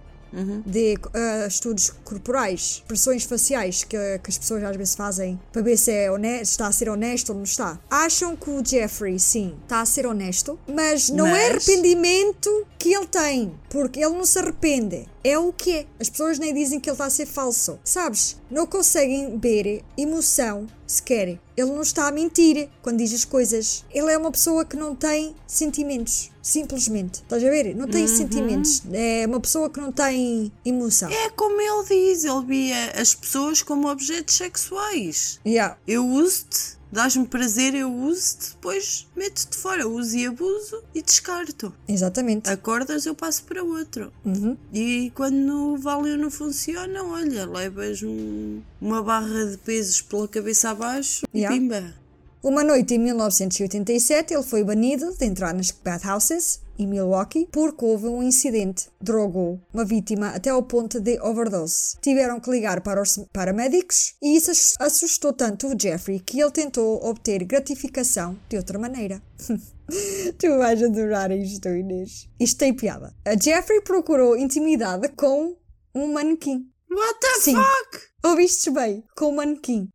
De 0.67 0.97
ah, 1.15 1.47
estudos 1.47 1.91
corporais, 2.05 2.77
expressões 2.83 3.25
faciais 3.25 3.85
que, 3.85 3.97
que 4.19 4.31
as 4.31 4.39
pessoas 4.39 4.63
às 4.65 4.77
vezes 4.77 4.95
fazem 4.95 5.41
para 5.53 5.63
ver 5.63 5.77
se 5.77 5.91
é 5.91 6.11
honesto, 6.11 6.51
está 6.53 6.67
a 6.67 6.73
ser 6.73 6.89
honesto 6.89 7.31
ou 7.31 7.37
não 7.37 7.45
está. 7.45 7.79
Acham 7.91 8.37
que 8.37 8.51
o 8.51 8.65
Jeffrey, 8.65 9.19
sim, 9.19 9.57
está 9.63 9.81
a 9.81 9.87
ser 9.87 10.07
honesto, 10.07 10.59
mas 10.67 11.09
não 11.11 11.27
é 11.27 11.51
Mas- 11.53 11.69
arrependimento 11.69 12.67
que 12.79 12.95
ele 12.95 13.07
tem, 13.07 13.53
porque 13.69 14.01
ele 14.01 14.15
não 14.15 14.25
se 14.25 14.39
arrepende. 14.39 15.07
É 15.23 15.39
o 15.39 15.53
que 15.53 15.71
é. 15.73 15.87
As 15.99 16.09
pessoas 16.09 16.39
nem 16.39 16.55
dizem 16.55 16.81
que 16.81 16.89
ele 16.89 16.95
está 16.95 17.05
a 17.07 17.11
ser 17.11 17.27
falso. 17.27 17.79
Sabes? 17.85 18.37
Não 18.51 18.67
conseguem 18.67 19.39
ver 19.39 19.83
emoção 19.97 20.67
sequer. 20.91 21.39
Ele 21.57 21.71
não 21.71 21.83
está 21.83 22.09
a 22.09 22.13
mentir 22.13 22.69
quando 22.83 22.99
diz 22.99 23.13
as 23.13 23.25
coisas. 23.25 23.85
Ele 23.93 24.11
é 24.13 24.19
uma 24.19 24.31
pessoa 24.31 24.65
que 24.65 24.77
não 24.77 24.95
tem 24.95 25.35
sentimentos. 25.47 26.31
Simplesmente. 26.43 27.17
Estás 27.17 27.45
a 27.45 27.51
ver? 27.51 27.75
Não 27.75 27.87
tem 27.87 28.07
sentimentos. 28.07 28.83
É 28.93 29.27
uma 29.27 29.41
pessoa 29.41 29.69
que 29.69 29.79
não 29.79 29.93
tem 29.93 30.51
emoção. 30.65 31.11
É 31.11 31.29
como 31.31 31.61
ele 31.61 31.85
diz, 31.87 32.25
ele 32.25 32.45
via 32.47 32.93
as 32.93 33.15
pessoas 33.15 33.63
como 33.63 33.89
objetos 33.89 34.35
sexuais. 34.35 35.39
Yeah. 35.47 35.77
Eu 35.87 36.07
uso-te, 36.07 36.80
dás-me 36.93 37.27
prazer, 37.27 37.75
eu 37.75 37.93
uso-te, 37.93 38.51
depois 38.51 39.07
meto-te 39.17 39.57
fora, 39.57 39.87
uso 39.89 40.17
e 40.17 40.27
abuso 40.27 40.83
e 40.95 41.03
descarto. 41.03 41.73
Exatamente. 41.89 42.49
Acordas, 42.51 43.07
eu 43.07 43.15
passo 43.15 43.45
para 43.45 43.63
outro. 43.63 44.13
Uhum. 44.25 44.57
E 44.73 45.13
quando 45.15 45.75
o 45.75 45.77
Valeu 45.79 46.17
não 46.19 46.31
funciona, 46.31 47.03
olha, 47.05 47.47
levas 47.47 48.03
um- 48.03 48.61
uma 48.81 49.03
barra 49.03 49.47
de 49.47 49.57
pesos 49.59 50.01
pela 50.03 50.27
cabeça 50.29 50.71
abaixo 50.71 51.27
Yeah. 51.35 51.55
e 51.55 51.59
pimba. 51.61 51.95
Uma 52.43 52.65
noite 52.65 52.95
em 52.95 52.99
1987, 52.99 54.33
ele 54.33 54.43
foi 54.43 54.65
banido 54.65 55.15
de 55.15 55.27
entrar 55.27 55.53
nas 55.53 55.71
bathhouses 55.71 56.61
em 56.79 56.87
Milwaukee 56.87 57.47
porque 57.53 57.85
houve 57.85 58.07
um 58.07 58.23
incidente. 58.23 58.89
Drogou 58.99 59.61
uma 59.75 59.85
vítima 59.85 60.29
até 60.31 60.49
ao 60.49 60.63
ponto 60.63 60.99
de 61.01 61.21
overdose. 61.21 61.99
Tiveram 62.01 62.41
que 62.41 62.51
ligar 62.51 62.81
para 62.81 63.03
os 63.03 63.19
paramédicos 63.31 64.15
e 64.23 64.37
isso 64.39 64.51
assus- 64.53 64.75
assustou 64.81 65.35
tanto 65.35 65.67
o 65.69 65.79
Jeffrey 65.79 66.19
que 66.19 66.41
ele 66.41 66.51
tentou 66.51 67.05
obter 67.05 67.45
gratificação 67.45 68.39
de 68.49 68.57
outra 68.57 68.79
maneira. 68.79 69.21
tu 70.39 70.49
vais 70.57 70.83
adorar 70.83 71.31
isto, 71.33 71.69
Inês. 71.69 72.27
Isto 72.41 72.59
tem 72.59 72.73
piada. 72.75 73.15
A 73.27 73.37
Jeffrey 73.39 73.83
procurou 73.83 74.35
intimidade 74.35 75.09
com 75.11 75.55
um 75.95 76.11
manequim. 76.13 76.67
What 76.91 77.21
the 77.21 77.41
Sim. 77.41 77.55
fuck? 77.57 78.03
Ouviste 78.25 78.71
bem? 78.71 79.05
Com 79.15 79.27
o 79.27 79.37
manequim. 79.37 79.89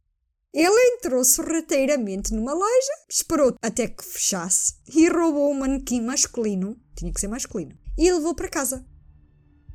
Ele 0.56 0.95
entrou 0.95 1.26
sorrateiramente 1.26 2.34
numa 2.34 2.53
loja, 2.53 2.93
esperou 3.10 3.53
até 3.62 3.89
que 3.89 4.06
fechasse 4.06 4.76
e 4.88 5.10
roubou 5.10 5.51
um 5.51 5.60
manequim 5.60 5.99
masculino, 6.01 6.78
tinha 6.95 7.12
que 7.12 7.20
ser 7.20 7.28
masculino, 7.28 7.78
e 7.97 8.10
levou 8.10 8.34
para 8.34 8.47
casa. 8.47 8.86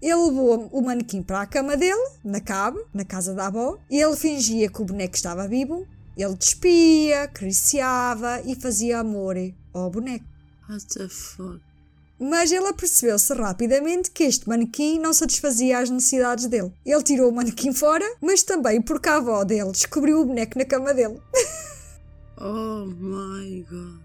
Ele 0.00 0.14
levou 0.14 0.70
o 0.72 0.80
manequim 0.80 1.22
para 1.22 1.42
a 1.42 1.46
cama 1.46 1.76
dele, 1.76 2.00
na 2.24 2.40
cave, 2.40 2.82
na 2.94 3.04
casa 3.04 3.34
da 3.34 3.48
avó, 3.48 3.78
ele 3.90 4.16
fingia 4.16 4.70
que 4.70 4.80
o 4.80 4.86
boneco 4.86 5.14
estava 5.14 5.46
vivo. 5.46 5.86
Ele 6.16 6.34
despia, 6.34 7.24
acariciava 7.24 8.40
e 8.46 8.54
fazia 8.54 9.00
amor 9.00 9.36
ao 9.74 9.90
boneco. 9.90 10.24
What 10.66 10.86
the 10.94 11.08
fuck? 11.10 11.69
Mas 12.20 12.52
ele 12.52 12.68
apercebeu-se 12.68 13.32
rapidamente 13.32 14.10
que 14.10 14.24
este 14.24 14.46
manequim 14.46 14.98
não 14.98 15.14
satisfazia 15.14 15.78
as 15.78 15.88
necessidades 15.88 16.46
dele. 16.46 16.70
Ele 16.84 17.02
tirou 17.02 17.30
o 17.30 17.34
manequim 17.34 17.72
fora, 17.72 18.04
mas 18.20 18.42
também 18.42 18.82
porque 18.82 19.08
a 19.08 19.16
avó 19.16 19.42
dele 19.42 19.72
descobriu 19.72 20.20
o 20.20 20.26
boneco 20.26 20.58
na 20.58 20.66
cama 20.66 20.92
dele. 20.92 21.18
Oh 22.42 22.86
my 22.86 23.66
god. 23.68 24.00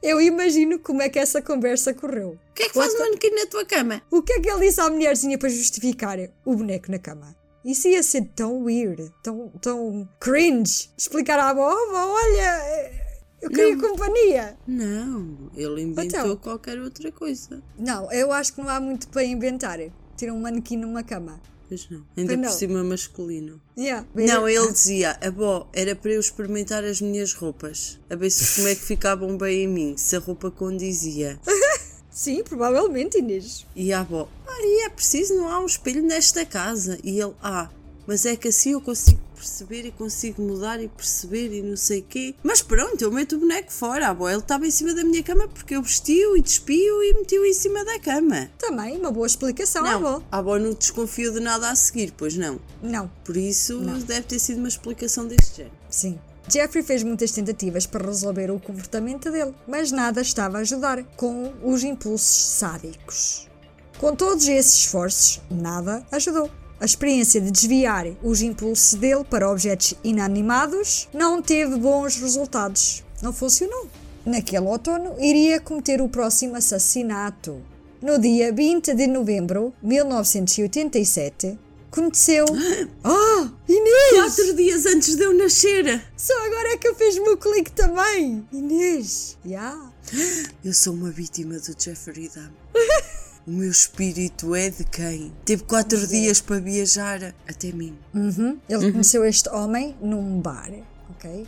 Eu 0.00 0.20
imagino 0.20 0.78
como 0.78 1.02
é 1.02 1.08
que 1.08 1.18
essa 1.18 1.42
conversa 1.42 1.92
correu. 1.92 2.38
O 2.50 2.54
que 2.54 2.62
é 2.62 2.68
que 2.68 2.74
faz 2.74 2.94
o 2.94 2.98
manequim 3.00 3.30
na 3.30 3.46
tua 3.46 3.64
cama? 3.64 4.02
O 4.08 4.22
que 4.22 4.34
é 4.34 4.40
que 4.40 4.48
ele 4.48 4.66
disse 4.66 4.80
à 4.80 4.88
mulherzinha 4.88 5.36
para 5.36 5.48
justificar 5.48 6.16
o 6.44 6.54
boneco 6.54 6.92
na 6.92 7.00
cama? 7.00 7.34
Isso 7.64 7.88
ia 7.88 8.04
ser 8.04 8.30
tão 8.36 8.62
weird, 8.62 9.12
tão, 9.20 9.48
tão 9.60 10.08
cringe. 10.20 10.88
Explicar 10.96 11.40
à 11.40 11.48
avó, 11.48 11.68
avó, 11.68 12.14
olha, 12.14 13.05
eu 13.40 13.50
queria 13.50 13.76
Não. 13.76 13.88
companhia. 13.90 14.56
Não, 14.66 15.50
ele 15.54 15.82
inventou 15.82 16.04
Então. 16.20 16.36
qualquer 16.36 16.80
outra 16.80 17.10
coisa. 17.12 17.62
Não, 17.78 18.10
eu 18.12 18.32
acho 18.32 18.54
que 18.54 18.60
não 18.60 18.68
há 18.68 18.80
muito 18.80 19.08
para 19.08 19.24
inventar. 19.24 19.78
Ter 20.16 20.30
um 20.32 20.40
manequim 20.40 20.76
numa 20.78 21.02
cama. 21.02 21.40
Pois 21.68 21.90
não. 21.90 22.06
Ainda 22.16 22.34
Pois 22.34 22.40
por 22.40 22.46
não. 22.46 22.52
cima 22.58 22.84
masculino. 22.84 23.60
Yeah. 23.76 24.06
Não, 24.14 24.48
ele 24.48 24.72
dizia, 24.72 25.18
avó, 25.20 25.68
era 25.72 25.94
para 25.96 26.12
eu 26.12 26.20
experimentar 26.20 26.84
as 26.84 27.00
minhas 27.00 27.32
roupas. 27.34 27.98
A 28.08 28.14
ver 28.14 28.30
se 28.30 28.54
como 28.56 28.68
é 28.68 28.74
que 28.74 28.82
ficavam 28.82 29.36
bem 29.36 29.64
em 29.64 29.68
mim, 29.68 29.96
se 29.96 30.14
a 30.16 30.18
roupa 30.20 30.50
condizia. 30.50 31.38
Sim, 32.10 32.42
provavelmente, 32.44 33.18
Inês. 33.18 33.66
E 33.76 33.92
a 33.92 34.00
avó, 34.00 34.26
ah, 34.46 34.58
e 34.62 34.86
é 34.86 34.88
preciso, 34.88 35.34
não 35.34 35.48
há 35.48 35.58
um 35.60 35.66
espelho 35.66 36.02
nesta 36.02 36.46
casa. 36.46 36.98
E 37.04 37.20
ele, 37.20 37.34
ah, 37.42 37.68
mas 38.06 38.24
é 38.24 38.36
que 38.36 38.48
assim 38.48 38.70
eu 38.72 38.80
consigo 38.80 39.20
perceber 39.36 39.86
e 39.86 39.90
consigo 39.92 40.42
mudar 40.42 40.82
e 40.82 40.88
perceber 40.88 41.52
e 41.52 41.62
não 41.62 41.76
sei 41.76 42.02
quê. 42.02 42.34
Mas 42.42 42.62
pronto, 42.62 43.00
eu 43.02 43.12
meto 43.12 43.36
o 43.36 43.38
boneco 43.38 43.70
fora. 43.72 44.06
A 44.08 44.10
avó, 44.10 44.28
ele 44.28 44.38
estava 44.38 44.66
em 44.66 44.70
cima 44.70 44.94
da 44.94 45.04
minha 45.04 45.22
cama 45.22 45.46
porque 45.48 45.76
eu 45.76 45.82
vestiu 45.82 46.36
e 46.36 46.42
despiu 46.42 47.02
e 47.02 47.14
meti-o 47.14 47.44
em 47.44 47.52
cima 47.54 47.84
da 47.84 47.98
cama. 48.00 48.48
Também, 48.58 48.96
uma 48.98 49.10
boa 49.10 49.26
explicação, 49.26 49.82
não, 49.82 49.90
avó. 49.94 50.22
a 50.32 50.38
avó 50.38 50.58
não 50.58 50.72
desconfiou 50.72 51.32
de 51.34 51.40
nada 51.40 51.70
a 51.70 51.76
seguir, 51.76 52.12
pois 52.16 52.36
não. 52.36 52.58
Não, 52.82 53.10
Por 53.24 53.36
isso 53.36 53.78
Não. 53.80 53.98
deve 53.98 54.22
ter 54.26 54.38
sido 54.38 54.58
uma 54.58 54.68
explicação 54.68 55.26
deste 55.26 55.58
género. 55.58 55.74
sim. 55.90 56.18
Jeffrey 56.48 56.84
fez 56.84 57.02
muitas 57.02 57.32
tentativas 57.32 57.86
para 57.86 58.06
resolver 58.06 58.52
o 58.52 58.60
comportamento 58.60 59.32
dele, 59.32 59.52
mas 59.66 59.90
nada 59.90 60.20
estava 60.20 60.58
a 60.58 60.60
ajudar 60.60 61.02
com 61.16 61.52
os 61.60 61.82
impulsos 61.82 62.44
sádicos. 62.46 63.48
Com 63.98 64.14
todos 64.14 64.46
esses 64.46 64.74
esforços, 64.74 65.40
nada 65.50 66.06
ajudou. 66.12 66.48
A 66.78 66.84
experiência 66.84 67.40
de 67.40 67.50
desviar 67.50 68.06
os 68.22 68.42
impulsos 68.42 68.94
dele 68.94 69.24
para 69.24 69.50
objetos 69.50 69.94
inanimados 70.04 71.08
não 71.12 71.40
teve 71.40 71.76
bons 71.76 72.16
resultados. 72.16 73.02
Não 73.22 73.32
funcionou. 73.32 73.88
Naquele 74.26 74.66
outono, 74.66 75.14
iria 75.18 75.58
cometer 75.58 76.02
o 76.02 76.08
próximo 76.08 76.56
assassinato. 76.56 77.62
No 78.02 78.18
dia 78.18 78.52
20 78.52 78.94
de 78.94 79.06
novembro 79.06 79.72
de 79.80 79.88
1987, 79.88 81.58
aconteceu. 81.90 82.44
Ah! 83.02 83.50
Inês! 83.68 84.36
Quatro 84.36 84.54
dias 84.54 84.86
antes 84.86 85.16
de 85.16 85.22
eu 85.22 85.32
nascer, 85.32 86.02
Só 86.16 86.34
agora 86.44 86.74
é 86.74 86.76
que 86.76 86.88
eu 86.88 86.94
fiz 86.94 87.16
o 87.16 87.22
meu 87.22 87.36
clique 87.36 87.70
também! 87.72 88.46
Inês! 88.52 89.38
Ya! 89.46 89.90
eu 90.64 90.74
sou 90.74 90.92
uma 90.92 91.10
vítima 91.10 91.58
do 91.58 91.74
Jeffrey 91.78 92.28
Dahmer. 92.28 92.52
O 93.46 93.50
meu 93.52 93.70
espírito 93.70 94.56
é 94.56 94.70
de 94.70 94.82
quem? 94.82 95.32
Teve 95.44 95.62
quatro 95.62 96.04
dias 96.06 96.40
para 96.40 96.58
viajar 96.58 97.32
até 97.48 97.70
mim. 97.70 97.96
Uhum. 98.12 98.58
Ele 98.68 98.90
conheceu 98.90 99.24
este 99.24 99.48
homem 99.50 99.96
num 100.00 100.40
bar, 100.40 100.70
ok? 101.10 101.46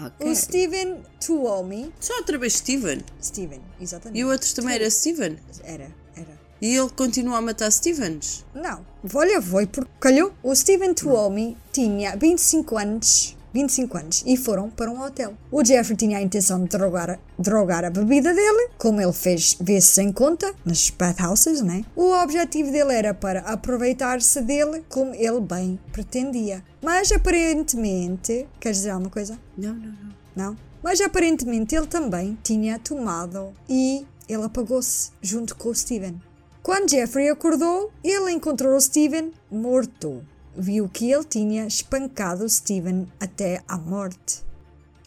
Ok. 0.00 0.30
O 0.30 0.34
Steven 0.34 1.02
Tuomi. 1.24 1.92
Só 1.98 2.16
outra 2.18 2.38
vez 2.38 2.54
Steven. 2.54 3.00
Steven, 3.20 3.60
exatamente. 3.80 4.20
E 4.20 4.24
o 4.24 4.30
outro 4.30 4.54
também 4.54 4.76
era 4.76 4.88
Steven. 4.88 5.36
Era, 5.64 5.90
era. 6.16 6.38
E 6.60 6.76
ele 6.76 6.90
continua 6.90 7.38
a 7.38 7.40
matar 7.40 7.70
Stevens? 7.70 8.44
Não. 8.54 8.86
Olha, 9.12 9.42
foi 9.42 9.66
porque 9.66 9.90
calhou. 10.00 10.32
O 10.42 10.54
Steven 10.54 10.94
Tuomi 10.94 11.56
tinha 11.72 12.16
25 12.16 12.78
anos 12.78 13.36
25 13.54 13.96
anos, 13.96 14.24
e 14.26 14.36
foram 14.36 14.68
para 14.68 14.90
um 14.90 15.00
hotel. 15.00 15.34
O 15.50 15.64
Jeffrey 15.64 15.96
tinha 15.96 16.18
a 16.18 16.22
intenção 16.22 16.64
de 16.64 16.68
drogar, 16.68 17.20
drogar 17.38 17.84
a 17.84 17.90
bebida 17.90 18.34
dele, 18.34 18.70
como 18.76 19.00
ele 19.00 19.12
fez 19.12 19.56
vezes 19.60 19.90
sem 19.90 20.10
conta, 20.12 20.52
nas 20.64 20.90
bathhouses, 20.90 21.62
né? 21.62 21.84
O 21.94 22.10
objetivo 22.20 22.72
dele 22.72 22.92
era 22.92 23.14
para 23.14 23.40
aproveitar-se 23.40 24.42
dele 24.42 24.84
como 24.88 25.14
ele 25.14 25.40
bem 25.40 25.78
pretendia. 25.92 26.64
Mas 26.82 27.12
aparentemente. 27.12 28.48
Queres 28.58 28.78
dizer 28.78 28.90
alguma 28.90 29.10
coisa? 29.10 29.38
Não, 29.56 29.72
não, 29.72 29.92
não. 29.92 30.14
Não? 30.34 30.56
Mas 30.82 31.00
aparentemente 31.00 31.76
ele 31.76 31.86
também 31.86 32.36
tinha 32.42 32.78
tomado 32.78 33.52
e 33.68 34.04
ele 34.28 34.42
apagou-se 34.42 35.12
junto 35.22 35.54
com 35.56 35.68
o 35.68 35.74
Steven. 35.74 36.20
Quando 36.62 36.90
Jeffrey 36.90 37.28
acordou, 37.28 37.92
ele 38.02 38.32
encontrou 38.32 38.74
o 38.74 38.80
Steven 38.80 39.32
morto 39.50 40.24
viu 40.56 40.88
que 40.88 41.10
ele 41.10 41.24
tinha 41.24 41.66
espancado 41.66 42.48
Steven 42.48 43.06
até 43.20 43.62
à 43.68 43.76
morte. 43.76 44.44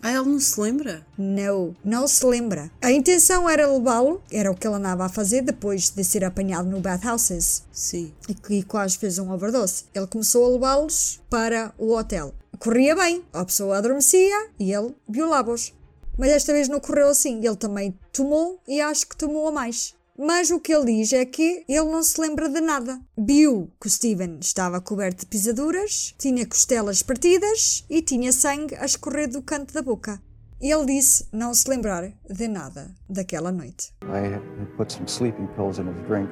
Ah, 0.01 0.11
ele 0.11 0.29
não 0.29 0.39
se 0.39 0.59
lembra? 0.61 1.05
Não, 1.17 1.75
não 1.83 2.07
se 2.07 2.23
lembra. 2.25 2.71
A 2.81 2.91
intenção 2.91 3.49
era 3.49 3.67
levá-lo, 3.67 4.21
era 4.31 4.51
o 4.51 4.55
que 4.55 4.67
ele 4.67 4.75
andava 4.75 5.05
a 5.05 5.09
fazer 5.09 5.41
depois 5.41 5.89
de 5.89 6.03
ser 6.03 6.23
apanhado 6.23 6.69
no 6.69 6.79
bathhouses. 6.79 7.63
Sim. 7.71 8.13
E, 8.29 8.57
e 8.57 8.63
quase 8.63 8.97
fez 8.97 9.17
um 9.17 9.31
overdose. 9.31 9.85
Ele 9.93 10.07
começou 10.07 10.45
a 10.45 10.49
levá-los 10.53 11.19
para 11.29 11.73
o 11.77 11.95
hotel. 11.95 12.33
Corria 12.59 12.95
bem, 12.95 13.23
a 13.33 13.43
pessoa 13.43 13.77
adormecia 13.77 14.49
e 14.59 14.71
ele 14.71 14.95
violava-os. 15.09 15.73
Mas 16.17 16.29
desta 16.29 16.53
vez 16.53 16.67
não 16.67 16.79
correu 16.79 17.09
assim. 17.09 17.45
Ele 17.45 17.55
também 17.55 17.97
tomou 18.13 18.59
e 18.67 18.79
acho 18.79 19.07
que 19.07 19.17
tomou 19.17 19.47
a 19.47 19.51
mais. 19.51 19.96
Mas 20.17 20.49
o 20.49 20.59
que 20.59 20.73
ele 20.73 20.97
diz 20.97 21.13
é 21.13 21.23
que 21.25 21.63
ele 21.69 21.91
não 21.91 22.01
se 22.01 22.19
lembra 22.19 22.49
de 22.49 22.59
nada. 22.59 22.99
Viu 23.15 23.71
que 23.79 23.85
o 23.85 23.89
Steven 23.89 24.39
estava 24.41 24.81
coberto 24.81 25.19
de 25.19 25.25
pisaduras, 25.27 26.15
tinha 26.17 26.43
costelas 26.47 27.03
partidas 27.03 27.85
e 27.87 28.01
tinha 28.01 28.31
sangue 28.31 28.73
a 28.77 28.85
escorrer 28.85 29.29
do 29.29 29.43
canto 29.43 29.71
da 29.75 29.81
boca. 29.83 30.19
Ele 30.59 30.87
disse 30.87 31.27
não 31.31 31.53
se 31.53 31.69
lembrar 31.69 32.11
de 32.27 32.47
nada 32.47 32.95
daquela 33.07 33.51
noite. 33.51 33.93
I 34.05 34.39
put 34.75 34.91
some 34.91 35.07
sleeping 35.07 35.47
pills 35.55 35.77
in 35.77 35.85
his 35.87 36.01
drink 36.07 36.27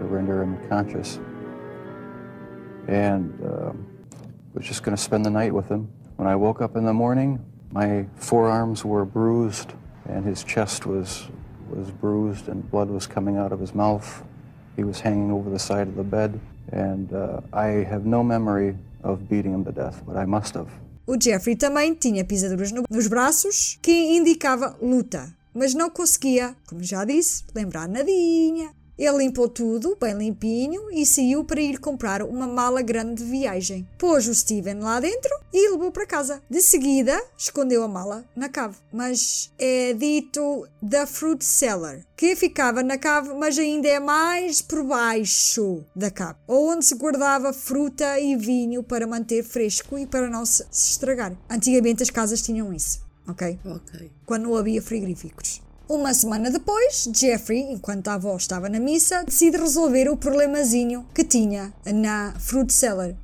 to 0.00 0.06
render 0.06 0.42
him 0.42 0.56
conscious. 0.68 1.20
And 2.88 3.30
um, 3.40 3.86
was 4.52 4.66
just 4.66 4.82
going 4.82 4.96
to 4.96 5.02
spend 5.02 5.24
the 5.24 5.30
night 5.30 5.54
with 5.54 5.68
him. 5.68 5.88
When 6.16 6.26
I 6.26 6.34
woke 6.34 6.60
up 6.60 6.76
in 6.76 6.84
the 6.84 6.92
morning, 6.92 7.38
my 7.70 8.06
forearms 8.16 8.84
were 8.84 9.04
bruised 9.04 9.74
and 10.08 10.24
his 10.24 10.42
chest 10.42 10.86
was 10.86 11.28
was 11.76 11.90
bruised 11.90 12.48
and 12.48 12.68
blood 12.70 12.90
was 12.90 13.06
coming 13.06 13.36
out 13.36 13.52
of 13.52 13.60
his 13.60 13.74
mouth. 13.74 14.22
He 14.76 14.84
was 14.84 15.00
hanging 15.00 15.30
over 15.30 15.50
the 15.50 15.58
side 15.58 15.88
of 15.88 15.96
the 15.96 16.04
bed, 16.04 16.40
and 16.72 17.12
uh, 17.12 17.40
I 17.52 17.84
have 17.84 18.04
no 18.04 18.22
memory 18.22 18.76
of 19.02 19.28
beating 19.28 19.52
him 19.52 19.64
to 19.64 19.72
death, 19.72 20.02
but 20.06 20.16
I 20.16 20.26
must 20.26 20.54
have. 20.54 20.68
O 21.06 21.16
Jeffrey 21.16 21.54
também 21.54 21.94
tinha 21.94 22.24
pisaduras 22.24 22.72
no, 22.72 22.82
nos 22.90 23.06
braços 23.06 23.78
que 23.80 24.16
indicava 24.16 24.76
luta, 24.82 25.32
mas 25.54 25.72
não 25.72 25.88
conseguia, 25.88 26.56
como 26.66 26.82
já 26.82 27.04
disse, 27.04 27.44
lembrar 27.54 27.88
nadinha. 27.88 28.70
Ele 28.98 29.18
limpou 29.18 29.46
tudo, 29.46 29.96
bem 30.00 30.16
limpinho, 30.16 30.90
e 30.90 31.04
saiu 31.04 31.44
para 31.44 31.60
ir 31.60 31.78
comprar 31.78 32.22
uma 32.22 32.46
mala 32.46 32.80
grande 32.80 33.22
de 33.22 33.30
viagem. 33.30 33.86
Pôs 33.98 34.26
o 34.26 34.34
Steven 34.34 34.80
lá 34.80 34.98
dentro 35.00 35.30
e 35.52 35.70
levou 35.70 35.92
para 35.92 36.06
casa. 36.06 36.42
De 36.48 36.62
seguida, 36.62 37.22
escondeu 37.36 37.82
a 37.82 37.88
mala 37.88 38.24
na 38.34 38.48
cave. 38.48 38.76
Mas 38.90 39.52
é 39.58 39.92
dito 39.92 40.66
da 40.80 41.06
fruit 41.06 41.44
cellar, 41.44 42.00
que 42.16 42.34
ficava 42.34 42.82
na 42.82 42.96
cave, 42.96 43.34
mas 43.34 43.58
ainda 43.58 43.86
é 43.86 44.00
mais 44.00 44.62
por 44.62 44.82
baixo 44.82 45.84
da 45.94 46.10
cave, 46.10 46.38
onde 46.48 46.86
se 46.86 46.94
guardava 46.94 47.52
fruta 47.52 48.18
e 48.18 48.34
vinho 48.34 48.82
para 48.82 49.06
manter 49.06 49.42
fresco 49.42 49.98
e 49.98 50.06
para 50.06 50.30
não 50.30 50.46
se 50.46 50.64
estragar. 50.70 51.36
Antigamente 51.50 52.02
as 52.02 52.10
casas 52.10 52.40
tinham 52.40 52.72
isso, 52.72 53.00
ok? 53.28 53.58
Ok. 53.64 54.10
Quando 54.24 54.44
não 54.44 54.56
havia 54.56 54.80
frigoríficos. 54.80 55.65
Uma 55.88 56.12
semana 56.12 56.50
depois, 56.50 57.08
Jeffrey, 57.14 57.60
enquanto 57.60 58.08
a 58.08 58.14
avó 58.14 58.36
estava 58.36 58.68
na 58.68 58.80
missa, 58.80 59.22
decide 59.22 59.56
resolver 59.56 60.08
o 60.08 60.16
problemazinho 60.16 61.06
que 61.14 61.22
tinha 61.22 61.72
na 61.84 62.34
fruit 62.40 62.72
cellar. 62.72 63.14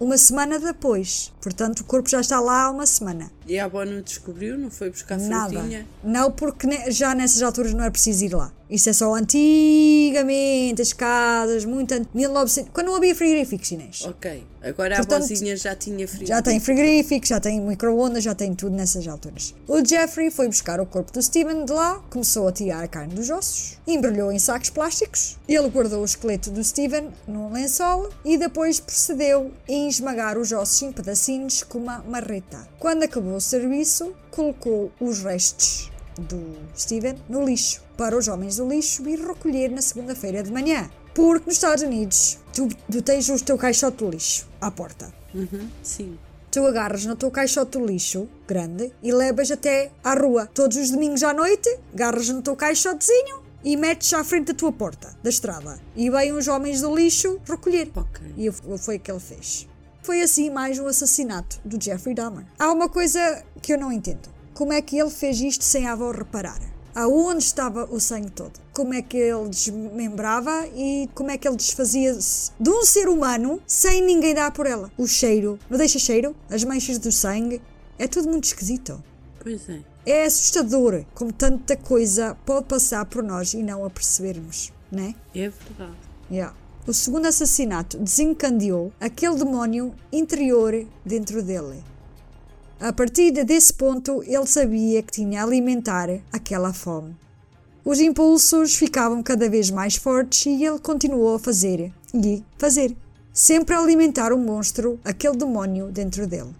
Uma 0.00 0.18
semana 0.18 0.58
depois, 0.58 1.32
portanto 1.40 1.78
o 1.78 1.84
corpo 1.84 2.08
já 2.08 2.20
está 2.20 2.40
lá 2.40 2.64
há 2.64 2.70
uma 2.70 2.84
semana. 2.84 3.30
E 3.46 3.58
a 3.58 3.64
avó 3.64 3.84
não 3.84 4.00
descobriu? 4.00 4.56
Não 4.56 4.70
foi 4.70 4.90
buscar 4.90 5.18
Nada. 5.18 5.52
frutinha? 5.52 5.86
Não, 6.02 6.30
porque 6.30 6.90
já 6.90 7.14
nessas 7.14 7.42
alturas 7.42 7.74
não 7.74 7.84
é 7.84 7.90
preciso 7.90 8.24
ir 8.24 8.34
lá. 8.34 8.52
Isso 8.72 8.88
é 8.88 8.92
só 8.94 9.14
antigamente, 9.14 10.80
as 10.80 10.94
casas, 10.94 11.66
muito 11.66 11.92
antes. 11.92 12.08
1900, 12.14 12.70
quando 12.72 12.86
não 12.86 12.96
havia 12.96 13.14
frigoríficos, 13.14 13.70
Inês. 13.70 14.06
Ok. 14.06 14.46
Agora 14.62 14.96
Portanto, 14.96 15.24
a 15.24 15.26
vozinha 15.26 15.56
já 15.56 15.74
tinha 15.74 16.06
frio. 16.08 16.26
Já 16.26 16.40
tem 16.40 16.58
frigoríficos, 16.60 17.28
já 17.28 17.40
tem 17.40 17.60
micro-ondas, 17.60 18.22
já 18.24 18.34
tem 18.34 18.54
tudo 18.54 18.74
nessas 18.74 19.06
alturas. 19.06 19.54
O 19.66 19.84
Jeffrey 19.84 20.30
foi 20.30 20.46
buscar 20.46 20.80
o 20.80 20.86
corpo 20.86 21.12
do 21.12 21.20
Steven 21.20 21.64
de 21.64 21.72
lá, 21.72 22.00
começou 22.08 22.48
a 22.48 22.52
tirar 22.52 22.82
a 22.82 22.88
carne 22.88 23.14
dos 23.14 23.28
ossos, 23.28 23.76
embrulhou 23.86 24.32
em 24.32 24.38
sacos 24.38 24.70
plásticos, 24.70 25.36
ele 25.48 25.68
guardou 25.68 26.00
o 26.00 26.04
esqueleto 26.04 26.50
do 26.50 26.62
Steven 26.62 27.10
num 27.26 27.52
lençol 27.52 28.08
e 28.24 28.38
depois 28.38 28.78
procedeu 28.78 29.50
em 29.68 29.88
esmagar 29.88 30.38
os 30.38 30.52
ossos 30.52 30.80
em 30.80 30.92
pedacinhos 30.92 31.62
com 31.64 31.78
uma 31.78 31.98
marreta. 32.08 32.68
Quando 32.78 33.02
acabou 33.02 33.31
o 33.36 33.40
serviço, 33.40 34.14
colocou 34.30 34.92
os 35.00 35.22
restos 35.22 35.90
do 36.18 36.56
Steven 36.76 37.16
no 37.28 37.44
lixo, 37.44 37.82
para 37.96 38.16
os 38.16 38.28
homens 38.28 38.56
do 38.56 38.68
lixo 38.68 39.08
ir 39.08 39.18
recolher 39.18 39.70
na 39.70 39.82
segunda-feira 39.82 40.42
de 40.42 40.52
manhã. 40.52 40.90
Porque 41.14 41.46
nos 41.46 41.56
Estados 41.56 41.82
Unidos, 41.82 42.38
tu, 42.52 42.68
tu 42.90 43.02
tens 43.02 43.28
o 43.28 43.44
teu 43.44 43.58
caixote 43.58 44.04
de 44.04 44.10
lixo 44.10 44.48
à 44.60 44.70
porta. 44.70 45.12
Uhum, 45.34 45.68
sim. 45.82 46.18
Tu 46.50 46.64
agarras 46.66 47.06
no 47.06 47.16
teu 47.16 47.30
caixote 47.30 47.78
de 47.78 47.84
lixo 47.84 48.28
grande 48.46 48.92
e 49.02 49.12
levas 49.12 49.50
até 49.50 49.90
à 50.04 50.14
rua. 50.14 50.46
Todos 50.46 50.76
os 50.76 50.90
domingos 50.90 51.22
à 51.22 51.32
noite, 51.32 51.68
agarras 51.92 52.28
no 52.28 52.42
teu 52.42 52.54
caixotezinho 52.54 53.42
e 53.64 53.76
metes 53.76 54.12
à 54.12 54.24
frente 54.24 54.48
da 54.48 54.54
tua 54.54 54.72
porta, 54.72 55.16
da 55.22 55.30
estrada. 55.30 55.78
E 55.96 56.10
vêm 56.10 56.32
os 56.32 56.48
homens 56.48 56.80
do 56.80 56.94
lixo 56.94 57.40
recolher. 57.46 57.90
Ok. 57.94 58.34
E 58.36 58.50
foi 58.78 58.96
o 58.96 59.00
que 59.00 59.10
ele 59.10 59.20
fez. 59.20 59.66
Foi 60.02 60.20
assim 60.20 60.50
mais 60.50 60.80
um 60.80 60.88
assassinato 60.88 61.60
do 61.64 61.80
Jeffrey 61.80 62.12
Dahmer. 62.12 62.44
Há 62.58 62.72
uma 62.72 62.88
coisa 62.88 63.44
que 63.62 63.72
eu 63.72 63.78
não 63.78 63.92
entendo. 63.92 64.28
Como 64.52 64.72
é 64.72 64.82
que 64.82 64.98
ele 64.98 65.10
fez 65.10 65.40
isto 65.40 65.62
sem 65.62 65.86
a 65.86 65.92
avó 65.92 66.10
reparar? 66.10 66.58
Aonde 66.92 67.44
estava 67.44 67.84
o 67.84 68.00
sangue 68.00 68.32
todo? 68.32 68.58
Como 68.74 68.92
é 68.92 69.00
que 69.00 69.16
ele 69.16 69.48
desmembrava 69.48 70.66
e 70.74 71.08
como 71.14 71.30
é 71.30 71.38
que 71.38 71.46
ele 71.46 71.56
desfazia-se 71.56 72.50
de 72.58 72.68
um 72.68 72.84
ser 72.84 73.08
humano 73.08 73.62
sem 73.64 74.02
ninguém 74.02 74.34
dar 74.34 74.50
por 74.50 74.66
ela? 74.66 74.90
O 74.98 75.06
cheiro, 75.06 75.56
não 75.70 75.78
deixa 75.78 76.00
cheiro? 76.00 76.34
As 76.50 76.64
manchas 76.64 76.98
do 76.98 77.12
sangue? 77.12 77.62
É 77.96 78.08
tudo 78.08 78.28
muito 78.28 78.44
esquisito. 78.44 79.02
Pois 79.40 79.68
é. 79.68 79.82
É 80.04 80.24
assustador 80.24 81.04
como 81.14 81.32
tanta 81.32 81.76
coisa 81.76 82.36
pode 82.44 82.66
passar 82.66 83.04
por 83.06 83.22
nós 83.22 83.54
e 83.54 83.62
não 83.62 83.84
a 83.84 83.90
percebermos, 83.90 84.72
né? 84.90 85.14
É 85.32 85.48
verdade. 85.48 85.96
Yeah. 86.28 86.56
O 86.84 86.92
segundo 86.92 87.26
assassinato 87.26 87.96
desencadeou 87.96 88.92
aquele 89.00 89.36
demónio 89.36 89.94
interior 90.12 90.84
dentro 91.06 91.40
dele. 91.40 91.80
A 92.80 92.92
partir 92.92 93.30
desse 93.44 93.72
ponto, 93.72 94.20
ele 94.24 94.46
sabia 94.46 95.00
que 95.00 95.12
tinha 95.12 95.40
a 95.40 95.44
alimentar 95.44 96.08
aquela 96.32 96.72
fome. 96.72 97.16
Os 97.84 98.00
impulsos 98.00 98.74
ficavam 98.74 99.22
cada 99.22 99.48
vez 99.48 99.70
mais 99.70 99.94
fortes 99.94 100.46
e 100.46 100.64
ele 100.64 100.80
continuou 100.80 101.36
a 101.36 101.38
fazer 101.38 101.92
e 102.12 102.42
fazer, 102.58 102.96
sempre 103.32 103.76
a 103.76 103.78
alimentar 103.78 104.32
o 104.32 104.38
monstro, 104.38 104.98
aquele 105.04 105.36
demónio 105.36 105.86
dentro 105.86 106.26
dele. 106.26 106.52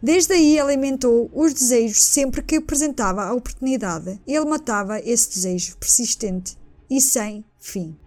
Desde 0.00 0.32
aí 0.32 0.60
alimentou 0.60 1.28
os 1.34 1.52
desejos 1.52 2.00
sempre 2.00 2.40
que 2.40 2.56
apresentava 2.56 3.24
a 3.24 3.34
oportunidade. 3.34 4.20
Ele 4.28 4.44
matava 4.44 5.00
esse 5.00 5.28
desejo 5.28 5.76
persistente 5.76 6.56
e 6.88 7.00
sem 7.00 7.44
fim 7.58 7.98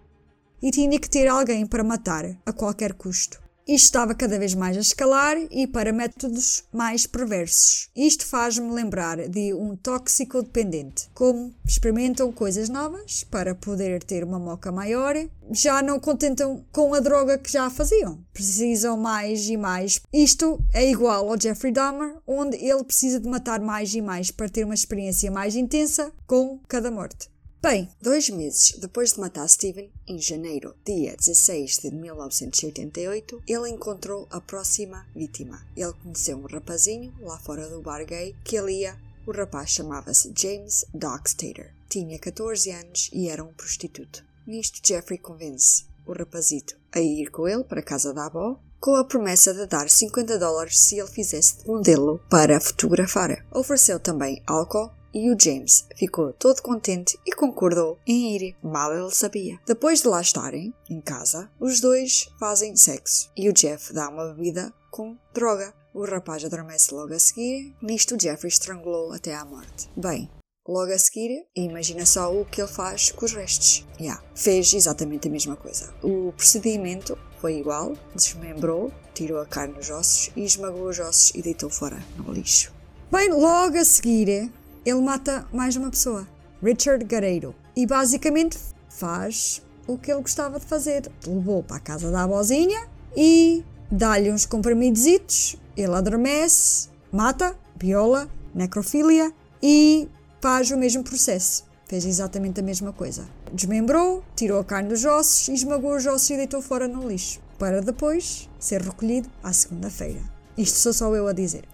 e 0.64 0.70
tinha 0.70 0.98
que 0.98 1.10
ter 1.10 1.28
alguém 1.28 1.66
para 1.66 1.84
matar 1.84 2.24
a 2.46 2.50
qualquer 2.50 2.94
custo. 2.94 3.38
Isto 3.68 3.84
estava 3.84 4.14
cada 4.14 4.38
vez 4.38 4.54
mais 4.54 4.76
a 4.78 4.80
escalar 4.80 5.36
e 5.50 5.66
para 5.66 5.92
métodos 5.92 6.64
mais 6.72 7.06
perversos. 7.06 7.90
Isto 7.94 8.26
faz-me 8.26 8.72
lembrar 8.72 9.28
de 9.28 9.52
um 9.52 9.76
tóxico 9.76 10.42
dependente. 10.42 11.10
Como 11.12 11.54
experimentam 11.66 12.32
coisas 12.32 12.70
novas 12.70 13.24
para 13.24 13.54
poder 13.54 14.02
ter 14.02 14.24
uma 14.24 14.38
moca 14.38 14.72
maior, 14.72 15.14
já 15.50 15.82
não 15.82 16.00
contentam 16.00 16.64
com 16.72 16.94
a 16.94 17.00
droga 17.00 17.36
que 17.36 17.52
já 17.52 17.68
faziam. 17.68 18.24
Precisam 18.32 18.96
mais 18.96 19.46
e 19.48 19.56
mais. 19.58 20.00
Isto 20.12 20.58
é 20.72 20.90
igual 20.90 21.30
ao 21.30 21.40
Jeffrey 21.40 21.72
Dahmer, 21.72 22.16
onde 22.26 22.56
ele 22.56 22.84
precisa 22.84 23.20
de 23.20 23.28
matar 23.28 23.60
mais 23.60 23.94
e 23.94 24.00
mais 24.00 24.30
para 24.30 24.48
ter 24.48 24.64
uma 24.64 24.74
experiência 24.74 25.30
mais 25.30 25.56
intensa 25.56 26.10
com 26.26 26.58
cada 26.68 26.90
morte. 26.90 27.33
Bem, 27.64 27.88
dois 27.98 28.28
meses 28.28 28.76
depois 28.78 29.14
de 29.14 29.20
matar 29.20 29.48
Steven, 29.48 29.90
em 30.06 30.18
janeiro, 30.18 30.74
dia 30.84 31.16
16 31.16 31.78
de 31.78 31.90
1988, 31.92 33.42
ele 33.48 33.70
encontrou 33.70 34.28
a 34.30 34.38
próxima 34.38 35.06
vítima. 35.16 35.66
Ele 35.74 35.94
conheceu 35.94 36.36
um 36.36 36.46
rapazinho 36.46 37.14
lá 37.22 37.38
fora 37.38 37.66
do 37.70 37.80
bar 37.80 38.04
gay 38.04 38.36
que 38.44 38.54
ele 38.54 38.80
ia. 38.80 39.00
O 39.26 39.32
rapaz 39.32 39.70
chamava-se 39.70 40.30
James 40.36 40.84
Dockstader. 40.92 41.72
Tinha 41.88 42.18
14 42.18 42.70
anos 42.70 43.08
e 43.10 43.30
era 43.30 43.42
um 43.42 43.54
prostituto. 43.54 44.22
Nisto, 44.46 44.86
Jeffrey 44.86 45.16
convence 45.16 45.86
o 46.04 46.12
rapazito 46.12 46.76
a 46.92 47.00
ir 47.00 47.30
com 47.30 47.48
ele 47.48 47.64
para 47.64 47.80
a 47.80 47.82
casa 47.82 48.12
da 48.12 48.26
avó, 48.26 48.60
com 48.78 48.94
a 48.94 49.04
promessa 49.06 49.54
de 49.54 49.64
dar 49.64 49.88
50 49.88 50.38
dólares 50.38 50.78
se 50.78 50.98
ele 50.98 51.08
fizesse 51.08 51.60
de 51.60 51.66
modelo 51.66 52.20
para 52.28 52.60
fotografar. 52.60 53.42
Ofereceu 53.50 53.98
também 53.98 54.42
álcool 54.46 54.90
e 55.14 55.30
o 55.30 55.36
James 55.40 55.86
ficou 55.96 56.32
todo 56.32 56.60
contente 56.60 57.16
e 57.24 57.32
concordou 57.32 57.98
em 58.04 58.36
ir, 58.36 58.56
mal 58.60 58.92
ele 58.92 59.14
sabia. 59.14 59.60
Depois 59.64 60.02
de 60.02 60.08
lá 60.08 60.20
estarem, 60.20 60.74
em 60.90 61.00
casa, 61.00 61.48
os 61.60 61.80
dois 61.80 62.28
fazem 62.38 62.74
sexo 62.74 63.30
e 63.36 63.48
o 63.48 63.52
Jeff 63.52 63.92
dá 63.92 64.08
uma 64.08 64.34
bebida 64.34 64.74
com 64.90 65.16
droga. 65.32 65.72
O 65.94 66.04
rapaz 66.04 66.44
adormece 66.44 66.92
logo 66.92 67.14
a 67.14 67.18
seguir, 67.18 67.72
nisto 67.80 68.20
Jeffrey 68.20 68.48
estrangulou 68.48 69.12
até 69.12 69.32
à 69.32 69.44
morte. 69.44 69.88
Bem, 69.96 70.28
logo 70.66 70.92
a 70.92 70.98
seguir, 70.98 71.46
imagina 71.54 72.04
só 72.04 72.34
o 72.34 72.44
que 72.44 72.60
ele 72.60 72.68
faz 72.68 73.12
com 73.12 73.24
os 73.24 73.32
restos. 73.32 73.86
Yeah, 74.00 74.20
fez 74.34 74.74
exatamente 74.74 75.28
a 75.28 75.30
mesma 75.30 75.54
coisa. 75.54 75.94
O 76.02 76.32
procedimento 76.32 77.16
foi 77.40 77.58
igual, 77.58 77.96
desmembrou, 78.12 78.92
tirou 79.14 79.40
a 79.40 79.46
carne 79.46 79.74
dos 79.74 79.90
ossos 79.90 80.32
e 80.34 80.44
esmagou 80.44 80.88
os 80.88 80.98
ossos 80.98 81.32
e 81.34 81.42
deitou 81.42 81.70
fora 81.70 82.02
no 82.16 82.32
lixo. 82.32 82.72
Bem, 83.12 83.30
logo 83.30 83.76
a 83.76 83.84
seguir, 83.84 84.50
ele 84.84 85.00
mata 85.00 85.46
mais 85.52 85.76
uma 85.76 85.90
pessoa, 85.90 86.26
Richard 86.62 87.04
Gareiro, 87.04 87.54
e 87.74 87.86
basicamente 87.86 88.58
faz 88.88 89.62
o 89.86 89.96
que 89.96 90.10
ele 90.10 90.20
gostava 90.20 90.58
de 90.58 90.66
fazer. 90.66 91.10
Levou 91.26 91.62
para 91.62 91.76
a 91.76 91.80
casa 91.80 92.10
da 92.10 92.24
avózinha 92.24 92.86
e 93.16 93.64
dá-lhe 93.90 94.30
uns 94.30 94.46
comprimidos, 94.46 95.56
ele 95.76 95.94
adormece, 95.94 96.88
mata, 97.10 97.56
viola, 97.76 98.28
necrofilia 98.54 99.32
e 99.62 100.08
faz 100.40 100.70
o 100.70 100.76
mesmo 100.76 101.02
processo. 101.02 101.64
Fez 101.86 102.04
exatamente 102.04 102.60
a 102.60 102.62
mesma 102.62 102.92
coisa. 102.92 103.26
Desmembrou, 103.52 104.24
tirou 104.34 104.58
a 104.58 104.64
carne 104.64 104.88
dos 104.88 105.04
ossos, 105.04 105.48
esmagou 105.48 105.96
os 105.96 106.06
ossos 106.06 106.30
e 106.30 106.36
deitou 106.36 106.62
fora 106.62 106.88
no 106.88 107.06
lixo, 107.06 107.40
para 107.58 107.80
depois 107.82 108.48
ser 108.58 108.82
recolhido 108.82 109.30
à 109.42 109.52
segunda-feira. 109.52 110.20
Isto 110.56 110.78
sou 110.78 110.92
só 110.92 111.14
eu 111.14 111.26
a 111.26 111.32
dizer. 111.32 111.64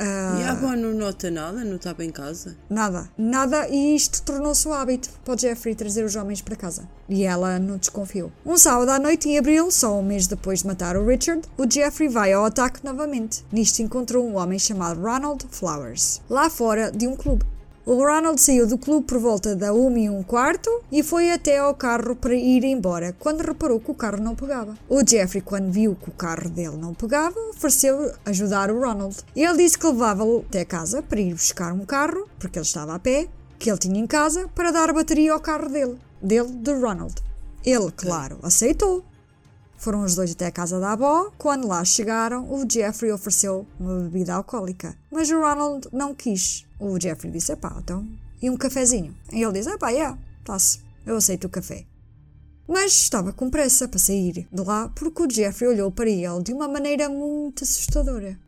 E 0.00 0.42
a 0.42 0.52
avó 0.52 0.76
não 0.76 0.94
nota 0.94 1.30
nada? 1.30 1.64
Não 1.64 1.76
estava 1.76 2.04
em 2.04 2.10
casa? 2.10 2.56
Nada, 2.70 3.08
nada, 3.16 3.68
e 3.68 3.96
isto 3.96 4.22
tornou-se 4.22 4.66
o 4.68 4.72
hábito 4.72 5.10
para 5.24 5.34
o 5.34 5.38
Jeffrey 5.38 5.74
trazer 5.74 6.04
os 6.04 6.14
homens 6.14 6.40
para 6.40 6.56
casa. 6.56 6.88
E 7.08 7.24
ela 7.24 7.58
não 7.58 7.76
desconfiou. 7.76 8.30
Um 8.46 8.56
sábado 8.56 8.90
à 8.90 8.98
noite, 8.98 9.28
em 9.28 9.38
abril, 9.38 9.70
só 9.70 9.98
um 9.98 10.02
mês 10.02 10.26
depois 10.26 10.60
de 10.60 10.66
matar 10.66 10.96
o 10.96 11.06
Richard, 11.06 11.42
o 11.56 11.68
Jeffrey 11.68 12.08
vai 12.08 12.32
ao 12.32 12.44
ataque 12.44 12.84
novamente. 12.84 13.44
Nisto 13.50 13.82
encontrou 13.82 14.24
um 14.24 14.36
homem 14.36 14.58
chamado 14.58 15.00
Ronald 15.00 15.44
Flowers, 15.50 16.20
lá 16.28 16.48
fora 16.48 16.92
de 16.92 17.06
um 17.06 17.16
clube. 17.16 17.44
O 17.88 18.04
Ronald 18.04 18.38
saiu 18.38 18.66
do 18.66 18.76
clube 18.76 19.06
por 19.06 19.18
volta 19.18 19.56
da 19.56 19.72
1 19.72 19.96
e 19.96 20.10
um 20.10 20.22
quarto 20.22 20.68
e 20.92 21.02
foi 21.02 21.32
até 21.32 21.56
ao 21.56 21.74
carro 21.74 22.14
para 22.14 22.34
ir 22.34 22.62
embora, 22.62 23.16
quando 23.18 23.40
reparou 23.40 23.80
que 23.80 23.90
o 23.90 23.94
carro 23.94 24.22
não 24.22 24.36
pegava. 24.36 24.76
O 24.90 25.00
Jeffrey, 25.02 25.40
quando 25.40 25.72
viu 25.72 25.96
que 25.96 26.10
o 26.10 26.12
carro 26.12 26.50
dele 26.50 26.76
não 26.76 26.92
pegava, 26.92 27.40
ofereceu 27.48 28.12
ajudar 28.26 28.70
o 28.70 28.78
Ronald. 28.78 29.16
Ele 29.34 29.56
disse 29.56 29.78
que 29.78 29.86
levava-o 29.86 30.40
até 30.40 30.66
casa 30.66 31.00
para 31.00 31.18
ir 31.18 31.32
buscar 31.32 31.72
um 31.72 31.86
carro, 31.86 32.28
porque 32.38 32.58
ele 32.58 32.66
estava 32.66 32.94
a 32.94 32.98
pé, 32.98 33.26
que 33.58 33.70
ele 33.70 33.78
tinha 33.78 33.98
em 33.98 34.06
casa, 34.06 34.46
para 34.54 34.70
dar 34.70 34.92
bateria 34.92 35.32
ao 35.32 35.40
carro 35.40 35.70
dele, 35.70 35.96
dele, 36.22 36.50
de 36.50 36.74
Ronald. 36.74 37.14
Ele, 37.64 37.90
claro, 37.90 38.38
aceitou. 38.42 39.02
Foram 39.78 40.02
os 40.02 40.14
dois 40.14 40.32
até 40.32 40.44
a 40.44 40.52
casa 40.52 40.78
da 40.78 40.92
avó. 40.92 41.32
Quando 41.38 41.66
lá 41.66 41.82
chegaram, 41.86 42.52
o 42.52 42.70
Jeffrey 42.70 43.10
ofereceu 43.12 43.66
uma 43.80 44.00
bebida 44.00 44.34
alcoólica. 44.34 44.94
Mas 45.10 45.30
o 45.30 45.40
Ronald 45.40 45.88
não 45.90 46.14
quis. 46.14 46.67
O 46.78 46.98
Jeffrey 47.00 47.32
disse: 47.32 47.54
pá, 47.56 47.76
então. 47.78 48.06
E 48.40 48.48
um 48.48 48.56
cafezinho? 48.56 49.16
E 49.32 49.42
ele 49.42 49.52
disse: 49.52 49.76
pá, 49.78 49.90
é, 49.90 49.94
yeah, 49.94 50.18
tá-se. 50.44 50.80
Eu 51.04 51.16
aceito 51.16 51.46
o 51.46 51.50
café. 51.50 51.84
Mas 52.66 52.92
estava 52.92 53.32
com 53.32 53.48
pressa 53.48 53.88
para 53.88 53.98
sair 53.98 54.46
de 54.52 54.62
lá 54.62 54.88
porque 54.94 55.22
o 55.22 55.30
Jeffrey 55.30 55.70
olhou 55.70 55.90
para 55.90 56.08
ele 56.10 56.42
de 56.42 56.52
uma 56.52 56.68
maneira 56.68 57.08
muito 57.08 57.64
assustadora. 57.64 58.38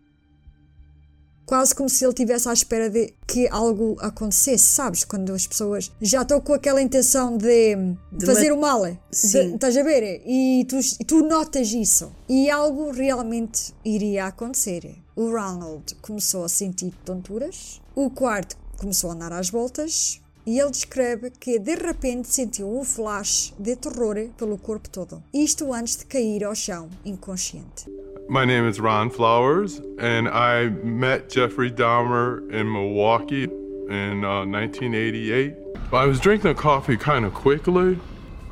Quase 1.46 1.74
como 1.74 1.88
se 1.88 2.04
ele 2.04 2.12
estivesse 2.12 2.48
à 2.48 2.52
espera 2.52 2.88
de 2.88 3.12
que 3.26 3.48
algo 3.48 3.96
acontecesse, 3.98 4.62
sabes? 4.62 5.02
Quando 5.04 5.32
as 5.32 5.48
pessoas 5.48 5.90
já 6.00 6.22
estão 6.22 6.40
com 6.40 6.52
aquela 6.54 6.80
intenção 6.80 7.36
de, 7.36 7.74
De 8.12 8.24
fazer 8.24 8.52
o 8.52 8.60
mal. 8.60 8.82
Sim. 9.10 9.48
De- 9.48 9.54
estás 9.56 9.76
a 9.76 9.82
ver? 9.82 10.22
E 10.24 10.64
tu, 10.68 10.78
e 11.00 11.04
tu 11.04 11.26
notas 11.26 11.72
isso. 11.72 12.12
E 12.28 12.48
algo 12.48 12.92
realmente 12.92 13.74
iria 13.84 14.26
acontecer. 14.26 14.94
O 15.16 15.28
Ronald 15.28 15.92
começou 15.96 16.44
a 16.44 16.48
sentir 16.48 16.92
tonturas, 17.04 17.80
o 17.94 18.10
quarto 18.10 18.56
começou 18.78 19.10
a 19.10 19.14
andar 19.14 19.32
às 19.32 19.50
voltas 19.50 20.20
e 20.46 20.58
ele 20.58 20.70
descreve 20.70 21.30
que 21.30 21.58
de 21.58 21.74
repente 21.74 22.28
sentiu 22.28 22.68
um 22.68 22.84
flash 22.84 23.54
de 23.58 23.76
terror 23.76 24.30
pelo 24.38 24.56
corpo 24.56 24.88
todo. 24.88 25.22
Isto 25.34 25.72
antes 25.72 25.96
de 25.96 26.06
cair 26.06 26.44
ao 26.44 26.54
chão, 26.54 26.88
inconsciente. 27.04 27.88
My 28.28 28.46
name 28.46 28.68
is 28.68 28.78
Ron 28.78 29.10
Flowers, 29.10 29.80
and 29.98 30.28
I 30.28 30.70
met 30.84 31.28
Jeffrey 31.28 31.70
Dahmer 31.70 32.48
in 32.50 32.72
Milwaukee 32.72 33.48
in 33.88 34.24
uh, 34.24 34.46
1988. 34.46 35.56
I 35.92 36.06
was 36.06 36.20
drinking 36.20 36.54
coffee 36.54 36.96
kind 36.96 37.24
of 37.24 37.34
quickly, 37.34 37.98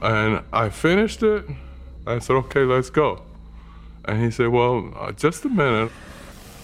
and 0.02 0.42
I 0.52 0.68
finished 0.70 1.22
it. 1.22 1.44
I 2.06 2.18
said, 2.18 2.34
okay, 2.36 2.64
let's 2.64 2.90
go. 2.90 3.22
And 4.04 4.20
he 4.20 4.32
said, 4.32 4.48
well, 4.48 4.92
uh, 4.98 5.12
just 5.12 5.44
a 5.44 5.48
minute. 5.48 5.92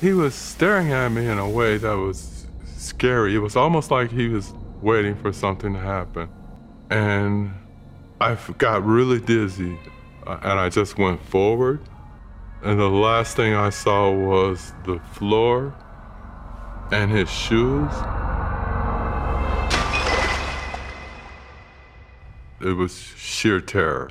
He 0.00 0.12
was 0.12 0.34
staring 0.34 0.92
at 0.92 1.12
me 1.12 1.26
in 1.26 1.38
a 1.38 1.48
way 1.48 1.76
that 1.76 1.96
was 1.96 2.33
scary. 2.84 3.34
It 3.34 3.38
was 3.38 3.56
almost 3.56 3.90
like 3.90 4.10
he 4.10 4.28
was 4.28 4.52
waiting 4.82 5.14
for 5.14 5.32
something 5.32 5.72
to 5.72 5.78
happen. 5.78 6.28
And 6.90 7.52
I 8.20 8.36
got 8.58 8.84
really 8.84 9.20
dizzy, 9.20 9.78
uh, 10.26 10.38
and 10.42 10.60
I 10.60 10.68
just 10.68 10.98
went 10.98 11.22
forward. 11.24 11.80
And 12.62 12.78
the 12.78 12.88
last 12.88 13.36
thing 13.36 13.54
I 13.54 13.70
saw 13.70 14.10
was 14.10 14.72
the 14.84 14.98
floor 15.14 15.74
and 16.92 17.10
his 17.10 17.30
shoes. 17.30 17.92
It 22.60 22.76
was 22.76 22.94
sheer 23.16 23.60
terror. 23.60 24.10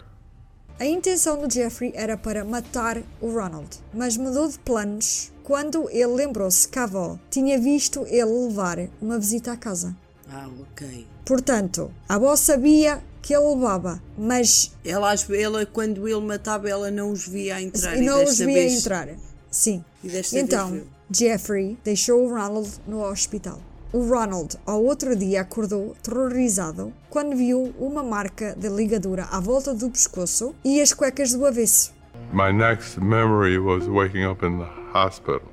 A 0.80 0.86
intenção 0.86 1.40
do 1.40 1.52
Jeffrey 1.54 1.92
era 1.96 2.18
para 2.18 2.44
matar 2.44 3.02
o 3.22 3.32
Ronald, 3.32 3.70
mas 3.94 4.18
mudou 4.18 4.48
de 4.50 4.60
planos 4.60 5.32
quando 5.44 5.88
ele 5.90 6.08
lembrou-se 6.14 6.68
que 6.68 6.80
a 6.80 6.84
avó 6.84 7.18
tinha 7.30 7.60
visto 7.60 8.06
ele 8.08 8.26
levar 8.48 8.78
uma 9.02 9.20
visita 9.20 9.52
à 9.52 9.58
casa. 9.58 9.96
Ah, 10.30 10.50
ok. 10.62 11.06
Portanto, 11.26 11.92
a 12.10 12.16
avó 12.16 12.36
sabia 12.36 13.02
que 13.22 13.34
ele 13.34 13.46
levava, 13.56 14.02
mas 14.18 14.72
Ela, 14.84 15.14
ela, 15.38 15.66
quando 15.66 16.08
ele 16.08 16.20
matava, 16.26 16.70
ela 16.70 16.90
não 16.92 17.12
os 17.12 17.28
via 17.28 17.56
a 17.56 17.62
entrar. 17.62 17.96
e 17.98 18.02
não 18.02 18.18
os 18.24 18.30
desta 18.32 18.46
via 18.46 18.54
vez- 18.56 18.74
entrar. 18.80 19.10
Sim. 19.52 19.86
E 20.04 20.10
desta 20.10 20.40
Então. 20.40 20.82
Jeffrey 21.12 21.78
deixou 21.84 22.26
o 22.26 22.30
Ronald 22.30 22.70
no 22.88 23.02
hospital. 23.04 23.62
O 23.96 24.10
Ronald, 24.10 24.58
ao 24.66 24.84
outro 24.84 25.16
dia, 25.16 25.42
acordou 25.42 25.96
terrorizado 26.02 26.92
quando 27.12 27.38
viu 27.38 27.76
uma 27.78 28.02
marca 28.02 28.56
de 28.58 28.68
ligadura 28.68 29.26
à 29.26 29.40
volta 29.40 29.72
do 29.72 29.88
pescoço 29.88 30.56
e 30.66 30.82
as 30.82 30.92
cuecas 30.92 31.32
do 31.34 31.46
avesso. 31.46 31.94
My 32.34 32.52
next 32.52 33.00
memory 33.00 33.60
was 33.60 33.88
waking 33.88 34.26
up 34.26 34.44
in 34.44 34.58
the 34.58 34.68
hospital. 34.96 35.48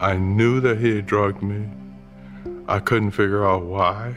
I 0.00 0.16
knew 0.16 0.60
that 0.60 0.80
he 0.84 0.96
had 0.96 1.06
drugged 1.06 1.40
me. 1.40 1.68
I 2.66 2.80
couldn't 2.80 3.12
figure 3.12 3.44
out 3.44 3.62
why. 3.62 4.16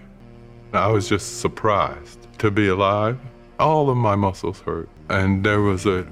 I 0.74 0.88
was 0.88 1.08
just 1.08 1.40
surprised 1.40 2.28
to 2.40 2.50
be 2.50 2.70
alive. 2.70 3.20
All 3.60 3.92
of 3.92 3.96
my 3.98 4.16
muscles 4.16 4.60
hurt. 4.62 4.90
And 5.10 5.44
there 5.44 5.62
was 5.62 5.86
a 5.86 6.04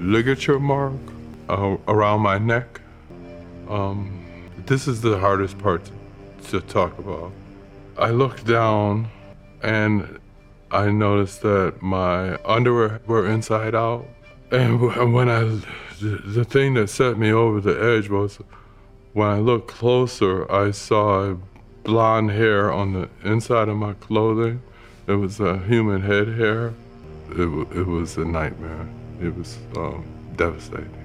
ligature 0.00 0.58
mark 0.58 0.98
uh, 1.48 1.76
around 1.86 2.22
my 2.22 2.38
neck. 2.38 2.80
Um, 3.68 4.10
this 4.66 4.88
is 4.88 5.00
the 5.00 5.16
hardest 5.16 5.56
part 5.58 5.88
talk 6.50 6.98
about. 6.98 7.32
I 7.98 8.10
looked 8.10 8.46
down 8.46 9.08
and 9.62 10.18
I 10.70 10.90
noticed 10.90 11.42
that 11.42 11.82
my 11.82 12.36
underwear 12.44 13.00
were 13.06 13.28
inside 13.28 13.74
out. 13.74 14.06
And 14.50 14.80
when 15.14 15.28
I, 15.28 15.60
the, 16.00 16.44
thing 16.44 16.74
that 16.74 16.88
set 16.88 17.18
me 17.18 17.32
over 17.32 17.60
the 17.60 17.80
edge 17.82 18.08
was 18.08 18.38
when 19.12 19.28
I 19.28 19.38
looked 19.38 19.68
closer, 19.68 20.50
I 20.50 20.70
saw 20.70 21.36
blonde 21.84 22.30
hair 22.30 22.72
on 22.72 22.92
the 22.92 23.08
inside 23.24 23.68
of 23.68 23.76
my 23.76 23.94
clothing. 23.94 24.62
It 25.06 25.14
was 25.14 25.40
a 25.40 25.58
human 25.58 26.02
head 26.02 26.28
hair. 26.28 26.74
It, 27.30 27.48
it 27.76 27.86
was 27.86 28.16
a 28.16 28.24
nightmare. 28.24 28.86
It 29.20 29.34
was 29.36 29.58
um, 29.76 30.04
devastating. 30.36 31.01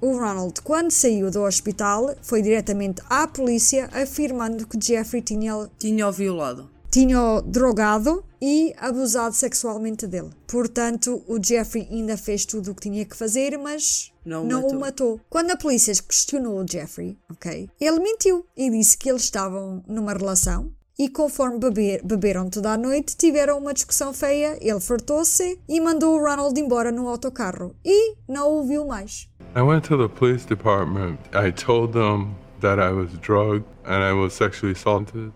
O 0.00 0.12
Ronald, 0.16 0.60
quando 0.62 0.90
saiu 0.92 1.30
do 1.30 1.42
hospital, 1.42 2.14
foi 2.22 2.40
diretamente 2.42 3.02
à 3.10 3.26
polícia 3.26 3.88
afirmando 3.92 4.66
que 4.66 4.78
Jeffrey 4.80 5.20
tinha 5.22 5.68
Tinha-o 5.78 6.12
violado. 6.12 6.70
tinha-o 6.90 7.42
drogado 7.42 8.24
e 8.40 8.72
abusado 8.78 9.34
sexualmente 9.34 10.06
dele. 10.06 10.30
Portanto, 10.46 11.22
o 11.26 11.42
Jeffrey 11.42 11.88
ainda 11.90 12.16
fez 12.16 12.44
tudo 12.46 12.70
o 12.70 12.74
que 12.74 12.82
tinha 12.82 13.04
que 13.04 13.16
fazer, 13.16 13.58
mas 13.58 14.12
Não 14.24 14.44
o 14.44 14.46
não 14.46 14.60
matou. 14.62 14.76
o 14.76 14.80
matou. 14.80 15.20
Quando 15.28 15.50
a 15.50 15.56
polícia 15.56 15.92
questionou 16.06 16.62
o 16.62 16.66
Jeffrey, 16.70 17.18
ok, 17.30 17.68
ele 17.80 17.98
mentiu 18.00 18.46
e 18.56 18.70
disse 18.70 18.96
que 18.96 19.10
eles 19.10 19.22
estavam 19.24 19.82
numa 19.88 20.12
relação 20.12 20.70
e 20.96 21.08
conforme 21.08 21.58
beber, 21.60 22.02
beberam 22.04 22.50
toda 22.50 22.72
a 22.72 22.76
noite, 22.76 23.16
tiveram 23.16 23.58
uma 23.58 23.72
discussão 23.74 24.12
feia, 24.12 24.58
ele 24.60 24.80
fartou-se 24.80 25.56
e 25.68 25.80
mandou 25.80 26.16
o 26.16 26.20
Ronald 26.20 26.58
embora 26.60 26.90
no 26.90 27.08
autocarro 27.08 27.74
e 27.84 28.14
não 28.28 28.58
o 28.58 28.64
viu 28.66 28.84
mais. 28.84 29.28
I 29.54 29.62
went 29.62 29.84
to 29.86 29.96
the 29.96 30.08
police 30.08 30.44
department. 30.44 31.18
I 31.32 31.50
told 31.50 31.92
them 31.92 32.36
that 32.60 32.78
I 32.78 32.90
was 32.90 33.12
drugged 33.14 33.64
and 33.84 34.04
I 34.04 34.12
was 34.12 34.34
sexually 34.34 34.72
assaulted. 34.72 35.32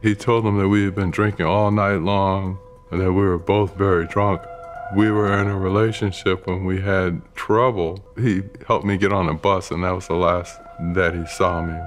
He 0.00 0.14
told 0.14 0.44
them 0.44 0.58
that 0.58 0.68
we 0.68 0.84
had 0.84 0.94
been 0.94 1.10
drinking 1.10 1.46
all 1.46 1.70
night 1.70 2.00
long 2.00 2.58
and 2.90 3.00
that 3.00 3.12
we 3.12 3.22
were 3.22 3.38
both 3.38 3.74
very 3.76 4.06
drunk. 4.06 4.42
We 4.94 5.10
were 5.10 5.32
in 5.40 5.48
a 5.48 5.58
relationship 5.58 6.46
when 6.46 6.64
we 6.64 6.80
had 6.80 7.20
trouble. 7.34 8.04
He 8.16 8.42
helped 8.66 8.84
me 8.84 8.96
get 8.96 9.12
on 9.12 9.28
a 9.28 9.34
bus, 9.34 9.70
and 9.70 9.82
that 9.84 9.94
was 9.94 10.06
the 10.06 10.14
last 10.14 10.60
that 10.94 11.14
he 11.14 11.24
saw 11.26 11.62
me. 11.62 11.78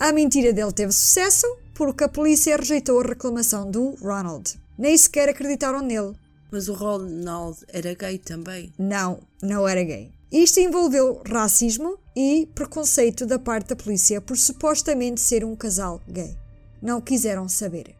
A 0.00 0.12
mentira 0.12 0.52
dele 0.52 0.72
teve 0.72 0.92
sucesso 0.92 1.46
porque 1.74 2.04
a 2.04 2.08
polícia 2.08 2.56
rejeitou 2.56 3.00
a 3.00 3.02
reclamação 3.02 3.70
do 3.70 3.96
Ronald. 4.00 4.56
Nem 4.78 4.96
sequer 4.96 5.28
acreditaram 5.28 5.82
nele. 5.82 6.14
Mas 6.54 6.68
o 6.68 6.72
Ronald 6.72 7.64
era 7.66 7.94
gay 7.94 8.16
também. 8.16 8.72
Não, 8.78 9.18
não 9.42 9.66
era 9.66 9.82
gay. 9.82 10.12
Isto 10.30 10.60
envolveu 10.60 11.20
racismo 11.28 11.98
e 12.14 12.48
preconceito 12.54 13.26
da 13.26 13.40
parte 13.40 13.70
da 13.70 13.76
polícia 13.76 14.20
por 14.20 14.36
supostamente 14.36 15.20
ser 15.20 15.44
um 15.44 15.56
casal 15.56 16.00
gay. 16.08 16.36
Não 16.80 17.00
quiseram 17.00 17.48
saber. 17.48 17.96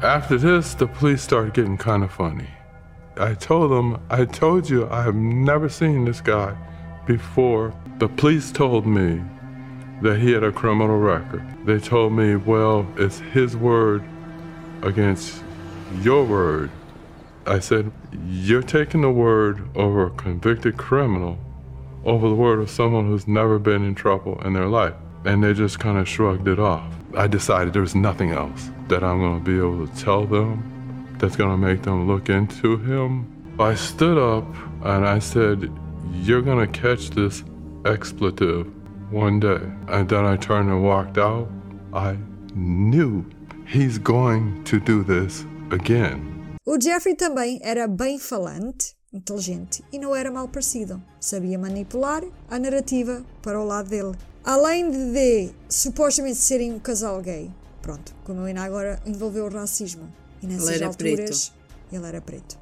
After 0.00 0.38
this, 0.38 0.74
the 0.74 0.86
police 0.86 1.24
started 1.24 1.60
getting 1.60 1.76
kind 1.76 2.04
of 2.04 2.14
funny. 2.14 2.46
I 3.18 3.34
told 3.34 3.72
them, 3.72 3.98
I 4.08 4.26
told 4.26 4.72
you 4.72 4.84
I 4.92 5.02
have 5.02 5.18
never 5.18 5.68
seen 5.68 6.04
this 6.04 6.20
guy 6.20 6.54
before. 7.04 7.72
The 7.98 8.06
police 8.06 8.52
told 8.52 8.86
me 8.86 9.20
that 10.02 10.20
he 10.20 10.32
had 10.32 10.44
a 10.44 10.52
criminal 10.52 11.00
record. 11.00 11.42
They 11.66 11.80
told 11.80 12.12
me, 12.12 12.36
well, 12.36 12.86
it's 12.96 13.18
his 13.34 13.56
word 13.56 14.04
against 14.84 15.42
your 16.00 16.24
word. 16.24 16.70
I 17.48 17.60
said, 17.60 17.90
you're 18.28 18.62
taking 18.62 19.00
the 19.00 19.10
word 19.10 19.66
over 19.74 20.06
a 20.06 20.10
convicted 20.10 20.76
criminal 20.76 21.38
over 22.04 22.28
the 22.28 22.34
word 22.34 22.58
of 22.58 22.70
someone 22.70 23.06
who's 23.06 23.26
never 23.26 23.58
been 23.58 23.84
in 23.84 23.94
trouble 23.94 24.40
in 24.44 24.52
their 24.52 24.66
life. 24.66 24.94
And 25.24 25.42
they 25.42 25.52
just 25.54 25.78
kind 25.78 25.98
of 25.98 26.08
shrugged 26.08 26.46
it 26.46 26.58
off. 26.58 26.92
I 27.16 27.26
decided 27.26 27.72
there 27.72 27.82
was 27.82 27.94
nothing 27.94 28.32
else 28.32 28.70
that 28.88 29.02
I'm 29.02 29.20
going 29.20 29.42
to 29.42 29.44
be 29.44 29.58
able 29.58 29.86
to 29.86 30.02
tell 30.02 30.24
them 30.24 31.16
that's 31.18 31.36
going 31.36 31.50
to 31.50 31.56
make 31.56 31.82
them 31.82 32.06
look 32.06 32.28
into 32.28 32.76
him. 32.78 33.26
I 33.58 33.74
stood 33.74 34.18
up 34.18 34.46
and 34.84 35.06
I 35.06 35.18
said, 35.18 35.72
You're 36.12 36.42
going 36.42 36.70
to 36.70 36.80
catch 36.80 37.10
this 37.10 37.44
expletive 37.84 38.72
one 39.10 39.40
day. 39.40 39.60
And 39.88 40.08
then 40.08 40.24
I 40.24 40.36
turned 40.36 40.68
and 40.68 40.84
walked 40.84 41.18
out. 41.18 41.50
I 41.92 42.16
knew 42.54 43.24
he's 43.66 43.98
going 43.98 44.62
to 44.64 44.78
do 44.78 45.02
this 45.02 45.44
again. 45.70 46.37
O 46.70 46.78
Jeffrey 46.78 47.14
também 47.14 47.58
era 47.62 47.88
bem 47.88 48.18
falante, 48.18 48.94
inteligente 49.10 49.82
e 49.90 49.98
não 49.98 50.14
era 50.14 50.30
mal 50.30 50.46
parecido. 50.46 51.02
Sabia 51.18 51.58
manipular 51.58 52.22
a 52.46 52.58
narrativa 52.58 53.24
para 53.40 53.58
o 53.58 53.64
lado 53.64 53.88
dele. 53.88 54.12
Além 54.44 54.90
de, 54.90 55.12
de 55.12 55.50
supostamente 55.66 56.36
serem 56.36 56.74
um 56.74 56.78
casal 56.78 57.22
gay, 57.22 57.50
pronto, 57.80 58.14
como 58.22 58.42
ainda 58.42 58.60
agora 58.64 59.00
envolveu 59.06 59.46
o 59.46 59.50
racismo. 59.50 60.12
E 60.42 60.46
nessas 60.46 60.68
Ele 60.68 60.76
era 60.76 60.86
alturas 60.88 61.48
preto. 61.48 61.90
ele 61.90 62.06
era 62.06 62.20
preto. 62.20 62.58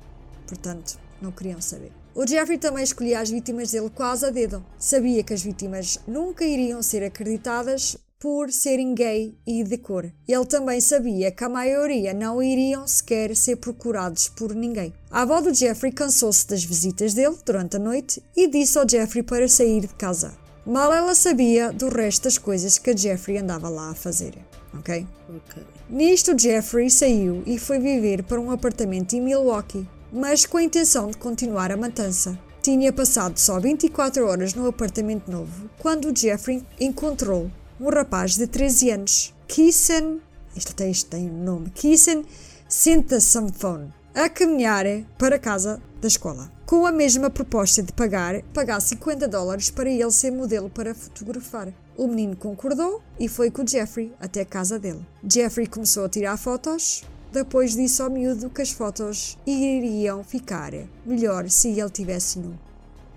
Portanto, 0.47 1.01
não 1.21 1.33
queriam 1.33 1.61
saber. 1.61 1.91
O 2.15 2.25
Jeffrey 2.25 2.59
também 2.59 2.85
escolhia 2.85 3.19
as 3.19 3.29
vítimas 3.29 3.73
dele 3.73 3.91
quase 3.91 4.25
a 4.25 4.31
dedo. 4.31 4.65
Sabia 4.79 5.25
que 5.25 5.35
as 5.35 5.43
vítimas 5.43 5.99
nunca 6.07 6.45
iriam 6.45 6.81
ser 6.81 7.03
acreditadas 7.03 7.99
por 8.19 8.51
serem 8.51 8.95
gay 8.95 9.37
e 9.47 9.63
de 9.63 9.77
cor. 9.77 10.11
Ele 10.27 10.47
também 10.47 10.81
sabia 10.81 11.31
que 11.31 11.45
a 11.45 11.49
maioria 11.49 12.15
não 12.15 12.43
iriam 12.43 12.87
sequer 12.87 13.37
ser 13.37 13.57
procurados 13.57 14.29
por 14.29 14.55
ninguém. 14.55 14.93
A 15.11 15.23
avó 15.23 15.41
do 15.41 15.53
Jeffrey 15.53 15.93
cansou-se 15.93 16.47
das 16.47 16.65
visitas 16.65 17.13
dele 17.13 17.37
durante 17.45 17.77
a 17.77 17.79
noite 17.79 18.23
e 18.35 18.49
disse 18.49 18.79
ao 18.79 18.89
Jeffrey 18.89 19.23
para 19.23 19.49
sair 19.49 19.83
de 19.83 19.95
casa. 19.95 20.33
Mal 20.65 20.93
ela 20.93 21.15
sabia 21.15 21.71
do 21.71 21.89
resto 21.89 22.25
das 22.25 22.39
coisas 22.39 22.79
que 22.79 22.91
a 22.91 22.97
Jeffrey 22.97 23.39
andava 23.39 23.69
lá 23.69 23.91
a 23.91 23.95
fazer. 23.95 24.35
Ok? 24.73 25.07
Ok. 25.29 25.63
Nisto, 25.89 26.37
Jeffrey 26.37 26.91
saiu 26.91 27.43
e 27.47 27.59
foi 27.59 27.79
viver 27.79 28.23
para 28.23 28.41
um 28.41 28.51
apartamento 28.51 29.15
em 29.15 29.21
Milwaukee, 29.21 29.87
mas 30.11 30.47
com 30.47 30.57
a 30.57 30.63
intenção 30.63 31.11
de 31.11 31.19
continuar 31.19 31.71
a 31.71 31.77
matança. 31.77 32.37
Tinha 32.63 32.93
passado 32.93 33.39
só 33.39 33.61
24 33.61 34.27
horas 34.27 34.55
no 34.55 34.67
apartamento 34.67 35.31
novo 35.31 35.71
quando 35.79 36.17
Jeffrey 36.17 36.65
encontrou 36.81 37.49
um 37.81 37.91
rapaz 37.91 38.37
de 38.37 38.47
13 38.47 38.91
anos, 38.91 39.35
Kissen, 39.47 40.21
este 40.57 40.75
texto 40.75 41.11
tem 41.11 41.31
um 41.31 41.45
nome, 41.45 41.71
Kissen 41.71 42.25
Sintasamphone, 42.69 43.93
a 44.15 44.29
caminhar 44.29 44.87
para 45.19 45.39
casa 45.39 45.81
da 46.01 46.09
escola, 46.09 46.51
com 46.65 46.87
a 46.87 46.93
mesma 46.93 47.29
proposta 47.29 47.83
de 47.83 47.93
pagar, 47.93 48.43
pagar 48.55 48.81
50 48.81 49.29
dólares 49.29 49.71
para 49.71 49.91
ele 49.91 50.11
ser 50.11 50.33
modelo 50.33 50.71
para 50.71 50.95
fotografar. 50.95 51.73
O 51.97 52.09
menino 52.09 52.37
concordou 52.37 53.03
e 53.21 53.29
foi 53.29 53.51
com 53.51 53.67
Jeffrey 53.67 54.13
até 54.19 54.41
a 54.41 54.47
casa 54.47 54.79
dele. 54.79 55.07
Jeffrey 55.31 55.67
começou 55.67 56.07
a 56.07 56.09
tirar 56.09 56.37
fotos, 56.37 57.05
depois 57.31 57.77
disse 57.77 58.01
ao 58.01 58.11
miúdo 58.11 58.51
que 58.51 58.63
as 58.63 58.71
fotos 58.71 59.39
iriam 59.47 60.25
ficar 60.25 60.73
melhor 61.05 61.49
se 61.51 61.69
ele 61.79 61.91
tivesse 61.91 62.39
nu. 62.39 62.66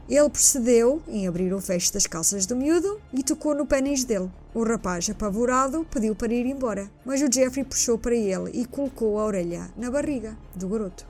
Ele 0.09 0.27
procedeu 0.27 1.03
em 1.07 1.27
abrir 1.27 1.53
o 1.53 1.61
fecho 1.61 1.93
das 1.93 2.07
calças 2.07 2.47
do 2.47 2.55
miúdo 2.55 2.99
e 3.13 3.21
tocou 3.21 3.53
no 3.53 3.67
pênis 3.67 4.03
dele. 4.03 4.27
O 4.55 4.63
rapaz, 4.63 5.07
apavorado, 5.07 5.85
pediu 5.91 6.15
para 6.15 6.33
ir 6.33 6.47
embora, 6.47 6.89
mas 7.05 7.21
o 7.21 7.31
Jeffrey 7.31 7.63
puxou 7.63 7.95
para 7.95 8.15
ele 8.15 8.49
e 8.53 8.65
colocou 8.65 9.19
a 9.19 9.25
orelha 9.25 9.69
na 9.77 9.91
barriga 9.91 10.35
do 10.55 10.67
garoto. 10.67 11.05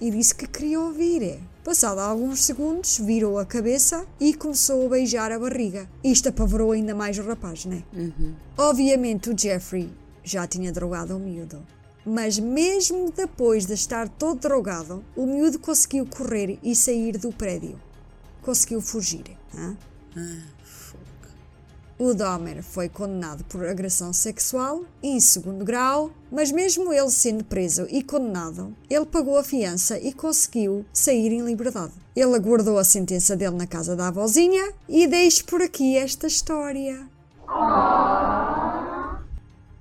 E 0.00 0.08
disse 0.08 0.36
que 0.36 0.46
queria 0.46 0.80
ouvir. 0.80 1.40
Passado 1.64 1.98
alguns 1.98 2.44
segundos, 2.44 2.98
virou 2.98 3.40
a 3.40 3.44
cabeça 3.44 4.06
e 4.20 4.32
começou 4.32 4.86
a 4.86 4.90
beijar 4.90 5.32
a 5.32 5.38
barriga. 5.38 5.88
Isto 6.04 6.28
apavorou 6.28 6.70
ainda 6.70 6.94
mais 6.94 7.18
o 7.18 7.22
rapaz, 7.22 7.64
né? 7.64 7.82
Obviamente 8.56 9.30
o 9.30 9.36
Jeffrey 9.36 9.90
já 10.22 10.46
tinha 10.46 10.70
drogado 10.70 11.16
o 11.16 11.18
miúdo. 11.18 11.60
Mas 12.06 12.38
mesmo 12.38 13.10
depois 13.10 13.66
de 13.66 13.74
estar 13.74 14.08
todo 14.08 14.38
drogado, 14.38 15.02
o 15.16 15.26
miúdo 15.26 15.58
conseguiu 15.58 16.06
correr 16.06 16.58
e 16.62 16.76
sair 16.76 17.18
do 17.18 17.32
prédio. 17.32 17.80
Conseguiu 18.44 18.80
fugir. 18.80 19.24
hã? 19.56 19.76
O 21.96 22.12
Dahmer 22.12 22.60
foi 22.62 22.88
condenado 22.88 23.44
por 23.44 23.64
agressão 23.64 24.12
sexual 24.12 24.84
em 25.00 25.20
segundo 25.20 25.64
grau, 25.64 26.10
mas 26.30 26.50
mesmo 26.50 26.92
ele 26.92 27.10
sendo 27.10 27.44
preso 27.44 27.86
e 27.88 28.02
condenado, 28.02 28.74
ele 28.90 29.06
pagou 29.06 29.38
a 29.38 29.44
fiança 29.44 29.96
e 29.98 30.12
conseguiu 30.12 30.84
sair 30.92 31.32
em 31.32 31.44
liberdade. 31.44 31.92
Ele 32.16 32.34
aguardou 32.34 32.78
a 32.78 32.84
sentença 32.84 33.36
dele 33.36 33.56
na 33.56 33.66
casa 33.66 33.94
da 33.94 34.08
avózinha 34.08 34.72
e 34.88 35.06
deixo 35.06 35.44
por 35.44 35.62
aqui 35.62 35.96
esta 35.96 36.26
história. 36.26 37.08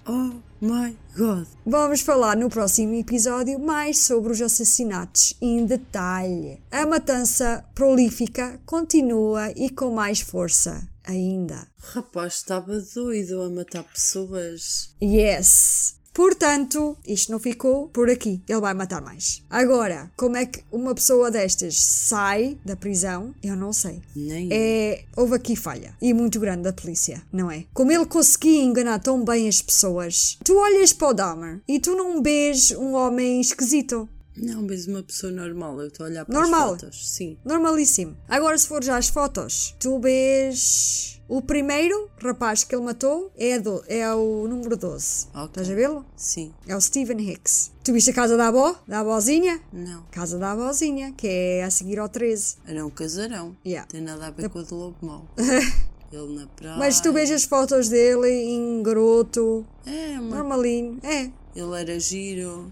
Oh 0.06 0.34
my 0.62 0.96
god. 1.16 1.48
Vamos 1.66 2.02
falar 2.02 2.36
no 2.36 2.50
próximo 2.50 2.94
episódio 2.96 3.60
mais 3.60 4.00
sobre 4.00 4.32
os 4.32 4.42
assassinatos 4.42 5.34
em 5.42 5.66
detalhe. 5.66 6.62
A 6.72 6.86
matança 6.86 7.64
prolífica 7.74 8.60
continua 8.66 9.52
e 9.56 9.70
com 9.70 9.92
mais 9.92 10.22
força 10.22 10.88
ainda. 11.04 11.68
O 11.82 11.96
rapaz 11.96 12.36
estava 12.36 12.80
doido 12.94 13.42
a 13.42 13.50
matar 13.50 13.84
pessoas. 13.84 14.96
Yes! 15.02 16.03
Portanto, 16.14 16.96
isto 17.08 17.32
não 17.32 17.40
ficou 17.40 17.88
por 17.90 18.10
aqui. 18.10 18.42
Ele 18.48 18.62
vai 18.62 18.74
matar 18.74 19.02
mais. 19.02 19.42
Agora, 19.50 20.12
como 20.16 20.38
é 20.38 20.46
que 20.46 20.64
uma 20.72 20.94
pessoa 20.94 21.32
destas 21.32 21.82
sai 21.82 22.58
da 22.64 22.76
prisão? 22.76 23.34
Eu 23.42 23.56
não 23.56 23.74
sei. 23.74 24.02
Nem 24.16 24.48
É, 24.52 25.04
houve 25.18 25.36
aqui 25.36 25.56
falha. 25.56 25.96
E 26.02 26.14
muito 26.14 26.40
grande 26.40 26.64
da 26.64 26.74
polícia, 26.74 27.22
não 27.32 27.50
é? 27.50 27.66
Como 27.74 27.92
ele 27.92 28.06
conseguia 28.06 28.62
enganar 28.62 29.00
tão 29.00 29.24
bem 29.26 29.48
as 29.50 29.62
pessoas. 29.62 30.38
Tu 30.44 30.56
olhas 30.56 30.94
para 30.94 31.08
o 31.10 31.14
Dahmer 31.14 31.62
e 31.68 31.80
tu 31.80 31.96
não 31.96 32.22
vês 32.22 32.72
um 32.72 32.94
homem 32.94 33.42
esquisito. 33.42 34.08
Não, 34.36 34.64
mas 34.64 34.88
uma 34.88 35.04
pessoa 35.04 35.32
normal. 35.32 35.80
Eu 35.82 35.88
estou 35.88 36.06
a 36.06 36.10
olhar 36.10 36.26
para 36.26 36.34
Normal. 36.40 36.74
as 36.74 36.82
fotos. 36.82 37.10
Sim. 37.12 37.38
Normalíssimo. 37.46 38.18
Agora, 38.28 38.58
se 38.58 38.68
for 38.68 38.84
já 38.84 38.98
às 38.98 39.08
fotos, 39.08 39.76
tu 39.80 40.00
vês. 40.00 41.22
O 41.34 41.42
primeiro 41.42 42.12
rapaz 42.24 42.64
que 42.64 42.76
ele 42.76 42.84
matou 42.84 43.32
é, 43.36 43.58
do, 43.58 43.84
é 43.88 44.08
o 44.14 44.48
número 44.48 44.78
12. 44.78 45.30
Ok. 45.34 45.46
Estás 45.48 45.72
a 45.72 45.74
vê-lo? 45.74 46.06
Sim. 46.16 46.54
É 46.68 46.76
o 46.76 46.80
Stephen 46.80 47.20
Hicks. 47.28 47.72
Tu 47.84 47.92
viste 47.92 48.12
a 48.12 48.14
casa 48.14 48.38
da 48.38 48.50
avó? 48.50 48.76
Da 48.88 49.00
avózinha? 49.00 49.60
Não. 49.74 50.04
Casa 50.12 50.38
da 50.38 50.52
avózinha, 50.52 51.12
que 51.18 51.28
é 51.28 51.64
a 51.64 51.72
seguir 51.72 51.98
ao 51.98 52.08
13. 52.08 52.58
Era 52.68 52.86
um 52.86 52.90
casarão. 52.92 53.58
Yeah. 53.66 53.88
Tem 53.90 54.00
nada 54.00 54.28
a 54.28 54.30
ver 54.30 54.48
com 54.48 54.60
o 54.60 54.64
do 54.64 54.76
lobo 54.76 54.98
mau. 55.02 55.28
Ele 56.14 56.36
na 56.36 56.46
praia. 56.46 56.78
Mas 56.78 57.02
tu 57.02 57.12
vês 57.12 57.32
as 57.32 57.46
fotos 57.46 57.90
dele 57.90 58.30
em 58.30 58.84
garoto, 58.84 59.66
É, 59.88 60.20
mas 60.20 60.38
normalinho. 60.38 61.00
É. 61.02 61.32
ele 61.56 61.82
era 61.82 62.00
giro. 62.00 62.72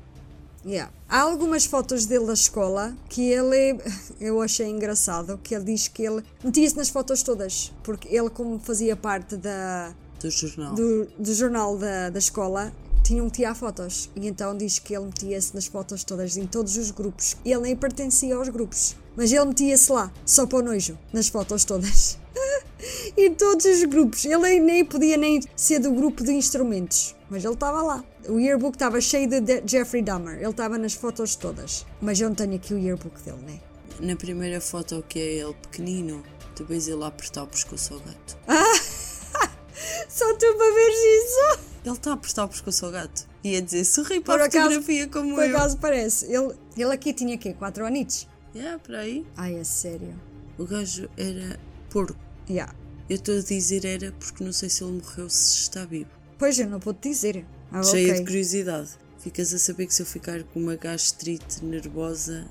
Yeah. 0.66 0.92
Há 1.10 1.22
algumas 1.22 1.66
fotos 1.66 2.06
dele 2.06 2.26
da 2.28 2.34
escola 2.34 2.96
que 3.10 3.30
ele, 3.32 3.80
eu 4.22 4.42
achei 4.42 4.68
engraçado, 4.68 5.40
que 5.44 5.56
ele 5.56 5.66
diz 5.66 5.88
que 5.88 6.04
ele 6.04 6.24
metia-se 6.44 6.78
nas 6.78 6.90
fotos 6.90 7.24
todas, 7.24 7.72
porque 7.84 8.08
ele 8.16 8.30
como 8.30 8.60
fazia 8.60 8.96
parte 8.96 9.36
da 9.38 9.94
Do 10.20 10.30
jornal. 10.30 10.76
do, 10.76 11.06
do 11.18 11.34
jornal 11.34 11.78
da, 11.78 12.10
da 12.12 12.20
escola 12.20 12.72
tinham 13.04 13.28
que 13.28 13.38
tirar 13.38 13.56
fotos. 13.56 14.10
E 14.16 14.28
então 14.28 14.56
diz 14.56 14.78
que 14.78 14.94
ele 14.96 15.06
metia-se 15.06 15.56
nas 15.56 15.66
fotos 15.66 16.04
todas, 16.04 16.38
em 16.38 16.46
todos 16.46 16.78
os 16.78 16.92
grupos. 16.92 17.36
Ele 17.44 17.62
nem 17.62 17.76
pertencia 17.76 18.36
aos 18.36 18.48
grupos. 18.50 18.96
Mas 19.18 19.32
ele 19.32 19.46
metia-se 19.46 19.92
lá, 19.92 20.12
só 20.24 20.46
para 20.46 20.60
o 20.60 20.62
nojo, 20.62 20.98
nas 21.12 21.28
fotos 21.28 21.66
todas. 21.66 22.20
em 23.18 23.34
todos 23.34 23.66
os 23.66 23.84
grupos. 23.86 24.24
Ele 24.26 24.38
nem- 24.38 24.60
nem 24.62 24.86
podia 24.86 25.18
nem 25.18 25.42
ser 25.56 25.80
do 25.80 25.92
grupo 25.92 26.24
de 26.24 26.32
instrumentos. 26.32 27.16
Mas 27.30 27.44
ele 27.44 27.54
estava 27.56 27.82
lá. 27.82 28.04
O 28.30 28.40
yearbook 28.40 28.76
estava 28.76 29.00
cheio 29.02 29.28
de 29.30 29.42
de 29.42 29.64
Jeffrey 29.66 30.02
Dahmer. 30.04 30.36
Ele 30.40 30.50
estava 30.50 30.78
nas 30.78 30.94
fotos 30.94 31.36
todas. 31.36 31.86
Mas 32.02 32.20
eu 32.20 32.30
não 32.30 32.36
tenho 32.36 32.56
aqui 32.56 32.74
o 32.74 32.78
yearbook 32.80 33.22
dele, 33.24 33.42
né? 33.46 33.60
Na 34.00 34.16
primeira 34.16 34.60
foto 34.62 35.04
que 35.08 35.20
é 35.20 35.34
ele 35.40 35.54
pequenino, 35.62 36.24
tu 36.56 36.64
vês 36.66 36.88
ele 36.88 37.04
a 37.04 37.08
apertar 37.08 37.44
o 37.44 37.48
pescoço 37.48 37.94
ao 37.96 38.00
gato. 38.00 38.38
Só 40.10 40.34
tu 40.36 40.56
para 40.56 40.74
ver 40.74 40.90
isso. 40.90 41.60
Ele 41.84 41.96
está 41.96 42.12
a 42.12 42.14
apertar 42.14 42.46
o 42.46 42.50
pescoço 42.50 42.86
ao 42.86 42.92
gato. 42.92 43.28
E 43.44 43.56
a 43.56 43.62
dizer, 43.62 43.86
sorri 43.86 44.20
Por 44.20 44.34
para 44.34 44.44
a 44.44 44.46
acaso- 44.48 44.66
fotografia 44.70 45.08
como 45.08 45.36
Por 45.36 45.44
eu. 45.44 45.56
acaso 45.58 45.78
parece. 45.78 46.26
Ele, 46.32 46.54
ele 46.78 46.94
aqui 46.94 47.14
tinha 47.14 47.38
quê? 47.38 47.54
4 47.54 47.86
anitos? 47.86 48.28
Yeah, 48.56 48.78
para 48.80 49.00
aí. 49.00 49.26
Ai, 49.36 49.56
é 49.56 49.64
sério. 49.64 50.14
O 50.58 50.66
gajo 50.66 51.10
era 51.18 51.60
porco. 51.90 52.16
Yeah. 52.50 52.74
Eu 53.10 53.16
estou 53.16 53.38
a 53.38 53.42
dizer 53.42 53.84
era 53.86 54.12
porque 54.12 54.44
não 54.44 54.54
sei 54.54 54.70
se 54.70 54.84
ele 54.84 54.94
morreu 55.02 55.30
se 55.30 55.58
está 55.58 55.86
vivo. 55.86 56.10
Pois 56.38 56.60
eu 56.60 56.68
não 56.68 56.80
vou 56.80 56.94
te 56.94 57.10
dizer. 57.10 57.46
Ah, 57.72 57.84
Cheia 57.84 58.12
ok. 58.12 58.20
de 58.20 58.26
curiosidade. 58.26 58.90
Ficas 59.20 59.54
a 59.54 59.60
saber 59.60 59.86
que 59.88 59.94
se 59.94 60.02
eu 60.02 60.06
ficar 60.06 60.44
com 60.44 60.60
uma 60.60 60.76
gastrite 60.76 61.64
nervosa, 61.64 62.48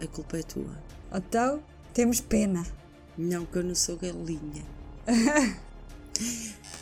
a 0.00 0.06
culpa 0.06 0.38
é 0.38 0.42
tua. 0.42 0.78
Então, 1.12 1.62
temos 1.92 2.20
pena. 2.20 2.64
Não, 3.16 3.44
que 3.46 3.56
eu 3.56 3.64
não 3.64 3.74
sou 3.74 3.96
galinha. 3.96 4.64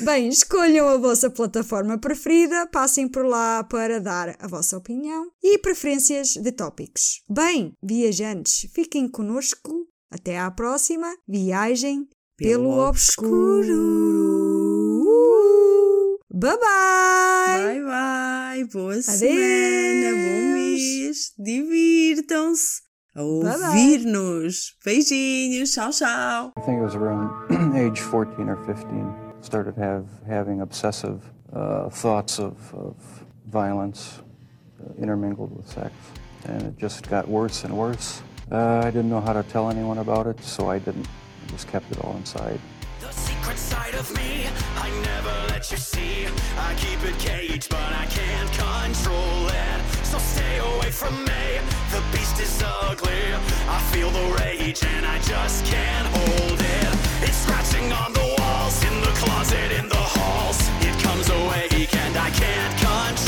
Bem, 0.02 0.28
escolham 0.28 0.88
a 0.88 0.96
vossa 0.96 1.28
plataforma 1.28 1.98
preferida, 1.98 2.66
passem 2.68 3.06
por 3.08 3.26
lá 3.26 3.62
para 3.64 4.00
dar 4.00 4.36
a 4.38 4.46
vossa 4.46 4.76
opinião 4.78 5.30
e 5.42 5.58
preferências 5.58 6.34
de 6.34 6.52
tópicos. 6.52 7.22
Bem, 7.28 7.76
viajantes, 7.82 8.70
fiquem 8.72 9.08
conosco. 9.08 9.86
Até 10.10 10.38
à 10.38 10.50
próxima 10.50 11.14
viagem 11.28 12.08
pelo, 12.40 12.62
Pelo 12.70 12.88
obscuro. 12.88 13.76
Bye 16.32 16.56
bye! 16.56 17.64
Bye 17.66 17.82
bye. 17.84 18.64
Boa 18.72 18.92
Adeus. 18.92 19.04
semana. 19.06 20.10
Bom 20.16 20.52
mês. 20.54 21.32
Divirtam-se. 21.38 22.80
A 23.14 23.18
bye. 23.20 23.52
ouvir-nos. 23.66 24.74
Beijinhos. 24.84 25.72
Tchau, 25.72 25.90
tchau. 25.90 26.52
I 26.56 26.60
think 26.64 26.78
it 26.78 26.82
was 26.82 26.94
around 26.94 27.30
age 27.76 28.00
14 28.00 28.48
or 28.48 28.56
15. 28.64 29.14
Started 29.42 29.76
have 29.76 30.06
having 30.26 30.60
obsessive 30.62 31.20
uh, 31.52 31.90
thoughts 31.90 32.38
of, 32.38 32.56
of 32.74 32.94
violence 33.50 34.22
uh, 34.80 34.92
intermingled 35.02 35.54
with 35.56 35.66
sex, 35.66 35.92
and 36.46 36.62
it 36.62 36.78
just 36.78 37.08
got 37.10 37.26
worse 37.28 37.64
and 37.64 37.76
worse. 37.76 38.22
Uh, 38.50 38.80
I 38.84 38.90
didn't 38.90 39.10
know 39.10 39.20
how 39.20 39.32
to 39.32 39.42
tell 39.42 39.68
anyone 39.70 39.98
about 39.98 40.26
it, 40.26 40.40
so 40.42 40.70
I 40.70 40.78
didn't. 40.78 41.06
Just 41.50 41.66
kept 41.68 41.90
it 41.90 41.98
all 42.04 42.16
inside. 42.16 42.60
The 43.00 43.10
secret 43.12 43.58
side 43.58 43.94
of 43.94 44.14
me, 44.16 44.46
I 44.76 44.88
never 45.02 45.34
let 45.48 45.70
you 45.70 45.76
see. 45.76 46.26
I 46.56 46.74
keep 46.74 47.02
it 47.04 47.18
caged, 47.18 47.68
but 47.68 47.92
I 47.92 48.06
can't 48.06 48.50
control 48.52 49.48
it. 49.48 50.06
So 50.06 50.18
stay 50.18 50.58
away 50.58 50.90
from 50.90 51.14
me. 51.24 51.44
The 51.90 52.02
beast 52.12 52.38
is 52.40 52.62
ugly. 52.64 53.34
I 53.68 53.78
feel 53.92 54.10
the 54.10 54.26
rage 54.38 54.84
and 54.84 55.04
I 55.04 55.18
just 55.20 55.64
can't 55.66 56.06
hold 56.16 56.60
it. 56.60 56.92
It's 57.26 57.38
scratching 57.38 57.90
on 57.92 58.12
the 58.12 58.36
walls, 58.38 58.84
in 58.84 59.00
the 59.00 59.12
closet, 59.20 59.72
in 59.72 59.88
the 59.88 60.04
halls. 60.14 60.60
It 60.86 60.94
comes 61.02 61.28
awake 61.30 61.94
and 61.94 62.16
I 62.16 62.30
can't 62.30 62.74
control 62.78 63.19